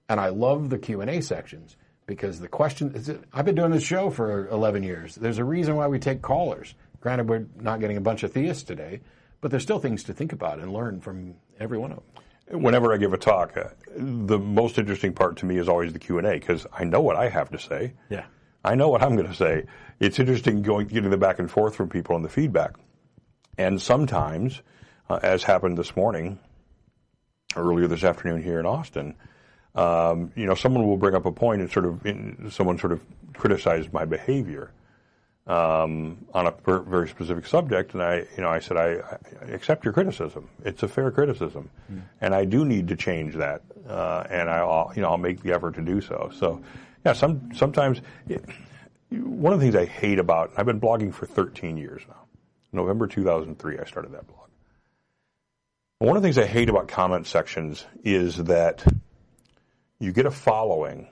And 0.09 0.21
I 0.21 0.29
love 0.29 0.71
the 0.71 0.79
Q&A 0.79 1.21
sections 1.21 1.77
because 2.07 2.41
the 2.41 2.49
question 2.49 2.93
is, 2.95 3.11
I've 3.33 3.45
been 3.45 3.55
doing 3.55 3.71
this 3.71 3.83
show 3.83 4.11
for 4.11 4.49
11 4.49 4.83
years. 4.83 5.15
There's 5.15 5.39
a 5.39 5.45
reason 5.45 5.77
why 5.77 5.87
we 5.87 5.99
take 5.99 6.23
callers. 6.23 6.75
Granted, 7.01 7.29
we're 7.29 7.47
not 7.61 7.81
getting 7.81 7.97
a 7.97 8.01
bunch 8.01 8.23
of 8.23 8.33
theists 8.33 8.63
today, 8.63 9.01
but 9.41 9.51
there's 9.51 9.63
still 9.63 9.79
things 9.79 10.05
to 10.05 10.13
think 10.13 10.33
about 10.33 10.59
and 10.59 10.73
learn 10.73 11.01
from 11.01 11.35
every 11.59 11.79
one 11.79 11.93
of 11.93 11.99
them. 11.99 12.63
Whenever 12.63 12.93
I 12.93 12.97
give 12.97 13.13
a 13.13 13.19
talk, 13.19 13.57
uh, 13.57 13.71
the 13.97 14.39
most 14.39 14.79
interesting 14.79 15.13
part 15.13 15.37
to 15.39 15.47
me 15.47 15.57
is 15.57 15.69
always 15.69 15.93
the 15.93 15.99
Q 15.99 16.19
and 16.19 16.27
A 16.27 16.35
because 16.35 16.67
I 16.73 16.85
know 16.85 17.01
what 17.01 17.17
I 17.17 17.29
have 17.29 17.51
to 17.51 17.59
say. 17.59 17.95
Yeah, 18.11 18.25
I 18.65 18.75
know 18.75 18.89
what 18.89 19.03
I'm 19.03 19.17
going 19.17 19.29
to 19.29 19.35
say. 19.35 19.65
It's 20.01 20.19
interesting 20.19 20.63
going 20.63 20.87
getting 20.87 21.11
the 21.11 21.17
back 21.17 21.39
and 21.39 21.51
forth 21.51 21.75
from 21.75 21.89
people 21.89 22.17
and 22.17 22.25
the 22.25 22.29
feedback, 22.29 22.77
and 23.59 23.81
sometimes, 23.81 24.63
uh, 25.09 25.21
as 25.23 25.43
happened 25.43 25.79
this 25.79 25.97
morning, 25.97 26.39
earlier 27.57 27.87
this 27.87 28.05
afternoon 28.05 28.43
here 28.43 28.59
in 28.59 28.67
Austin, 28.67 29.15
um, 29.75 30.33
you 30.37 30.47
know, 30.47 30.55
someone 30.55 30.87
will 30.87 30.97
bring 30.97 31.15
up 31.15 31.27
a 31.27 31.33
point 31.33 31.61
and 31.61 31.71
sort 31.71 31.87
of 31.87 32.05
in, 32.07 32.51
someone 32.51 32.79
sort 32.79 32.93
of 32.93 33.03
criticized 33.35 33.93
my 33.93 34.05
behavior 34.05 34.71
um, 35.47 36.25
on 36.35 36.47
a 36.47 36.53
per, 36.53 36.81
very 36.81 37.09
specific 37.09 37.47
subject, 37.47 37.95
and 37.95 38.03
I, 38.03 38.27
you 38.37 38.43
know, 38.43 38.49
I 38.49 38.61
said 38.61 38.77
I, 38.77 39.19
I 39.43 39.45
accept 39.51 39.85
your 39.85 39.93
criticism. 39.93 40.49
It's 40.65 40.83
a 40.83 40.89
fair 40.89 41.11
criticism, 41.11 41.71
mm. 41.93 42.03
and 42.21 42.35
I 42.35 42.45
do 42.45 42.65
need 42.65 42.89
to 42.89 42.97
change 42.97 43.35
that, 43.37 43.63
uh, 43.89 44.25
and 44.31 44.49
I'll, 44.49 44.93
you 44.95 45.03
know, 45.03 45.09
I'll 45.09 45.19
make 45.19 45.43
the 45.43 45.53
effort 45.53 45.75
to 45.77 45.83
do 45.83 46.01
so. 46.01 46.31
So, 46.39 46.63
yeah, 47.05 47.13
some 47.13 47.51
sometimes 47.55 48.01
it, 48.29 48.45
one 49.11 49.53
of 49.53 49.61
the 49.61 49.67
things 49.67 49.77
I 49.77 49.87
hate 49.87 50.19
about 50.19 50.53
I've 50.57 50.67
been 50.67 50.81
blogging 50.81 51.13
for 51.13 51.27
13 51.27 51.77
years 51.77 52.03
now. 52.09 52.17
November 52.73 53.07
2003, 53.07 53.79
I 53.79 53.85
started 53.85 54.13
that 54.13 54.27
blog. 54.27 54.49
One 55.99 56.17
of 56.17 56.23
the 56.23 56.27
things 56.27 56.39
I 56.39 56.47
hate 56.47 56.69
about 56.69 56.89
comment 56.89 57.27
sections 57.27 57.85
is 58.03 58.37
that 58.45 58.85
you 60.01 60.13
get 60.13 60.27
a 60.27 60.31
following, 60.31 61.07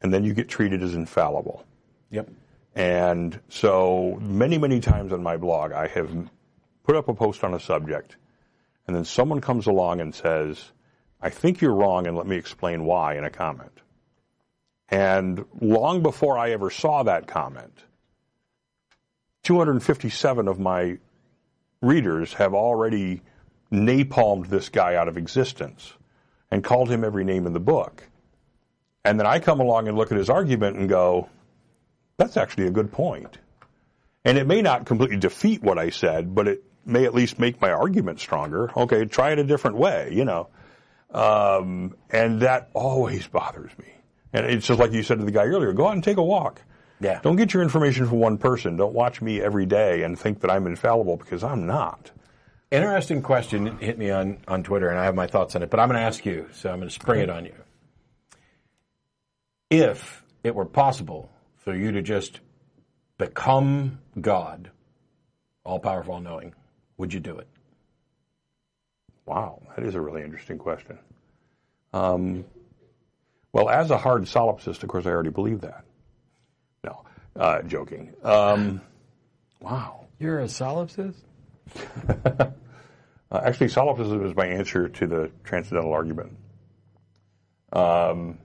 and 0.00 0.12
then 0.12 0.24
you 0.24 0.34
get 0.34 0.48
treated 0.48 0.82
as 0.82 0.94
infallible. 0.94 1.64
Yep. 2.10 2.28
And 2.74 3.38
so 3.48 4.18
many, 4.20 4.58
many 4.58 4.80
times 4.80 5.12
on 5.12 5.22
my 5.22 5.36
blog, 5.36 5.72
I 5.72 5.86
have 5.88 6.10
put 6.82 6.96
up 6.96 7.08
a 7.08 7.14
post 7.14 7.44
on 7.44 7.54
a 7.54 7.60
subject, 7.60 8.16
and 8.86 8.96
then 8.96 9.04
someone 9.04 9.40
comes 9.40 9.66
along 9.66 10.00
and 10.00 10.14
says, 10.14 10.72
I 11.20 11.30
think 11.30 11.60
you're 11.60 11.74
wrong, 11.74 12.06
and 12.06 12.16
let 12.16 12.26
me 12.26 12.36
explain 12.36 12.84
why 12.84 13.16
in 13.16 13.24
a 13.24 13.30
comment. 13.30 13.78
And 14.90 15.44
long 15.60 16.02
before 16.02 16.36
I 16.36 16.50
ever 16.50 16.70
saw 16.70 17.04
that 17.04 17.26
comment, 17.26 17.72
257 19.44 20.48
of 20.48 20.58
my 20.58 20.98
readers 21.80 22.34
have 22.34 22.54
already 22.54 23.22
napalmed 23.72 24.48
this 24.48 24.68
guy 24.68 24.96
out 24.96 25.08
of 25.08 25.16
existence 25.16 25.92
and 26.50 26.64
called 26.64 26.90
him 26.90 27.04
every 27.04 27.24
name 27.24 27.46
in 27.46 27.52
the 27.52 27.60
book. 27.60 28.02
And 29.04 29.18
then 29.18 29.26
I 29.26 29.38
come 29.38 29.60
along 29.60 29.88
and 29.88 29.96
look 29.96 30.12
at 30.12 30.18
his 30.18 30.28
argument 30.28 30.76
and 30.76 30.88
go, 30.88 31.28
that's 32.16 32.36
actually 32.36 32.66
a 32.66 32.70
good 32.70 32.92
point. 32.92 33.38
And 34.24 34.36
it 34.36 34.46
may 34.46 34.60
not 34.60 34.84
completely 34.84 35.16
defeat 35.16 35.62
what 35.62 35.78
I 35.78 35.90
said, 35.90 36.34
but 36.34 36.48
it 36.48 36.64
may 36.84 37.06
at 37.06 37.14
least 37.14 37.38
make 37.38 37.60
my 37.60 37.70
argument 37.70 38.20
stronger. 38.20 38.70
Okay, 38.76 39.06
try 39.06 39.30
it 39.30 39.38
a 39.38 39.44
different 39.44 39.76
way, 39.76 40.10
you 40.12 40.24
know. 40.24 40.48
Um, 41.12 41.96
and 42.10 42.42
that 42.42 42.70
always 42.74 43.26
bothers 43.26 43.70
me. 43.78 43.86
And 44.32 44.46
it's 44.46 44.66
just 44.66 44.78
like 44.78 44.92
you 44.92 45.02
said 45.02 45.18
to 45.18 45.24
the 45.24 45.30
guy 45.30 45.44
earlier, 45.44 45.72
go 45.72 45.88
out 45.88 45.94
and 45.94 46.04
take 46.04 46.16
a 46.16 46.22
walk. 46.22 46.62
Yeah. 47.00 47.20
Don't 47.22 47.36
get 47.36 47.54
your 47.54 47.62
information 47.62 48.06
from 48.06 48.18
one 48.18 48.38
person. 48.38 48.76
Don't 48.76 48.92
watch 48.92 49.22
me 49.22 49.40
every 49.40 49.66
day 49.66 50.02
and 50.02 50.18
think 50.18 50.40
that 50.40 50.50
I'm 50.50 50.66
infallible 50.66 51.16
because 51.16 51.42
I'm 51.42 51.66
not. 51.66 52.10
Interesting 52.70 53.22
question 53.22 53.78
hit 53.78 53.98
me 53.98 54.10
on, 54.10 54.38
on 54.46 54.62
Twitter, 54.62 54.88
and 54.88 54.98
I 54.98 55.04
have 55.04 55.14
my 55.14 55.26
thoughts 55.26 55.56
on 55.56 55.62
it, 55.62 55.70
but 55.70 55.80
I'm 55.80 55.88
going 55.88 55.98
to 55.98 56.06
ask 56.06 56.24
you, 56.24 56.46
so 56.52 56.70
I'm 56.70 56.78
going 56.78 56.88
to 56.88 56.94
spring 56.94 57.20
it 57.20 57.30
on 57.30 57.44
you. 57.44 57.54
If 59.70 60.24
it 60.44 60.54
were 60.54 60.66
possible 60.66 61.30
for 61.56 61.74
you 61.74 61.90
to 61.92 62.02
just 62.02 62.40
become 63.18 63.98
God, 64.20 64.70
all 65.64 65.80
powerful, 65.80 66.14
all 66.14 66.20
knowing, 66.20 66.54
would 66.96 67.12
you 67.12 67.20
do 67.20 67.38
it? 67.38 67.48
Wow, 69.26 69.62
that 69.74 69.84
is 69.84 69.94
a 69.94 70.00
really 70.00 70.22
interesting 70.22 70.58
question. 70.58 70.98
Um, 71.92 72.44
well, 73.52 73.68
as 73.68 73.90
a 73.90 73.98
hard 73.98 74.22
solipsist, 74.22 74.82
of 74.82 74.88
course, 74.88 75.06
I 75.06 75.10
already 75.10 75.30
believe 75.30 75.60
that. 75.62 75.84
No, 76.84 77.02
uh, 77.36 77.62
joking. 77.62 78.14
Um, 78.22 78.80
wow. 79.60 80.06
You're 80.20 80.40
a 80.40 80.44
solipsist? 80.44 81.16
uh, 82.38 82.50
actually, 83.32 83.68
solipsism 83.68 84.24
is 84.26 84.36
my 84.36 84.46
answer 84.46 84.88
to 84.88 85.06
the 85.06 85.30
transcendental 85.44 85.92
argument, 85.92 86.36
um, 87.72 88.38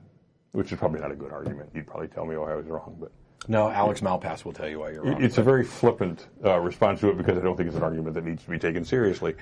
which 0.53 0.71
is 0.71 0.79
probably 0.79 1.01
not 1.01 1.11
a 1.11 1.15
good 1.15 1.31
argument. 1.31 1.71
You'd 1.73 1.85
probably 1.85 2.07
tell 2.07 2.25
me 2.25 2.37
why 2.37 2.53
I 2.53 2.55
was 2.55 2.65
wrong, 2.65 2.95
but 2.99 3.11
no, 3.47 3.69
Alex 3.69 4.01
Malpass 4.01 4.45
will 4.45 4.53
tell 4.53 4.69
you 4.69 4.79
why 4.79 4.91
you're 4.91 5.03
wrong. 5.03 5.21
It's 5.21 5.37
a 5.37 5.43
very 5.43 5.65
flippant 5.65 6.25
uh, 6.43 6.57
response 6.59 7.01
to 7.01 7.09
it 7.09 7.17
because 7.17 7.37
I 7.37 7.41
don't 7.41 7.57
think 7.57 7.67
it's 7.67 7.77
an 7.77 7.83
argument 7.83 8.15
that 8.15 8.23
needs 8.23 8.43
to 8.43 8.49
be 8.49 8.57
taken 8.57 8.85
seriously. 8.85 9.35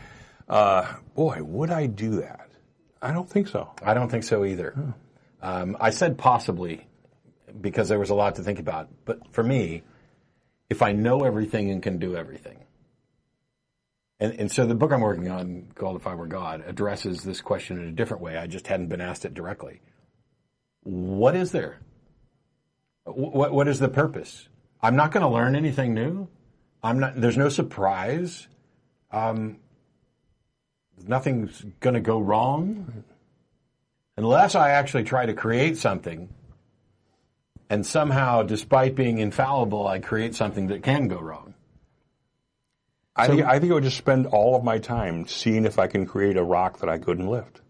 Uh, 0.50 0.92
boy, 1.14 1.42
would 1.44 1.70
I 1.70 1.86
do 1.86 2.22
that? 2.22 2.50
I 3.02 3.14
don't 3.14 3.30
think 3.30 3.48
so. 3.48 3.72
I 3.84 3.94
don't 3.94 4.10
think 4.10 4.24
so 4.24 4.44
either. 4.44 4.74
Oh. 4.78 4.94
Um, 5.44 5.76
I 5.78 5.90
said 5.90 6.18
possibly 6.18 6.88
because 7.60 7.90
there 7.90 8.00
was 8.00 8.10
a 8.10 8.16
lot 8.16 8.36
to 8.36 8.44
think 8.44 8.60
about. 8.60 8.90
But 9.04 9.34
for 9.34 9.44
me, 9.44 9.84
if 10.70 10.82
I 10.82 10.94
know 10.94 11.26
everything 11.26 11.70
and 11.70 11.84
can 11.84 12.00
do 12.00 12.16
everything, 12.16 12.64
and, 14.22 14.40
and 14.40 14.52
so 14.52 14.66
the 14.66 14.74
book 14.74 14.94
I'm 14.94 15.02
working 15.02 15.30
on, 15.30 15.68
called 15.76 15.98
If 15.98 16.08
I 16.08 16.16
Were 16.16 16.28
God, 16.28 16.64
addresses 16.66 17.24
this 17.24 17.42
question 17.42 17.78
in 17.78 17.90
a 17.90 17.92
different 17.92 18.24
way. 18.24 18.38
I 18.38 18.48
just 18.48 18.68
hadn't 18.68 18.88
been 18.88 19.02
asked 19.02 19.26
it 19.26 19.34
directly. 19.34 19.82
What 20.84 21.36
is 21.36 21.52
there? 21.52 21.80
What, 23.04 23.52
what 23.52 23.68
is 23.68 23.80
the 23.80 23.90
purpose? 23.90 24.48
I'm 24.82 24.96
not 24.96 25.12
going 25.12 25.24
to 25.24 25.30
learn 25.30 25.58
anything 25.58 25.94
new. 25.94 26.30
I'm 26.82 27.00
not. 27.00 27.20
There's 27.20 27.38
no 27.38 27.50
surprise. 27.50 28.48
Um, 29.12 29.58
nothing's 31.06 31.66
going 31.82 31.96
to 31.96 32.02
go 32.02 32.20
wrong 32.20 33.04
unless 34.18 34.56
I 34.56 34.72
actually 34.72 35.04
try 35.04 35.26
to 35.26 35.34
create 35.34 35.78
something. 35.78 36.30
And 37.70 37.86
somehow, 37.86 38.44
despite 38.44 38.96
being 38.96 39.18
infallible, 39.18 39.88
I 39.88 40.00
create 40.00 40.36
something 40.36 40.68
that 40.68 40.84
can 40.84 41.08
go 41.08 41.20
wrong. 41.20 41.56
I, 43.16 43.28
so, 43.28 43.36
think, 43.36 43.46
I 43.46 43.60
think 43.60 43.72
I 43.72 43.76
would 43.76 43.84
just 43.84 43.98
spend 43.98 44.28
all 44.28 44.56
of 44.56 44.64
my 44.64 44.80
time 44.80 45.28
seeing 45.28 45.66
if 45.66 45.80
I 45.80 45.88
can 45.88 46.06
create 46.06 46.38
a 46.38 46.44
rock 46.44 46.80
that 46.80 46.90
I 46.90 46.98
couldn't 46.98 47.28
lift. 47.28 47.62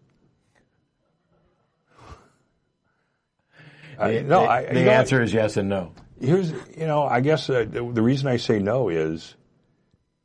The, 3.98 4.22
no, 4.22 4.42
the, 4.42 4.48
I, 4.48 4.64
the 4.64 4.90
answer 4.90 5.18
know, 5.18 5.24
is 5.24 5.32
yes 5.32 5.56
and 5.56 5.68
no. 5.68 5.92
Here's, 6.20 6.50
you 6.76 6.86
know, 6.86 7.04
I 7.04 7.20
guess 7.20 7.48
uh, 7.48 7.64
the, 7.68 7.88
the 7.92 8.02
reason 8.02 8.26
I 8.26 8.38
say 8.38 8.58
no 8.58 8.88
is 8.88 9.36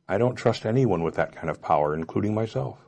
I 0.08 0.18
don't 0.18 0.34
trust 0.34 0.66
anyone 0.66 1.02
with 1.02 1.14
that 1.14 1.36
kind 1.36 1.48
of 1.48 1.62
power, 1.62 1.94
including 1.94 2.34
myself. 2.34 2.78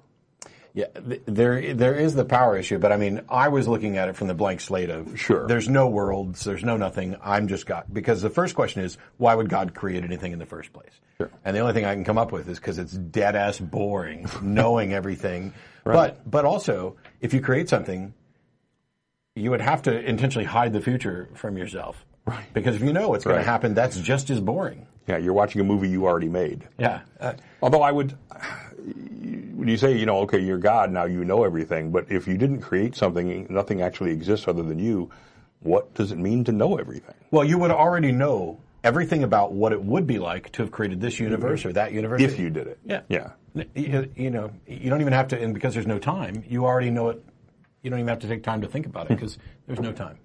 Yeah, 0.75 0.87
th- 0.87 1.23
there 1.27 1.75
there 1.75 1.95
is 1.95 2.15
the 2.15 2.25
power 2.25 2.57
issue, 2.57 2.79
but 2.79 2.93
I 2.93 2.97
mean, 2.97 3.21
I 3.29 3.49
was 3.49 3.69
looking 3.69 3.99
at 3.99 4.09
it 4.09 4.17
from 4.17 4.29
the 4.29 4.35
blank 4.35 4.61
slate 4.61 4.89
of 4.89 5.21
Sure. 5.21 5.47
There's 5.47 5.69
no 5.69 5.89
worlds, 5.89 6.45
there's 6.45 6.65
no 6.65 6.77
nothing. 6.79 7.17
I'm 7.23 7.47
just 7.49 7.67
God 7.67 7.85
because 7.93 8.23
the 8.23 8.31
first 8.31 8.55
question 8.55 8.83
is 8.83 8.97
why 9.19 9.35
would 9.35 9.51
God 9.51 9.75
create 9.75 10.03
anything 10.03 10.33
in 10.33 10.39
the 10.39 10.47
first 10.47 10.73
place? 10.73 10.93
Sure. 11.19 11.31
And 11.45 11.55
the 11.55 11.61
only 11.61 11.75
thing 11.75 11.85
I 11.85 11.95
can 11.95 12.05
come 12.05 12.17
up 12.17 12.33
with 12.33 12.49
is 12.49 12.59
because 12.59 12.79
it's 12.79 12.93
dead 12.93 13.37
ass 13.37 13.59
boring 13.59 14.27
knowing 14.41 14.95
everything. 15.01 15.53
Right. 15.85 15.95
But 15.95 16.31
but 16.31 16.45
also 16.47 16.97
if 17.21 17.35
you 17.35 17.41
create 17.43 17.69
something, 17.69 18.15
you 19.35 19.51
would 19.51 19.61
have 19.61 19.83
to 19.83 19.99
intentionally 20.09 20.47
hide 20.47 20.73
the 20.73 20.81
future 20.81 21.29
from 21.35 21.59
yourself. 21.59 22.05
Right. 22.25 22.47
Because 22.55 22.77
if 22.77 22.83
you 22.83 22.93
know 22.93 23.09
what's 23.11 23.25
going 23.25 23.37
to 23.39 23.43
happen, 23.43 23.75
that's 23.75 23.99
just 23.99 24.31
as 24.31 24.41
boring. 24.41 24.87
Yeah, 25.09 25.17
you're 25.19 25.33
watching 25.33 25.61
a 25.61 25.65
movie 25.65 25.89
you 25.89 26.07
already 26.07 26.29
made. 26.29 26.69
Yeah. 26.79 27.01
Uh, 27.19 27.33
Although 27.61 27.83
I 27.83 27.91
would, 27.91 28.17
when 29.63 29.69
you 29.69 29.77
say, 29.77 29.97
you 29.97 30.07
know, 30.07 30.19
okay, 30.23 30.41
you're 30.41 30.59
God, 30.59 30.91
now 30.91 31.05
you 31.05 31.25
know 31.25 31.45
everything, 31.45 31.93
but 31.93 32.11
if 32.11 32.27
you 32.27 32.37
didn't 32.37 32.63
create 32.63 32.97
something, 32.97 33.47
nothing 33.49 33.81
actually 33.81 34.11
exists 34.11 34.49
other 34.49 34.65
than 34.65 34.81
you, 34.81 35.09
what 35.61 35.95
does 35.95 36.11
it 36.11 36.19
mean 36.19 36.43
to 36.43 36.51
know 36.51 36.79
everything? 36.79 37.15
Well, 37.31 37.45
you 37.45 37.59
would 37.59 37.71
already 37.71 38.11
know 38.11 38.59
everything 38.83 39.23
about 39.23 39.53
what 39.53 39.73
it 39.73 39.81
would 39.81 40.05
be 40.05 40.19
like 40.19 40.51
to 40.53 40.63
have 40.63 40.73
created 40.73 41.01
this 41.01 41.21
universe 41.21 41.65
or 41.65 41.73
that 41.75 41.93
universe. 41.93 42.21
If 42.21 42.41
you 42.41 42.51
did 42.51 42.67
it. 42.67 42.81
yeah, 42.85 43.03
Yeah. 43.09 43.31
You, 43.77 44.11
you 44.17 44.31
know, 44.31 44.51
you 44.67 44.91
don't 44.91 45.01
even 45.01 45.13
have 45.13 45.29
to, 45.29 45.41
and 45.41 45.55
because 45.55 45.75
there's 45.75 45.87
no 45.87 46.01
time, 46.01 46.43
you 46.49 46.65
already 46.65 46.91
know 46.91 47.11
it. 47.11 47.25
You 47.83 47.91
don't 47.91 48.01
even 48.01 48.09
have 48.09 48.19
to 48.21 48.29
take 48.29 48.43
time 48.43 48.63
to 48.63 48.67
think 48.67 48.87
about 48.87 49.13
it 49.13 49.15
because 49.15 49.39
there's 49.69 49.79
no 49.79 49.93
time. 49.93 50.19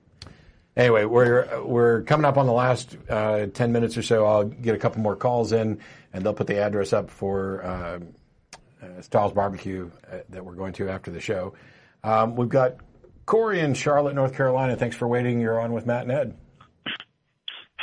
Anyway, 0.76 1.06
we're 1.06 1.64
we're 1.64 2.02
coming 2.04 2.26
up 2.26 2.38
on 2.38 2.48
the 2.48 2.54
last 2.54 2.98
uh, 3.08 3.48
ten 3.48 3.72
minutes 3.72 3.98
or 3.98 4.02
so. 4.02 4.26
I'll 4.26 4.46
get 4.46 4.74
a 4.74 4.80
couple 4.80 5.02
more 5.02 5.16
calls 5.16 5.52
in, 5.52 5.80
and 6.14 6.24
they'll 6.24 6.34
put 6.34 6.48
the 6.48 6.60
address 6.60 6.94
up 6.94 7.12
for 7.12 7.64
uh, 7.64 8.00
uh, 8.82 9.02
Stiles 9.02 9.34
Barbecue 9.34 9.90
uh, 10.12 10.18
that 10.30 10.44
we're 10.46 10.56
going 10.56 10.74
to 10.74 10.90
after 10.90 11.12
the 11.12 11.20
show. 11.20 11.54
Um, 12.04 12.36
we've 12.36 12.50
got 12.50 12.78
Corey 13.26 13.60
in 13.60 13.74
Charlotte, 13.74 14.16
North 14.16 14.34
Carolina. 14.36 14.76
Thanks 14.76 14.96
for 14.96 15.08
waiting. 15.08 15.40
You're 15.42 15.60
on 15.60 15.74
with 15.74 15.86
Matt 15.86 16.04
and 16.04 16.12
Ed. 16.12 16.38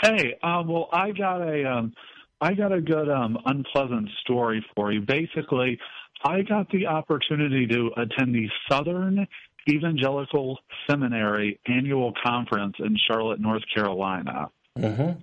Hey, 0.03 0.37
uh, 0.43 0.63
well, 0.67 0.89
I 0.93 1.13
got 1.13 1.41
a, 1.41 1.65
um, 1.71 1.93
I 2.41 2.55
got 2.55 2.73
a 2.73 2.81
good 2.81 3.09
um, 3.09 3.39
unpleasant 3.47 4.09
story 4.23 4.65
for 4.75 4.93
you. 4.93 5.01
Basically, 5.01 5.79
I 6.25 6.43
got 6.43 6.69
the 6.71 6.87
opportunity 6.87 7.67
to 7.69 7.91
attend 7.97 8.35
the 8.35 8.49
Southern 8.71 9.27
Evangelical 9.69 10.59
Seminary 10.89 11.59
annual 11.67 12.13
conference 12.25 12.75
in 12.81 12.97
Charlotte, 13.09 13.41
North 13.41 13.63
Carolina, 13.75 14.51
Mm-hmm. 14.79 15.19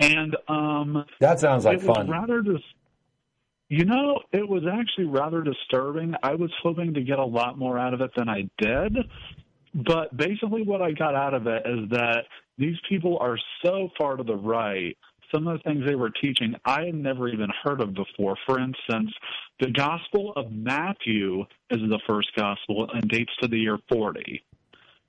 and 0.00 0.36
um, 0.48 1.04
That 1.20 1.40
sounds 1.40 1.64
like 1.64 1.78
it 1.80 1.84
was 1.86 1.96
fun. 1.96 2.08
rather 2.10 2.42
dis- 2.42 2.60
you 3.68 3.84
know, 3.84 4.20
it 4.32 4.48
was 4.48 4.62
actually 4.70 5.06
rather 5.06 5.42
disturbing. 5.42 6.14
I 6.22 6.34
was 6.34 6.50
hoping 6.62 6.94
to 6.94 7.02
get 7.02 7.18
a 7.18 7.24
lot 7.24 7.58
more 7.58 7.78
out 7.78 7.92
of 7.92 8.00
it 8.00 8.10
than 8.16 8.28
I 8.28 8.48
did. 8.58 8.96
But 9.74 10.16
basically, 10.16 10.62
what 10.62 10.80
I 10.80 10.92
got 10.92 11.14
out 11.14 11.34
of 11.34 11.46
it 11.46 11.62
is 11.66 11.90
that 11.90 12.24
these 12.56 12.76
people 12.88 13.18
are 13.20 13.36
so 13.64 13.90
far 13.98 14.16
to 14.16 14.24
the 14.24 14.36
right. 14.36 14.96
Some 15.32 15.46
of 15.46 15.58
the 15.58 15.62
things 15.64 15.84
they 15.86 15.94
were 15.94 16.10
teaching, 16.10 16.54
I 16.64 16.84
had 16.86 16.94
never 16.94 17.28
even 17.28 17.50
heard 17.62 17.82
of 17.82 17.94
before. 17.94 18.36
For 18.46 18.58
instance, 18.58 19.12
the 19.60 19.70
Gospel 19.70 20.32
of 20.36 20.50
Matthew 20.50 21.42
is 21.70 21.80
the 21.80 22.00
first 22.06 22.28
gospel 22.34 22.88
and 22.94 23.06
dates 23.10 23.32
to 23.42 23.48
the 23.48 23.58
year 23.58 23.78
40. 23.90 24.42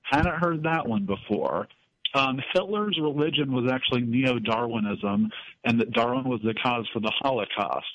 Hadn't 0.02 0.34
heard 0.34 0.62
that 0.64 0.86
one 0.86 1.06
before. 1.06 1.66
Um, 2.12 2.38
Hitler's 2.52 2.98
religion 3.00 3.52
was 3.52 3.70
actually 3.72 4.02
neo 4.02 4.38
Darwinism, 4.38 5.30
and 5.64 5.80
that 5.80 5.92
Darwin 5.92 6.28
was 6.28 6.40
the 6.44 6.54
cause 6.62 6.86
for 6.92 7.00
the 7.00 7.12
Holocaust. 7.20 7.86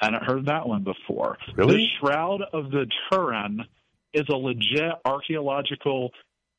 Hadn't 0.00 0.22
heard 0.24 0.46
that 0.46 0.66
one 0.68 0.84
before. 0.84 1.36
Really? 1.54 1.76
The 1.76 1.86
Shroud 2.00 2.42
of 2.52 2.70
the 2.70 2.86
Turin 3.10 3.60
is 4.14 4.24
a 4.28 4.36
legit 4.36 4.92
archaeological 5.04 6.10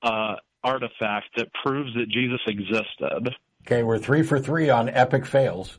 uh, 0.03 0.35
artifact 0.63 1.27
that 1.37 1.47
proves 1.63 1.93
that 1.95 2.09
Jesus 2.09 2.39
existed. 2.47 3.33
Okay, 3.65 3.83
we're 3.83 3.97
three 3.97 4.23
for 4.23 4.39
three 4.39 4.69
on 4.69 4.89
epic 4.89 5.25
fails. 5.25 5.77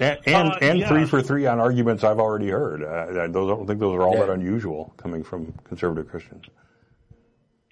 And 0.00 0.18
and, 0.26 0.48
Uh, 0.48 0.58
and 0.62 0.78
yeah. 0.80 0.88
three 0.88 1.04
for 1.04 1.20
three 1.22 1.46
on 1.46 1.60
arguments 1.60 2.02
I've 2.04 2.18
already 2.18 2.48
heard. 2.48 2.82
Uh, 2.82 3.22
I 3.22 3.26
don't 3.28 3.66
think 3.66 3.78
those 3.78 3.94
are 3.94 4.02
all 4.02 4.14
Yeah. 4.14 4.26
that 4.26 4.30
unusual 4.30 4.94
coming 4.96 5.22
from 5.22 5.52
conservative 5.64 6.08
Christians. 6.10 6.44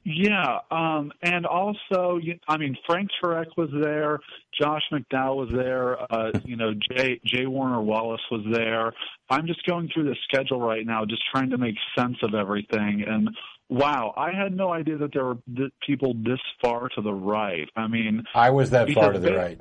Yeah, 0.02 0.60
um, 0.70 1.12
and 1.22 1.44
also, 1.44 2.18
I 2.48 2.56
mean, 2.56 2.77
Frank 2.86 3.10
Turek 3.22 3.48
was 3.56 3.68
there, 3.82 4.20
Josh 4.59 4.82
McDowell 4.90 5.36
was 5.36 5.51
there, 5.52 6.01
uh, 6.12 6.32
you 6.44 6.56
know, 6.56 6.72
Jay 6.90 7.20
Jay 7.24 7.47
Warner 7.47 7.82
Wallace 7.82 8.22
was 8.31 8.43
there. 8.51 8.93
I'm 9.28 9.47
just 9.47 9.64
going 9.66 9.90
through 9.93 10.05
the 10.05 10.16
schedule 10.24 10.60
right 10.60 10.86
now, 10.86 11.05
just 11.05 11.22
trying 11.31 11.51
to 11.51 11.59
make 11.59 11.77
sense 11.97 12.16
of 12.22 12.35
everything. 12.35 13.05
And 13.06 13.31
wow, 13.68 14.14
I 14.16 14.32
had 14.32 14.56
no 14.56 14.72
idea 14.72 14.97
that 14.97 15.12
there 15.12 15.24
were 15.24 15.39
th- 15.55 15.72
people 15.86 16.14
this 16.14 16.40
far 16.62 16.89
to 16.90 17.02
the 17.02 17.12
right. 17.12 17.68
I 17.77 17.86
mean, 17.86 18.24
I 18.35 18.51
was 18.51 18.70
that 18.70 18.90
far 18.93 19.12
to 19.12 19.18
the 19.18 19.31
they- 19.31 19.36
right. 19.36 19.60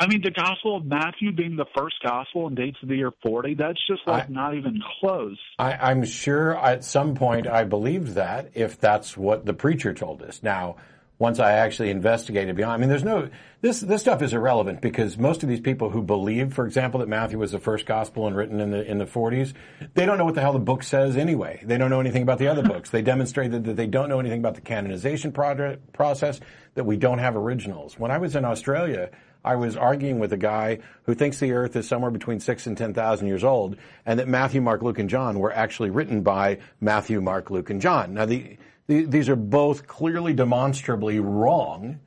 I 0.00 0.06
mean, 0.06 0.22
the 0.22 0.30
Gospel 0.30 0.78
of 0.78 0.86
Matthew 0.86 1.30
being 1.30 1.56
the 1.56 1.66
first 1.76 1.96
gospel 2.02 2.46
and 2.46 2.56
dates 2.56 2.78
of 2.82 2.88
the 2.88 2.96
year 2.96 3.12
40, 3.22 3.52
that's 3.54 3.78
just 3.86 4.00
like 4.06 4.24
I- 4.24 4.32
not 4.32 4.54
even 4.54 4.80
close. 4.98 5.36
I, 5.58 5.74
I'm 5.74 6.04
sure 6.06 6.56
at 6.56 6.84
some 6.84 7.14
point 7.14 7.46
I 7.46 7.64
believed 7.64 8.14
that 8.14 8.50
if 8.54 8.80
that's 8.80 9.14
what 9.14 9.44
the 9.44 9.52
preacher 9.52 9.92
told 9.92 10.22
us. 10.22 10.42
Now, 10.42 10.76
once 11.18 11.38
I 11.38 11.52
actually 11.52 11.90
investigated 11.90 12.56
beyond, 12.56 12.72
I 12.72 12.76
mean, 12.78 12.88
there's 12.88 13.04
no, 13.04 13.28
this, 13.60 13.80
this 13.80 14.00
stuff 14.00 14.22
is 14.22 14.32
irrelevant 14.32 14.80
because 14.80 15.18
most 15.18 15.42
of 15.42 15.50
these 15.50 15.60
people 15.60 15.90
who 15.90 16.00
believe, 16.00 16.54
for 16.54 16.64
example, 16.64 17.00
that 17.00 17.08
Matthew 17.10 17.38
was 17.38 17.52
the 17.52 17.58
first 17.58 17.84
gospel 17.84 18.26
and 18.26 18.34
written 18.34 18.58
in 18.58 18.70
the, 18.70 18.82
in 18.90 18.96
the 18.96 19.04
40s, 19.04 19.52
they 19.92 20.06
don't 20.06 20.16
know 20.16 20.24
what 20.24 20.34
the 20.34 20.40
hell 20.40 20.54
the 20.54 20.58
book 20.58 20.82
says 20.82 21.18
anyway. 21.18 21.60
They 21.62 21.76
don't 21.76 21.90
know 21.90 22.00
anything 22.00 22.22
about 22.22 22.38
the 22.38 22.48
other 22.48 22.62
books. 22.62 22.88
They 22.88 23.02
demonstrated 23.02 23.64
that 23.64 23.76
they 23.76 23.86
don't 23.86 24.08
know 24.08 24.18
anything 24.18 24.38
about 24.38 24.54
the 24.54 24.62
canonization 24.62 25.30
project, 25.30 25.92
process, 25.92 26.40
that 26.74 26.84
we 26.84 26.96
don't 26.96 27.18
have 27.18 27.36
originals. 27.36 27.98
When 27.98 28.10
I 28.10 28.16
was 28.16 28.34
in 28.34 28.46
Australia, 28.46 29.10
I 29.44 29.56
was 29.56 29.76
arguing 29.76 30.18
with 30.18 30.32
a 30.32 30.36
guy 30.36 30.80
who 31.04 31.14
thinks 31.14 31.38
the 31.38 31.52
earth 31.52 31.74
is 31.76 31.88
somewhere 31.88 32.10
between 32.10 32.40
six 32.40 32.66
and 32.66 32.76
10,000 32.76 33.26
years 33.26 33.44
old 33.44 33.76
and 34.04 34.18
that 34.18 34.28
Matthew, 34.28 34.60
Mark, 34.60 34.82
Luke, 34.82 34.98
and 34.98 35.08
John 35.08 35.38
were 35.38 35.52
actually 35.52 35.90
written 35.90 36.22
by 36.22 36.58
Matthew, 36.80 37.20
Mark, 37.20 37.50
Luke, 37.50 37.70
and 37.70 37.80
John. 37.80 38.14
Now, 38.14 38.26
the, 38.26 38.58
the, 38.86 39.04
these 39.04 39.28
are 39.28 39.36
both 39.36 39.86
clearly 39.86 40.34
demonstrably 40.34 41.20
wrong. 41.20 42.00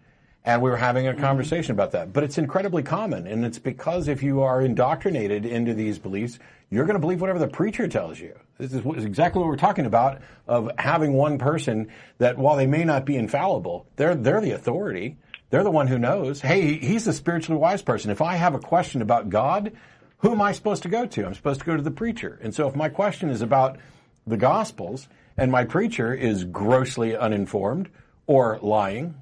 And 0.45 0.61
we 0.61 0.69
were 0.69 0.77
having 0.77 1.07
a 1.07 1.11
mm-hmm. 1.11 1.21
conversation 1.21 1.71
about 1.71 1.91
that. 1.91 2.11
But 2.11 2.25
it's 2.25 2.37
incredibly 2.37 2.83
common. 2.83 3.27
And 3.27 3.45
it's 3.45 3.59
because 3.59 4.09
if 4.09 4.21
you 4.21 4.41
are 4.41 4.61
indoctrinated 4.61 5.45
into 5.45 5.73
these 5.73 5.99
beliefs, 5.99 6.37
you're 6.69 6.85
going 6.85 6.95
to 6.95 6.99
believe 6.99 7.21
whatever 7.21 7.39
the 7.39 7.47
preacher 7.47 7.87
tells 7.87 8.19
you. 8.19 8.37
This 8.57 8.73
is 8.73 9.05
exactly 9.05 9.39
what 9.39 9.47
we're 9.47 9.55
talking 9.55 9.85
about 9.85 10.21
of 10.47 10.69
having 10.77 11.13
one 11.13 11.37
person 11.37 11.89
that 12.17 12.37
while 12.37 12.57
they 12.57 12.67
may 12.67 12.83
not 12.83 13.05
be 13.05 13.15
infallible, 13.15 13.87
they're, 13.95 14.15
they're 14.15 14.41
the 14.41 14.51
authority. 14.51 15.17
They're 15.49 15.63
the 15.63 15.71
one 15.71 15.87
who 15.87 15.99
knows. 15.99 16.41
Hey, 16.41 16.77
he's 16.77 17.05
the 17.05 17.13
spiritually 17.13 17.59
wise 17.59 17.81
person. 17.81 18.09
If 18.11 18.21
I 18.21 18.35
have 18.35 18.55
a 18.55 18.59
question 18.59 19.01
about 19.01 19.29
God, 19.29 19.71
who 20.17 20.31
am 20.31 20.41
I 20.41 20.51
supposed 20.51 20.83
to 20.83 20.89
go 20.89 21.05
to? 21.05 21.25
I'm 21.25 21.33
supposed 21.35 21.59
to 21.59 21.65
go 21.65 21.75
to 21.75 21.83
the 21.83 21.91
preacher. 21.91 22.39
And 22.41 22.55
so 22.55 22.67
if 22.67 22.75
my 22.75 22.89
question 22.89 23.29
is 23.29 23.41
about 23.41 23.77
the 24.25 24.37
Gospels 24.37 25.07
and 25.37 25.51
my 25.51 25.63
preacher 25.65 26.13
is 26.13 26.43
grossly 26.43 27.15
uninformed 27.15 27.89
or 28.25 28.57
lying, 28.61 29.15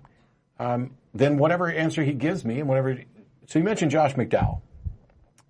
um, 0.59 0.91
then 1.13 1.37
whatever 1.37 1.69
answer 1.69 2.03
he 2.03 2.13
gives 2.13 2.45
me 2.45 2.59
and 2.59 2.69
whatever. 2.69 2.99
So 3.47 3.59
you 3.59 3.65
mentioned 3.65 3.91
Josh 3.91 4.13
McDowell. 4.13 4.61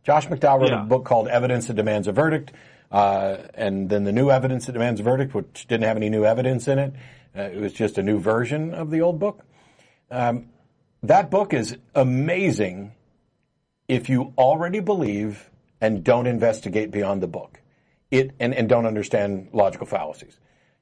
Josh 0.04 0.28
McDowell 0.28 0.62
wrote 0.62 0.70
Yeah. 0.70 0.82
a 0.82 0.86
book 0.86 1.06
called 1.06 1.28
Evidence 1.28 1.68
That 1.68 1.76
Demands 1.76 2.08
a 2.08 2.12
Verdict, 2.12 2.54
uh, 2.92 3.38
and 3.54 3.88
then 3.90 4.04
the 4.04 4.12
new 4.12 4.32
Evidence 4.32 4.66
That 4.66 4.72
Demands 4.72 5.00
a 5.00 5.04
Verdict, 5.04 5.36
which 5.36 5.68
didn't 5.68 5.84
have 5.84 5.98
any 5.98 6.10
new 6.10 6.26
evidence 6.26 6.68
in 6.68 6.80
it. 6.80 6.94
Uh, 7.38 7.42
it 7.44 7.60
was 7.60 7.72
just 7.74 7.98
a 8.00 8.04
new 8.04 8.18
version 8.20 8.74
of 8.74 8.90
the 8.90 9.02
old 9.02 9.20
book. 9.20 9.46
Um, 10.10 10.48
that 11.04 11.32
book 11.32 11.54
is 11.54 11.76
amazing 11.96 12.94
if 13.88 14.10
you 14.10 14.34
already 14.38 14.80
believe 14.80 15.50
and 15.82 16.04
don't 16.04 16.28
investigate 16.28 16.92
beyond 16.92 17.22
the 17.22 17.28
book. 17.28 17.60
It 18.12 18.32
and, 18.40 18.54
and 18.54 18.70
don't 18.70 18.86
understand 18.86 19.50
logical 19.54 19.88
fallacies. 19.88 20.38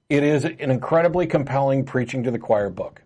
It 0.09 0.23
is 0.23 0.43
an 0.43 0.71
incredibly 0.71 1.27
compelling 1.27 1.85
preaching 1.85 2.23
to 2.23 2.31
the 2.31 2.39
choir 2.39 2.69
book. 2.69 3.01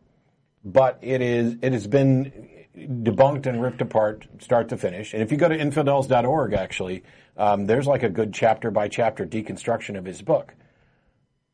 But 0.64 1.00
it 1.02 1.22
is 1.22 1.58
it 1.62 1.74
has 1.74 1.88
been 1.88 2.50
debunked 2.76 3.46
and 3.46 3.62
ripped 3.62 3.82
apart 3.82 4.26
start 4.40 4.70
to 4.70 4.78
finish. 4.78 5.14
And 5.14 5.22
if 5.22 5.32
you 5.32 5.38
go 5.38 5.50
to 5.50 5.58
infidels.org 5.58 6.54
actually, 6.54 7.04
um, 7.38 7.66
there's 7.66 7.86
like 7.86 8.04
a 8.04 8.10
good 8.10 8.34
chapter 8.34 8.72
by 8.72 8.88
chapter 8.88 9.26
deconstruction 9.26 9.98
of 9.98 10.06
his 10.06 10.22
book. 10.22 10.56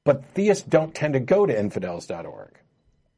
But 0.06 0.24
theists 0.34 0.64
don't 0.64 0.94
tend 0.96 1.14
to 1.14 1.20
go 1.20 1.46
to 1.46 1.58
infidels.org. 1.58 2.60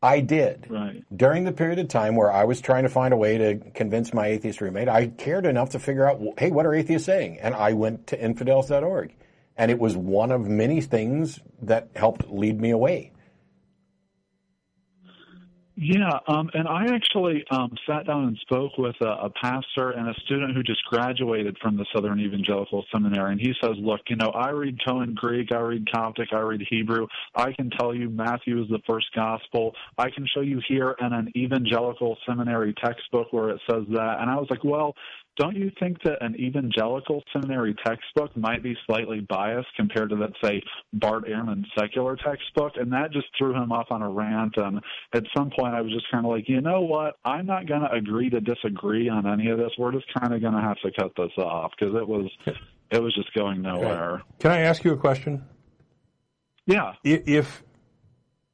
I 0.01 0.19
did. 0.19 0.65
Right. 0.69 1.03
During 1.15 1.43
the 1.43 1.51
period 1.51 1.77
of 1.79 1.87
time 1.87 2.15
where 2.15 2.31
I 2.31 2.43
was 2.43 2.59
trying 2.59 2.83
to 2.83 2.89
find 2.89 3.13
a 3.13 3.17
way 3.17 3.37
to 3.37 3.57
convince 3.75 4.13
my 4.13 4.27
atheist 4.27 4.59
roommate, 4.59 4.89
I 4.89 5.07
cared 5.07 5.45
enough 5.45 5.69
to 5.71 5.79
figure 5.79 6.09
out, 6.09 6.19
hey, 6.37 6.49
what 6.49 6.65
are 6.65 6.73
atheists 6.73 7.05
saying? 7.05 7.39
And 7.39 7.53
I 7.53 7.73
went 7.73 8.07
to 8.07 8.19
infidels.org. 8.19 9.13
And 9.57 9.69
it 9.69 9.77
was 9.77 9.95
one 9.95 10.31
of 10.31 10.47
many 10.47 10.81
things 10.81 11.39
that 11.61 11.89
helped 11.95 12.29
lead 12.31 12.59
me 12.59 12.71
away. 12.71 13.11
Yeah, 15.77 16.19
um, 16.27 16.49
and 16.53 16.67
I 16.67 16.93
actually 16.93 17.45
um, 17.49 17.73
sat 17.87 18.05
down 18.05 18.25
and 18.25 18.37
spoke 18.41 18.77
with 18.77 18.95
a, 18.99 19.05
a 19.05 19.29
pastor 19.29 19.91
and 19.91 20.09
a 20.09 20.13
student 20.25 20.53
who 20.53 20.63
just 20.63 20.83
graduated 20.85 21.57
from 21.59 21.77
the 21.77 21.85
Southern 21.95 22.19
Evangelical 22.19 22.83
Seminary, 22.91 23.31
and 23.31 23.39
he 23.39 23.53
says, 23.63 23.77
"Look, 23.77 24.01
you 24.09 24.17
know, 24.17 24.31
I 24.31 24.49
read 24.49 24.77
Koine 24.85 25.15
Greek, 25.15 25.53
I 25.53 25.59
read 25.59 25.89
Coptic, 25.89 26.33
I 26.33 26.39
read 26.39 26.61
Hebrew. 26.69 27.07
I 27.35 27.53
can 27.53 27.69
tell 27.69 27.95
you 27.95 28.09
Matthew 28.09 28.61
is 28.61 28.67
the 28.69 28.81
first 28.85 29.07
gospel. 29.15 29.73
I 29.97 30.09
can 30.09 30.27
show 30.27 30.41
you 30.41 30.61
here 30.67 30.95
in 30.99 31.13
an 31.13 31.31
evangelical 31.37 32.17
seminary 32.27 32.73
textbook 32.73 33.31
where 33.31 33.49
it 33.49 33.61
says 33.69 33.83
that." 33.91 34.17
And 34.19 34.29
I 34.29 34.35
was 34.35 34.47
like, 34.49 34.65
"Well, 34.65 34.93
don't 35.37 35.55
you 35.55 35.71
think 35.79 36.01
that 36.03 36.21
an 36.21 36.35
evangelical 36.35 37.23
seminary 37.31 37.75
textbook 37.85 38.35
might 38.35 38.61
be 38.61 38.75
slightly 38.85 39.21
biased 39.21 39.69
compared 39.77 40.09
to, 40.09 40.15
let's 40.15 40.35
say, 40.43 40.61
Bart 40.93 41.25
Ehrman's 41.25 41.67
secular 41.77 42.17
textbook? 42.17 42.73
And 42.75 42.91
that 42.91 43.11
just 43.11 43.27
threw 43.37 43.53
him 43.53 43.71
off 43.71 43.87
on 43.91 44.01
a 44.01 44.09
rant. 44.09 44.57
And 44.57 44.81
at 45.13 45.23
some 45.35 45.49
point, 45.57 45.73
I 45.73 45.81
was 45.81 45.91
just 45.93 46.05
kind 46.11 46.25
of 46.25 46.31
like, 46.31 46.49
you 46.49 46.59
know 46.61 46.81
what? 46.81 47.15
I'm 47.23 47.45
not 47.45 47.65
going 47.65 47.81
to 47.81 47.91
agree 47.91 48.29
to 48.29 48.41
disagree 48.41 49.07
on 49.07 49.25
any 49.25 49.49
of 49.49 49.57
this. 49.57 49.71
We're 49.77 49.93
just 49.93 50.07
kind 50.19 50.33
of 50.33 50.41
going 50.41 50.53
to 50.53 50.61
have 50.61 50.77
to 50.81 50.91
cut 50.91 51.13
this 51.15 51.31
off 51.37 51.71
because 51.79 51.95
it 51.95 52.07
was 52.07 52.29
it 52.91 53.01
was 53.01 53.15
just 53.15 53.33
going 53.33 53.61
nowhere. 53.61 54.21
Can 54.39 54.51
I 54.51 54.59
ask 54.59 54.83
you 54.83 54.91
a 54.91 54.97
question? 54.97 55.43
Yeah. 56.65 56.93
If 57.03 57.63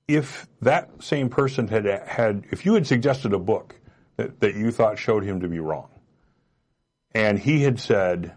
if 0.08 0.48
that 0.62 1.04
same 1.04 1.30
person 1.30 1.68
had 1.68 1.86
had 1.86 2.45
if 2.52 2.66
you 2.66 2.76
had 2.76 2.86
suggested 2.86 3.34
a 3.34 3.40
book 3.40 3.76
that, 4.18 4.40
that 4.40 4.56
you 4.56 4.72
thought 4.72 4.98
showed 4.99 5.24
him 5.24 5.41
to 5.41 5.48
be 5.48 5.60
wrong 5.60 5.90
and 7.14 7.40
he 7.40 7.64
had 7.64 7.80
said, 7.80 8.34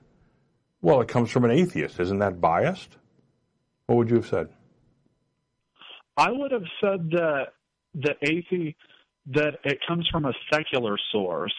well, 0.82 1.00
it 1.00 1.08
comes 1.08 1.30
from 1.30 1.44
an 1.44 1.50
atheist. 1.50 2.00
Isn't 2.00 2.18
that 2.18 2.40
biased? 2.40 2.96
What 3.86 3.96
would 3.96 4.10
you 4.10 4.16
have 4.16 4.26
said? 4.26 4.48
I 6.16 6.30
would 6.30 6.52
have 6.52 6.64
said 6.80 7.10
that 7.10 7.48
the 7.94 8.14
athe 8.22 8.74
that 9.26 9.58
it 9.64 9.78
comes 9.86 10.08
from 10.10 10.24
a 10.24 10.32
secular 10.52 10.96
source 11.12 11.54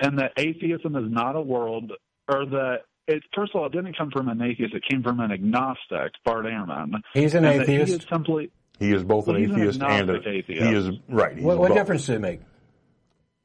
and 0.00 0.18
that 0.18 0.32
atheism 0.36 0.96
is 0.96 1.10
not 1.10 1.36
a 1.36 1.40
world 1.40 1.92
or 2.28 2.46
that 2.46 2.78
it 3.06 3.22
first 3.34 3.54
of 3.54 3.60
all 3.60 3.66
it 3.66 3.72
didn't 3.72 3.96
come 3.96 4.10
from 4.10 4.28
an 4.28 4.40
atheist, 4.42 4.74
it 4.74 4.82
came 4.88 5.02
from 5.02 5.20
an 5.20 5.32
agnostic, 5.32 6.12
Bart 6.24 6.44
Ehrman. 6.44 7.00
He's 7.14 7.34
an 7.34 7.44
and 7.44 7.62
atheist. 7.62 7.88
He 7.88 7.96
is 7.96 8.06
simply 8.12 8.50
he 8.78 8.92
is 8.92 9.02
both 9.02 9.26
well, 9.26 9.36
an 9.36 9.50
atheist 9.50 9.80
an 9.80 9.90
and 9.90 10.10
an 10.10 10.22
atheist. 10.26 10.62
he 10.62 10.74
is 10.74 10.90
right. 11.08 11.40
What, 11.40 11.58
what 11.58 11.74
difference 11.74 12.02
does 12.02 12.16
it 12.16 12.20
make? 12.20 12.40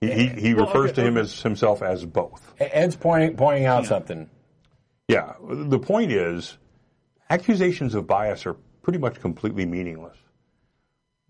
He, 0.07 0.27
he, 0.27 0.41
he 0.41 0.53
Well, 0.53 0.65
refers 0.65 0.91
okay, 0.91 1.01
to 1.01 1.07
him 1.07 1.13
okay. 1.17 1.21
as 1.21 1.41
himself 1.41 1.81
as 1.81 2.05
both. 2.05 2.53
Ed's 2.59 2.95
pointing 2.95 3.35
pointing 3.35 3.65
out 3.65 3.85
something. 3.85 4.30
Yeah. 5.07 5.34
The 5.41 5.80
point 5.80 6.11
is, 6.11 6.57
accusations 7.30 7.95
of 7.95 8.07
bias 8.07 8.45
are 8.45 8.55
pretty 8.81 8.99
much 8.99 9.19
completely 9.19 9.65
meaningless. 9.65 10.17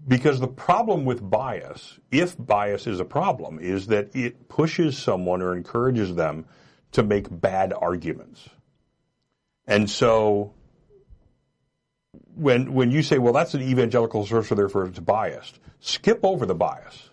Because 0.05 0.39
the 0.39 0.47
problem 0.47 1.05
with 1.05 1.27
bias, 1.27 1.97
if 2.11 2.35
bias 2.37 2.87
is 2.87 2.99
a 2.99 3.05
problem, 3.05 3.59
is 3.59 3.87
that 3.87 4.13
it 4.15 4.49
pushes 4.49 4.97
someone 4.97 5.41
or 5.41 5.55
encourages 5.55 6.15
them 6.15 6.45
to 6.91 7.03
make 7.03 7.27
bad 7.29 7.71
arguments. 7.71 8.49
And 9.65 9.89
so, 9.89 10.53
when, 12.35 12.73
when 12.73 12.91
you 12.91 13.01
say, 13.01 13.17
well, 13.17 13.31
that's 13.31 13.53
an 13.53 13.61
evangelical 13.61 14.25
source, 14.25 14.49
so 14.49 14.55
therefore 14.55 14.85
it's 14.87 14.99
biased, 14.99 15.59
skip 15.79 16.19
over 16.23 16.45
the 16.45 16.55
bias 16.55 17.09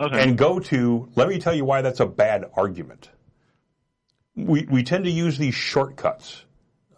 Okay. 0.00 0.22
and 0.22 0.36
go 0.36 0.58
to, 0.58 1.08
let 1.14 1.28
me 1.28 1.38
tell 1.38 1.54
you 1.54 1.64
why 1.64 1.82
that's 1.82 2.00
a 2.00 2.06
bad 2.06 2.50
argument. 2.54 3.10
We, 4.34 4.66
we 4.68 4.82
tend 4.82 5.04
to 5.04 5.10
use 5.10 5.38
these 5.38 5.54
shortcuts 5.54 6.44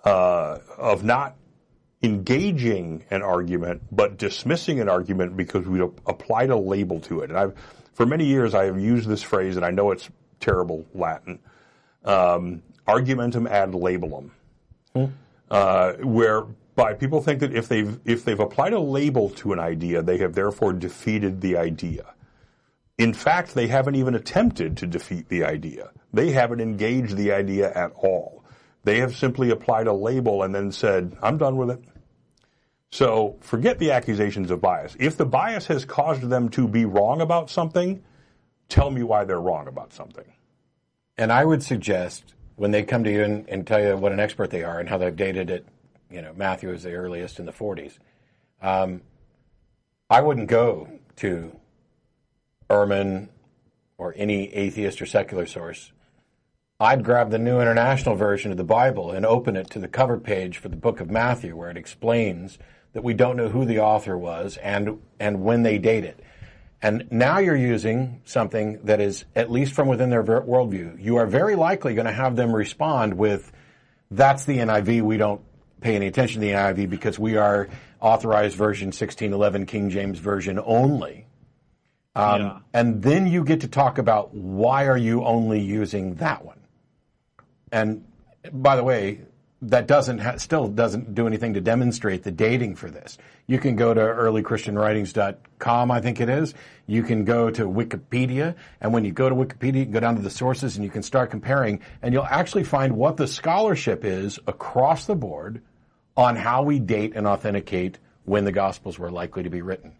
uh, 0.05 0.59
of 0.79 1.05
not 1.05 1.37
engaging 2.03 3.05
an 3.11 3.23
argument, 3.23 3.83
but 3.93 4.17
dismissing 4.17 4.81
an 4.81 4.89
argument 4.89 5.37
because 5.37 5.67
we 5.67 5.81
applied 5.81 6.51
a 6.51 6.57
label 6.57 7.01
to 7.01 7.21
it. 7.21 7.31
And 7.31 7.39
I've, 7.39 7.55
for 7.93 8.07
many 8.07 8.25
years, 8.25 8.55
I 8.55 8.65
have 8.65 8.81
used 8.81 9.09
this 9.09 9.23
phrase, 9.23 9.57
and 9.57 9.65
I 9.65 9.71
know 9.71 9.91
it's 9.91 10.09
terrible 10.41 10.87
Latin, 10.95 11.39
um, 12.05 12.63
argumentum 12.87 13.47
ad 13.47 13.73
labellum, 13.73 14.31
uh, 15.51 15.93
whereby 15.95 16.95
people 16.95 17.23
think 17.23 17.41
that 17.41 17.55
if 17.55 17.69
they've 17.69 17.99
if 18.05 18.25
they've 18.25 18.39
applied 18.39 18.73
a 18.73 18.81
label 18.81 19.31
to 19.31 19.53
an 19.53 19.59
idea, 19.59 20.03
they 20.03 20.19
have 20.19 20.35
therefore 20.35 20.73
defeated 20.73 21.41
the 21.41 21.57
idea. 21.57 22.07
In 22.99 23.13
fact, 23.13 23.55
they 23.55 23.67
haven't 23.67 23.97
even 23.97 24.15
attempted 24.15 24.77
to 24.79 24.87
defeat 24.87 25.29
the 25.29 25.45
idea. 25.45 25.91
They 26.13 26.31
haven't 26.31 26.61
engaged 26.61 27.17
the 27.17 27.33
idea 27.33 27.73
at 27.73 27.93
all. 27.95 28.45
They 28.85 29.01
have 29.01 29.15
simply 29.15 29.51
applied 29.51 29.87
a 29.87 29.93
label 29.93 30.43
and 30.43 30.55
then 30.55 30.73
said, 30.73 31.17
I'm 31.23 31.39
done 31.39 31.57
with 31.57 31.71
it. 31.71 31.85
So 32.91 33.37
forget 33.41 33.79
the 33.79 33.91
accusations 33.91 34.51
of 34.51 34.61
bias. 34.61 34.97
If 34.99 35.17
the 35.17 35.27
bias 35.27 35.67
has 35.67 35.85
caused 35.85 36.23
them 36.23 36.49
to 36.51 36.67
be 36.69 36.85
wrong 36.85 37.21
about 37.21 37.51
something, 37.51 38.03
tell 38.69 38.91
me 38.91 39.03
why 39.03 39.25
they're 39.25 39.41
wrong 39.41 39.69
about 39.69 39.93
something. 39.93 40.33
And 41.19 41.33
I 41.33 41.45
would 41.45 41.63
suggest 41.63 42.35
when 42.55 42.71
they 42.71 42.83
come 42.83 43.05
to 43.05 43.13
you 43.13 43.23
and, 43.23 43.49
and 43.49 43.67
tell 43.67 43.83
you 43.83 43.97
what 43.97 44.13
an 44.13 44.21
expert 44.21 44.51
they 44.51 44.63
are 44.63 44.79
and 44.81 44.89
how 44.89 44.99
they've 44.99 45.15
dated 45.15 45.51
it, 45.51 45.67
you 46.11 46.23
know, 46.23 46.33
Matthew 46.35 46.71
is 46.71 46.85
the 46.85 46.95
earliest 46.95 47.39
in 47.39 47.47
the 47.47 47.53
40s. 47.53 47.99
Um, 48.63 49.03
I 50.09 50.21
wouldn't 50.21 50.49
go 50.49 50.89
to 51.17 51.53
Ehrman 52.69 53.29
or 53.99 54.15
any 54.17 54.53
atheist 54.53 55.01
or 55.01 55.07
secular 55.07 55.47
source. 55.47 55.93
I'd 56.79 57.05
grab 57.05 57.31
the 57.31 57.39
New 57.39 57.61
International 57.61 58.15
Version 58.17 58.51
of 58.51 58.59
the 58.59 58.65
Bible 58.65 59.11
and 59.11 59.25
open 59.25 59.57
it 59.57 59.71
to 59.71 59.79
the 59.79 59.89
cover 59.89 60.19
page 60.19 60.59
for 60.59 60.69
the 60.69 60.77
book 60.77 61.01
of 61.01 61.11
Matthew, 61.11 61.57
where 61.57 61.71
it 61.71 61.79
explains 61.79 62.59
that 62.93 63.03
we 63.03 63.15
don't 63.15 63.37
know 63.37 63.49
who 63.49 63.65
the 63.65 63.81
author 63.81 64.17
was 64.17 64.59
and 64.59 65.01
and 65.19 65.43
when 65.43 65.63
they 65.63 65.79
date 65.79 66.05
it. 66.05 66.21
And 66.83 67.09
now 67.11 67.39
you're 67.39 67.57
using 67.57 68.21
something 68.25 68.81
that 68.85 69.01
is, 69.01 69.25
at 69.35 69.51
least 69.51 69.73
from 69.73 69.89
within 69.89 70.11
their 70.11 70.23
worldview, 70.23 71.03
you 71.03 71.17
are 71.17 71.27
very 71.27 71.57
likely 71.57 71.95
going 71.95 72.07
to 72.07 72.13
have 72.13 72.37
them 72.37 72.55
respond 72.55 73.15
with, 73.15 73.51
that's 74.11 74.45
the 74.45 74.59
NIV. 74.59 75.03
We 75.03 75.17
don't 75.17 75.41
pay 75.81 75.97
any 75.97 76.07
attention 76.07 76.41
to 76.41 76.47
the 76.47 76.53
NIV 76.53 76.91
because 76.91 77.19
we 77.19 77.37
are 77.37 77.69
authorized 78.01 78.57
version 78.57 78.89
1611 78.89 79.67
King 79.67 79.91
James 79.91 80.19
Version 80.19 80.61
only. 80.65 81.26
Um, 82.17 82.41
Yeah. 82.41 82.59
And 82.73 83.03
then 83.03 83.27
you 83.27 83.45
get 83.45 83.61
to 83.61 83.69
talk 83.69 83.99
about 83.99 84.35
why 84.35 84.87
are 84.87 84.97
you 84.97 85.25
only 85.25 85.61
using 85.61 86.15
that 86.17 86.45
one? 86.45 86.59
And 87.71 88.05
by 88.53 88.77
the 88.77 88.85
way, 88.85 89.21
that 89.63 89.87
doesn't 89.87 90.19
ha- 90.19 90.37
still 90.37 90.69
doesn't 90.69 91.15
do 91.15 91.27
anything 91.27 91.55
to 91.55 91.61
demonstrate 91.61 92.23
the 92.23 92.31
dating 92.31 92.77
for 92.77 92.91
this. 92.91 93.17
You 93.47 93.59
can 93.59 93.75
go 93.77 93.95
to 93.95 94.01
earlychristianwritings.com, 94.01 95.91
I 95.91 96.01
think 96.01 96.21
it 96.21 96.29
is. 96.29 96.55
You 96.87 97.03
can 97.03 97.25
go 97.25 97.51
to 97.51 97.65
Wikipedia, 97.65 98.55
and 98.81 98.93
when 98.93 99.05
you 99.05 99.13
go 99.13 99.29
to 99.29 99.35
Wikipedia, 99.35 99.79
you 99.79 99.85
can 99.85 99.93
go 99.93 100.01
down 100.01 100.17
to 100.17 100.23
the 100.23 100.31
sources 100.31 100.77
and 100.77 100.85
you 100.85 100.91
can 100.91 101.03
start 101.03 101.31
comparing, 101.31 101.81
and 102.03 102.13
you'll 102.13 102.25
actually 102.27 102.65
find 102.65 102.97
what 102.97 103.17
the 103.17 103.27
scholarship 103.27 104.05
is 104.05 104.39
across 104.47 105.07
the 105.07 105.17
board 105.17 105.63
on 106.17 106.37
how 106.37 106.63
we 106.63 106.79
date 106.79 107.13
and 107.15 107.27
authenticate 107.27 107.99
when 108.25 108.45
the 108.45 108.53
Gospels 108.53 108.99
were 108.99 109.11
likely 109.11 109.43
to 109.43 109.51
be 109.51 109.63
written. 109.63 109.93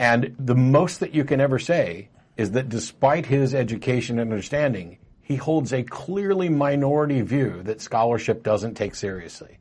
And 0.00 0.34
the 0.38 0.54
most 0.54 1.00
that 1.00 1.14
you 1.14 1.24
can 1.24 1.42
ever 1.42 1.58
say 1.58 2.08
is 2.38 2.52
that 2.52 2.70
despite 2.70 3.26
his 3.26 3.54
education 3.54 4.18
and 4.18 4.32
understanding, 4.32 4.96
he 5.20 5.36
holds 5.36 5.74
a 5.74 5.82
clearly 5.82 6.48
minority 6.48 7.20
view 7.20 7.62
that 7.64 7.82
scholarship 7.82 8.42
doesn't 8.42 8.74
take 8.76 8.94
seriously. 8.94 9.58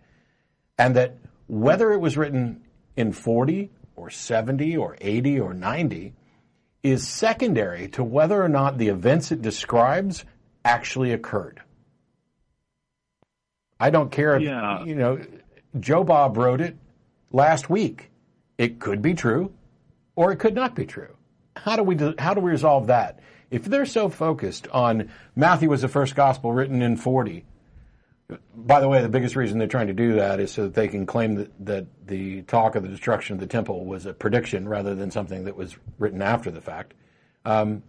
And 0.77 0.95
that 0.95 1.17
whether 1.47 1.91
it 1.91 1.99
was 1.99 2.15
written 2.15 2.61
in 2.95 3.11
40 3.11 3.69
or 3.97 4.09
70 4.09 4.77
or 4.77 4.95
80 5.01 5.41
or 5.41 5.53
90 5.53 6.13
is 6.83 7.05
secondary 7.05 7.89
to 7.89 8.03
whether 8.03 8.41
or 8.41 8.47
not 8.47 8.77
the 8.77 8.87
events 8.87 9.33
it 9.33 9.41
describes 9.41 10.23
actually 10.63 11.11
occurred. 11.11 11.61
I 13.77 13.89
don't 13.89 14.09
care 14.09 14.37
if, 14.37 14.41
Yeah. 14.43 14.85
you 14.85 14.95
know, 14.95 15.19
Joe 15.81 16.05
Bob 16.05 16.37
wrote 16.37 16.61
it 16.61 16.77
last 17.29 17.69
week. 17.69 18.09
It 18.57 18.79
could 18.79 19.01
be 19.01 19.13
true 19.13 19.51
or 20.19 20.33
it 20.33 20.35
could 20.35 20.53
not 20.53 20.75
be 20.75 20.85
true. 20.85 21.15
How 21.55 21.77
do 21.77 21.83
we 21.83 21.95
how 22.19 22.33
do 22.33 22.41
we 22.41 22.51
resolve 22.51 22.87
that? 22.87 23.21
If 23.49 23.63
they're 23.63 23.85
so 23.85 24.09
focused 24.09 24.67
on 24.67 25.09
Matthew 25.33 25.69
was 25.69 25.81
the 25.81 25.87
first 25.87 26.13
gospel 26.13 26.51
written 26.51 26.81
in 26.81 26.97
40, 26.97 27.45
by 28.53 28.81
the 28.81 28.89
way, 28.89 29.01
the 29.01 29.07
biggest 29.07 29.37
reason 29.37 29.59
they're 29.59 29.69
trying 29.69 29.87
to 29.87 29.93
do 29.93 30.15
that 30.15 30.41
is 30.41 30.51
so 30.51 30.63
that 30.63 30.73
they 30.73 30.89
can 30.89 31.05
claim 31.05 31.35
that, 31.35 31.65
that 31.65 31.85
the 32.05 32.41
talk 32.41 32.75
of 32.75 32.83
the 32.83 32.89
destruction 32.89 33.35
of 33.35 33.39
the 33.39 33.47
temple 33.47 33.85
was 33.85 34.05
a 34.05 34.13
prediction 34.13 34.67
rather 34.67 34.93
than 34.93 35.09
something 35.09 35.45
that 35.45 35.55
was 35.55 35.77
written 35.99 36.21
after 36.21 36.51
the 36.51 36.59
fact. 36.59 36.95
Um, 37.45 37.81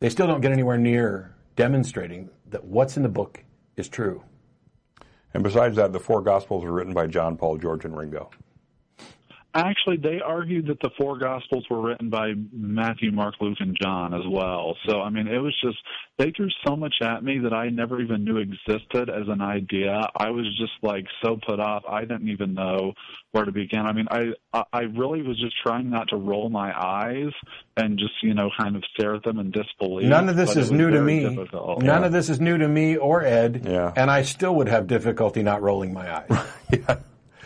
they 0.00 0.08
still 0.08 0.26
don't 0.26 0.40
get 0.40 0.50
anywhere 0.50 0.78
near 0.78 1.34
demonstrating 1.56 2.30
that 2.48 2.64
what's 2.64 2.96
in 2.96 3.02
the 3.02 3.10
book 3.10 3.44
is 3.76 3.86
true. 3.90 4.24
And 5.34 5.42
besides 5.42 5.76
that, 5.76 5.92
the 5.92 6.00
four 6.00 6.22
Gospels 6.22 6.64
were 6.64 6.72
written 6.72 6.94
by 6.94 7.06
John, 7.06 7.36
Paul, 7.36 7.58
George, 7.58 7.84
and 7.84 7.94
Ringo. 7.94 8.30
Actually, 9.54 9.96
they 9.96 10.20
argued 10.20 10.66
that 10.66 10.80
the 10.80 10.90
four 10.98 11.18
Gospels 11.18 11.64
were 11.70 11.80
written 11.80 12.10
by 12.10 12.32
Matthew, 12.52 13.12
Mark, 13.12 13.34
Luke, 13.40 13.58
and 13.60 13.76
John 13.80 14.12
as 14.14 14.26
well. 14.28 14.76
So, 14.88 15.00
I 15.00 15.10
mean, 15.10 15.26
it 15.28 15.38
was 15.38 15.54
just, 15.62 15.78
they 16.18 16.32
threw 16.36 16.48
so 16.66 16.76
much 16.76 16.94
at 17.02 17.22
me 17.22 17.38
that 17.40 17.52
I 17.52 17.68
never 17.68 18.00
even 18.00 18.24
knew 18.24 18.38
existed 18.38 19.08
as 19.10 19.28
an 19.28 19.40
idea. 19.40 20.00
I 20.16 20.30
was 20.30 20.46
just 20.58 20.72
like 20.82 21.06
so 21.24 21.38
put 21.46 21.60
off. 21.60 21.84
I 21.88 22.00
didn't 22.00 22.28
even 22.28 22.54
know 22.54 22.92
where 23.32 23.44
to 23.44 23.52
begin. 23.52 23.80
I 23.80 23.92
mean, 23.92 24.06
I, 24.10 24.32
I 24.72 24.82
really 24.82 25.22
was 25.22 25.38
just 25.40 25.54
trying 25.64 25.90
not 25.90 26.08
to 26.08 26.16
roll 26.16 26.48
my 26.50 26.72
eyes 26.76 27.32
and 27.76 27.98
just, 27.98 28.14
you 28.22 28.34
know, 28.34 28.50
kind 28.58 28.76
of 28.76 28.84
stare 28.94 29.14
at 29.14 29.24
them 29.24 29.38
in 29.38 29.50
disbelief. 29.50 30.08
None 30.08 30.28
of 30.28 30.36
this 30.36 30.50
but 30.50 30.56
it 30.58 30.60
is 30.60 30.72
new 30.72 30.90
to 30.90 31.00
me. 31.00 31.28
difficult. 31.28 31.82
None 31.82 32.04
of 32.04 32.12
this 32.12 32.28
is 32.28 32.40
new 32.40 32.58
to 32.58 32.68
me 32.68 32.96
or 32.96 33.22
Ed. 33.22 33.62
Yeah. 33.64 33.92
And 33.96 34.10
I 34.10 34.22
still 34.22 34.54
would 34.56 34.68
have 34.68 34.86
difficulty 34.86 35.42
not 35.42 35.62
rolling 35.62 35.92
my 35.92 36.18
eyes. 36.18 36.46
Yeah. 36.72 36.96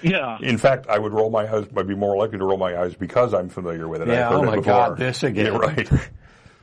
In 0.02 0.58
fact, 0.58 0.86
I 0.88 0.98
would 0.98 1.12
roll 1.12 1.30
my 1.30 1.46
eyes. 1.52 1.66
I'd 1.76 1.86
be 1.88 1.94
more 1.94 2.16
likely 2.16 2.38
to 2.38 2.44
roll 2.44 2.58
my 2.58 2.76
eyes 2.80 2.94
because 2.94 3.34
I'm 3.34 3.48
familiar 3.48 3.88
with 3.88 4.02
it. 4.02 4.08
Yeah, 4.08 4.26
I've 4.26 4.32
heard 4.32 4.38
oh 4.38 4.42
it 4.42 4.46
my 4.46 4.56
before. 4.56 4.72
God, 4.72 4.98
this 4.98 5.22
again. 5.22 5.46
Yeah, 5.46 5.58
right. 5.58 5.90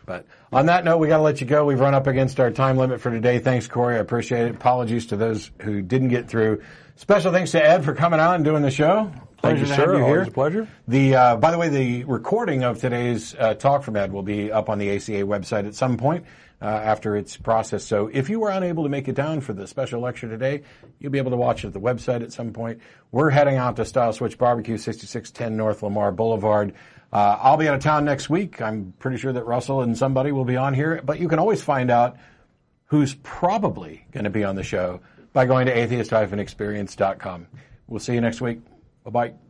But 0.06 0.28
on 0.54 0.68
that 0.68 0.86
note, 0.86 0.98
we 0.98 1.08
got 1.08 1.18
to 1.18 1.24
let 1.24 1.42
you 1.42 1.48
go. 1.48 1.66
We've 1.66 1.80
run 1.80 1.96
up 1.96 2.06
against 2.06 2.40
our 2.40 2.52
time 2.52 2.78
limit 2.78 3.02
for 3.02 3.10
today. 3.10 3.40
Thanks, 3.40 3.68
Corey. 3.68 3.96
I 3.96 4.00
appreciate 4.00 4.46
it. 4.46 4.52
Apologies 4.54 5.08
to 5.08 5.18
those 5.18 5.50
who 5.62 5.82
didn't 5.82 6.10
get 6.10 6.28
through. 6.28 6.62
Special 6.96 7.32
thanks 7.32 7.52
to 7.52 7.66
Ed 7.66 7.84
for 7.84 7.96
coming 7.96 8.20
out 8.20 8.36
and 8.36 8.46
doing 8.46 8.62
the 8.62 8.70
show. 8.70 9.12
Thank 9.42 9.60
you, 9.60 9.66
to 9.66 9.70
sir. 9.76 9.76
have 9.76 9.90
you 9.98 10.04
Always 10.06 10.22
here. 10.22 10.22
a 10.22 10.32
pleasure. 10.32 10.68
The 10.88 11.16
uh, 11.16 11.36
by 11.38 11.52
the 11.52 11.58
way, 11.58 11.70
the 11.70 12.04
recording 12.06 12.64
of 12.64 12.80
today's 12.80 13.36
uh, 13.36 13.56
talk 13.56 13.84
from 13.84 13.96
Ed 13.96 14.12
will 14.12 14.24
be 14.24 14.52
up 14.52 14.70
on 14.70 14.78
the 14.78 14.96
ACA 14.96 15.24
website 15.24 15.68
at 15.68 15.76
some 15.76 15.98
point 15.98 16.26
uh, 16.66 16.68
after 16.68 17.16
it's 17.16 17.38
processed. 17.38 17.88
So 17.88 18.10
if 18.12 18.28
you 18.28 18.40
were 18.40 18.50
unable 18.50 18.82
to 18.86 18.90
make 18.90 19.08
it 19.08 19.14
down 19.14 19.42
for 19.42 19.54
the 19.54 19.68
special 19.68 20.02
lecture 20.02 20.28
today, 20.28 20.64
you'll 20.98 21.12
be 21.12 21.20
able 21.20 21.30
to 21.30 21.38
watch 21.38 21.64
it 21.64 21.68
at 21.68 21.74
the 21.74 21.80
website 21.80 22.24
at 22.24 22.34
some 22.34 22.54
point. 22.54 22.82
We're 23.12 23.30
heading 23.30 23.58
out 23.58 23.76
to 23.76 23.86
Stiles 23.86 24.16
Switch 24.16 24.36
Barbecue, 24.40 24.80
6610 24.80 25.56
North 25.56 25.84
Lamar 25.84 26.12
Boulevard. 26.12 26.74
Uh, 27.14 27.38
I'll 27.40 27.58
be 27.58 27.68
out 27.68 27.76
of 27.76 27.84
town 27.84 28.04
next 28.04 28.32
week. 28.32 28.64
I'm 28.64 28.96
pretty 28.98 29.18
sure 29.18 29.32
that 29.32 29.46
Russell 29.46 29.82
and 29.82 29.96
somebody 29.96 30.32
will 30.32 30.44
be 30.44 30.58
on 30.58 30.74
here, 30.74 31.04
but 31.06 31.20
you 31.20 31.28
can 31.28 31.38
always 31.38 31.62
find 31.62 31.92
out 31.92 32.18
who's 32.88 33.14
probably 33.22 34.04
going 34.12 34.24
to 34.24 34.32
be 34.32 34.44
on 34.44 34.56
the 34.56 34.64
show 34.64 35.02
by 35.34 35.46
going 35.46 35.68
to 35.68 35.78
atheist-experience.com. 35.78 37.48
We'll 37.86 38.00
see 38.00 38.16
you 38.16 38.22
next 38.22 38.42
week. 38.42 38.62
Bye-bye. 39.04 39.45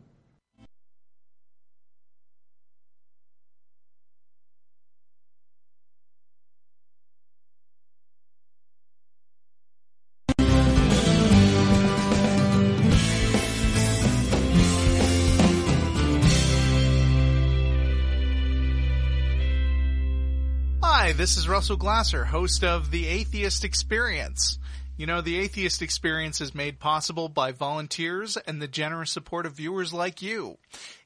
This 21.26 21.36
is 21.36 21.48
Russell 21.48 21.76
Glasser, 21.76 22.24
host 22.24 22.62
of 22.62 22.92
The 22.92 23.08
Atheist 23.08 23.64
Experience. 23.64 24.60
You 24.96 25.06
know, 25.06 25.20
The 25.20 25.40
Atheist 25.40 25.82
Experience 25.82 26.40
is 26.40 26.54
made 26.54 26.78
possible 26.78 27.28
by 27.28 27.50
volunteers 27.50 28.36
and 28.36 28.62
the 28.62 28.68
generous 28.68 29.10
support 29.10 29.44
of 29.44 29.54
viewers 29.54 29.92
like 29.92 30.22
you. 30.22 30.58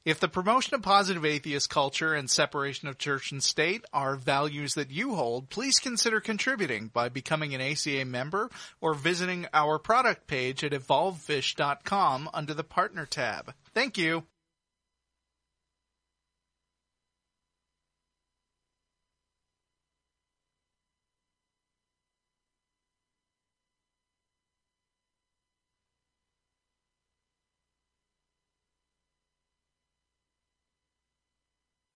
If 0.05 0.19
the 0.19 0.27
promotion 0.27 0.75
of 0.75 0.83
positive 0.83 1.25
atheist 1.25 1.71
culture 1.71 2.13
and 2.13 2.29
separation 2.29 2.87
of 2.87 2.99
church 2.99 3.31
and 3.31 3.41
state 3.41 3.83
are 3.91 4.15
values 4.15 4.75
that 4.75 4.91
you 4.91 5.15
hold, 5.15 5.49
please 5.49 5.79
consider 5.79 6.21
contributing 6.21 6.91
by 6.93 7.09
becoming 7.09 7.55
an 7.55 7.61
ACA 7.61 8.05
member 8.05 8.51
or 8.79 8.93
visiting 8.93 9.47
our 9.55 9.79
product 9.79 10.27
page 10.27 10.63
at 10.63 10.71
evolvefish.com 10.71 12.29
under 12.31 12.53
the 12.53 12.63
partner 12.63 13.07
tab. 13.07 13.55
Thank 13.73 13.97
you. 13.97 14.25